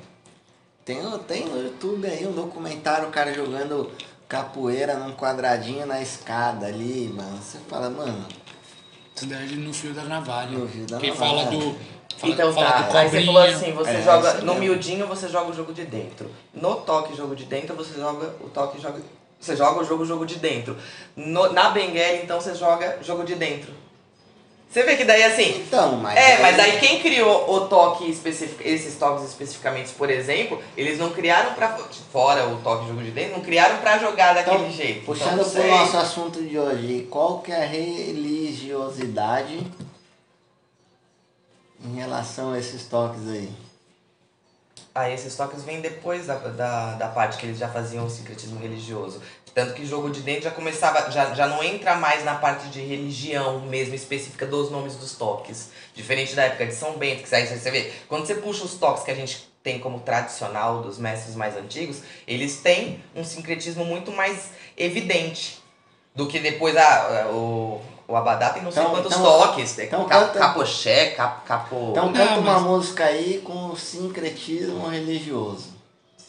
Tem, 0.84 0.98
tem 1.28 1.46
no 1.48 1.62
YouTube 1.64 2.08
aí 2.08 2.26
um 2.28 2.32
documentário, 2.32 3.08
o 3.08 3.12
cara 3.12 3.34
jogando 3.34 3.92
capoeira 4.28 4.96
num 4.96 5.14
quadradinho 5.14 5.86
na 5.86 6.02
escada 6.02 6.68
ali, 6.68 7.12
mano. 7.16 7.38
Você 7.42 7.58
fala, 7.68 7.90
mano, 7.90 8.26
Isso 9.16 9.26
daí 9.28 9.56
no 9.56 9.74
fio 9.74 9.94
da 9.94 10.04
navalha. 10.04 10.58
No 10.58 10.68
fio 10.68 10.86
da 10.86 10.98
Quem 11.00 11.12
navalha. 11.12 11.30
fala 11.46 11.52
do. 11.52 11.76
Fala, 12.18 12.34
Então 12.34 12.54
fala 12.54 12.72
tá, 12.84 13.00
aí 13.00 13.10
você 13.10 13.26
falou 13.26 13.42
assim, 13.42 13.72
você 13.74 13.92
É, 13.92 14.02
joga, 14.02 14.34
no 14.36 14.54
mesmo. 14.54 14.60
miudinho 14.60 15.06
você 15.08 15.28
joga 15.28 15.52
o 15.52 15.54
jogo 15.54 15.74
de 15.74 15.84
dentro. 15.86 16.30
No 16.54 16.76
toque 16.78 17.16
jogo 17.16 17.36
de 17.36 17.46
dentro 17.46 17.76
você 17.76 18.00
joga 18.00 18.34
o 18.42 18.50
toque 18.50 18.82
joga, 18.82 19.02
você 19.40 19.56
joga 19.56 19.82
o 19.82 19.84
jogo 19.84 20.06
jogo 20.06 20.26
de 20.26 20.36
dentro. 20.38 20.78
No- 21.16 21.52
na 21.52 21.70
Benguela 21.72 22.18
então 22.24 22.40
você 22.40 22.56
joga 22.56 23.00
jogo 23.02 23.24
de 23.26 23.36
dentro. 23.36 23.74
Você 24.70 24.84
vê 24.84 24.96
que 24.98 25.06
daí 25.06 25.24
assim, 25.24 25.62
então, 25.66 25.96
mas. 25.98 26.18
é, 26.18 26.42
mas 26.42 26.60
aí 26.60 26.80
quem 26.80 27.00
criou 27.00 27.50
o 27.54 27.62
toque 27.68 28.10
específico, 28.10 28.62
esses 28.66 28.96
toques 28.98 29.24
especificamente, 29.24 29.94
por 29.94 30.10
exemplo, 30.10 30.62
eles 30.76 30.98
não 31.00 31.12
criaram 31.12 31.54
pra. 31.54 31.78
Fora 32.12 32.46
o 32.48 32.58
toque 32.58 32.88
jogo 32.88 33.02
de 33.02 33.12
dentro, 33.12 33.34
não 33.38 33.42
criaram 33.42 33.78
pra 33.78 33.98
jogar 34.00 34.34
daquele 34.34 34.56
Então, 34.58 34.72
jeito. 34.72 35.06
Puxando 35.06 35.34
então, 35.34 35.50
pro 35.50 35.62
sei. 35.62 35.70
nosso 35.70 35.96
assunto 35.98 36.42
de 36.42 36.58
hoje, 36.60 37.08
qual 37.10 37.40
que 37.40 37.52
é 37.54 37.64
a 37.64 37.68
religiosidade 37.68 39.60
em 41.86 41.96
relação 41.96 42.54
a 42.54 42.60
esses 42.60 42.86
toques 42.86 43.28
aí? 43.28 43.50
Ah, 44.94 45.10
esses 45.10 45.36
toques 45.36 45.64
vêm 45.64 45.82
depois 45.82 46.26
da, 46.26 46.36
da, 46.36 46.94
da 46.94 47.08
parte 47.10 47.38
que 47.38 47.46
eles 47.46 47.58
já 47.58 47.68
faziam 47.68 48.06
o 48.06 48.10
sincretismo 48.10 48.60
religioso. 48.60 49.22
Tanto 49.54 49.74
que 49.74 49.86
jogo 49.86 50.10
de 50.10 50.22
dentro 50.22 50.44
já 50.44 50.52
começava, 50.52 51.10
já, 51.12 51.34
já 51.34 51.48
não 51.48 51.64
entra 51.64 51.96
mais 51.96 52.24
na 52.26 52.36
parte 52.36 52.68
de 52.68 52.82
religião 52.82 53.62
mesmo 53.62 53.96
específica 53.96 54.46
dos 54.46 54.70
nomes 54.72 54.96
dos 54.96 55.14
toques. 55.14 55.70
Diferente 55.94 56.36
da 56.36 56.44
época 56.44 56.66
de 56.66 56.74
São 56.74 56.98
Bento, 56.98 57.24
que 57.24 57.36
aí 57.36 57.46
você 57.46 57.72
vê, 57.72 57.92
quando 58.08 58.26
você 58.26 58.36
puxa 58.36 58.66
os 58.66 58.74
toques 58.76 59.04
que 59.04 59.12
a 59.12 59.16
gente 59.16 59.50
tem 59.64 59.80
como 59.80 60.00
tradicional 60.00 60.82
dos 60.82 60.98
mestres 60.98 61.36
mais 61.36 61.58
antigos, 61.58 62.02
eles 62.28 62.58
têm 62.58 63.04
um 63.16 63.24
sincretismo 63.24 63.84
muito 63.84 64.12
mais 64.12 64.52
evidente 64.78 65.62
do 66.14 66.28
que 66.28 66.40
depois 66.40 66.76
a, 66.78 67.28
o, 67.32 67.82
o 68.08 68.16
Abadá 68.16 68.50
tem 68.50 68.62
não 68.64 68.72
sei 68.72 68.82
Então- 68.84 68.94
quantos 68.94 69.12
então- 69.12 69.24
toques. 69.40 69.80
então 69.80 70.06
Ca- 70.06 70.20
canta- 70.20 70.40
capoché, 70.40 71.08
cap, 71.08 71.46
capo. 71.46 71.90
Então 71.92 72.06
Não, 72.08 72.14
canta 72.14 72.40
uma 72.40 72.54
mas- 72.54 72.62
música 72.64 73.06
aí 73.06 73.42
com 73.44 73.76
sincretismo 73.76 74.88
religioso. 74.88 75.74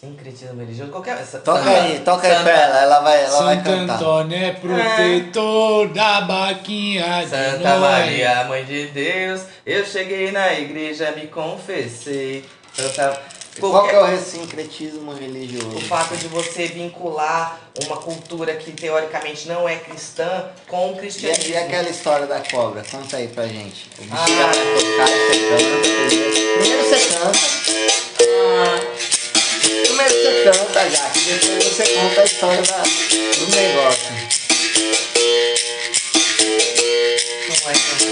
Sincretismo 0.01 0.61
religioso, 0.61 0.93
qualquer. 0.93 1.16
Toca 1.16 1.59
Santa- 1.65 1.70
aí, 1.70 1.98
toca 2.01 2.27
aí 2.27 2.32
Santa- 2.35 2.44
pra 2.44 2.53
ela, 2.53 2.82
ela 2.82 3.01
vai, 3.01 3.24
ela 3.24 3.43
vai 3.44 3.57
Santo 3.57 3.65
cantar. 3.70 3.94
Antônio 3.94 4.36
é 4.39 4.51
protetor 4.53 5.89
da 5.89 6.20
baquinha 6.20 7.23
de 7.24 7.31
Santa 7.31 7.59
nós. 7.70 7.81
Maria, 7.81 8.44
Mãe 8.44 8.65
de 8.65 8.86
Deus, 8.89 9.43
eu 9.65 9.85
cheguei 9.86 10.31
na 10.32 10.53
igreja, 10.53 11.12
me 11.12 11.27
confessei. 11.28 12.44
Santa... 12.74 13.19
Qual 13.61 13.89
que 13.89 13.95
é 13.95 14.01
o 14.01 14.19
sincretismo 14.23 15.12
religioso? 15.15 15.77
o 15.77 15.81
fato 15.81 16.16
de 16.16 16.28
você 16.28 16.66
vincular 16.66 17.59
uma 17.87 17.97
cultura 17.97 18.55
que 18.55 18.70
teoricamente 18.73 19.49
não 19.49 19.69
é 19.69 19.77
cristã 19.77 20.51
com 20.69 20.91
o 20.93 20.95
E, 20.95 20.99
cristianismo. 20.99 21.51
e 21.51 21.57
aquela 21.57 21.89
história 21.89 22.27
da 22.27 22.41
cobra? 22.41 22.85
Conta 22.91 23.16
aí 23.16 23.28
pra 23.28 23.47
gente. 23.47 23.89
O 23.99 24.03
bicho 24.03 24.15
Ah. 24.15 24.27
vai 24.27 24.57
e 24.57 24.61
canta 24.97 25.16
primeiro. 25.31 26.85
Você 26.85 26.99
canta. 27.15 27.39
Ah, 28.23 28.81
Primeiro 29.87 30.15
você 30.15 30.31
canta, 30.45 30.91
já, 30.91 31.11
que 31.11 31.20
depois 31.20 31.65
você 31.65 31.87
conta 31.95 32.20
a 32.20 32.24
história 32.24 32.62
da, 32.62 32.83
do 32.83 33.47
negócio. 33.57 34.12
não 37.49 37.70
é 37.70 37.73
cristã. 37.73 38.07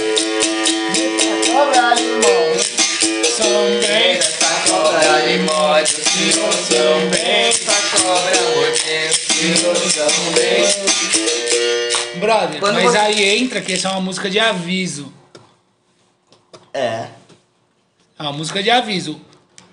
Cobra, 1.53 2.01
irmão. 2.01 2.45
São 3.37 3.53
morte, 5.45 5.93
se 5.93 6.39
não 6.39 6.53
são 6.53 7.11
bem. 7.11 7.49
Essa 7.49 7.99
cobra 7.99 8.41
mordeu, 8.55 9.13
se 9.13 9.47
não 9.63 9.75
são 9.75 10.33
bem. 10.33 12.21
Brother, 12.21 12.61
Quando 12.61 12.75
mas 12.75 12.93
você- 12.93 12.99
aí 12.99 13.39
entra 13.39 13.61
que 13.61 13.73
essa 13.73 13.89
é 13.89 13.91
uma 13.91 14.01
música 14.01 14.31
de 14.31 14.39
aviso. 14.39 15.13
É. 16.73 17.09
É 18.19 18.23
uma 18.23 18.33
música 18.33 18.63
de 18.63 18.71
aviso. 18.71 19.21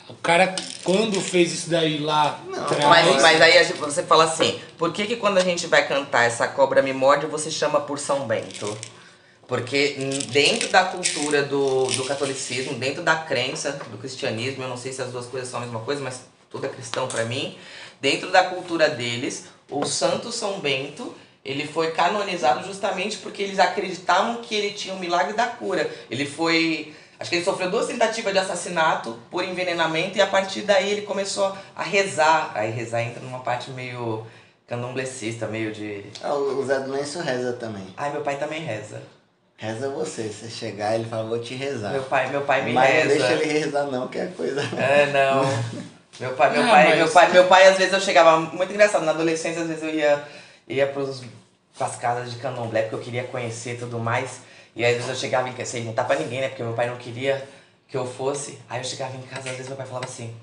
O 0.09 0.13
cara, 0.15 0.55
quando 0.83 1.21
fez 1.21 1.53
isso 1.53 1.69
daí 1.69 1.97
lá 1.99 2.39
atrás, 2.53 2.85
Mas, 2.85 3.21
mas 3.21 3.41
aí 3.41 3.63
gente- 3.63 3.77
você 3.77 4.03
fala 4.03 4.25
assim, 4.25 4.59
por 4.77 4.91
que 4.91 5.05
que 5.05 5.15
quando 5.15 5.37
a 5.37 5.41
gente 5.43 5.67
vai 5.67 5.87
cantar 5.87 6.23
essa 6.25 6.47
cobra 6.47 6.81
me 6.81 6.91
morde, 6.91 7.25
você 7.27 7.49
chama 7.49 7.79
por 7.79 7.97
São 7.97 8.27
Bento? 8.27 8.77
Porque 9.51 9.97
dentro 10.31 10.69
da 10.69 10.85
cultura 10.85 11.43
do, 11.43 11.87
do 11.87 12.05
catolicismo, 12.05 12.75
dentro 12.75 13.03
da 13.03 13.17
crença 13.17 13.73
do 13.73 13.97
cristianismo, 13.97 14.63
eu 14.63 14.69
não 14.69 14.77
sei 14.77 14.93
se 14.93 15.01
as 15.01 15.11
duas 15.11 15.25
coisas 15.25 15.49
são 15.49 15.59
a 15.59 15.63
mesma 15.63 15.81
coisa, 15.81 16.01
mas 16.01 16.21
tudo 16.49 16.67
é 16.67 16.69
cristão 16.69 17.05
pra 17.09 17.25
mim. 17.25 17.57
Dentro 17.99 18.31
da 18.31 18.45
cultura 18.45 18.89
deles, 18.89 19.47
o 19.69 19.85
Santo 19.85 20.31
São 20.31 20.61
Bento, 20.61 21.13
ele 21.43 21.67
foi 21.67 21.91
canonizado 21.91 22.65
justamente 22.65 23.17
porque 23.17 23.43
eles 23.43 23.59
acreditavam 23.59 24.41
que 24.41 24.55
ele 24.55 24.71
tinha 24.71 24.93
o 24.93 24.99
milagre 24.99 25.33
da 25.33 25.47
cura. 25.47 25.91
Ele 26.09 26.25
foi 26.25 26.95
Acho 27.19 27.29
que 27.29 27.35
ele 27.35 27.43
sofreu 27.43 27.69
duas 27.69 27.87
tentativas 27.87 28.31
de 28.31 28.39
assassinato 28.39 29.19
por 29.29 29.43
envenenamento 29.43 30.17
e 30.17 30.21
a 30.21 30.27
partir 30.27 30.61
daí 30.61 30.91
ele 30.91 31.01
começou 31.01 31.53
a 31.75 31.83
rezar. 31.83 32.53
Aí 32.55 32.71
rezar 32.71 33.01
entra 33.01 33.21
numa 33.21 33.39
parte 33.39 33.69
meio 33.71 34.25
candomblecista, 34.65 35.45
meio 35.45 35.73
de. 35.73 36.05
Ah, 36.23 36.33
O 36.33 36.65
Zé 36.65 36.79
do 36.79 36.89
Lenço 36.89 37.19
reza 37.19 37.51
também. 37.51 37.85
Ai, 37.97 38.13
meu 38.13 38.21
pai 38.21 38.37
também 38.37 38.61
reza. 38.61 39.01
Reza 39.61 39.89
você. 39.89 40.23
Você 40.23 40.49
chegar 40.49 40.95
ele 40.95 41.05
fala, 41.05 41.23
vou 41.29 41.37
te 41.39 41.53
rezar. 41.53 41.91
Meu 41.91 42.01
pai, 42.01 42.29
meu 42.31 42.41
pai 42.41 42.63
me 42.63 42.73
Mas 42.73 42.89
reza. 42.89 43.07
não 43.09 43.15
deixa 43.15 43.33
ele 43.33 43.59
rezar 43.59 43.83
não, 43.85 44.07
que 44.07 44.17
é 44.17 44.25
coisa. 44.25 44.59
É, 44.75 45.05
não. 45.13 45.43
Meu 46.19 46.33
pai, 46.33 46.51
meu 46.51 46.61
Ah, 46.63 46.67
pai, 46.67 46.87
mas- 46.89 46.97
meu 46.97 47.09
pai, 47.09 47.31
meu 47.31 47.47
pai, 47.47 47.67
às 47.67 47.77
vezes 47.77 47.93
eu 47.93 47.99
chegava, 48.01 48.37
muito 48.37 48.71
engraçado, 48.71 49.03
na 49.05 49.11
adolescência, 49.11 49.61
às 49.61 49.67
vezes 49.69 49.81
eu 49.81 49.89
ia, 49.89 50.21
ia 50.67 50.85
pros, 50.85 51.23
pras 51.75 51.95
casas 51.95 52.31
de 52.31 52.37
candomblé, 52.37 52.81
porque 52.83 52.95
eu 52.95 52.99
queria 52.99 53.23
conhecer 53.23 53.75
e 53.75 53.77
tudo 53.77 53.97
mais. 53.97 54.41
E 54.75 54.83
às 54.85 54.91
vezes 54.93 55.07
eu 55.09 55.15
chegava 55.15 55.47
em 55.49 55.53
casa, 55.53 55.71
sem 55.71 55.85
contar 55.85 56.03
pra 56.03 56.17
ninguém, 56.17 56.41
né? 56.41 56.49
Porque 56.49 56.61
meu 56.61 56.73
pai 56.73 56.87
não 56.87 56.97
queria 56.97 57.41
que 57.87 57.95
eu 57.97 58.05
fosse. 58.05 58.59
Aí 58.69 58.79
eu 58.79 58.83
chegava 58.83 59.15
em 59.15 59.21
casa, 59.21 59.49
às 59.49 59.55
vezes 59.55 59.67
meu 59.69 59.77
pai 59.77 59.85
falava 59.87 60.05
assim, 60.05 60.35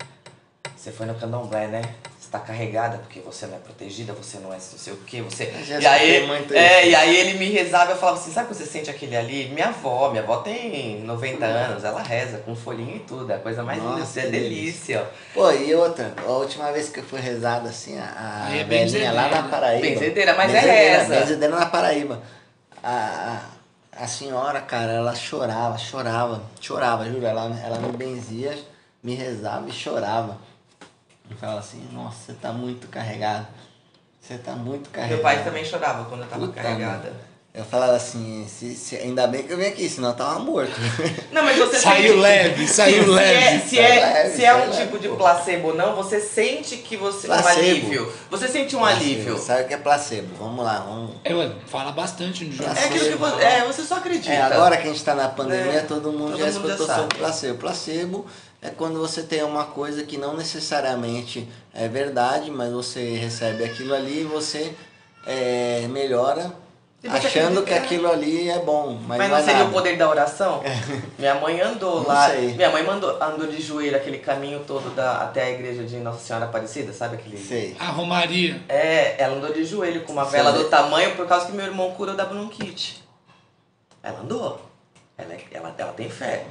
você 0.76 0.90
foi 0.90 1.06
no 1.06 1.14
candomblé, 1.14 1.66
né? 1.68 1.82
Você 2.28 2.32
tá 2.32 2.38
carregada 2.38 2.98
porque 2.98 3.20
você 3.20 3.46
não 3.46 3.56
é 3.56 3.58
protegida, 3.58 4.12
você 4.12 4.38
não 4.38 4.52
é 4.52 4.56
não 4.56 4.60
sei 4.60 4.92
o 4.92 4.96
que, 4.98 5.22
você. 5.22 5.44
E 5.80 5.86
aí, 5.86 6.16
é, 6.52 6.80
isso. 6.82 6.90
e 6.90 6.94
aí 6.94 7.16
ele 7.16 7.38
me 7.38 7.46
rezava, 7.46 7.92
eu 7.92 7.96
falava 7.96 8.18
assim, 8.18 8.30
sabe 8.30 8.48
quando 8.48 8.58
você 8.58 8.66
sente 8.66 8.90
aquele 8.90 9.16
ali? 9.16 9.48
Minha 9.48 9.68
avó, 9.68 10.10
minha 10.10 10.22
avó 10.22 10.36
tem 10.38 11.00
90 11.04 11.44
anos, 11.44 11.84
ela 11.84 12.02
reza 12.02 12.38
com 12.38 12.54
folhinha 12.54 12.96
e 12.96 13.00
tudo, 13.00 13.32
é 13.32 13.36
a 13.36 13.38
coisa 13.38 13.62
mais 13.62 13.82
linda, 13.82 14.02
é 14.02 14.22
que 14.22 14.28
delícia, 14.28 15.02
ó. 15.02 15.06
Pô, 15.32 15.50
e 15.52 15.74
outra, 15.74 16.12
a 16.18 16.30
última 16.30 16.70
vez 16.70 16.90
que 16.90 17.00
eu 17.00 17.04
fui 17.04 17.18
rezado 17.18 17.66
assim, 17.66 17.98
a, 17.98 18.50
é 18.52 18.60
a 18.60 18.64
velhinha 18.64 19.12
lá 19.12 19.28
na 19.28 19.42
Paraíba. 19.44 19.88
Benzedeira, 19.88 20.34
mas 20.34 20.50
é 20.50 20.60
Benzedeira, 20.60 20.98
reza. 20.98 21.20
Benzedeira 21.20 21.56
na 21.56 21.66
Paraíba. 21.66 22.22
A, 22.82 23.40
a, 23.96 24.04
a 24.04 24.06
senhora, 24.06 24.60
cara, 24.60 24.92
ela 24.92 25.14
chorava, 25.14 25.78
chorava, 25.78 26.42
chorava, 26.60 27.06
juro. 27.06 27.24
Ela, 27.24 27.58
ela 27.64 27.78
me 27.78 27.96
benzia, 27.96 28.56
me 29.02 29.14
rezava 29.14 29.66
e 29.68 29.72
chorava. 29.72 30.36
E 31.30 31.34
falava 31.34 31.58
assim, 31.60 31.86
nossa, 31.92 32.16
você 32.26 32.32
tá 32.34 32.52
muito 32.52 32.88
carregado. 32.88 33.46
Você 34.20 34.36
tá 34.38 34.52
muito 34.52 34.90
carregado. 34.90 35.14
Meu 35.14 35.22
pai 35.22 35.42
também 35.44 35.64
chorava 35.64 36.04
quando 36.06 36.22
eu 36.22 36.28
tava 36.28 36.46
Puta, 36.46 36.60
carregada. 36.60 37.04
mano. 37.10 37.28
Eu 37.54 37.64
falava 37.64 37.96
assim, 37.96 38.46
se, 38.46 38.74
se- 38.74 38.96
ainda 38.96 39.26
bem 39.26 39.42
que 39.42 39.52
eu 39.52 39.56
vim 39.56 39.64
aqui, 39.64 39.88
senão 39.88 40.10
eu 40.10 40.14
tava 40.14 40.38
morto. 40.38 40.70
Não, 41.32 41.42
mas 41.42 41.56
você 41.58 41.78
Saiu 41.80 42.10
sente- 42.10 42.20
leve, 42.20 42.68
saiu 42.68 43.04
se 43.04 43.10
é, 43.10 43.12
leve. 43.14 43.68
se 43.68 43.78
é, 43.78 43.88
leve, 43.88 44.36
se 44.36 44.44
é 44.44 44.52
sai 44.52 44.54
um 44.66 44.70
leve, 44.70 44.82
tipo 44.84 44.98
de 44.98 45.08
pô. 45.08 45.16
placebo 45.16 45.68
ou 45.68 45.74
não, 45.74 45.96
você 45.96 46.20
sente 46.20 46.76
que 46.76 46.96
você. 46.96 47.26
Um 47.26 47.30
Placebo. 47.30 47.58
alívio. 47.58 48.12
Você 48.30 48.48
sente 48.48 48.76
um 48.76 48.84
alívio. 48.84 49.38
Sabe 49.38 49.62
o 49.62 49.66
que 49.68 49.74
é 49.74 49.78
placebo? 49.78 50.28
Vamos 50.38 50.64
lá, 50.64 50.80
vamos. 50.80 51.16
É, 51.24 51.32
fala 51.66 51.90
bastante 51.90 52.44
no 52.44 52.52
jogo. 52.52 52.70
É 52.70 52.84
aquilo 52.84 53.06
que 53.06 53.16
você. 53.16 53.42
É, 53.42 53.64
você 53.64 53.82
só 53.82 53.96
acredita. 53.96 54.30
É, 54.32 54.42
agora 54.42 54.76
que 54.76 54.86
a 54.86 54.92
gente 54.92 55.02
tá 55.04 55.14
na 55.14 55.28
pandemia, 55.28 55.72
É, 55.72 55.80
todo 55.80 56.12
mundo 56.12 56.32
todo 56.32 56.38
já 56.38 56.44
mundo 56.46 56.68
já 56.68 56.74
escutou 56.74 56.86
sabe. 56.86 57.00
sobre 57.00 57.18
placebo. 57.18 57.58
Placebo 57.58 58.26
é 58.60 58.70
quando 58.70 58.98
você 58.98 59.22
tem 59.22 59.42
uma 59.42 59.64
coisa 59.64 60.02
que 60.04 60.16
não 60.16 60.36
necessariamente 60.36 61.48
é 61.74 61.86
verdade, 61.88 62.50
mas 62.50 62.72
você 62.72 63.14
recebe 63.16 63.64
aquilo 63.64 63.94
ali 63.94 64.20
e 64.22 64.24
você 64.24 64.74
é, 65.26 65.86
melhora 65.88 66.52
você 67.00 67.08
achando 67.28 67.62
que 67.62 67.70
né? 67.70 67.78
aquilo 67.78 68.10
ali 68.10 68.50
é 68.50 68.58
bom, 68.58 68.98
mas, 69.06 69.18
Mas 69.18 69.28
não 69.28 69.28
não 69.28 69.36
é 69.36 69.42
seria 69.42 69.58
nada. 69.60 69.70
o 69.70 69.72
poder 69.72 69.96
da 69.96 70.08
oração? 70.10 70.60
Minha 71.16 71.36
mãe 71.36 71.60
andou 71.60 72.00
Não 72.00 72.08
lá. 72.08 72.28
sei. 72.28 72.54
Minha 72.54 72.70
mãe 72.70 72.82
mandou, 72.82 73.22
andou 73.22 73.46
de 73.46 73.62
joelho 73.62 73.96
aquele 73.96 74.18
caminho 74.18 74.64
todo 74.66 74.92
da, 74.96 75.22
até 75.22 75.44
a 75.44 75.50
igreja 75.50 75.84
de 75.84 75.96
Nossa 75.98 76.18
Senhora 76.18 76.46
Aparecida, 76.46 76.92
sabe 76.92 77.14
aquele? 77.14 77.38
Sei. 77.38 77.76
A 77.78 77.84
Romaria. 77.86 78.60
É, 78.68 79.14
ela 79.22 79.36
andou 79.36 79.52
de 79.52 79.64
joelho 79.64 80.02
com 80.02 80.12
uma 80.12 80.24
vela 80.24 80.50
do 80.50 80.64
tamanho 80.64 81.14
por 81.14 81.28
causa 81.28 81.46
que 81.46 81.52
meu 81.52 81.66
irmão 81.66 81.92
curou 81.92 82.16
da 82.16 82.24
bronquite. 82.24 83.04
Ela 84.02 84.18
andou. 84.18 84.60
Ela, 85.16 85.34
é- 85.34 85.44
ela, 85.52 85.72
ela 85.78 85.92
tem 85.92 86.10
fé. 86.10 86.44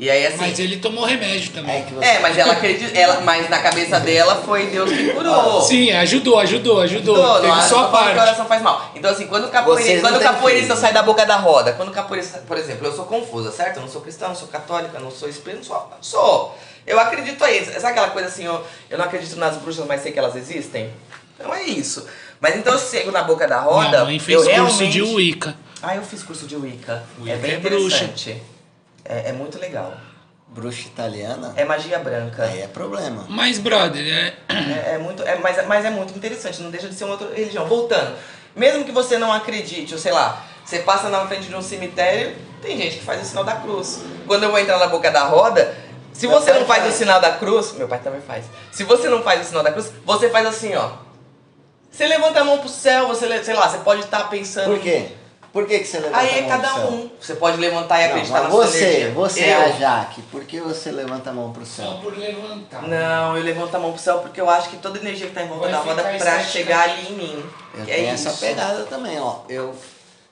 E 0.00 0.08
aí 0.08 0.26
assim. 0.26 0.38
Mas 0.38 0.58
ele 0.58 0.78
tomou 0.78 1.04
remédio 1.04 1.52
também. 1.52 1.84
É. 2.00 2.16
É, 2.16 2.18
mas 2.20 2.36
ela 2.38 2.54
acredita. 2.54 2.98
Ela, 2.98 3.20
mas 3.20 3.50
na 3.50 3.58
cabeça 3.58 4.00
dela 4.00 4.36
foi 4.36 4.68
Deus 4.68 4.90
que 4.90 5.10
curou. 5.12 5.60
Sim, 5.60 5.92
ajudou, 5.92 6.38
ajudou, 6.38 6.80
ajudou. 6.80 7.34
Teve 7.34 7.48
não, 7.48 7.68
que 7.68 7.74
a 7.74 7.84
parte. 7.88 8.18
oração 8.18 8.46
faz 8.46 8.62
mal. 8.62 8.92
Então, 8.94 9.10
assim, 9.10 9.26
quando 9.26 9.44
o 9.44 9.50
capoeirista, 9.50 10.00
quando 10.00 10.16
o 10.16 10.24
capoeirista 10.24 10.74
sai 10.74 10.94
da 10.94 11.02
boca 11.02 11.26
da 11.26 11.36
roda, 11.36 11.74
quando 11.74 11.90
o 11.90 11.92
capoeirista, 11.92 12.38
por 12.48 12.56
exemplo, 12.56 12.86
eu 12.86 12.96
sou 12.96 13.04
confusa, 13.04 13.52
certo? 13.52 13.76
Eu 13.76 13.82
não 13.82 13.90
sou 13.90 14.00
cristã, 14.00 14.28
não 14.28 14.34
sou 14.34 14.48
católica, 14.48 14.98
não 14.98 15.10
sou 15.10 15.28
espírita, 15.28 15.68
não 15.68 15.86
sou. 16.00 16.56
Eu 16.86 16.98
acredito 16.98 17.44
aí. 17.44 17.62
Sabe 17.66 17.88
aquela 17.88 18.08
coisa 18.08 18.28
assim, 18.28 18.46
eu, 18.46 18.64
eu 18.88 18.96
não 18.96 19.04
acredito 19.04 19.36
nas 19.36 19.58
bruxas, 19.58 19.84
mas 19.86 20.02
sei 20.02 20.12
que 20.12 20.18
elas 20.18 20.34
existem? 20.34 20.90
Então 21.38 21.54
é 21.54 21.64
isso. 21.64 22.06
Mas 22.40 22.56
então 22.56 22.72
eu 22.72 22.78
chego 22.78 23.10
na 23.10 23.22
boca 23.22 23.46
da 23.46 23.60
roda. 23.60 23.90
Minha 23.90 24.04
mãe 24.06 24.18
fez 24.18 24.38
eu 24.38 24.44
curso 24.44 24.78
realmente... 24.78 24.92
de 24.92 25.02
Wicca. 25.02 25.54
Ah, 25.82 25.94
eu 25.94 26.02
fiz 26.02 26.22
curso 26.22 26.46
de 26.46 26.56
Wicca. 26.56 27.02
Wicca 27.18 27.32
é 27.32 27.36
bem 27.36 27.52
é 27.52 27.58
bruxa. 27.58 28.08
É, 29.10 29.30
é 29.30 29.32
muito 29.32 29.58
legal. 29.58 29.92
Bruxa 30.48 30.86
italiana, 30.88 31.52
É 31.56 31.64
magia 31.64 31.98
branca. 31.98 32.42
aí 32.44 32.62
é 32.62 32.66
problema. 32.66 33.24
Mas, 33.28 33.58
brother, 33.58 34.02
é... 34.04 34.34
É, 34.52 34.94
é 34.94 34.98
muito, 34.98 35.22
é, 35.22 35.36
mas, 35.36 35.64
mas 35.66 35.84
é 35.84 35.90
muito 35.90 36.16
interessante, 36.16 36.60
não 36.60 36.70
deixa 36.70 36.88
de 36.88 36.94
ser 36.94 37.04
uma 37.04 37.12
outra 37.12 37.32
religião. 37.34 37.66
Voltando, 37.66 38.16
mesmo 38.56 38.84
que 38.84 38.90
você 38.90 39.16
não 39.16 39.32
acredite, 39.32 39.94
ou 39.94 40.00
sei 40.00 40.10
lá, 40.12 40.44
você 40.64 40.80
passa 40.80 41.08
na 41.08 41.24
frente 41.26 41.46
de 41.48 41.54
um 41.54 41.62
cemitério, 41.62 42.34
tem 42.60 42.76
gente 42.76 42.96
que 42.98 43.04
faz 43.04 43.22
o 43.22 43.24
sinal 43.24 43.44
da 43.44 43.56
cruz. 43.56 44.00
Quando 44.26 44.42
eu 44.42 44.50
vou 44.50 44.58
entrar 44.58 44.78
na 44.78 44.88
boca 44.88 45.08
da 45.10 45.22
roda, 45.24 45.72
se 46.12 46.26
Meu 46.26 46.40
você 46.40 46.52
não 46.52 46.64
faz 46.66 46.82
faz. 46.82 46.94
o 46.94 46.98
sinal 46.98 47.20
da 47.20 47.30
cruz, 47.32 47.72
meu 47.74 47.86
pai 47.86 48.00
também 48.00 48.20
faz. 48.20 48.44
Se 48.72 48.82
você 48.82 49.08
não 49.08 49.22
faz 49.22 49.42
o 49.42 49.44
sinal 49.48 49.62
da 49.62 49.70
cruz, 49.70 49.90
você 50.04 50.28
faz 50.30 50.46
assim, 50.46 50.74
ó. 50.74 50.90
Você 51.92 52.06
levanta 52.08 52.40
a 52.40 52.44
mão 52.44 52.58
pro 52.58 52.68
céu, 52.68 53.06
você, 53.08 53.42
sei 53.44 53.54
lá, 53.54 53.68
você 53.68 53.78
pode 53.78 54.00
estar 54.02 54.28
pensando. 54.28 54.66
Por 54.70 54.80
quê? 54.80 55.08
Por 55.52 55.66
que, 55.66 55.80
que 55.80 55.84
você 55.84 55.98
levanta 55.98 56.18
Aí 56.18 56.28
a 56.30 56.38
é 56.38 56.40
mão 56.42 56.50
cada 56.50 56.68
pro 56.68 56.80
céu? 56.80 56.90
um. 56.90 57.10
Você 57.20 57.34
pode 57.34 57.56
levantar 57.56 57.98
e 58.00 58.02
Não, 58.04 58.08
acreditar 58.10 58.34
mas 58.34 58.42
na 58.44 58.50
sua 58.50 58.66
você, 58.66 58.84
energia. 58.84 59.10
você, 59.10 59.44
eu, 59.52 59.60
a 59.62 59.68
Jaque, 59.70 60.22
por 60.22 60.44
que 60.44 60.60
você 60.60 60.90
levanta 60.92 61.30
a 61.30 61.32
mão 61.32 61.52
pro 61.52 61.66
Só 61.66 61.82
céu? 61.82 61.98
por 62.02 62.16
levantar. 62.16 62.82
Não, 62.82 63.36
eu 63.36 63.42
levanto 63.42 63.74
a 63.74 63.78
mão 63.80 63.92
pro 63.92 64.00
céu 64.00 64.18
porque 64.20 64.40
eu 64.40 64.48
acho 64.48 64.68
que 64.70 64.76
toda 64.76 64.98
energia 64.98 65.26
que 65.26 65.32
tá 65.34 65.42
em 65.42 65.48
volta 65.48 65.64
Vai 65.64 65.72
da 65.72 65.78
roda 65.80 66.02
pra 66.18 66.40
chegar 66.44 66.82
ali 66.90 67.08
em 67.10 67.12
mim. 67.16 67.44
Eu 67.74 67.84
Que 67.84 67.90
é 67.90 68.14
isso. 68.14 68.28
essa 68.28 68.46
pegada 68.46 68.84
também, 68.84 69.18
ó. 69.18 69.40
Eu. 69.48 69.74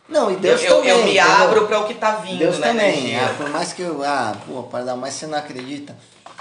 Não, 0.09 0.31
e 0.31 0.35
Eu, 0.35 0.41
Deus 0.41 0.63
eu, 0.63 0.77
também. 0.77 0.89
eu 0.91 0.97
me 0.99 1.03
entendeu? 1.17 1.25
abro 1.43 1.67
para 1.67 1.81
o 1.81 1.87
que 1.87 1.95
tá 1.95 2.13
vindo, 2.13 2.39
Deus 2.39 2.59
né? 2.59 2.69
também. 2.69 3.17
Ah, 3.19 3.35
por 3.37 3.51
mais 3.51 3.73
que 3.73 3.83
eu. 3.83 4.03
Ah, 4.05 4.35
pô, 4.47 4.63
Pardal, 4.63 4.97
mas 4.97 5.15
você 5.15 5.27
não 5.27 5.37
acredita? 5.37 5.95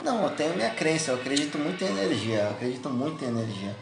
Não, 0.03 0.23
eu 0.23 0.29
tenho 0.29 0.53
minha 0.55 0.69
crença, 0.69 1.11
eu 1.11 1.15
acredito 1.15 1.57
muito 1.57 1.83
em 1.83 1.87
energia, 1.87 2.41
eu 2.43 2.49
acredito 2.51 2.87
muito 2.89 3.25
em 3.25 3.29
energia. 3.29 3.75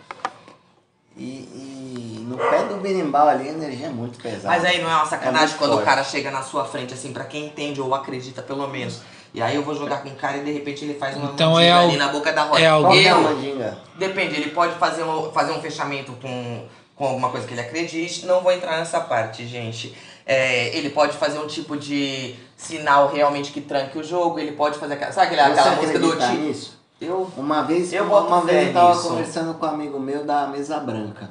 E, 1.17 1.23
e 1.23 2.25
no 2.27 2.37
pé 2.37 2.63
do 2.65 2.75
berimbau 2.77 3.27
ali 3.27 3.47
a 3.47 3.51
energia 3.53 3.87
é 3.87 3.89
muito 3.89 4.19
pesada. 4.19 4.47
Mas 4.49 4.65
aí 4.65 4.81
não 4.81 4.89
é 4.89 4.93
uma 4.95 5.03
É 5.03 5.07
sacanagem 5.07 5.47
muito 5.47 5.57
quando 5.59 5.71
o 5.71 5.75
forte. 5.75 5.85
cara 5.85 6.03
chega 6.03 6.29
na 6.31 6.41
sua 6.43 6.65
frente, 6.65 6.93
assim, 6.93 7.13
pra 7.13 7.23
quem 7.23 7.45
entende 7.45 7.79
ou 7.79 7.93
acredita 7.95 8.41
pelo 8.41 8.67
menos. 8.67 9.01
E 9.33 9.41
aí 9.41 9.55
eu 9.55 9.63
vou 9.63 9.75
jogar 9.75 9.97
com 10.03 10.09
o 10.09 10.15
cara 10.15 10.37
e 10.37 10.43
de 10.43 10.51
repente 10.51 10.83
ele 10.85 10.93
faz 10.95 11.15
uma 11.17 11.31
Então 11.31 11.51
mandinga 11.53 11.69
é 11.69 11.73
al- 11.73 11.83
ali 11.87 11.97
na 11.97 12.07
boca 12.09 12.31
da 12.33 12.43
roda. 12.43 12.59
é 12.61 12.69
Qual 12.69 12.91
que 12.91 13.05
é 13.05 13.09
a 13.09 13.11
eu, 13.15 13.21
mandinga? 13.21 13.77
depende, 13.97 14.35
ele 14.35 14.51
pode 14.51 14.75
fazer 14.75 15.03
um, 15.03 15.31
fazer 15.31 15.51
um 15.53 15.61
fechamento 15.61 16.13
com, 16.21 16.65
com 16.95 17.05
alguma 17.05 17.29
coisa 17.29 17.45
que 17.47 17.53
ele 17.53 17.61
acredite. 17.61 18.25
Não 18.25 18.41
vou 18.41 18.51
entrar 18.51 18.77
nessa 18.77 18.99
parte, 19.01 19.45
gente. 19.47 19.95
É, 20.25 20.75
ele 20.75 20.89
pode 20.89 21.15
fazer 21.17 21.37
um 21.39 21.47
tipo 21.47 21.77
de 21.77 22.35
sinal 22.57 23.11
realmente 23.13 23.51
que 23.51 23.61
tranque 23.61 23.97
o 23.97 24.03
jogo. 24.03 24.39
Ele 24.39 24.53
pode 24.53 24.77
fazer 24.79 24.93
aquela. 24.95 25.11
Sabe 25.11 25.27
aquela, 25.35 25.47
aquela 25.53 25.75
música 25.75 25.99
do 25.99 26.15
nisso? 26.37 26.79
Eu. 26.99 27.29
Uma 27.37 27.63
vez, 27.63 27.91
Eu 27.93 28.05
uma 28.05 28.41
vez 28.41 28.67
eu 28.67 28.73
tava 28.73 28.95
nisso. 28.95 29.09
conversando 29.09 29.53
com 29.55 29.65
um 29.65 29.69
amigo 29.69 29.99
meu 29.99 30.23
da 30.25 30.47
mesa 30.47 30.79
branca. 30.79 31.29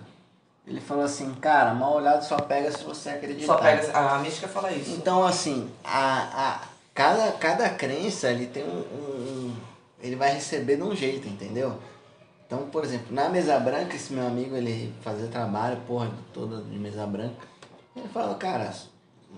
Ele 0.67 0.81
falou 0.81 1.05
assim, 1.05 1.33
cara, 1.35 1.75
mal 1.75 1.95
olhado 1.95 2.23
só 2.25 2.37
pega 2.37 2.73
se 2.73 2.83
você 2.85 3.11
acreditar. 3.11 3.47
Só 3.47 3.57
pega. 3.59 3.97
A 3.99 4.19
mística 4.19 4.49
fala 4.49 4.73
isso. 4.73 4.93
Então, 4.93 5.25
assim, 5.25 5.71
a, 5.85 6.23
a, 6.23 6.61
cada, 6.95 7.33
cada 7.33 7.69
crença 7.71 8.31
ele 8.31 8.47
tem 8.47 8.65
um, 8.65 8.79
um- 8.79 9.21
um- 9.51 9.57
Ele 10.03 10.17
vai 10.17 10.33
receber 10.33 10.77
de 10.77 10.83
um 10.83 10.95
jeito, 10.95 11.29
entendeu? 11.29 11.79
Então, 12.47 12.67
por 12.71 12.85
exemplo, 12.85 13.07
na 13.15 13.29
mesa 13.29 13.59
branca, 13.59 13.95
esse 13.97 14.13
meu 14.13 14.27
amigo 14.27 14.55
ele 14.57 14.93
fazia 15.03 15.27
trabalho, 15.29 15.79
porra, 15.87 16.11
toda 16.33 16.63
de 16.63 16.79
mesa 16.79 17.07
branca. 17.07 17.37
Ele 17.97 18.09
falou, 18.09 18.35
cara, 18.37 18.71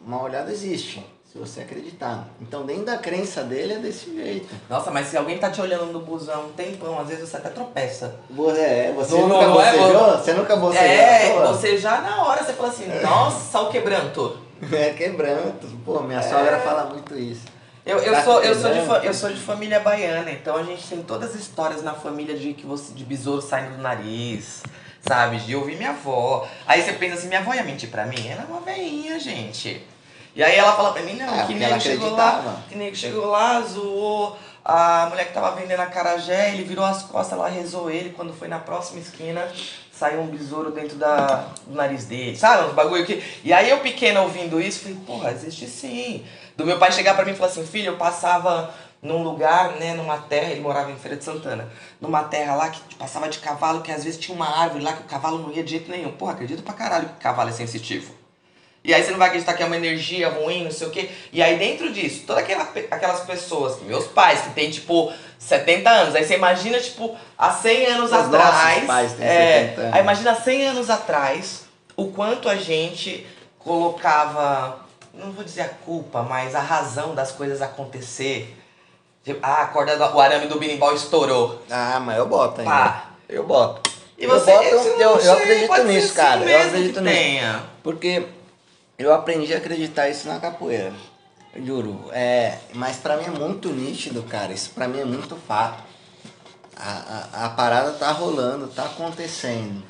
uma 0.04 0.22
olhada 0.22 0.50
existe, 0.52 1.04
se 1.36 1.52
você 1.52 1.60
acreditar. 1.60 2.26
Então, 2.40 2.64
dentro 2.64 2.84
da 2.86 2.96
crença 2.96 3.42
dele 3.42 3.74
é 3.74 3.78
desse 3.78 4.14
jeito. 4.14 4.54
Nossa, 4.68 4.90
mas 4.90 5.08
se 5.08 5.16
alguém 5.16 5.38
tá 5.38 5.50
te 5.50 5.60
olhando 5.60 5.86
no 5.86 6.00
busão 6.00 6.46
um 6.46 6.52
tempão, 6.52 6.98
às 6.98 7.08
vezes 7.08 7.28
você 7.28 7.36
até 7.36 7.50
tropeça. 7.50 8.16
Você, 8.30 8.60
é, 8.60 8.92
você 8.96 9.14
Não, 9.14 9.28
nunca 9.28 9.46
não 9.46 9.60
é, 9.60 9.72
bocejou? 9.76 10.18
Você 10.18 10.32
nunca 10.32 10.56
bocejou? 10.56 10.86
é, 10.86 11.46
você 11.46 11.76
já 11.76 12.00
na 12.00 12.24
hora 12.24 12.42
você 12.42 12.52
fala 12.54 12.68
assim, 12.70 12.86
nossa, 13.02 13.60
o 13.60 13.68
quebranto. 13.70 14.38
É 14.72 14.88
quebranto. 14.94 15.66
Pô, 15.84 16.00
minha 16.00 16.22
sogra 16.22 16.58
fala 16.60 16.86
muito 16.86 17.14
isso. 17.14 17.42
Eu, 17.84 17.98
eu, 17.98 18.12
Tá 18.14 18.22
sou, 18.24 18.42
eu, 18.42 18.54
sou 18.54 18.72
de, 18.72 19.06
eu 19.06 19.12
sou 19.12 19.30
de 19.30 19.38
família 19.38 19.78
baiana, 19.80 20.30
então 20.30 20.56
a 20.56 20.62
gente 20.62 20.88
tem 20.88 21.02
todas 21.02 21.34
as 21.34 21.36
histórias 21.36 21.82
na 21.82 21.92
família 21.92 22.34
de 22.34 22.54
que 22.54 22.64
você 22.64 22.94
de 22.94 23.04
besouro 23.04 23.42
saindo 23.42 23.76
do 23.76 23.82
nariz, 23.82 24.62
sabe? 25.06 25.36
De 25.40 25.54
ouvir 25.54 25.76
minha 25.76 25.90
avó. 25.90 26.48
Aí 26.66 26.80
você 26.80 26.94
pensa 26.94 27.16
assim, 27.16 27.28
minha 27.28 27.40
avó 27.40 27.52
ia 27.52 27.62
mentir 27.62 27.90
pra 27.90 28.06
mim? 28.06 28.26
Ela 28.26 28.44
é 28.44 28.46
uma 28.46 28.62
veinha, 28.62 29.20
gente. 29.20 29.86
E 30.36 30.42
aí 30.42 30.54
ela 30.54 30.72
fala 30.72 30.92
pra 30.92 31.02
mim, 31.02 31.14
não, 31.14 31.34
É, 31.34 31.46
que 31.46 31.54
nego 31.54 31.80
chegou 31.80 32.10
lá, 32.10 32.62
que 32.68 32.76
nego 32.76 32.94
chegou 32.94 33.26
lá, 33.26 33.58
zoou 33.62 34.36
a 34.62 35.06
mulher 35.08 35.28
que 35.28 35.32
tava 35.32 35.52
vendendo 35.52 35.80
a 35.80 35.86
carajé, 35.86 36.52
ele 36.52 36.62
virou 36.62 36.84
as 36.84 37.04
costas, 37.04 37.38
ela 37.38 37.48
rezou 37.48 37.88
ele, 37.88 38.10
quando 38.10 38.34
foi 38.34 38.46
na 38.46 38.58
próxima 38.58 39.00
esquina, 39.00 39.48
saiu 39.90 40.20
um 40.20 40.26
besouro 40.26 40.72
dentro 40.72 40.98
da, 40.98 41.46
do 41.66 41.74
nariz 41.74 42.04
dele, 42.04 42.36
sabe? 42.36 42.68
Uns 42.68 42.74
bagulho 42.74 43.06
que... 43.06 43.22
E 43.42 43.50
aí 43.50 43.70
eu 43.70 43.78
pequena 43.78 44.20
ouvindo 44.20 44.60
isso, 44.60 44.80
falei, 44.80 44.98
porra, 45.06 45.30
existe 45.30 45.66
sim. 45.66 46.22
Do 46.54 46.66
meu 46.66 46.78
pai 46.78 46.92
chegar 46.92 47.14
pra 47.14 47.24
mim 47.24 47.30
e 47.30 47.34
falar 47.34 47.50
assim, 47.50 47.64
filho, 47.64 47.92
eu 47.92 47.96
passava 47.96 48.74
num 49.00 49.22
lugar, 49.22 49.70
né, 49.76 49.94
numa 49.94 50.18
terra, 50.18 50.50
ele 50.50 50.60
morava 50.60 50.90
em 50.90 50.96
Feira 50.96 51.16
de 51.16 51.24
Santana, 51.24 51.66
numa 51.98 52.24
terra 52.24 52.56
lá 52.56 52.68
que 52.68 52.94
passava 52.96 53.26
de 53.28 53.38
cavalo, 53.38 53.80
que 53.80 53.92
às 53.92 54.04
vezes 54.04 54.18
tinha 54.18 54.34
uma 54.36 54.48
árvore 54.48 54.84
lá 54.84 54.92
que 54.92 55.02
o 55.02 55.04
cavalo 55.04 55.38
não 55.38 55.50
ia 55.50 55.64
de 55.64 55.70
jeito 55.70 55.90
nenhum. 55.90 56.12
Porra, 56.12 56.32
acredito 56.32 56.62
pra 56.62 56.74
caralho 56.74 57.08
que 57.08 57.14
o 57.14 57.20
cavalo 57.20 57.48
é 57.48 57.52
sensitivo. 57.52 58.25
E 58.86 58.94
aí 58.94 59.02
você 59.02 59.10
não 59.10 59.18
vai 59.18 59.26
acreditar 59.26 59.54
que 59.54 59.64
é 59.64 59.66
uma 59.66 59.76
energia 59.76 60.28
ruim, 60.28 60.62
não 60.62 60.70
sei 60.70 60.86
o 60.86 60.90
quê. 60.90 61.10
E 61.32 61.42
aí 61.42 61.58
dentro 61.58 61.92
disso, 61.92 62.22
todas 62.24 62.44
aquela, 62.44 62.62
aquelas 62.88 63.20
pessoas, 63.22 63.82
meus 63.82 64.06
pais, 64.06 64.42
que 64.42 64.50
tem 64.50 64.70
tipo 64.70 65.12
70 65.40 65.90
anos, 65.90 66.14
aí 66.14 66.24
você 66.24 66.36
imagina, 66.36 66.78
tipo, 66.78 67.16
há 67.36 67.50
100 67.50 67.86
anos 67.86 68.12
Os 68.12 68.12
atrás. 68.12 68.84
pais 68.84 69.12
têm 69.14 69.26
é, 69.26 69.60
70 69.70 69.80
anos. 69.80 69.94
Aí 69.94 70.00
imagina 70.00 70.30
há 70.30 70.34
100 70.36 70.66
anos 70.68 70.88
atrás, 70.88 71.64
o 71.96 72.12
quanto 72.12 72.48
a 72.48 72.54
gente 72.54 73.26
colocava, 73.58 74.78
não 75.12 75.32
vou 75.32 75.42
dizer 75.42 75.62
a 75.62 75.68
culpa, 75.68 76.22
mas 76.22 76.54
a 76.54 76.60
razão 76.60 77.12
das 77.12 77.32
coisas 77.32 77.60
acontecer. 77.60 78.56
Ah, 79.42 79.62
a 79.62 79.66
corda, 79.66 79.96
do, 79.96 80.16
o 80.16 80.20
arame 80.20 80.46
do 80.46 80.60
binimbau 80.60 80.94
estourou. 80.94 81.60
Ah, 81.68 81.98
mas 81.98 82.18
eu 82.18 82.26
boto 82.28 82.60
ainda. 82.60 82.70
Pá. 82.72 83.10
Eu 83.28 83.42
boto. 83.42 83.90
E 84.16 84.22
eu 84.22 84.30
você, 84.30 84.52
boto, 84.52 84.64
esse 84.64 84.88
eu, 84.88 85.00
eu 85.00 85.20
sei, 85.20 85.32
acredito 85.32 85.82
nisso, 85.82 86.06
assim 86.06 86.14
cara. 86.14 86.44
Eu 86.44 86.66
acredito 86.68 87.00
nisso. 87.00 87.62
Porque 87.82 88.35
eu 88.98 89.12
aprendi 89.12 89.52
a 89.54 89.58
acreditar 89.58 90.08
isso 90.08 90.26
na 90.28 90.40
capoeira. 90.40 90.92
Juro. 91.64 92.10
É, 92.12 92.58
mas 92.74 92.96
pra 92.96 93.16
mim 93.16 93.24
é 93.24 93.30
muito 93.30 93.68
nítido, 93.70 94.22
cara. 94.22 94.52
Isso 94.52 94.70
pra 94.70 94.88
mim 94.88 95.00
é 95.00 95.04
muito 95.04 95.36
fato. 95.36 95.82
A, 96.76 97.28
a, 97.32 97.46
a 97.46 97.48
parada 97.50 97.92
tá 97.92 98.10
rolando, 98.12 98.68
tá 98.68 98.84
acontecendo. 98.84 99.82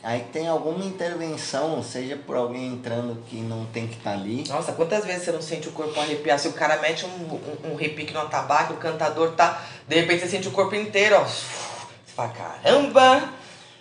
Aí 0.00 0.20
tem 0.32 0.46
alguma 0.46 0.84
intervenção, 0.84 1.82
seja 1.82 2.16
por 2.16 2.36
alguém 2.36 2.68
entrando 2.68 3.20
que 3.26 3.36
não 3.36 3.66
tem 3.66 3.88
que 3.88 3.96
estar 3.96 4.12
ali. 4.12 4.44
Nossa, 4.48 4.72
quantas 4.72 5.04
vezes 5.04 5.24
você 5.24 5.32
não 5.32 5.42
sente 5.42 5.68
o 5.68 5.72
corpo 5.72 5.98
arrepiar? 5.98 6.38
Se 6.38 6.46
o 6.46 6.52
cara 6.52 6.80
mete 6.80 7.04
um, 7.04 7.08
um, 7.08 7.72
um 7.72 7.74
repique 7.74 8.14
no 8.14 8.20
atabaque, 8.20 8.74
o 8.74 8.76
cantador 8.76 9.32
tá. 9.32 9.60
De 9.88 9.96
repente 9.96 10.20
você 10.20 10.28
sente 10.28 10.46
o 10.46 10.52
corpo 10.52 10.76
inteiro, 10.76 11.16
ó. 11.16 11.24
Você 11.24 11.42
fala, 12.14 12.28
caramba! 12.28 13.37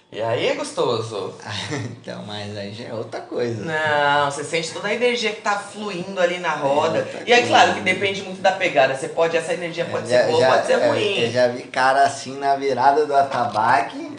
E 0.10 0.22
aí 0.22 0.48
é 0.48 0.56
gostoso. 0.56 1.34
então, 1.92 2.24
mas 2.26 2.56
aí 2.56 2.74
já 2.74 2.86
é 2.86 2.94
outra 2.94 3.20
coisa. 3.22 3.66
Não, 3.66 4.32
você 4.32 4.44
sente 4.44 4.72
toda 4.72 4.88
a 4.88 4.94
energia 4.94 5.34
que 5.34 5.42
tá 5.42 5.60
fluindo 5.60 6.20
ali 6.22 6.40
na 6.40 6.52
roda. 6.52 7.00
outra 7.00 7.24
e 7.26 7.34
é 7.34 7.46
claro 7.46 7.74
que 7.74 7.82
depende 7.82 8.24
muito 8.24 8.42
da 8.42 8.54
pegada. 8.54 8.96
Você 8.96 9.10
pode, 9.10 9.36
essa 9.36 9.54
energia 9.54 9.84
pode 9.86 10.08
ser 10.08 10.28
boa, 10.28 10.46
pode 10.48 10.66
ser 10.66 10.80
é, 10.80 10.88
ruim. 10.88 11.20
Eu 11.20 11.32
já 11.32 11.48
vi 11.50 11.64
cara 11.64 12.04
assim 12.04 12.38
na 12.38 12.56
virada 12.56 13.06
do 13.06 13.14
atabaque. 13.14 14.16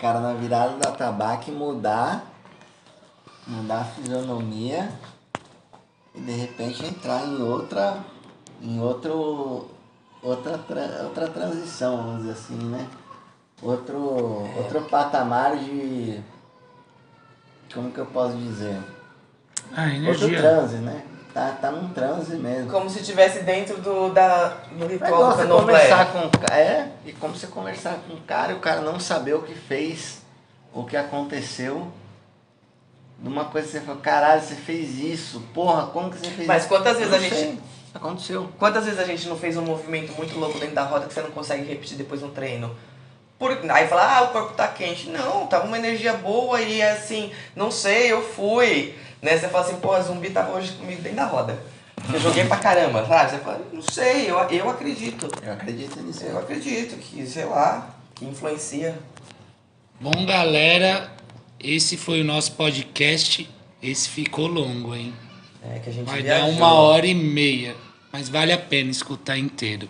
Cara 0.00 0.20
na 0.20 0.34
virada 0.34 0.76
do 0.76 0.86
atabaque 0.88 1.50
mudar. 1.50 2.24
Mudar 3.44 3.80
a 3.80 3.84
fisionomia. 3.84 4.88
E 6.14 6.20
de 6.20 6.32
repente 6.32 6.86
entrar 6.86 7.24
em 7.24 7.42
outra. 7.42 7.98
Em 8.62 8.80
outro. 8.80 9.68
Outra, 10.22 10.58
tra- 10.58 11.02
outra 11.04 11.28
transição, 11.28 11.96
vamos 11.98 12.20
dizer 12.22 12.32
assim, 12.32 12.54
né? 12.54 12.86
Outro, 13.62 13.98
outro 14.56 14.82
patamar 14.82 15.56
de. 15.56 16.20
Como 17.72 17.90
que 17.90 17.98
eu 17.98 18.06
posso 18.06 18.36
dizer? 18.36 18.78
A 19.74 19.82
Outro 19.84 19.94
energia. 20.28 20.40
transe, 20.40 20.76
né? 20.76 21.02
Tá, 21.32 21.52
tá 21.60 21.70
num 21.70 21.88
transe 21.90 22.36
mesmo. 22.36 22.70
Como 22.70 22.88
se 22.88 23.00
estivesse 23.00 23.40
dentro 23.42 23.78
do, 23.80 24.10
da, 24.10 24.48
do 24.72 24.84
É 24.84 24.88
ritual 24.88 25.26
do 25.30 25.36
você 25.36 25.42
candomblé. 25.42 25.72
conversar 25.88 26.12
com 26.12 26.52
É, 26.54 26.88
e 27.04 27.12
como 27.12 27.34
você 27.36 27.46
conversar 27.46 27.98
com 28.06 28.14
o 28.14 28.20
cara 28.22 28.52
e 28.52 28.56
o 28.56 28.60
cara 28.60 28.80
não 28.80 28.98
saber 29.00 29.34
o 29.34 29.42
que 29.42 29.54
fez, 29.54 30.22
o 30.72 30.84
que 30.84 30.96
aconteceu. 30.96 31.90
Numa 33.18 33.46
coisa 33.46 33.66
que 33.66 33.72
você 33.72 33.80
falou, 33.80 34.00
caralho, 34.00 34.42
você 34.42 34.54
fez 34.54 34.98
isso, 34.98 35.40
porra, 35.54 35.86
como 35.86 36.10
que 36.10 36.18
você 36.18 36.30
fez 36.30 36.46
Mas 36.46 36.62
isso? 36.62 36.68
quantas 36.68 36.96
vezes 36.98 37.10
Não 37.10 37.18
a 37.18 37.20
gente- 37.20 37.34
sei, 37.34 37.58
Aconteceu. 37.94 38.48
Quantas 38.58 38.84
vezes 38.84 39.00
a 39.00 39.04
gente 39.04 39.26
não 39.26 39.36
fez 39.38 39.56
um 39.56 39.62
movimento 39.64 40.12
muito 40.12 40.38
louco 40.38 40.58
dentro 40.58 40.74
da 40.74 40.84
roda 40.84 41.06
que 41.06 41.14
você 41.14 41.22
não 41.22 41.30
consegue 41.30 41.64
repetir 41.66 41.96
depois 41.96 42.20
no 42.20 42.28
treino? 42.28 42.76
Por... 43.38 43.52
Aí 43.70 43.86
fala, 43.86 44.18
ah, 44.18 44.22
o 44.22 44.28
corpo 44.28 44.54
tá 44.54 44.66
quente. 44.68 45.08
Não, 45.10 45.46
tava 45.46 45.66
uma 45.66 45.78
energia 45.78 46.14
boa 46.14 46.60
e 46.62 46.82
assim, 46.82 47.30
não 47.54 47.70
sei, 47.70 48.12
eu 48.12 48.22
fui. 48.22 48.94
Né? 49.20 49.36
Você 49.36 49.48
fala 49.48 49.64
assim, 49.64 49.76
pô, 49.76 49.92
a 49.92 50.00
zumbi 50.00 50.30
tava 50.30 50.52
hoje 50.52 50.72
comigo 50.72 51.02
dentro 51.02 51.16
da 51.16 51.26
roda. 51.26 51.58
Eu 52.12 52.20
joguei 52.20 52.44
pra 52.44 52.56
caramba, 52.58 53.04
sabe? 53.06 53.30
Você 53.30 53.38
fala, 53.38 53.60
não 53.72 53.82
sei, 53.82 54.30
eu, 54.30 54.38
eu 54.38 54.70
acredito. 54.70 55.28
Eu 55.42 55.52
acredito 55.52 56.00
nisso. 56.00 56.24
Eu 56.24 56.38
acredito 56.38 56.96
que, 56.98 57.26
sei 57.26 57.44
lá, 57.44 57.90
que 58.14 58.24
influencia. 58.24 58.96
Bom, 60.00 60.24
galera, 60.26 61.10
esse 61.58 61.96
foi 61.96 62.20
o 62.20 62.24
nosso 62.24 62.52
podcast. 62.52 63.48
Esse 63.82 64.08
ficou 64.08 64.46
longo, 64.46 64.94
hein? 64.94 65.14
É 65.62 65.78
que 65.78 65.90
a 65.90 65.92
gente 65.92 66.06
Vai 66.06 66.22
viajou. 66.22 66.46
dar 66.46 66.52
uma 66.52 66.74
hora 66.74 67.06
e 67.06 67.14
meia, 67.14 67.74
mas 68.12 68.28
vale 68.28 68.52
a 68.52 68.58
pena 68.58 68.90
escutar 68.90 69.36
inteiro. 69.36 69.88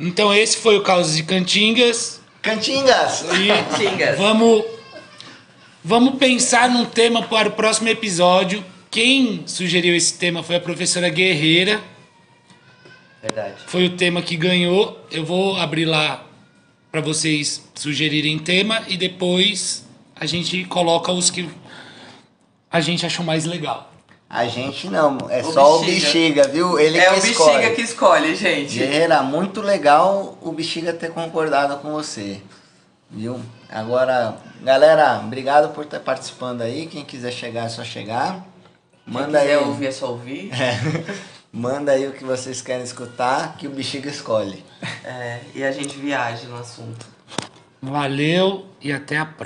Então 0.00 0.32
esse 0.32 0.56
foi 0.56 0.78
o 0.78 0.82
Caos 0.82 1.14
de 1.14 1.22
Cantingas 1.22 2.22
Cantingas! 2.40 3.22
e 3.34 3.48
Tingas. 3.76 4.16
vamos 4.16 4.64
vamos 5.84 6.14
pensar 6.14 6.70
num 6.70 6.86
tema 6.86 7.22
para 7.24 7.50
o 7.50 7.52
próximo 7.52 7.88
episódio. 7.88 8.64
Quem 8.90 9.42
sugeriu 9.46 9.94
esse 9.94 10.18
tema 10.18 10.42
foi 10.42 10.56
a 10.56 10.60
professora 10.60 11.10
Guerreira. 11.10 11.82
Verdade. 13.20 13.56
Foi 13.66 13.84
o 13.84 13.90
tema 13.90 14.22
que 14.22 14.36
ganhou. 14.36 14.98
Eu 15.10 15.22
vou 15.22 15.56
abrir 15.56 15.84
lá 15.84 16.26
para 16.90 17.02
vocês 17.02 17.62
sugerirem 17.74 18.38
tema 18.38 18.82
e 18.88 18.96
depois 18.96 19.86
a 20.16 20.24
gente 20.24 20.64
coloca 20.64 21.12
os 21.12 21.30
que 21.30 21.46
a 22.70 22.80
gente 22.80 23.04
achou 23.04 23.24
mais 23.24 23.44
legal. 23.44 23.89
A 24.32 24.46
gente 24.46 24.88
não, 24.88 25.18
é 25.28 25.40
O 25.42 25.52
só 25.52 25.78
Bexiga. 25.80 25.82
o 25.82 25.84
Bexiga, 25.84 26.48
viu? 26.48 26.78
Ele 26.78 26.98
é 26.98 27.06
que 27.06 27.14
o 27.14 27.30
escolhe. 27.30 27.56
bexiga 27.56 27.74
que 27.74 27.82
escolhe, 27.82 28.36
gente. 28.36 28.78
Guerreira, 28.78 29.22
muito 29.24 29.60
legal 29.60 30.38
o 30.40 30.52
Bexiga 30.52 30.92
ter 30.92 31.10
concordado 31.10 31.76
com 31.78 31.90
você. 31.90 32.40
Viu? 33.10 33.40
Agora, 33.68 34.36
galera, 34.62 35.18
obrigado 35.18 35.74
por 35.74 35.82
estar 35.84 35.98
participando 35.98 36.62
aí. 36.62 36.86
Quem 36.86 37.04
quiser 37.04 37.32
chegar 37.32 37.66
é 37.66 37.68
só 37.68 37.82
chegar. 37.82 38.46
Manda 39.04 39.40
Quem 39.40 39.48
quiser 39.48 39.58
aí. 39.58 39.64
ouvir 39.64 39.86
é 39.88 39.90
só 39.90 40.10
ouvir. 40.10 40.50
Manda 41.52 41.90
aí 41.90 42.06
o 42.06 42.12
que 42.12 42.22
vocês 42.22 42.62
querem 42.62 42.84
escutar, 42.84 43.56
que 43.58 43.66
o 43.66 43.70
Bexiga 43.70 44.08
escolhe. 44.08 44.64
É, 45.04 45.40
e 45.56 45.64
a 45.64 45.72
gente 45.72 45.98
viaja 45.98 46.46
no 46.46 46.56
assunto. 46.56 47.04
Valeu 47.82 48.66
e 48.80 48.92
até 48.92 49.18
a 49.18 49.24
próxima. 49.26 49.38